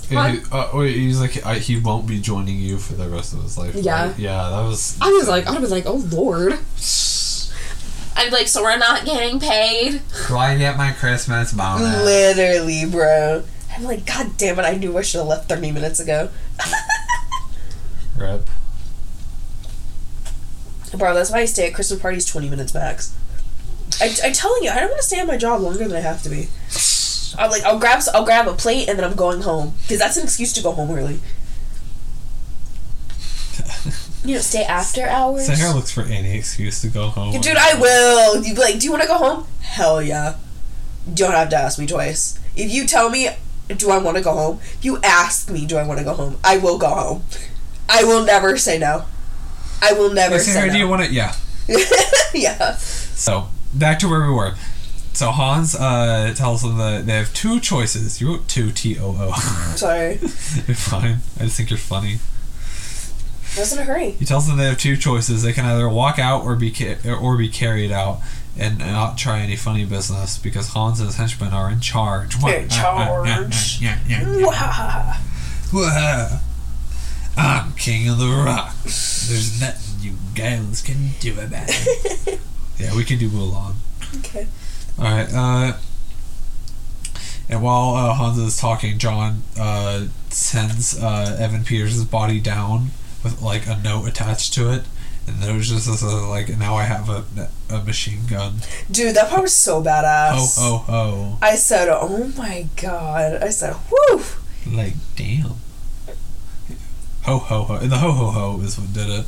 He, 0.09 0.15
uh, 0.15 0.69
wait, 0.73 0.95
he's 0.95 1.19
like 1.19 1.45
I, 1.45 1.55
he 1.55 1.77
won't 1.79 2.07
be 2.07 2.19
joining 2.19 2.57
you 2.57 2.77
for 2.77 2.93
the 2.93 3.07
rest 3.09 3.33
of 3.33 3.41
his 3.43 3.57
life. 3.57 3.75
Yeah. 3.75 4.07
right? 4.07 4.19
Yeah. 4.19 4.49
That 4.49 4.61
was. 4.61 4.97
I 5.01 5.09
was 5.09 5.27
like, 5.27 5.47
I 5.47 5.59
was 5.59 5.71
like, 5.71 5.85
oh 5.85 6.03
lord. 6.11 6.59
I'm 8.17 8.31
like, 8.31 8.47
so 8.47 8.63
we're 8.63 8.77
not 8.77 9.05
getting 9.05 9.39
paid. 9.39 10.01
Do 10.27 10.37
I 10.37 10.57
get 10.57 10.77
my 10.77 10.91
Christmas 10.91 11.51
bonus? 11.51 12.03
Literally, 12.03 12.85
bro. 12.89 13.43
I'm 13.75 13.83
like, 13.83 14.05
god 14.05 14.37
damn 14.37 14.57
it! 14.57 14.63
I 14.63 14.75
knew 14.75 14.97
I 14.97 15.01
should 15.01 15.17
have 15.19 15.27
left 15.27 15.49
30 15.49 15.71
minutes 15.71 15.99
ago. 15.99 16.29
Rip. 18.17 18.49
Bro, 20.97 21.13
that's 21.13 21.29
why 21.31 21.39
I 21.39 21.45
stay 21.45 21.67
at 21.67 21.73
Christmas 21.73 21.99
parties 21.99 22.25
20 22.25 22.49
minutes 22.49 22.73
max. 22.73 23.13
I, 24.01 24.15
I'm 24.23 24.33
telling 24.33 24.63
you, 24.63 24.69
I 24.69 24.79
don't 24.79 24.89
want 24.89 25.01
to 25.01 25.07
stay 25.07 25.19
at 25.19 25.27
my 25.27 25.37
job 25.37 25.61
longer 25.61 25.87
than 25.87 25.93
I 25.97 25.99
have 25.99 26.21
to 26.23 26.29
be. 26.29 26.47
I'm 27.37 27.49
like, 27.49 27.63
I'll 27.63 27.79
grab, 27.79 28.01
I'll 28.13 28.25
grab 28.25 28.47
a 28.47 28.53
plate 28.53 28.87
and 28.89 28.97
then 28.97 29.05
I'm 29.05 29.15
going 29.15 29.41
home 29.41 29.73
because 29.81 29.99
that's 29.99 30.17
an 30.17 30.23
excuse 30.23 30.53
to 30.53 30.63
go 30.63 30.71
home 30.71 30.91
early. 30.91 31.19
You 34.23 34.35
know, 34.35 34.41
stay 34.41 34.63
after 34.63 35.03
hours. 35.07 35.45
Sarah 35.45 35.75
looks 35.75 35.91
for 35.91 36.01
any 36.01 36.35
excuse 36.35 36.81
to 36.81 36.87
go 36.87 37.09
home. 37.09 37.39
Dude, 37.39 37.57
I 37.57 37.79
will. 37.79 38.43
You 38.43 38.55
be 38.55 38.59
like, 38.59 38.79
do 38.79 38.85
you 38.85 38.91
want 38.91 39.03
to 39.03 39.07
go 39.07 39.17
home? 39.19 39.47
Hell 39.61 40.01
yeah. 40.01 40.35
You 41.07 41.13
don't 41.13 41.31
have 41.33 41.49
to 41.49 41.55
ask 41.55 41.77
me 41.77 41.85
twice. 41.85 42.39
If 42.55 42.71
you 42.71 42.87
tell 42.87 43.11
me, 43.11 43.29
do 43.67 43.91
I 43.91 43.99
want 43.99 44.17
to 44.17 44.23
go 44.23 44.33
home? 44.33 44.59
If 44.63 44.83
you 44.83 44.97
ask 45.03 45.51
me, 45.51 45.67
do 45.67 45.77
I 45.77 45.85
want 45.85 45.99
to 45.99 46.05
go 46.05 46.13
home? 46.15 46.37
I 46.43 46.57
will 46.57 46.79
go 46.79 46.89
home. 46.89 47.23
I 47.87 48.03
will 48.03 48.25
never 48.25 48.57
say 48.57 48.79
no. 48.79 49.05
I 49.81 49.93
will 49.93 50.11
never 50.11 50.35
Hey, 50.35 50.41
Sarah, 50.41 50.67
say 50.69 50.73
do 50.73 50.79
you 50.79 50.85
no. 50.85 50.89
want 50.89 51.03
to? 51.03 51.13
Yeah. 51.13 51.35
yeah. 52.33 52.77
So 52.77 53.49
back 53.75 53.99
to 53.99 54.09
where 54.09 54.27
we 54.27 54.33
were. 54.33 54.55
So 55.15 55.31
Hans 55.31 55.75
uh, 55.75 56.33
tells 56.35 56.61
them 56.61 56.77
that 56.77 57.05
they 57.05 57.13
have 57.13 57.33
two 57.33 57.59
choices. 57.61 58.19
You 58.19 58.27
wrote 58.33 58.47
two 58.49 58.71
T 58.71 58.97
O 58.99 59.15
O. 59.17 59.31
Sorry. 59.75 60.13
You're 60.19 60.75
fine. 60.75 61.19
I 61.39 61.43
just 61.45 61.55
think 61.57 61.69
you're 61.69 61.77
funny. 61.79 62.19
I 63.55 63.61
was 63.61 63.71
in 63.71 63.79
a 63.79 63.83
hurry. 63.83 64.11
He 64.11 64.25
tells 64.25 64.45
them 64.47 64.57
they 64.57 64.65
have 64.65 64.77
two 64.77 64.97
choices. 64.97 65.41
They 65.43 65.53
can 65.53 65.63
either 65.65 65.87
walk 65.87 66.19
out 66.19 66.43
or 66.43 66.55
be 66.57 66.69
ca- 66.71 66.97
or 67.09 67.37
be 67.37 67.47
carried 67.47 67.91
out, 67.93 68.19
and 68.57 68.79
not 68.79 69.17
try 69.17 69.39
any 69.39 69.55
funny 69.55 69.85
business 69.85 70.37
because 70.37 70.69
Hans 70.73 70.99
and 70.99 71.07
his 71.07 71.15
henchmen 71.15 71.53
are 71.53 71.71
in 71.71 71.79
charge. 71.79 72.35
In 72.43 72.67
charge. 72.69 73.79
Yeah, 73.81 73.99
yeah, 74.09 74.29
yeah. 74.37 74.45
Wah. 74.45 75.17
Wah. 75.73 76.39
I'm 77.37 77.71
king 77.75 78.09
of 78.09 78.17
the 78.17 78.27
rock. 78.27 78.75
There's 78.83 79.61
nothing 79.61 80.01
you 80.03 80.15
girls 80.35 80.81
can 80.81 81.11
do 81.21 81.31
about 81.39 81.67
it. 81.69 82.39
yeah, 82.77 82.93
we 82.95 83.05
can 83.05 83.17
do 83.17 83.29
Mulan. 83.29 83.75
Okay. 84.17 84.47
All 84.97 85.03
right. 85.05 85.27
Uh, 85.33 85.77
and 87.49 87.61
while 87.61 87.95
uh, 87.95 88.45
is 88.45 88.57
talking, 88.57 88.97
John 88.97 89.43
uh, 89.59 90.07
sends 90.29 90.99
uh, 91.01 91.37
Evan 91.39 91.63
Peters' 91.63 92.03
body 92.03 92.39
down 92.39 92.91
with 93.23 93.41
like 93.41 93.67
a 93.67 93.79
note 93.83 94.07
attached 94.07 94.53
to 94.55 94.71
it, 94.71 94.83
and 95.27 95.37
there's 95.41 95.69
just 95.69 95.87
this, 95.87 96.03
uh, 96.03 96.27
like 96.27 96.57
now 96.57 96.75
I 96.75 96.83
have 96.83 97.09
a, 97.09 97.23
a 97.69 97.83
machine 97.83 98.25
gun. 98.27 98.55
Dude, 98.89 99.15
that 99.15 99.29
part 99.29 99.43
was 99.43 99.53
so 99.55 99.83
badass. 99.83 100.55
Oh 100.57 100.85
oh 100.87 100.93
oh! 100.93 101.37
I 101.41 101.55
said, 101.55 101.87
oh 101.89 102.31
my 102.37 102.67
god. 102.81 103.43
I 103.43 103.49
said, 103.49 103.73
whew. 103.73 104.23
Like 104.65 104.93
damn. 105.15 105.55
Ho 107.23 107.37
ho 107.37 107.63
ho! 107.63 107.75
And 107.75 107.91
the 107.91 107.97
ho 107.97 108.11
ho 108.11 108.31
ho 108.31 108.61
is 108.61 108.79
what 108.79 108.93
did 108.93 109.09
it. 109.09 109.25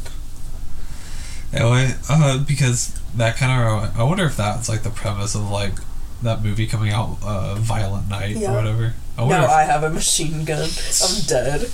Anyway, 1.53 1.93
uh, 2.09 2.37
because 2.39 2.99
that 3.17 3.35
kind 3.37 3.51
of 3.51 3.99
I 3.99 4.03
wonder 4.03 4.25
if 4.25 4.37
that's 4.37 4.69
like 4.69 4.83
the 4.83 4.89
premise 4.89 5.35
of 5.35 5.49
like 5.49 5.73
that 6.23 6.43
movie 6.43 6.65
coming 6.67 6.91
out, 6.91 7.17
uh, 7.23 7.55
Violent 7.55 8.09
Night 8.09 8.37
Yeah. 8.37 8.51
or 8.53 8.55
whatever. 8.55 8.93
I 9.17 9.27
No, 9.27 9.43
if- 9.43 9.49
I 9.49 9.63
have 9.63 9.83
a 9.83 9.89
machine 9.89 10.45
gun. 10.45 10.69
I'm 11.03 11.21
dead. 11.27 11.69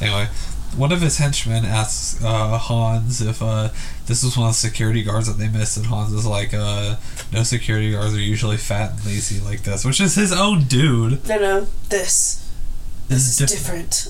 Anyway, 0.00 0.28
one 0.76 0.90
of 0.90 1.00
his 1.00 1.18
henchmen 1.18 1.64
asks 1.64 2.22
uh, 2.24 2.58
Hans 2.58 3.20
if 3.20 3.40
uh, 3.40 3.68
this 4.06 4.24
was 4.24 4.36
one 4.36 4.48
of 4.48 4.54
the 4.54 4.58
security 4.58 5.02
guards 5.04 5.28
that 5.28 5.38
they 5.38 5.48
missed, 5.48 5.76
and 5.76 5.86
Hans 5.86 6.12
is 6.12 6.26
like, 6.26 6.52
uh, 6.52 6.96
"No 7.32 7.42
security 7.44 7.92
guards 7.92 8.14
are 8.14 8.20
usually 8.20 8.56
fat 8.56 8.90
and 8.92 9.06
lazy 9.06 9.38
like 9.40 9.62
this," 9.62 9.84
which 9.84 10.00
is 10.00 10.16
his 10.16 10.32
own 10.32 10.64
dude. 10.64 11.26
No, 11.28 11.38
no. 11.38 11.66
This. 11.90 12.40
This 13.08 13.28
is 13.28 13.36
Diff- 13.36 13.50
different. 13.50 14.08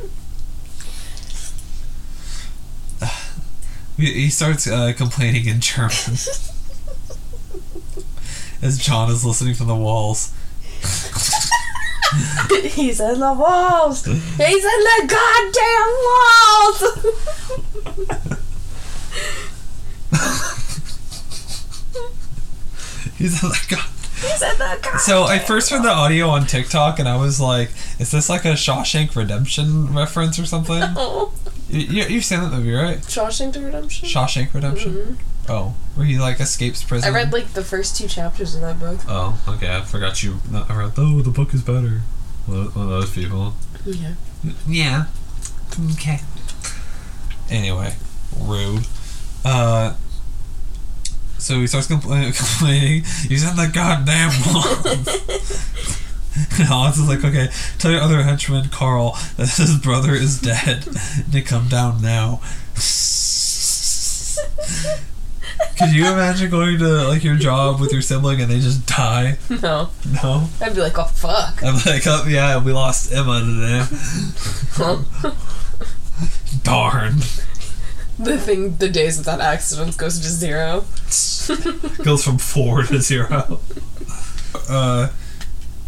He 0.00 0.08
he 4.06 4.30
starts 4.30 4.66
uh, 4.66 4.92
complaining 4.96 5.46
in 5.46 5.60
German 5.60 5.90
as 8.62 8.78
John 8.78 9.10
is 9.10 9.24
listening 9.24 9.54
from 9.54 9.68
the 9.68 9.76
walls. 9.76 10.32
He's 12.62 13.00
in 13.00 13.20
the 13.20 13.32
walls. 13.32 14.04
He's 14.04 14.18
in 14.18 14.36
the 14.38 15.06
goddamn 15.08 15.92
walls. 16.04 16.82
He's 23.18 23.42
like, 23.42 23.68
God. 23.68 23.78
He's 23.78 23.82
in 23.82 23.82
the 23.82 23.82
goddamn 23.82 24.01
So 25.00 25.24
I 25.24 25.38
first 25.38 25.70
heard 25.70 25.82
the 25.82 25.90
audio 25.90 26.28
on 26.28 26.46
TikTok, 26.46 26.98
and 26.98 27.08
I 27.08 27.16
was 27.16 27.40
like, 27.40 27.70
"Is 27.98 28.10
this 28.12 28.28
like 28.28 28.44
a 28.44 28.52
Shawshank 28.52 29.16
Redemption 29.16 29.92
reference 29.92 30.38
or 30.38 30.46
something?" 30.46 30.82
Oh. 30.96 31.32
You, 31.68 32.04
you've 32.04 32.24
seen 32.24 32.40
that 32.40 32.52
movie, 32.52 32.70
right? 32.72 32.98
Shawshank 32.98 33.54
Redemption. 33.54 34.06
Shawshank 34.06 34.52
Redemption. 34.52 35.18
Oh, 35.48 35.74
where 35.94 36.06
he 36.06 36.18
like 36.18 36.38
escapes 36.38 36.84
prison. 36.84 37.10
I 37.10 37.14
read 37.16 37.32
like 37.32 37.54
the 37.54 37.64
first 37.64 37.96
two 37.96 38.06
chapters 38.08 38.54
of 38.54 38.60
that 38.60 38.78
book. 38.78 39.00
Oh, 39.08 39.42
okay. 39.48 39.74
I 39.74 39.80
forgot 39.80 40.22
you. 40.22 40.36
no, 40.50 40.66
I 40.68 40.76
read. 40.76 40.92
Oh, 40.98 41.22
the 41.22 41.30
book 41.30 41.54
is 41.54 41.62
better. 41.62 42.02
One 42.46 42.58
of 42.66 42.76
one 42.76 42.84
of 42.84 42.90
those 42.90 43.10
people. 43.10 43.54
Yeah. 43.86 44.14
Yeah. 44.68 45.06
Okay. 45.92 46.20
Anyway, 47.50 47.94
rude. 48.38 48.86
Uh. 49.44 49.94
So 51.42 51.60
he 51.60 51.66
starts 51.66 51.88
compla- 51.88 52.34
complaining. 52.58 53.02
He's 53.28 53.42
in 53.48 53.56
the 53.56 53.66
goddamn 53.72 54.30
walls. 54.46 55.68
And 56.58 56.66
Hans 56.68 56.98
is 56.98 57.08
like, 57.08 57.24
okay, 57.24 57.48
tell 57.78 57.90
your 57.90 58.00
other 58.00 58.22
henchman, 58.22 58.68
Carl, 58.70 59.18
that 59.36 59.48
his 59.48 59.76
brother 59.78 60.14
is 60.14 60.40
dead. 60.40 60.86
to 61.32 61.42
come 61.42 61.68
down 61.68 62.00
now. 62.00 62.40
Could 65.78 65.94
you 65.94 66.06
imagine 66.06 66.50
going 66.50 66.78
to 66.78 67.08
like 67.08 67.24
your 67.24 67.36
job 67.36 67.80
with 67.80 67.92
your 67.92 68.02
sibling 68.02 68.40
and 68.40 68.50
they 68.50 68.60
just 68.60 68.86
die? 68.86 69.36
No. 69.50 69.90
No. 70.22 70.48
I'd 70.60 70.74
be 70.74 70.80
like, 70.80 70.98
oh 70.98 71.04
fuck. 71.04 71.62
I'm 71.62 71.74
like, 71.86 72.06
oh, 72.06 72.24
yeah, 72.28 72.62
we 72.62 72.72
lost 72.72 73.12
Emma 73.12 73.40
today. 73.40 73.84
Darn. 76.62 77.16
The 78.24 78.38
thing, 78.38 78.76
the 78.76 78.88
days 78.88 79.18
without 79.18 79.40
accidents 79.40 79.96
goes 79.96 80.18
to 80.20 80.28
zero. 80.28 80.84
Goes 82.04 82.24
from 82.24 82.38
four 82.38 82.82
to 82.84 83.00
zero. 83.00 83.60
Uh, 84.68 85.08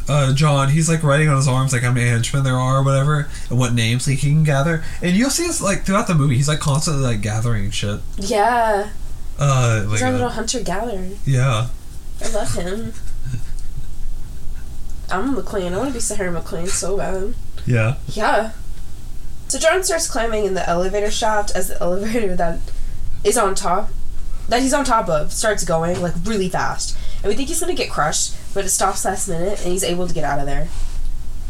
uh, 0.08 0.34
John, 0.34 0.70
he's 0.70 0.88
like 0.88 1.02
writing 1.02 1.28
on 1.28 1.36
his 1.36 1.46
arms 1.46 1.72
like 1.72 1.82
how 1.82 1.92
many 1.92 2.08
henchmen 2.08 2.44
there 2.44 2.56
are 2.56 2.78
or 2.78 2.82
whatever, 2.82 3.28
and 3.50 3.58
what 3.58 3.74
names 3.74 4.06
he 4.06 4.16
can 4.16 4.42
gather. 4.42 4.82
And 5.02 5.14
you'll 5.16 5.28
see 5.30 5.46
this 5.46 5.60
like 5.60 5.84
throughout 5.84 6.06
the 6.06 6.14
movie. 6.14 6.36
He's 6.36 6.48
like 6.48 6.60
constantly 6.60 7.02
like 7.02 7.20
gathering 7.20 7.70
shit. 7.70 8.00
Yeah. 8.16 8.88
Uh, 9.38 9.82
like, 9.86 9.90
He's 9.92 10.02
our 10.02 10.08
uh, 10.08 10.12
little 10.12 10.28
hunter 10.30 10.60
gatherer. 10.62 11.10
yeah. 11.26 11.68
I 12.22 12.28
love 12.30 12.54
him. 12.54 12.92
I'm 15.10 15.34
McClane. 15.36 15.72
I 15.72 15.76
want 15.76 15.88
to 15.90 15.94
be 15.94 16.00
Sahara 16.00 16.32
McClane 16.40 16.68
so 16.68 16.96
bad. 16.96 17.34
Yeah. 17.66 17.96
Yeah. 18.08 18.52
So 19.54 19.60
John 19.60 19.84
starts 19.84 20.10
climbing 20.10 20.46
in 20.46 20.54
the 20.54 20.68
elevator 20.68 21.12
shaft 21.12 21.52
as 21.54 21.68
the 21.68 21.80
elevator 21.80 22.34
that 22.36 22.58
is 23.22 23.38
on 23.38 23.54
top, 23.54 23.88
that 24.48 24.62
he's 24.62 24.74
on 24.74 24.84
top 24.84 25.08
of, 25.08 25.32
starts 25.32 25.62
going 25.62 26.02
like 26.02 26.14
really 26.24 26.48
fast. 26.48 26.98
And 27.22 27.30
we 27.30 27.36
think 27.36 27.46
he's 27.46 27.60
gonna 27.60 27.72
get 27.72 27.88
crushed, 27.88 28.34
but 28.52 28.64
it 28.64 28.70
stops 28.70 29.04
last 29.04 29.28
minute 29.28 29.60
and 29.62 29.70
he's 29.70 29.84
able 29.84 30.08
to 30.08 30.12
get 30.12 30.24
out 30.24 30.40
of 30.40 30.46
there. 30.46 30.66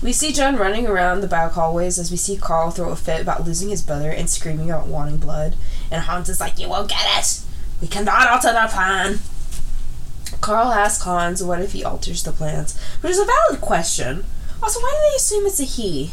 We 0.03 0.13
see 0.13 0.35
John 0.35 0.57
running 0.57 0.87
around 0.87 1.23
the 1.23 1.27
back 1.27 1.53
hallways 1.53 1.99
as 1.99 2.11
we 2.11 2.19
see 2.19 2.37
Carl 2.37 2.71
throw 2.71 2.91
a 2.91 2.97
fit 2.97 3.23
about 3.23 3.47
losing 3.47 3.71
his 3.71 3.81
brother 3.81 4.11
and 4.11 4.29
screaming 4.29 4.71
out 4.71 4.87
wanting 4.87 5.17
blood. 5.17 5.57
And 5.91 6.03
Hans 6.03 6.29
is 6.29 6.41
like, 6.41 6.59
You 6.59 6.69
won't 6.69 6.91
get 6.91 7.07
it! 7.19 7.41
We 7.81 7.89
cannot 7.89 8.29
alter 8.29 8.53
the 8.53 8.69
plan! 8.71 9.21
Carl 10.43 10.73
asks 10.73 11.05
Hans 11.05 11.43
what 11.43 11.63
if 11.63 11.73
he 11.73 11.83
alters 11.83 12.23
the 12.23 12.33
plans, 12.33 12.79
which 13.01 13.13
is 13.13 13.19
a 13.19 13.25
valid 13.25 13.63
question. 13.63 14.27
Also, 14.63 14.79
why 14.81 14.91
do 14.91 15.11
they 15.11 15.17
assume 15.17 15.47
it's 15.47 15.59
a 15.59 15.65
he 15.65 16.13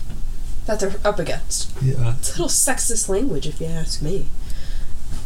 that 0.66 0.80
they're 0.80 0.96
up 1.04 1.20
against? 1.20 1.72
Yeah. 1.82 2.16
It's 2.18 2.30
a 2.30 2.32
little 2.34 2.48
sexist 2.48 3.10
language, 3.10 3.48
if 3.48 3.60
you 3.60 3.68
ask 3.68 4.02
me. 4.02 4.28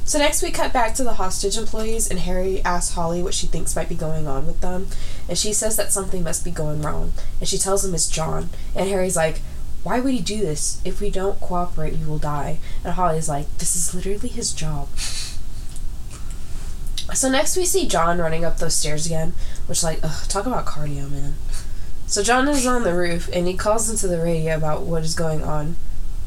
So 0.05 0.19
next 0.19 0.43
we 0.43 0.51
cut 0.51 0.71
back 0.71 0.93
to 0.95 1.03
the 1.03 1.15
hostage 1.15 1.57
employees, 1.57 2.09
and 2.09 2.19
Harry 2.19 2.61
asks 2.63 2.93
Holly 2.93 3.23
what 3.23 3.33
she 3.33 3.47
thinks 3.47 3.75
might 3.75 3.89
be 3.89 3.95
going 3.95 4.27
on 4.27 4.45
with 4.45 4.61
them, 4.61 4.87
and 5.27 5.37
she 5.37 5.51
says 5.51 5.77
that 5.77 5.91
something 5.91 6.23
must 6.23 6.45
be 6.45 6.51
going 6.51 6.81
wrong, 6.83 7.13
and 7.39 7.49
she 7.49 7.57
tells 7.57 7.83
him 7.83 7.95
it's 7.95 8.07
John, 8.07 8.49
and 8.75 8.87
Harry's 8.87 9.15
like, 9.15 9.41
"Why 9.81 9.99
would 9.99 10.13
he 10.13 10.19
do 10.19 10.37
this? 10.37 10.79
If 10.85 11.01
we 11.01 11.09
don't 11.09 11.41
cooperate, 11.41 11.93
you 11.93 12.05
will 12.05 12.19
die." 12.19 12.59
And 12.83 12.93
Holly's 12.93 13.27
like, 13.27 13.57
"This 13.57 13.75
is 13.75 13.95
literally 13.95 14.29
his 14.29 14.51
job." 14.51 14.89
So 17.13 17.29
next 17.29 17.55
we 17.55 17.65
see 17.65 17.87
John 17.87 18.19
running 18.19 18.43
up 18.43 18.57
those 18.57 18.75
stairs 18.75 19.05
again, 19.05 19.33
which 19.67 19.83
like, 19.83 19.99
ugh, 20.03 20.27
talk 20.27 20.45
about 20.45 20.65
cardio, 20.65 21.09
man. 21.09 21.35
So 22.07 22.23
John 22.23 22.47
is 22.47 22.65
on 22.67 22.83
the 22.83 22.93
roof 22.93 23.29
and 23.33 23.47
he 23.47 23.55
calls 23.55 23.89
into 23.89 24.07
the 24.07 24.21
radio 24.21 24.55
about 24.55 24.83
what 24.83 25.03
is 25.03 25.15
going 25.15 25.43
on 25.43 25.75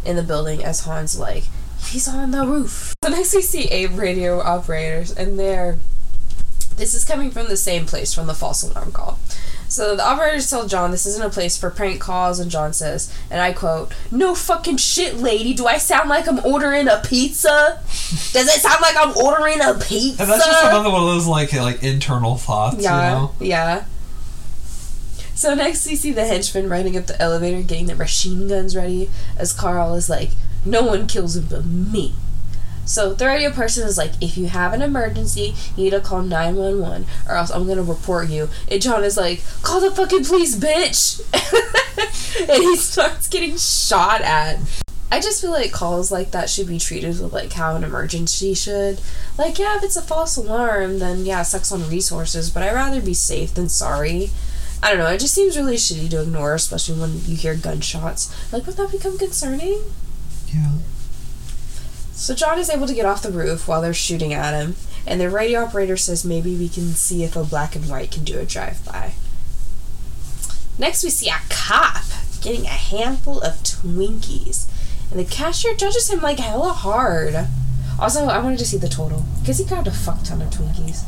in 0.05 0.17
the 0.17 0.23
building 0.23 0.65
as 0.65 0.81
Hans 0.81 1.19
like, 1.19 1.45
he's 1.87 2.09
on 2.09 2.31
the 2.33 2.45
roof. 2.47 2.95
So 3.05 3.11
next 3.11 3.35
we 3.35 3.43
see 3.43 3.63
eight 3.69 3.93
radio 3.93 4.41
operators 4.41 5.13
and 5.13 5.39
they're 5.39 5.79
this 6.77 6.95
is 6.95 7.05
coming 7.05 7.31
from 7.31 7.49
the 7.49 7.57
same 7.57 7.87
place 7.87 8.13
from 8.15 8.27
the 8.27 8.35
false 8.35 8.63
alarm 8.63 8.93
call. 8.93 9.19
So 9.69 9.97
the 9.97 10.07
operators 10.07 10.49
tell 10.49 10.67
John 10.67 10.91
this 10.91 11.05
isn't 11.07 11.25
a 11.25 11.29
place 11.29 11.57
for 11.57 11.69
prank 11.71 12.01
calls, 12.01 12.39
and 12.41 12.51
John 12.51 12.73
says, 12.73 13.15
and 13.31 13.41
I 13.43 13.53
quote, 13.53 13.93
No 14.11 14.35
fucking 14.35 14.79
shit, 14.79 15.17
lady. 15.19 15.53
Do 15.55 15.67
I 15.67 15.77
sound 15.77 16.09
like 16.09 16.27
I'm 16.27 16.39
ordering 16.45 16.89
a 16.89 17.03
pizza? 17.05 17.81
Does 18.33 18.49
it 18.49 18.61
sound 18.61 18.81
like 18.81 18.97
I'm 18.97 19.15
ordering 19.17 19.61
a 19.61 19.75
pizza? 19.75 20.23
And 20.23 20.31
that's 20.31 20.47
just 20.47 20.65
another 20.65 20.91
one 20.91 21.03
of 21.03 21.09
those 21.09 21.27
like 21.27 21.53
like 21.53 21.83
internal 21.83 22.37
thoughts, 22.37 22.77
Yeah, 22.79 23.11
you 23.11 23.15
know? 23.17 23.35
yeah. 23.41 23.85
So 25.39 25.55
next 25.55 25.87
we 25.87 25.95
see 25.95 26.11
the 26.11 26.27
henchman 26.27 26.69
riding 26.69 26.97
up 26.97 27.07
the 27.07 27.23
elevator, 27.23 27.63
getting 27.63 27.87
the 27.87 27.95
machine 27.95 28.49
guns 28.49 28.75
ready, 28.75 29.09
as 29.37 29.53
Carl 29.53 29.95
is 29.95 30.11
like, 30.11 30.31
"No 30.65 30.83
one 30.83 31.07
kills 31.07 31.37
him 31.37 31.47
but 31.49 31.65
me." 31.65 32.17
So 32.85 33.15
the 33.15 33.27
radio 33.27 33.53
person 33.53 33.87
is 33.87 33.97
like, 33.97 34.15
"If 34.21 34.37
you 34.37 34.49
have 34.49 34.73
an 34.73 34.83
emergency, 34.83 35.55
you 35.77 35.85
need 35.85 35.91
to 35.91 36.01
call 36.01 36.23
nine 36.23 36.57
one 36.57 36.81
one, 36.81 37.07
or 37.29 37.37
else 37.37 37.51
I'm 37.51 37.69
gonna 37.69 37.85
report 37.85 38.31
you." 38.31 38.51
And 38.69 38.83
John 38.83 39.05
is 39.05 39.17
like, 39.17 39.41
"Call 39.63 39.81
the 39.81 39.93
fucking 39.93 40.25
police, 40.25 40.57
bitch!" 40.57 41.21
and 42.51 42.61
he 42.61 42.75
starts 42.75 43.29
getting 43.29 43.57
shot 43.57 44.23
at. 44.23 44.59
I 45.13 45.21
just 45.21 45.41
feel 45.41 45.53
like 45.53 45.71
calls 45.71 46.11
like 46.11 46.33
that 46.33 46.51
should 46.51 46.67
be 46.67 46.81
treated 46.81 47.21
with 47.21 47.33
like 47.33 47.53
how 47.53 47.77
an 47.77 47.85
emergency 47.85 48.55
should. 48.55 49.01
Like, 49.39 49.57
yeah, 49.61 49.77
if 49.77 49.85
it's 49.85 49.97
a 49.97 50.03
false 50.03 50.37
alarm, 50.37 50.99
then 50.99 51.25
yeah, 51.25 51.43
sucks 51.45 51.71
on 51.71 51.89
resources, 51.89 52.51
but 52.51 52.65
I'd 52.65 52.75
rather 52.75 53.01
be 53.01 53.15
safe 53.15 53.55
than 53.55 53.69
sorry. 53.69 54.31
I 54.83 54.91
don't 54.91 54.99
know, 54.99 55.09
it 55.09 55.21
just 55.21 55.35
seems 55.35 55.57
really 55.57 55.77
shitty 55.77 56.09
to 56.11 56.23
ignore, 56.23 56.55
especially 56.55 57.01
when 57.01 57.15
you 57.25 57.37
hear 57.37 57.55
gunshots. 57.55 58.53
Like, 58.53 58.67
would 58.67 58.77
that 58.77 58.93
become 58.93 59.19
concerning? 59.19 59.83
Yeah. 60.47 60.73
So 62.13 62.35
John 62.35 62.59
is 62.59 62.71
able 62.71 62.87
to 62.87 62.95
get 62.95 63.07
off 63.07 63.23
the 63.23 63.31
roof 63.31 63.67
while 63.69 63.83
they're 63.83 63.95
shooting 63.95 64.33
at 64.33 64.55
him, 64.55 64.77
and 65.07 65.21
the 65.21 65.31
radio 65.31 65.65
operator 65.65 65.97
says 65.97 66.25
maybe 66.25 66.57
we 66.57 66.69
can 66.69 66.89
see 66.91 67.25
if 67.25 67.37
a 67.37 67.45
black 67.45 67.75
and 67.75 67.89
white 67.89 68.11
can 68.11 68.25
do 68.25 68.39
a 68.39 68.45
drive-by. 68.45 69.15
Next, 70.79 71.03
we 71.03 71.11
see 71.11 71.29
a 71.29 71.41
cop 71.49 72.05
getting 72.41 72.65
a 72.65 72.69
handful 72.69 73.41
of 73.41 73.55
Twinkies, 73.65 74.69
and 75.11 75.19
the 75.19 75.25
cashier 75.25 75.75
judges 75.75 76.09
him 76.09 76.21
like 76.21 76.39
hella 76.39 76.73
hard. 76.73 77.49
Also, 77.99 78.27
I 78.27 78.39
wanted 78.39 78.61
to 78.61 78.67
see 78.67 78.79
the 78.79 78.89
total 78.89 79.25
because 79.41 79.59
he 79.59 79.65
grabbed 79.65 79.89
a 79.89 79.93
fuck 79.93 80.23
ton 80.23 80.41
of 80.41 80.51
Twinkies. 80.51 81.03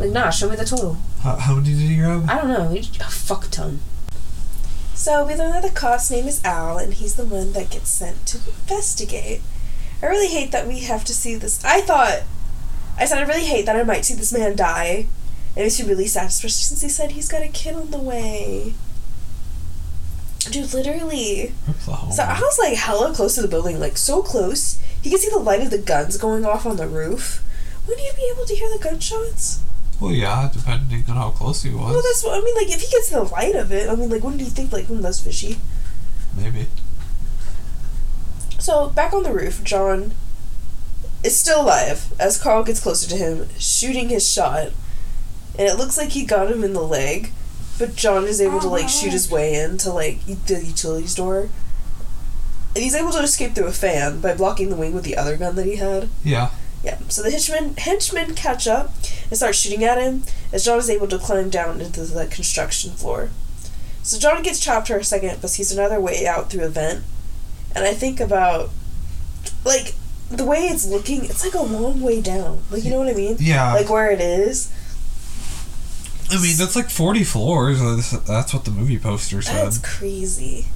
Like, 0.00 0.10
nah, 0.10 0.30
show 0.30 0.48
me 0.48 0.56
the 0.56 0.64
total. 0.64 0.98
How, 1.22 1.36
how 1.36 1.54
many 1.54 1.70
did 1.70 1.78
you 1.78 2.02
grab? 2.02 2.28
I 2.28 2.38
don't 2.38 2.48
know, 2.48 2.74
a 2.74 3.10
fuck 3.10 3.50
ton. 3.50 3.80
So 4.94 5.26
we 5.26 5.34
learn 5.34 5.52
that 5.52 5.62
the 5.62 5.70
cop's 5.70 6.10
name 6.10 6.26
is 6.28 6.44
Al, 6.44 6.78
and 6.78 6.94
he's 6.94 7.16
the 7.16 7.24
one 7.24 7.52
that 7.52 7.70
gets 7.70 7.88
sent 7.88 8.26
to 8.28 8.38
investigate. 8.38 9.42
I 10.02 10.06
really 10.06 10.28
hate 10.28 10.52
that 10.52 10.66
we 10.66 10.80
have 10.80 11.04
to 11.04 11.14
see 11.14 11.34
this. 11.34 11.64
I 11.64 11.80
thought, 11.80 12.22
I 12.98 13.04
said 13.04 13.18
I 13.18 13.26
really 13.26 13.46
hate 13.46 13.66
that 13.66 13.76
I 13.76 13.84
might 13.84 14.04
see 14.04 14.14
this 14.14 14.32
man 14.32 14.56
die. 14.56 15.06
It 15.56 15.60
makes 15.60 15.80
me 15.80 15.88
really 15.88 16.06
sad, 16.06 16.28
especially 16.28 16.62
since 16.62 16.82
he 16.82 16.88
said 16.88 17.12
he's 17.12 17.28
got 17.28 17.42
a 17.42 17.48
kid 17.48 17.74
on 17.74 17.90
the 17.90 17.98
way. 17.98 18.74
Dude, 20.50 20.74
literally. 20.74 21.52
Rip 21.68 21.78
the 21.78 21.92
whole 21.92 22.12
So 22.12 22.22
I 22.22 22.40
was 22.40 22.58
like 22.58 22.74
hella 22.74 23.14
close 23.14 23.36
to 23.36 23.42
the 23.42 23.48
building, 23.48 23.78
like 23.78 23.96
so 23.96 24.22
close. 24.22 24.80
He 25.00 25.10
could 25.10 25.20
see 25.20 25.30
the 25.30 25.38
light 25.38 25.60
of 25.60 25.70
the 25.70 25.78
guns 25.78 26.16
going 26.16 26.44
off 26.44 26.66
on 26.66 26.76
the 26.76 26.88
roof. 26.88 27.44
Wouldn't 27.86 28.06
you 28.06 28.12
be 28.14 28.30
able 28.32 28.46
to 28.46 28.54
hear 28.54 28.68
the 28.68 28.82
gunshots? 28.82 29.60
Well, 30.00 30.12
yeah, 30.12 30.50
depending 30.52 31.04
on 31.08 31.16
how 31.16 31.30
close 31.30 31.62
he 31.62 31.70
was. 31.70 31.92
Well, 31.92 32.02
that's 32.02 32.24
what 32.24 32.40
I 32.40 32.44
mean. 32.44 32.54
Like, 32.56 32.74
if 32.74 32.80
he 32.80 32.90
gets 32.90 33.10
the 33.10 33.22
light 33.22 33.54
of 33.54 33.70
it, 33.70 33.88
I 33.88 33.94
mean, 33.94 34.10
like, 34.10 34.22
wouldn't 34.22 34.40
you 34.40 34.48
think 34.48 34.72
like, 34.72 34.86
hmm, 34.86 35.00
that's 35.00 35.20
fishy? 35.20 35.58
Maybe. 36.36 36.66
So 38.58 38.90
back 38.90 39.12
on 39.12 39.22
the 39.22 39.32
roof, 39.32 39.62
John 39.64 40.12
is 41.24 41.38
still 41.38 41.62
alive 41.62 42.12
as 42.18 42.40
Carl 42.40 42.64
gets 42.64 42.80
closer 42.80 43.08
to 43.10 43.16
him, 43.16 43.48
shooting 43.58 44.08
his 44.08 44.28
shot, 44.28 44.72
and 45.58 45.68
it 45.68 45.76
looks 45.76 45.98
like 45.98 46.10
he 46.10 46.24
got 46.24 46.50
him 46.50 46.64
in 46.64 46.72
the 46.72 46.82
leg, 46.82 47.32
but 47.78 47.94
John 47.94 48.24
is 48.24 48.40
able 48.40 48.60
to 48.60 48.68
like 48.68 48.88
shoot 48.88 49.12
his 49.12 49.30
way 49.30 49.54
into 49.54 49.90
like 49.92 50.24
the 50.24 50.64
utilities 50.64 51.14
door, 51.14 51.48
and 52.74 52.82
he's 52.82 52.94
able 52.94 53.12
to 53.12 53.20
escape 53.20 53.54
through 53.54 53.66
a 53.66 53.72
fan 53.72 54.20
by 54.20 54.34
blocking 54.34 54.70
the 54.70 54.76
wing 54.76 54.94
with 54.94 55.04
the 55.04 55.16
other 55.16 55.36
gun 55.36 55.56
that 55.56 55.66
he 55.66 55.76
had. 55.76 56.08
Yeah. 56.24 56.50
Yeah, 56.84 56.98
so 57.08 57.22
the 57.22 57.30
henchmen, 57.30 57.76
henchmen 57.76 58.34
catch 58.34 58.66
up 58.66 58.92
and 59.28 59.36
start 59.36 59.54
shooting 59.54 59.84
at 59.84 59.98
him 59.98 60.24
as 60.52 60.64
John 60.64 60.78
is 60.78 60.90
able 60.90 61.06
to 61.08 61.18
climb 61.18 61.48
down 61.48 61.80
into 61.80 62.02
the 62.02 62.26
construction 62.26 62.90
floor. 62.92 63.30
So 64.02 64.18
John 64.18 64.42
gets 64.42 64.58
chopped 64.58 64.88
for 64.88 64.96
a 64.96 65.04
second, 65.04 65.40
but 65.40 65.50
sees 65.50 65.70
another 65.70 66.00
way 66.00 66.26
out 66.26 66.50
through 66.50 66.64
a 66.64 66.68
vent. 66.68 67.04
And 67.74 67.84
I 67.84 67.94
think 67.94 68.18
about, 68.18 68.70
like, 69.64 69.94
the 70.28 70.44
way 70.44 70.62
it's 70.66 70.84
looking, 70.86 71.24
it's 71.24 71.44
like 71.44 71.54
a 71.54 71.62
long 71.62 72.00
way 72.00 72.20
down. 72.20 72.62
Like, 72.70 72.82
you 72.84 72.90
know 72.90 72.98
what 72.98 73.08
I 73.08 73.12
mean? 73.14 73.36
Yeah. 73.38 73.72
Like 73.74 73.88
where 73.88 74.10
it 74.10 74.20
is. 74.20 74.72
I 76.30 76.40
mean, 76.42 76.56
that's 76.56 76.74
like 76.74 76.90
40 76.90 77.24
floors. 77.24 77.78
That's- 77.78 78.10
That's 78.26 78.54
what 78.54 78.64
the 78.64 78.70
movie 78.70 78.98
poster 78.98 79.40
said. 79.42 79.54
That's 79.66 79.78
crazy. 79.78 80.66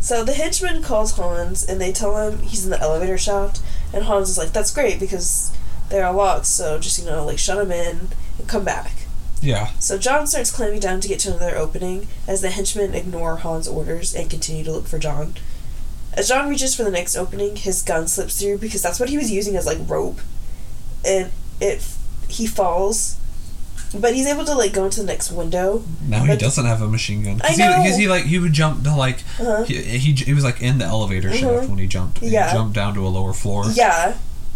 So 0.00 0.24
the 0.24 0.32
henchman 0.34 0.82
calls 0.82 1.12
Hans 1.12 1.64
and 1.64 1.80
they 1.80 1.92
tell 1.92 2.16
him 2.16 2.40
he's 2.42 2.64
in 2.64 2.70
the 2.70 2.80
elevator 2.80 3.18
shaft. 3.18 3.60
And 3.92 4.04
Hans 4.04 4.28
is 4.28 4.38
like, 4.38 4.52
that's 4.52 4.74
great 4.74 5.00
because 5.00 5.56
there 5.88 6.04
are 6.04 6.12
lots, 6.12 6.48
so 6.48 6.78
just, 6.78 6.98
you 6.98 7.06
know, 7.06 7.24
like 7.24 7.38
shut 7.38 7.58
them 7.58 7.70
in 7.70 8.08
and 8.38 8.48
come 8.48 8.64
back. 8.64 8.92
Yeah. 9.40 9.70
So 9.78 9.98
John 9.98 10.26
starts 10.26 10.50
climbing 10.50 10.80
down 10.80 11.00
to 11.00 11.08
get 11.08 11.20
to 11.20 11.28
another 11.28 11.56
opening 11.56 12.08
as 12.26 12.42
the 12.42 12.50
henchmen 12.50 12.94
ignore 12.94 13.38
Han's 13.38 13.68
orders 13.68 14.14
and 14.14 14.28
continue 14.30 14.64
to 14.64 14.72
look 14.72 14.86
for 14.86 14.98
John. 14.98 15.34
As 16.14 16.28
John 16.28 16.48
reaches 16.48 16.74
for 16.74 16.82
the 16.82 16.90
next 16.90 17.14
opening, 17.14 17.56
his 17.56 17.82
gun 17.82 18.08
slips 18.08 18.40
through 18.40 18.58
because 18.58 18.82
that's 18.82 18.98
what 18.98 19.10
he 19.10 19.18
was 19.18 19.30
using 19.30 19.54
as 19.54 19.66
like 19.66 19.78
rope, 19.86 20.20
and 21.04 21.30
it 21.60 21.86
he 22.28 22.46
falls, 22.46 23.18
but 23.94 24.14
he's 24.14 24.26
able 24.26 24.44
to 24.44 24.54
like 24.54 24.72
go 24.72 24.84
into 24.84 25.00
the 25.00 25.06
next 25.06 25.30
window. 25.32 25.84
Now 26.06 26.22
he 26.22 26.28
But- 26.28 26.38
doesn't 26.40 26.64
have 26.66 26.82
a 26.82 26.88
machine 26.88 27.22
gun. 27.22 27.40
I 27.44 27.54
know. 27.56 27.82
He, 27.82 27.88
cause 27.88 27.98
he 27.98 28.08
like 28.08 28.24
he 28.24 28.38
would 28.38 28.52
jump 28.52 28.82
to 28.84 28.94
like 28.94 29.20
Uh-huh. 29.40 29.64
he, 29.64 29.74
he 29.82 30.12
he 30.12 30.32
was 30.34 30.44
like 30.44 30.60
in 30.60 30.78
the 30.78 30.84
elevator 30.84 31.32
shaft 31.32 31.64
Mhm. 31.64 31.68
when 31.68 31.78
he 31.78 31.86
jumped. 31.86 32.18
He 32.18 32.28
Yeah. 32.28 32.52
jumped 32.52 32.74
down 32.74 32.94
to 32.94 33.06
a 33.06 33.08
lower 33.10 33.32
floor. 33.32 33.64
Yeah, 33.72 34.14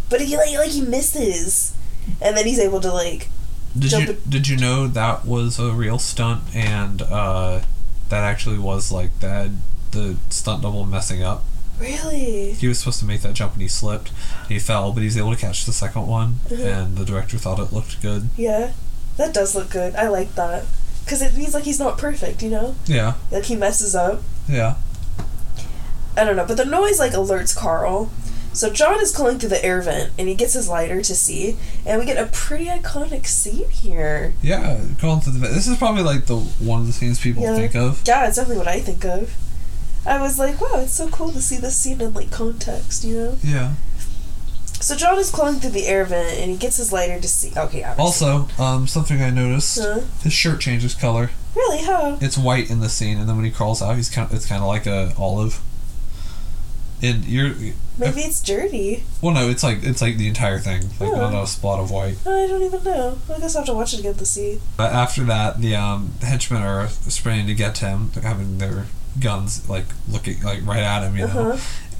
but 0.09 0.20
he 0.20 0.36
like 0.36 0.52
like 0.57 0.70
he 0.70 0.81
misses, 0.82 1.73
and 2.20 2.36
then 2.36 2.47
he's 2.47 2.59
able 2.59 2.81
to 2.81 2.93
like 2.93 3.28
Did 3.78 3.90
Jump 3.90 4.09
you 4.09 4.16
did 4.28 4.48
you 4.48 4.57
know 4.57 4.89
that 4.89 5.24
was 5.24 5.59
a 5.61 5.70
real 5.70 5.98
stunt 6.01 6.43
and 6.55 7.02
uh, 7.02 7.61
that 8.09 8.24
actually 8.24 8.59
was 8.59 8.90
like 8.90 9.20
that 9.20 9.51
the 9.93 10.16
stunt 10.28 10.62
double 10.62 10.85
messing 10.85 11.23
up. 11.23 11.44
really. 11.81 12.52
He 12.52 12.69
was 12.69 12.78
supposed 12.78 12.98
to 13.01 13.07
make 13.07 13.23
that 13.23 13.32
jump 13.35 13.55
and 13.55 13.62
he 13.62 13.69
slipped. 13.69 14.11
He 14.48 14.59
fell, 14.59 14.93
but 14.93 15.01
he 15.01 15.07
was 15.07 15.16
able 15.16 15.31
to 15.35 15.40
catch 15.40 15.65
the 15.65 15.73
second 15.73 16.07
one, 16.07 16.40
Mhm. 16.51 16.65
and 16.65 16.97
the 16.98 17.05
director 17.07 17.39
thought 17.39 17.59
it 17.59 17.73
looked 17.73 18.02
good. 18.02 18.28
Yeah, 18.36 18.70
that 19.21 19.33
does 19.35 19.55
look 19.55 19.71
good. 19.71 19.95
I 19.95 20.09
like 20.09 20.35
that 20.35 20.65
because 21.05 21.23
it 21.23 21.37
means 21.37 21.55
like 21.55 21.65
he's 21.65 21.79
not 21.79 21.97
perfect, 21.99 22.43
you 22.43 22.51
know. 22.51 22.75
Yeah, 22.87 23.15
Like 23.31 23.45
he 23.45 23.55
messes 23.57 23.95
up. 23.95 24.23
yeah. 24.49 24.75
I 26.17 26.25
don't 26.25 26.37
know, 26.37 26.45
but 26.47 26.57
the 26.57 26.65
noise 26.65 26.99
like 26.99 27.13
alerts 27.13 27.57
Carl. 27.57 28.11
So 28.53 28.69
John 28.69 29.01
is 29.01 29.15
calling 29.15 29.39
through 29.39 29.51
the 29.51 29.65
air 29.65 29.81
vent 29.81 30.11
and 30.19 30.27
he 30.29 30.35
gets 30.35 30.55
his 30.55 30.69
lighter 30.69 31.01
to 31.03 31.15
see, 31.15 31.57
and 31.87 32.01
we 32.01 32.05
get 32.05 32.17
a 32.19 32.27
pretty 32.33 32.67
iconic 32.67 33.27
scene 33.27 33.69
here. 33.71 34.35
Yeah, 34.43 34.81
going 35.01 35.21
to 35.21 35.31
the 35.31 35.39
vent. 35.39 35.55
this 35.55 35.69
is 35.69 35.77
probably 35.79 36.03
like 36.03 36.27
the 36.27 36.37
one 36.37 36.81
of 36.81 36.87
the 36.89 36.93
scenes 36.93 37.21
people 37.21 37.45
Yeah. 37.45 37.55
think 37.55 37.77
of. 37.77 38.03
Yeah, 38.07 38.27
it's 38.27 38.37
definitely 38.37 38.59
what 38.59 38.67
I 38.69 38.81
think 38.81 39.05
of. 39.05 39.33
I 40.05 40.21
was 40.21 40.39
like, 40.39 40.61
wow, 40.61 40.81
it's 40.81 40.95
so 40.95 41.09
cool 41.11 41.31
to 41.31 41.41
see 41.41 41.59
this 41.59 41.77
scene 41.77 42.01
in 42.01 42.13
like 42.13 42.31
context, 42.33 43.05
you 43.05 43.17
know. 43.17 43.39
Yeah. 43.45 43.75
So 44.81 44.97
John 44.97 45.19
is 45.19 45.31
crawling 45.31 45.61
through 45.61 45.70
the 45.70 45.86
air 45.86 46.05
vent 46.05 46.39
and 46.40 46.51
he 46.51 46.57
gets 46.57 46.78
his 46.78 46.93
lighter 46.93 47.20
to 47.20 47.28
see. 47.28 47.51
Okay, 47.57 47.85
obviously. 47.85 47.98
Also, 48.28 48.48
um, 48.62 48.86
something 48.86 49.20
I 49.23 49.31
noticed: 49.31 49.78
Huh? 49.81 50.01
his 50.23 50.32
shirt 50.32 50.61
changes 50.61 50.94
color. 50.94 51.31
Really? 51.55 51.85
How? 51.85 52.16
It's 52.20 52.39
white 52.39 52.70
in 52.70 52.81
the 52.81 52.89
scene, 52.89 53.19
and 53.19 53.28
then 53.28 53.36
when 53.36 53.44
he 53.44 53.51
crawls 53.51 53.82
out, 53.82 53.97
he's 53.97 54.09
kind 54.09 54.28
of 54.28 54.35
it's 54.35 54.47
kind 54.47 54.62
of 54.62 54.69
like 54.69 54.86
a 54.86 55.12
olive. 55.19 55.61
And 57.02 57.24
you're 57.24 57.55
Maybe 57.98 58.20
it's 58.23 58.43
dirty. 58.43 59.05
well, 59.23 59.32
no, 59.35 59.48
it's 59.48 59.62
like 59.62 59.78
it's 59.82 60.01
like 60.02 60.16
the 60.19 60.28
entire 60.28 60.59
thing, 60.59 60.82
like 61.01 61.11
Oh. 61.11 61.31
not 61.31 61.43
a 61.43 61.47
spot 61.47 61.78
of 61.81 61.90
white. 61.90 62.16
I 62.27 62.47
don't 62.47 62.62
even 62.62 62.82
know. 62.85 63.19
I 63.35 63.39
guess 63.40 63.55
I'll 63.57 63.62
have 63.62 63.66
to 63.69 63.74
watch 63.74 63.93
it 63.94 64.01
again 64.01 64.15
to 64.15 64.27
see. 64.27 64.61
But 64.77 64.93
after 64.93 65.24
that, 65.24 65.61
the 65.61 65.77
um, 65.77 66.12
henchmen 66.23 66.62
are 66.62 66.89
spraying 66.89 67.47
to 67.47 67.55
get 67.55 67.74
to 67.77 67.86
him, 67.86 68.11
having 68.23 68.59
their 68.59 68.86
guns 69.19 69.69
like 69.69 69.86
looking 70.09 70.43
like 70.43 70.65
right 70.66 70.82
at 70.82 71.02
him. 71.02 71.16
You 71.16 71.27
know, 71.27 71.51
Uh-huh. 71.52 71.59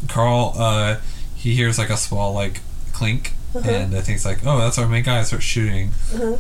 Carl, 0.09 0.55
uh, 0.57 0.97
he 1.35 1.55
hears 1.55 1.79
like 1.79 1.91
a 1.91 1.97
small 1.97 2.33
like 2.35 2.61
clink, 3.01 3.33
Uh-huh. 3.55 3.69
and 3.71 3.97
I 3.97 4.01
think 4.03 4.17
it's 4.17 4.25
like, 4.27 4.45
oh, 4.47 4.59
that's 4.59 4.79
our 4.79 4.87
main 4.87 5.03
guy. 5.05 5.19
I 5.21 5.23
starts 5.25 5.45
shooting 5.45 5.93
Uh-huh. 6.15 6.37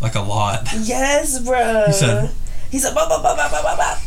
like 0.00 0.14
a 0.14 0.20
lot. 0.20 0.68
Yes, 0.82 1.38
bro. 1.40 1.84
He 1.90 1.92
said- 1.92 2.30
He 2.70 2.78
said, 2.78 2.94
"Bop, 2.94 3.08
bop, 3.08 3.22
bop, 3.22 3.36
bop, 3.36 3.50
bop, 3.52 3.64
bop, 3.64 3.78
bop." 3.78 3.98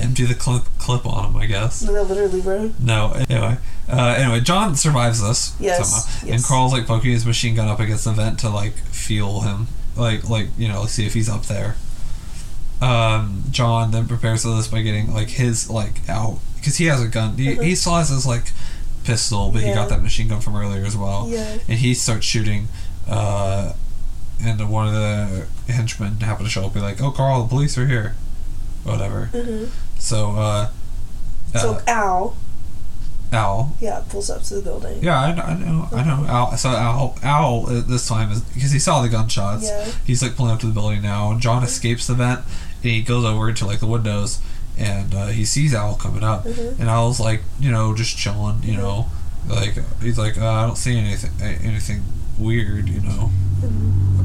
Empty 0.00 0.24
the 0.24 0.34
clip 0.34 0.62
clip 0.78 1.04
on 1.06 1.26
him, 1.26 1.36
I 1.36 1.46
guess. 1.46 1.82
No, 1.82 2.02
literally, 2.02 2.40
bro. 2.40 2.72
No, 2.80 3.12
anyway. 3.28 3.58
Uh, 3.90 4.14
anyway, 4.16 4.40
John 4.40 4.74
survives 4.76 5.20
this 5.20 5.52
Yes, 5.60 5.76
somehow, 5.78 6.34
and. 6.34 6.42
Carl's 6.44 6.72
like 6.72 6.86
poking 6.86 7.10
his 7.12 7.26
machine 7.26 7.54
gun 7.54 7.68
up 7.68 7.78
against 7.80 8.04
the 8.04 8.12
vent 8.12 8.38
to 8.40 8.48
like 8.48 8.74
feel 8.90 9.40
him, 9.42 9.68
like 9.96 10.28
like 10.28 10.48
you 10.56 10.68
know 10.68 10.86
see 10.86 11.04
if 11.06 11.12
he's 11.14 11.28
up 11.28 11.44
there. 11.46 11.76
Um, 12.80 13.44
John 13.50 13.90
then 13.90 14.08
prepares 14.08 14.42
for 14.42 14.56
this 14.56 14.66
by 14.68 14.80
getting 14.82 15.12
like 15.12 15.28
his 15.28 15.68
like 15.68 16.08
out 16.08 16.38
because 16.56 16.76
he 16.78 16.86
has 16.86 17.02
a 17.02 17.08
gun. 17.08 17.36
He, 17.36 17.54
he 17.56 17.74
still 17.74 17.96
has 17.96 18.08
his 18.08 18.24
like 18.26 18.46
pistol, 19.04 19.50
but 19.50 19.62
he 19.62 19.70
Uh-huh. 19.70 19.80
Got 19.82 19.88
that 19.90 20.02
machine 20.02 20.28
gun 20.28 20.40
from 20.40 20.56
earlier 20.56 20.84
as 20.84 20.96
well. 20.96 21.26
Yeah. 21.28 21.58
And 21.68 21.78
he 21.78 21.94
starts 21.94 22.26
shooting, 22.26 22.68
uh, 23.08 23.72
and 24.44 24.68
one 24.70 24.88
of 24.88 24.94
the 24.94 25.46
henchmen 25.72 26.20
happen 26.20 26.44
to 26.44 26.50
show 26.50 26.66
up, 26.66 26.74
be 26.74 26.80
like, 26.80 27.00
"Oh, 27.00 27.10
Carl, 27.10 27.42
the 27.42 27.48
police 27.48 27.76
are 27.78 27.86
here," 27.86 28.14
whatever. 28.84 29.26
hmm 29.26 29.64
So, 29.98 30.32
uh, 30.32 30.68
uh, 31.54 31.58
So 31.58 31.80
Al, 31.86 32.36
Al, 33.32 33.74
yeah, 33.80 34.02
pulls 34.08 34.28
up 34.28 34.42
to 34.44 34.54
the 34.56 34.60
building. 34.62 35.02
Yeah, 35.02 35.18
I, 35.18 35.52
I 35.52 35.54
know, 35.58 35.88
I 35.92 36.04
know. 36.04 36.26
Al, 36.28 36.56
so 36.56 36.68
Al, 36.70 37.16
Al 37.22 37.66
uh, 37.68 37.80
this 37.80 38.06
time 38.06 38.30
is 38.30 38.40
because 38.42 38.72
he 38.72 38.78
saw 38.78 39.00
the 39.00 39.08
gunshots. 39.08 39.64
Yeah. 39.64 39.86
He's 40.04 40.22
like 40.22 40.36
pulling 40.36 40.52
up 40.52 40.60
to 40.60 40.66
the 40.66 40.72
building 40.72 41.00
now. 41.02 41.38
John 41.38 41.62
escapes 41.62 42.06
the 42.06 42.14
vent 42.14 42.40
and 42.82 42.90
he 42.92 43.00
goes 43.00 43.24
over 43.24 43.52
to 43.52 43.64
like 43.66 43.80
the 43.80 43.86
windows 43.86 44.38
and 44.82 45.14
uh, 45.14 45.26
he 45.28 45.44
sees 45.44 45.72
Al 45.74 45.94
coming 45.94 46.24
up. 46.24 46.44
Mhm. 46.44 46.80
And 46.80 46.88
Al's 46.90 47.20
like, 47.20 47.42
you 47.60 47.70
know, 47.70 47.94
just 47.94 48.16
chilling. 48.16 48.62
You 48.62 48.76
know, 48.76 49.06
like 49.48 49.74
he's 50.02 50.18
like, 50.18 50.36
uh, 50.36 50.44
I 50.50 50.66
don't 50.66 50.76
see 50.76 50.98
anything, 50.98 51.30
anything 51.40 52.02
weird. 52.38 52.88
You 52.88 53.00
know, 53.00 53.30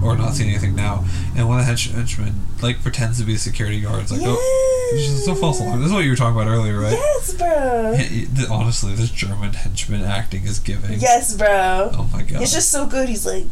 or 0.03 0.17
not 0.17 0.33
seeing 0.33 0.49
anything 0.49 0.75
now. 0.75 1.05
And 1.35 1.47
one 1.47 1.59
of 1.59 1.65
the 1.65 1.71
hench- 1.71 1.91
henchmen 1.93 2.47
like 2.61 2.81
pretends 2.81 3.19
to 3.19 3.23
be 3.25 3.35
a 3.35 3.37
security 3.37 3.81
guard. 3.81 4.01
It's 4.03 4.11
like, 4.11 4.21
yes. 4.21 4.37
oh, 4.39 4.91
it's 4.95 5.05
just 5.07 5.25
so 5.25 5.35
false 5.35 5.59
alarm. 5.59 5.79
This 5.79 5.87
is 5.87 5.93
what 5.93 6.03
you 6.03 6.09
were 6.09 6.15
talking 6.15 6.39
about 6.39 6.49
earlier, 6.49 6.79
right? 6.79 6.93
Yes, 6.93 7.33
bro. 7.35 8.55
Honestly, 8.55 8.95
this 8.95 9.11
German 9.11 9.53
henchman 9.53 10.03
acting 10.03 10.43
is 10.45 10.59
giving. 10.59 10.99
Yes, 10.99 11.35
bro. 11.35 11.91
Oh 11.93 12.09
my 12.11 12.23
god. 12.23 12.41
It's 12.41 12.53
just 12.53 12.71
so 12.71 12.87
good. 12.87 13.09
He's 13.09 13.25
like, 13.25 13.45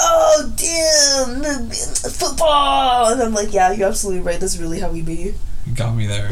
oh 0.00 0.52
damn, 0.56 1.70
football, 2.10 3.12
and 3.12 3.22
I'm 3.22 3.32
like, 3.34 3.52
yeah, 3.54 3.72
you're 3.72 3.88
absolutely 3.88 4.22
right. 4.22 4.38
That's 4.40 4.58
really 4.58 4.80
how 4.80 4.90
we 4.90 5.02
be. 5.02 5.34
You 5.66 5.74
got 5.74 5.94
me 5.94 6.06
there. 6.06 6.30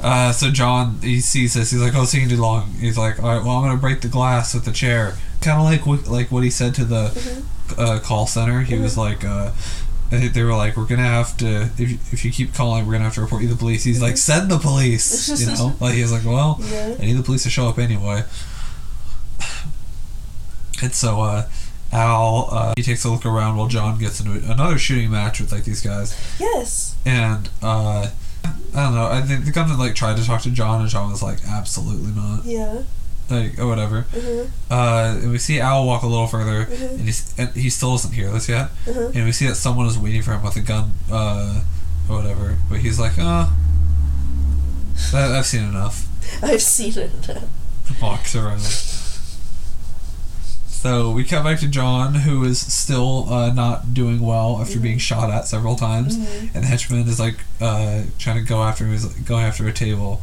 uh, 0.00 0.32
so 0.32 0.50
John, 0.50 0.98
he 1.02 1.20
sees 1.20 1.54
this. 1.54 1.70
He's 1.70 1.80
like, 1.80 1.94
"Oh, 1.94 2.02
it's 2.02 2.12
taking 2.12 2.28
too 2.28 2.40
long." 2.40 2.70
He's 2.80 2.98
like, 2.98 3.22
"All 3.22 3.34
right, 3.34 3.44
well, 3.44 3.56
I'm 3.56 3.64
gonna 3.64 3.80
break 3.80 4.00
the 4.00 4.08
glass 4.08 4.54
with 4.54 4.64
the 4.64 4.72
chair." 4.72 5.16
Kind 5.40 5.58
of 5.58 5.64
like 5.64 5.86
what, 5.86 6.06
like 6.06 6.30
what 6.30 6.42
he 6.44 6.50
said 6.50 6.74
to 6.76 6.84
the 6.84 7.08
Mm-hmm. 7.08 7.80
uh, 7.80 7.98
call 8.00 8.26
center. 8.26 8.60
He 8.62 8.76
was 8.78 8.96
like, 8.98 9.24
uh, 9.24 9.50
they 10.10 10.42
were 10.42 10.54
like, 10.54 10.76
"We're 10.76 10.84
gonna 10.86 11.02
have 11.02 11.36
to 11.38 11.70
if 11.78 11.80
you, 11.90 11.98
if 12.12 12.24
you 12.24 12.30
keep 12.30 12.54
calling, 12.54 12.86
we're 12.86 12.92
gonna 12.92 13.04
have 13.04 13.14
to 13.14 13.20
report 13.22 13.42
you 13.42 13.48
to 13.48 13.54
the 13.54 13.58
police." 13.58 13.84
He's 13.84 14.00
like, 14.02 14.16
"Send 14.16 14.50
the 14.50 14.58
police," 14.58 15.28
you 15.40 15.46
know. 15.46 15.74
Like 15.80 15.94
he 15.94 16.02
was 16.02 16.12
like, 16.12 16.24
"Well, 16.24 16.58
Yeah. 16.62 16.94
I 17.00 17.04
need 17.06 17.14
the 17.16 17.22
police 17.22 17.42
to 17.44 17.50
show 17.50 17.68
up 17.68 17.78
anyway." 17.78 18.24
And 20.82 20.92
so 20.92 21.20
uh, 21.22 21.48
Al 21.94 22.48
uh, 22.50 22.72
he 22.76 22.82
takes 22.82 23.04
a 23.04 23.10
look 23.10 23.24
around 23.24 23.56
while 23.56 23.68
John 23.68 23.98
gets 23.98 24.20
into 24.20 24.50
another 24.50 24.78
shooting 24.78 25.10
match 25.10 25.40
with 25.40 25.52
like 25.52 25.64
these 25.64 25.80
guys 25.80 26.14
Yes. 26.40 26.96
and 27.06 27.48
uh 27.62 28.08
I 28.74 28.82
don't 28.82 28.94
know. 28.94 29.06
I 29.06 29.22
think 29.22 29.44
the 29.46 29.52
gunman 29.52 29.78
like 29.78 29.94
tried 29.94 30.16
to 30.18 30.24
talk 30.26 30.42
to 30.42 30.50
John, 30.50 30.80
and 30.82 30.90
John 30.90 31.10
was 31.10 31.22
like, 31.22 31.38
"Absolutely 31.48 32.10
not," 32.12 32.44
Yeah. 32.44 32.82
like 33.30 33.58
or 33.58 33.66
whatever. 33.68 34.04
Mhm. 34.12 34.50
Uh, 34.70 35.18
and 35.22 35.30
we 35.30 35.38
see 35.38 35.60
Al 35.60 35.86
walk 35.86 36.02
a 36.02 36.06
little 36.06 36.26
further, 36.26 36.66
Mhm. 36.66 36.90
and, 36.90 37.00
he's, 37.00 37.32
and 37.38 37.48
he 37.54 37.70
still 37.70 37.92
doesn't 37.92 38.12
hear 38.12 38.30
this 38.32 38.48
yet. 38.48 38.68
Mhm. 38.84 39.14
And 39.14 39.24
we 39.24 39.32
see 39.32 39.46
that 39.46 39.54
someone 39.54 39.86
is 39.86 39.96
waiting 39.96 40.20
for 40.22 40.32
him 40.34 40.42
with 40.42 40.56
a 40.56 40.60
gun, 40.60 40.92
uh, 41.10 41.60
or 42.08 42.16
whatever. 42.18 42.58
But 42.68 42.80
he's 42.80 42.98
like, 42.98 43.16
"Uh, 43.18 43.46
I, 45.14 45.38
I've 45.38 45.46
seen 45.46 45.62
enough." 45.64 46.06
I've 46.42 46.60
seen 46.60 46.98
it. 46.98 47.12
Walks 48.02 48.34
around. 48.34 48.60
So 50.84 51.10
we 51.12 51.24
cut 51.24 51.42
back 51.44 51.60
to 51.60 51.66
John, 51.66 52.14
who 52.14 52.44
is 52.44 52.60
still 52.60 53.32
uh, 53.32 53.50
not 53.54 53.94
doing 53.94 54.20
well 54.20 54.58
after 54.60 54.78
being 54.78 54.98
shot 54.98 55.30
at 55.30 55.46
several 55.48 55.76
times, 55.76 56.18
Mhm. 56.18 56.54
and 56.54 56.62
the 56.62 56.66
henchman 56.66 57.08
is 57.08 57.18
like 57.18 57.36
uh, 57.58 58.02
trying 58.18 58.36
to 58.36 58.42
go 58.42 58.62
after 58.62 58.84
him. 58.84 58.92
He's 58.92 59.06
like, 59.06 59.24
going 59.24 59.44
after 59.44 59.66
a 59.66 59.72
table, 59.72 60.20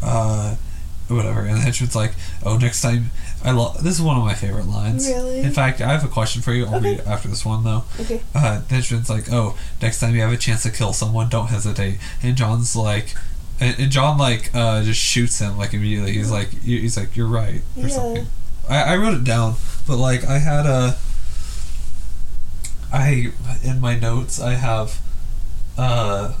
uh, 0.00 0.54
whatever. 1.08 1.40
And 1.40 1.56
the 1.56 1.62
henchman's 1.62 1.96
like, 1.96 2.12
"Oh, 2.44 2.56
next 2.56 2.80
time." 2.80 3.10
I 3.44 3.50
love 3.50 3.82
this 3.82 3.94
is 3.96 4.00
one 4.02 4.16
of 4.16 4.24
my 4.24 4.34
favorite 4.34 4.68
lines. 4.68 5.04
Really? 5.08 5.40
In 5.40 5.50
fact, 5.52 5.80
I 5.80 5.90
have 5.90 6.04
a 6.04 6.08
question 6.08 6.42
for 6.42 6.52
you. 6.52 6.66
I'll 6.66 6.76
Okay. 6.76 6.90
read 6.98 7.00
after 7.04 7.26
this 7.26 7.44
one 7.44 7.64
though. 7.64 7.82
Okay. 7.98 8.20
Uh, 8.36 8.60
the 8.68 8.74
henchman's 8.76 9.10
like, 9.10 9.32
"Oh, 9.32 9.56
next 9.82 9.98
time 9.98 10.14
you 10.14 10.20
have 10.22 10.30
a 10.32 10.36
chance 10.36 10.62
to 10.62 10.70
kill 10.70 10.92
someone, 10.92 11.28
don't 11.28 11.48
hesitate." 11.48 11.98
And 12.22 12.36
John's 12.36 12.76
like. 12.76 13.16
And, 13.60 13.74
and 13.76 13.90
John 13.90 14.18
like 14.18 14.52
uh, 14.54 14.84
just 14.84 15.00
shoots 15.00 15.40
him 15.40 15.58
like 15.58 15.74
immediately. 15.74 16.12
He's 16.12 16.30
like, 16.30 16.62
he's 16.62 16.96
like, 16.96 17.16
you're 17.16 17.26
right 17.26 17.62
or 17.76 17.88
Yeah. 17.88 17.94
something. 17.96 18.26
I, 18.68 18.94
I 18.94 18.96
wrote 18.96 19.14
it 19.14 19.24
down, 19.24 19.54
but 19.86 19.96
like 19.96 20.24
I 20.24 20.38
had 20.38 20.66
a. 20.66 20.96
I 22.92 23.32
in 23.62 23.80
my 23.80 23.98
notes 23.98 24.40
I 24.40 24.54
have, 24.54 25.00
uh. 25.76 26.34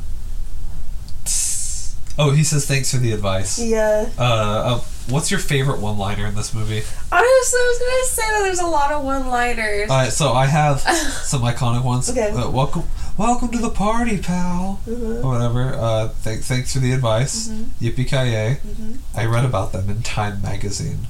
Oh, 2.20 2.32
he 2.32 2.42
says 2.42 2.66
thanks 2.66 2.90
for 2.90 2.96
the 2.96 3.12
advice. 3.12 3.60
Yeah. 3.60 4.08
Uh, 4.18 4.22
uh, 4.22 4.78
what's 5.08 5.30
your 5.30 5.38
favorite 5.38 5.78
one-liner 5.80 6.26
in 6.26 6.34
this 6.34 6.52
movie? 6.52 6.78
Honestly, 7.12 7.14
I 7.20 7.22
was 7.22 7.78
gonna 7.78 8.04
say 8.06 8.22
that 8.32 8.40
there's 8.42 8.58
a 8.58 8.66
lot 8.66 8.90
of 8.90 9.04
one-liners. 9.04 9.88
All 9.88 9.96
right, 9.98 10.12
so 10.12 10.32
I 10.32 10.46
have 10.46 10.80
some 11.22 11.42
iconic 11.42 11.84
ones. 11.84 12.10
Okay. 12.10 12.30
Uh, 12.30 12.50
welcome, 12.50 12.82
welcome 13.16 13.50
to 13.50 13.58
the 13.58 13.70
party, 13.70 14.18
pal. 14.18 14.80
Mhm. 14.84 15.22
Or 15.22 15.30
whatever. 15.30 15.74
Uh, 15.76 16.08
th- 16.24 16.40
thanks 16.40 16.72
for 16.72 16.80
the 16.80 16.90
advice. 16.90 17.48
Mhm. 17.50 17.66
Yippee 17.80 18.08
ki 18.08 18.16
yay! 18.32 18.58
Mhm. 18.66 18.98
I 19.14 19.24
read 19.26 19.44
about 19.44 19.70
them 19.72 19.88
in 19.88 20.02
Time 20.02 20.42
magazine. 20.42 21.06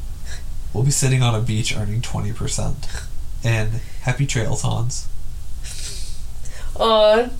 We'll 0.72 0.84
be 0.84 0.90
sitting 0.90 1.22
on 1.22 1.34
a 1.34 1.40
beach 1.40 1.76
earning 1.76 2.02
twenty 2.02 2.32
percent. 2.32 2.86
And 3.44 3.80
happy 4.02 4.26
trails, 4.26 4.62
Hans. 4.62 5.08
On 6.76 7.30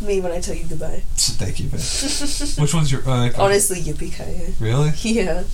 me 0.00 0.20
when 0.20 0.32
I 0.32 0.40
tell 0.40 0.54
you 0.54 0.64
goodbye. 0.64 1.02
Thank 1.16 1.60
you, 1.60 1.68
babe. 1.68 1.80
Which 2.58 2.74
one's 2.74 2.90
your? 2.92 3.08
Uh, 3.08 3.30
Honestly, 3.38 3.80
yippee 3.80 4.12
ki 4.12 4.54
Really? 4.60 4.92
Yeah. 5.02 5.44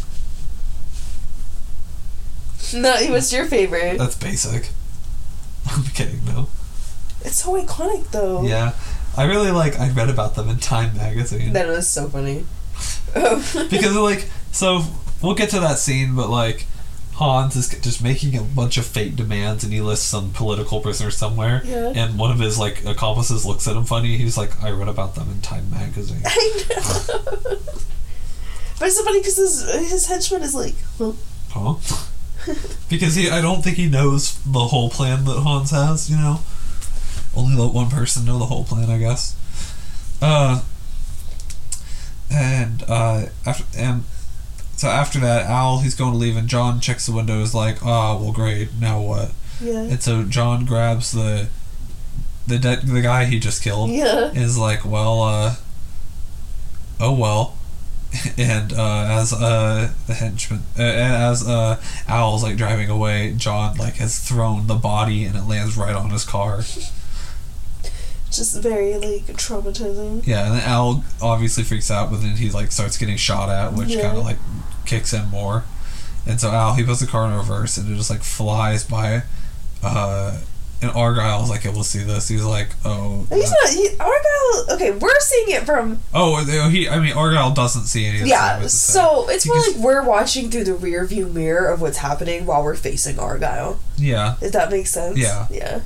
No, 2.75 2.95
what's 3.11 3.33
your 3.33 3.47
favorite? 3.47 3.99
That's 3.99 4.17
basic. 4.17 4.71
I'm 5.67 5.85
kidding, 5.85 6.21
though. 6.25 6.49
It's 7.25 7.43
so 7.43 7.61
iconic 7.61 8.11
though. 8.11 8.43
Yeah, 8.43 8.73
I 9.17 9.25
really 9.25 9.51
like. 9.51 9.81
I 9.81 9.91
read 9.91 10.11
about 10.11 10.35
them 10.35 10.49
in 10.51 10.59
Time 10.59 10.97
magazine. 10.97 11.55
That 11.55 11.69
was 11.69 11.89
so 11.89 12.09
funny. 12.09 12.45
because 13.15 13.95
like 13.97 14.29
so 14.51 14.83
we'll 15.23 15.35
get 15.35 15.49
to 15.51 15.61
that 15.61 15.79
scene 15.79 16.17
but 16.17 16.29
like 16.29 16.67
hans 17.15 17.55
is 17.55 17.69
just 17.81 18.03
making 18.03 18.37
a 18.37 18.43
bunch 18.43 18.77
of 18.77 18.85
fake 18.85 19.15
demands 19.15 19.63
and 19.63 19.73
he 19.73 19.81
lists 19.81 20.05
some 20.07 20.33
political 20.33 20.81
prisoner 20.81 21.11
somewhere. 21.11 21.63
Yeah. 21.65 21.93
and 21.95 22.19
one 22.19 22.31
of 22.33 22.39
his 22.41 22.59
like 22.59 22.85
accomplices 22.85 23.45
looks 23.47 23.69
at 23.69 23.77
him 23.77 23.85
funny. 23.85 24.17
He's 24.17 24.37
like 24.37 24.63
i 24.63 24.71
read 24.71 24.89
about 24.89 25.15
them 25.15 25.31
in 25.31 25.41
time 25.41 25.71
magazine. 25.71 26.23
I 26.25 26.65
know. 26.69 27.59
but 28.79 28.87
it's 28.89 28.97
so 28.97 29.05
funny 29.05 29.21
because 29.21 29.37
his, 29.37 29.91
his 29.91 30.07
henchman 30.07 30.43
is 30.43 30.55
like, 30.55 30.75
well, 30.99 31.17
huh? 31.51 31.75
Because 32.91 33.15
he 33.15 33.31
i 33.31 33.41
don't 33.41 33.63
think 33.63 33.77
he 33.79 33.89
knows 33.89 34.39
the 34.45 34.67
whole 34.67 34.91
plan 34.91 35.25
that 35.25 35.41
hans 35.41 35.71
has 35.71 36.11
you 36.11 36.17
know? 36.17 36.41
Only 37.37 37.57
let 37.57 37.73
one 37.73 37.91
person 37.91 38.25
know 38.27 38.39
the 38.39 38.47
whole 38.47 38.65
plan 38.65 38.91
i 38.91 38.99
guess. 38.99 39.37
Uh 40.21 40.63
and 42.31 42.83
uh 42.89 43.27
after 43.47 43.65
and 43.79 44.05
so 44.77 44.89
after 44.89 45.19
that 45.21 45.47
al 45.47 45.79
he's 45.81 45.95
going 45.95 46.13
to 46.13 46.19
leave 46.19 46.37
and 46.37 46.49
john 46.49 46.81
checks 46.81 47.07
the 47.07 47.13
window 47.13 47.41
is 47.41 47.55
like 47.55 47.79
oh 47.83 48.21
well 48.23 48.33
great 48.33 48.69
now 48.81 49.01
what 49.01 49.31
yeah. 49.61 49.81
and 49.83 50.03
so 50.03 50.23
john 50.25 50.65
grabs 50.65 51.13
the 51.13 51.49
the 52.47 52.59
de- 52.59 52.85
the 52.85 53.01
guy 53.01 53.25
he 53.25 53.39
just 53.39 53.63
killed 53.63 53.91
Yeah. 53.91 54.31
is 54.33 54.59
like 54.59 54.85
well 54.85 55.23
uh 55.23 55.55
"Oh 57.01 57.13
well." 57.15 57.57
And 58.39 58.73
uh, 58.73 59.07
as 59.11 59.33
uh, 59.33 59.93
the 60.07 60.15
henchman, 60.15 60.61
uh, 60.79 60.83
and 60.83 61.15
as 61.17 61.47
uh, 61.49 61.83
Owl's 62.09 62.45
like 62.45 62.57
driving 62.57 62.89
away, 62.89 63.35
John 63.37 63.77
like 63.77 63.95
has 63.97 64.21
thrown 64.21 64.69
the 64.69 64.77
body 64.77 65.25
and 65.25 65.35
it 65.37 65.43
lands 65.49 65.77
right 65.77 65.97
on 65.97 66.11
his 66.11 66.25
car. 66.25 66.63
Just 68.35 68.61
very 68.61 68.95
like 68.99 69.27
traumatizing. 69.37 70.27
Yeah, 70.27 70.47
and 70.47 70.55
then 70.61 70.69
Owl 70.69 71.05
obviously 71.23 71.65
freaks 71.65 71.91
out, 71.91 72.11
but 72.11 72.21
then 72.21 72.37
he 72.37 72.51
like 72.51 72.73
starts 72.73 72.97
getting 72.99 73.17
shot 73.17 73.49
at, 73.49 73.73
which 73.75 73.89
Yeah. 73.91 74.03
kind 74.03 74.19
of 74.19 74.25
like 74.25 74.39
kicks 74.87 75.13
in 75.13 75.27
more. 75.29 75.65
And 76.27 76.41
so 76.41 76.51
Al 76.51 76.75
he 76.75 76.83
puts 76.85 77.01
the 77.01 77.07
car 77.07 77.27
in 77.31 77.37
reverse 77.37 77.77
and 77.77 77.91
it 77.91 77.97
just 77.97 78.11
like 78.11 78.23
flies 78.23 78.85
by. 78.85 79.23
Uh, 79.83 80.39
and 80.83 80.91
Argyle's 80.93 81.49
like 81.51 81.65
able 81.65 81.79
to 81.79 81.85
see 81.85 82.01
this. 82.03 82.29
He's 82.29 82.43
like, 82.45 82.69
oh, 82.85 83.27
He's 83.31 83.51
uh, 83.51 83.55
not. 83.63 83.73
He, 83.73 83.89
Argyle. 83.99 84.75
Okay, 84.77 84.91
we're 84.91 85.21
seeing 85.21 85.51
it 85.51 85.65
from. 85.65 86.01
oh, 86.13 86.45
he. 86.69 86.89
I 86.89 86.99
mean, 87.01 87.13
Argyle 87.17 87.53
doesn't 87.53 87.85
see 87.85 88.05
any. 88.07 88.17
of 88.19 88.23
this 88.25 88.31
Yeah, 88.31 88.67
so 88.67 89.29
it's 89.31 89.47
more 89.47 89.57
like 89.59 89.77
we're 89.77 90.03
watching 90.03 90.51
through 90.51 90.65
the 90.65 90.75
rear 90.75 91.05
view 91.07 91.27
mirror 91.27 91.69
of 91.69 91.81
what's 91.81 91.99
happening 91.99 92.45
while 92.47 92.63
we're 92.63 92.75
facing 92.75 93.19
Argyle. 93.19 93.79
yeah. 93.97 94.37
If 94.43 94.53
that 94.53 94.71
makes 94.71 94.91
sense. 94.91 95.17
Yeah. 95.19 95.47
Yeah. 95.51 95.81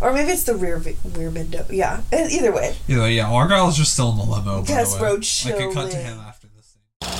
Or 0.00 0.12
maybe 0.12 0.30
it's 0.30 0.44
the 0.44 0.54
rear 0.54 0.78
vi- 0.78 0.96
rear 1.16 1.30
window. 1.30 1.64
Yeah. 1.70 2.00
Either 2.12 2.52
way. 2.52 2.76
Either 2.88 3.00
way, 3.02 3.14
yeah. 3.14 3.28
Argyle's 3.30 3.76
just 3.76 3.92
still 3.94 4.10
in 4.12 4.16
the 4.18 4.24
limo. 4.24 4.62
By 4.62 4.68
yes, 4.68 4.94
the 4.94 5.02
way. 5.02 5.08
bro. 5.10 5.18
Chill. 5.20 5.56
I 5.56 5.58
could 5.58 5.74
cut 5.74 5.90
to 5.90 5.96
him 5.96 6.18
after 6.20 6.46
this 6.56 6.76
thing. 7.00 7.10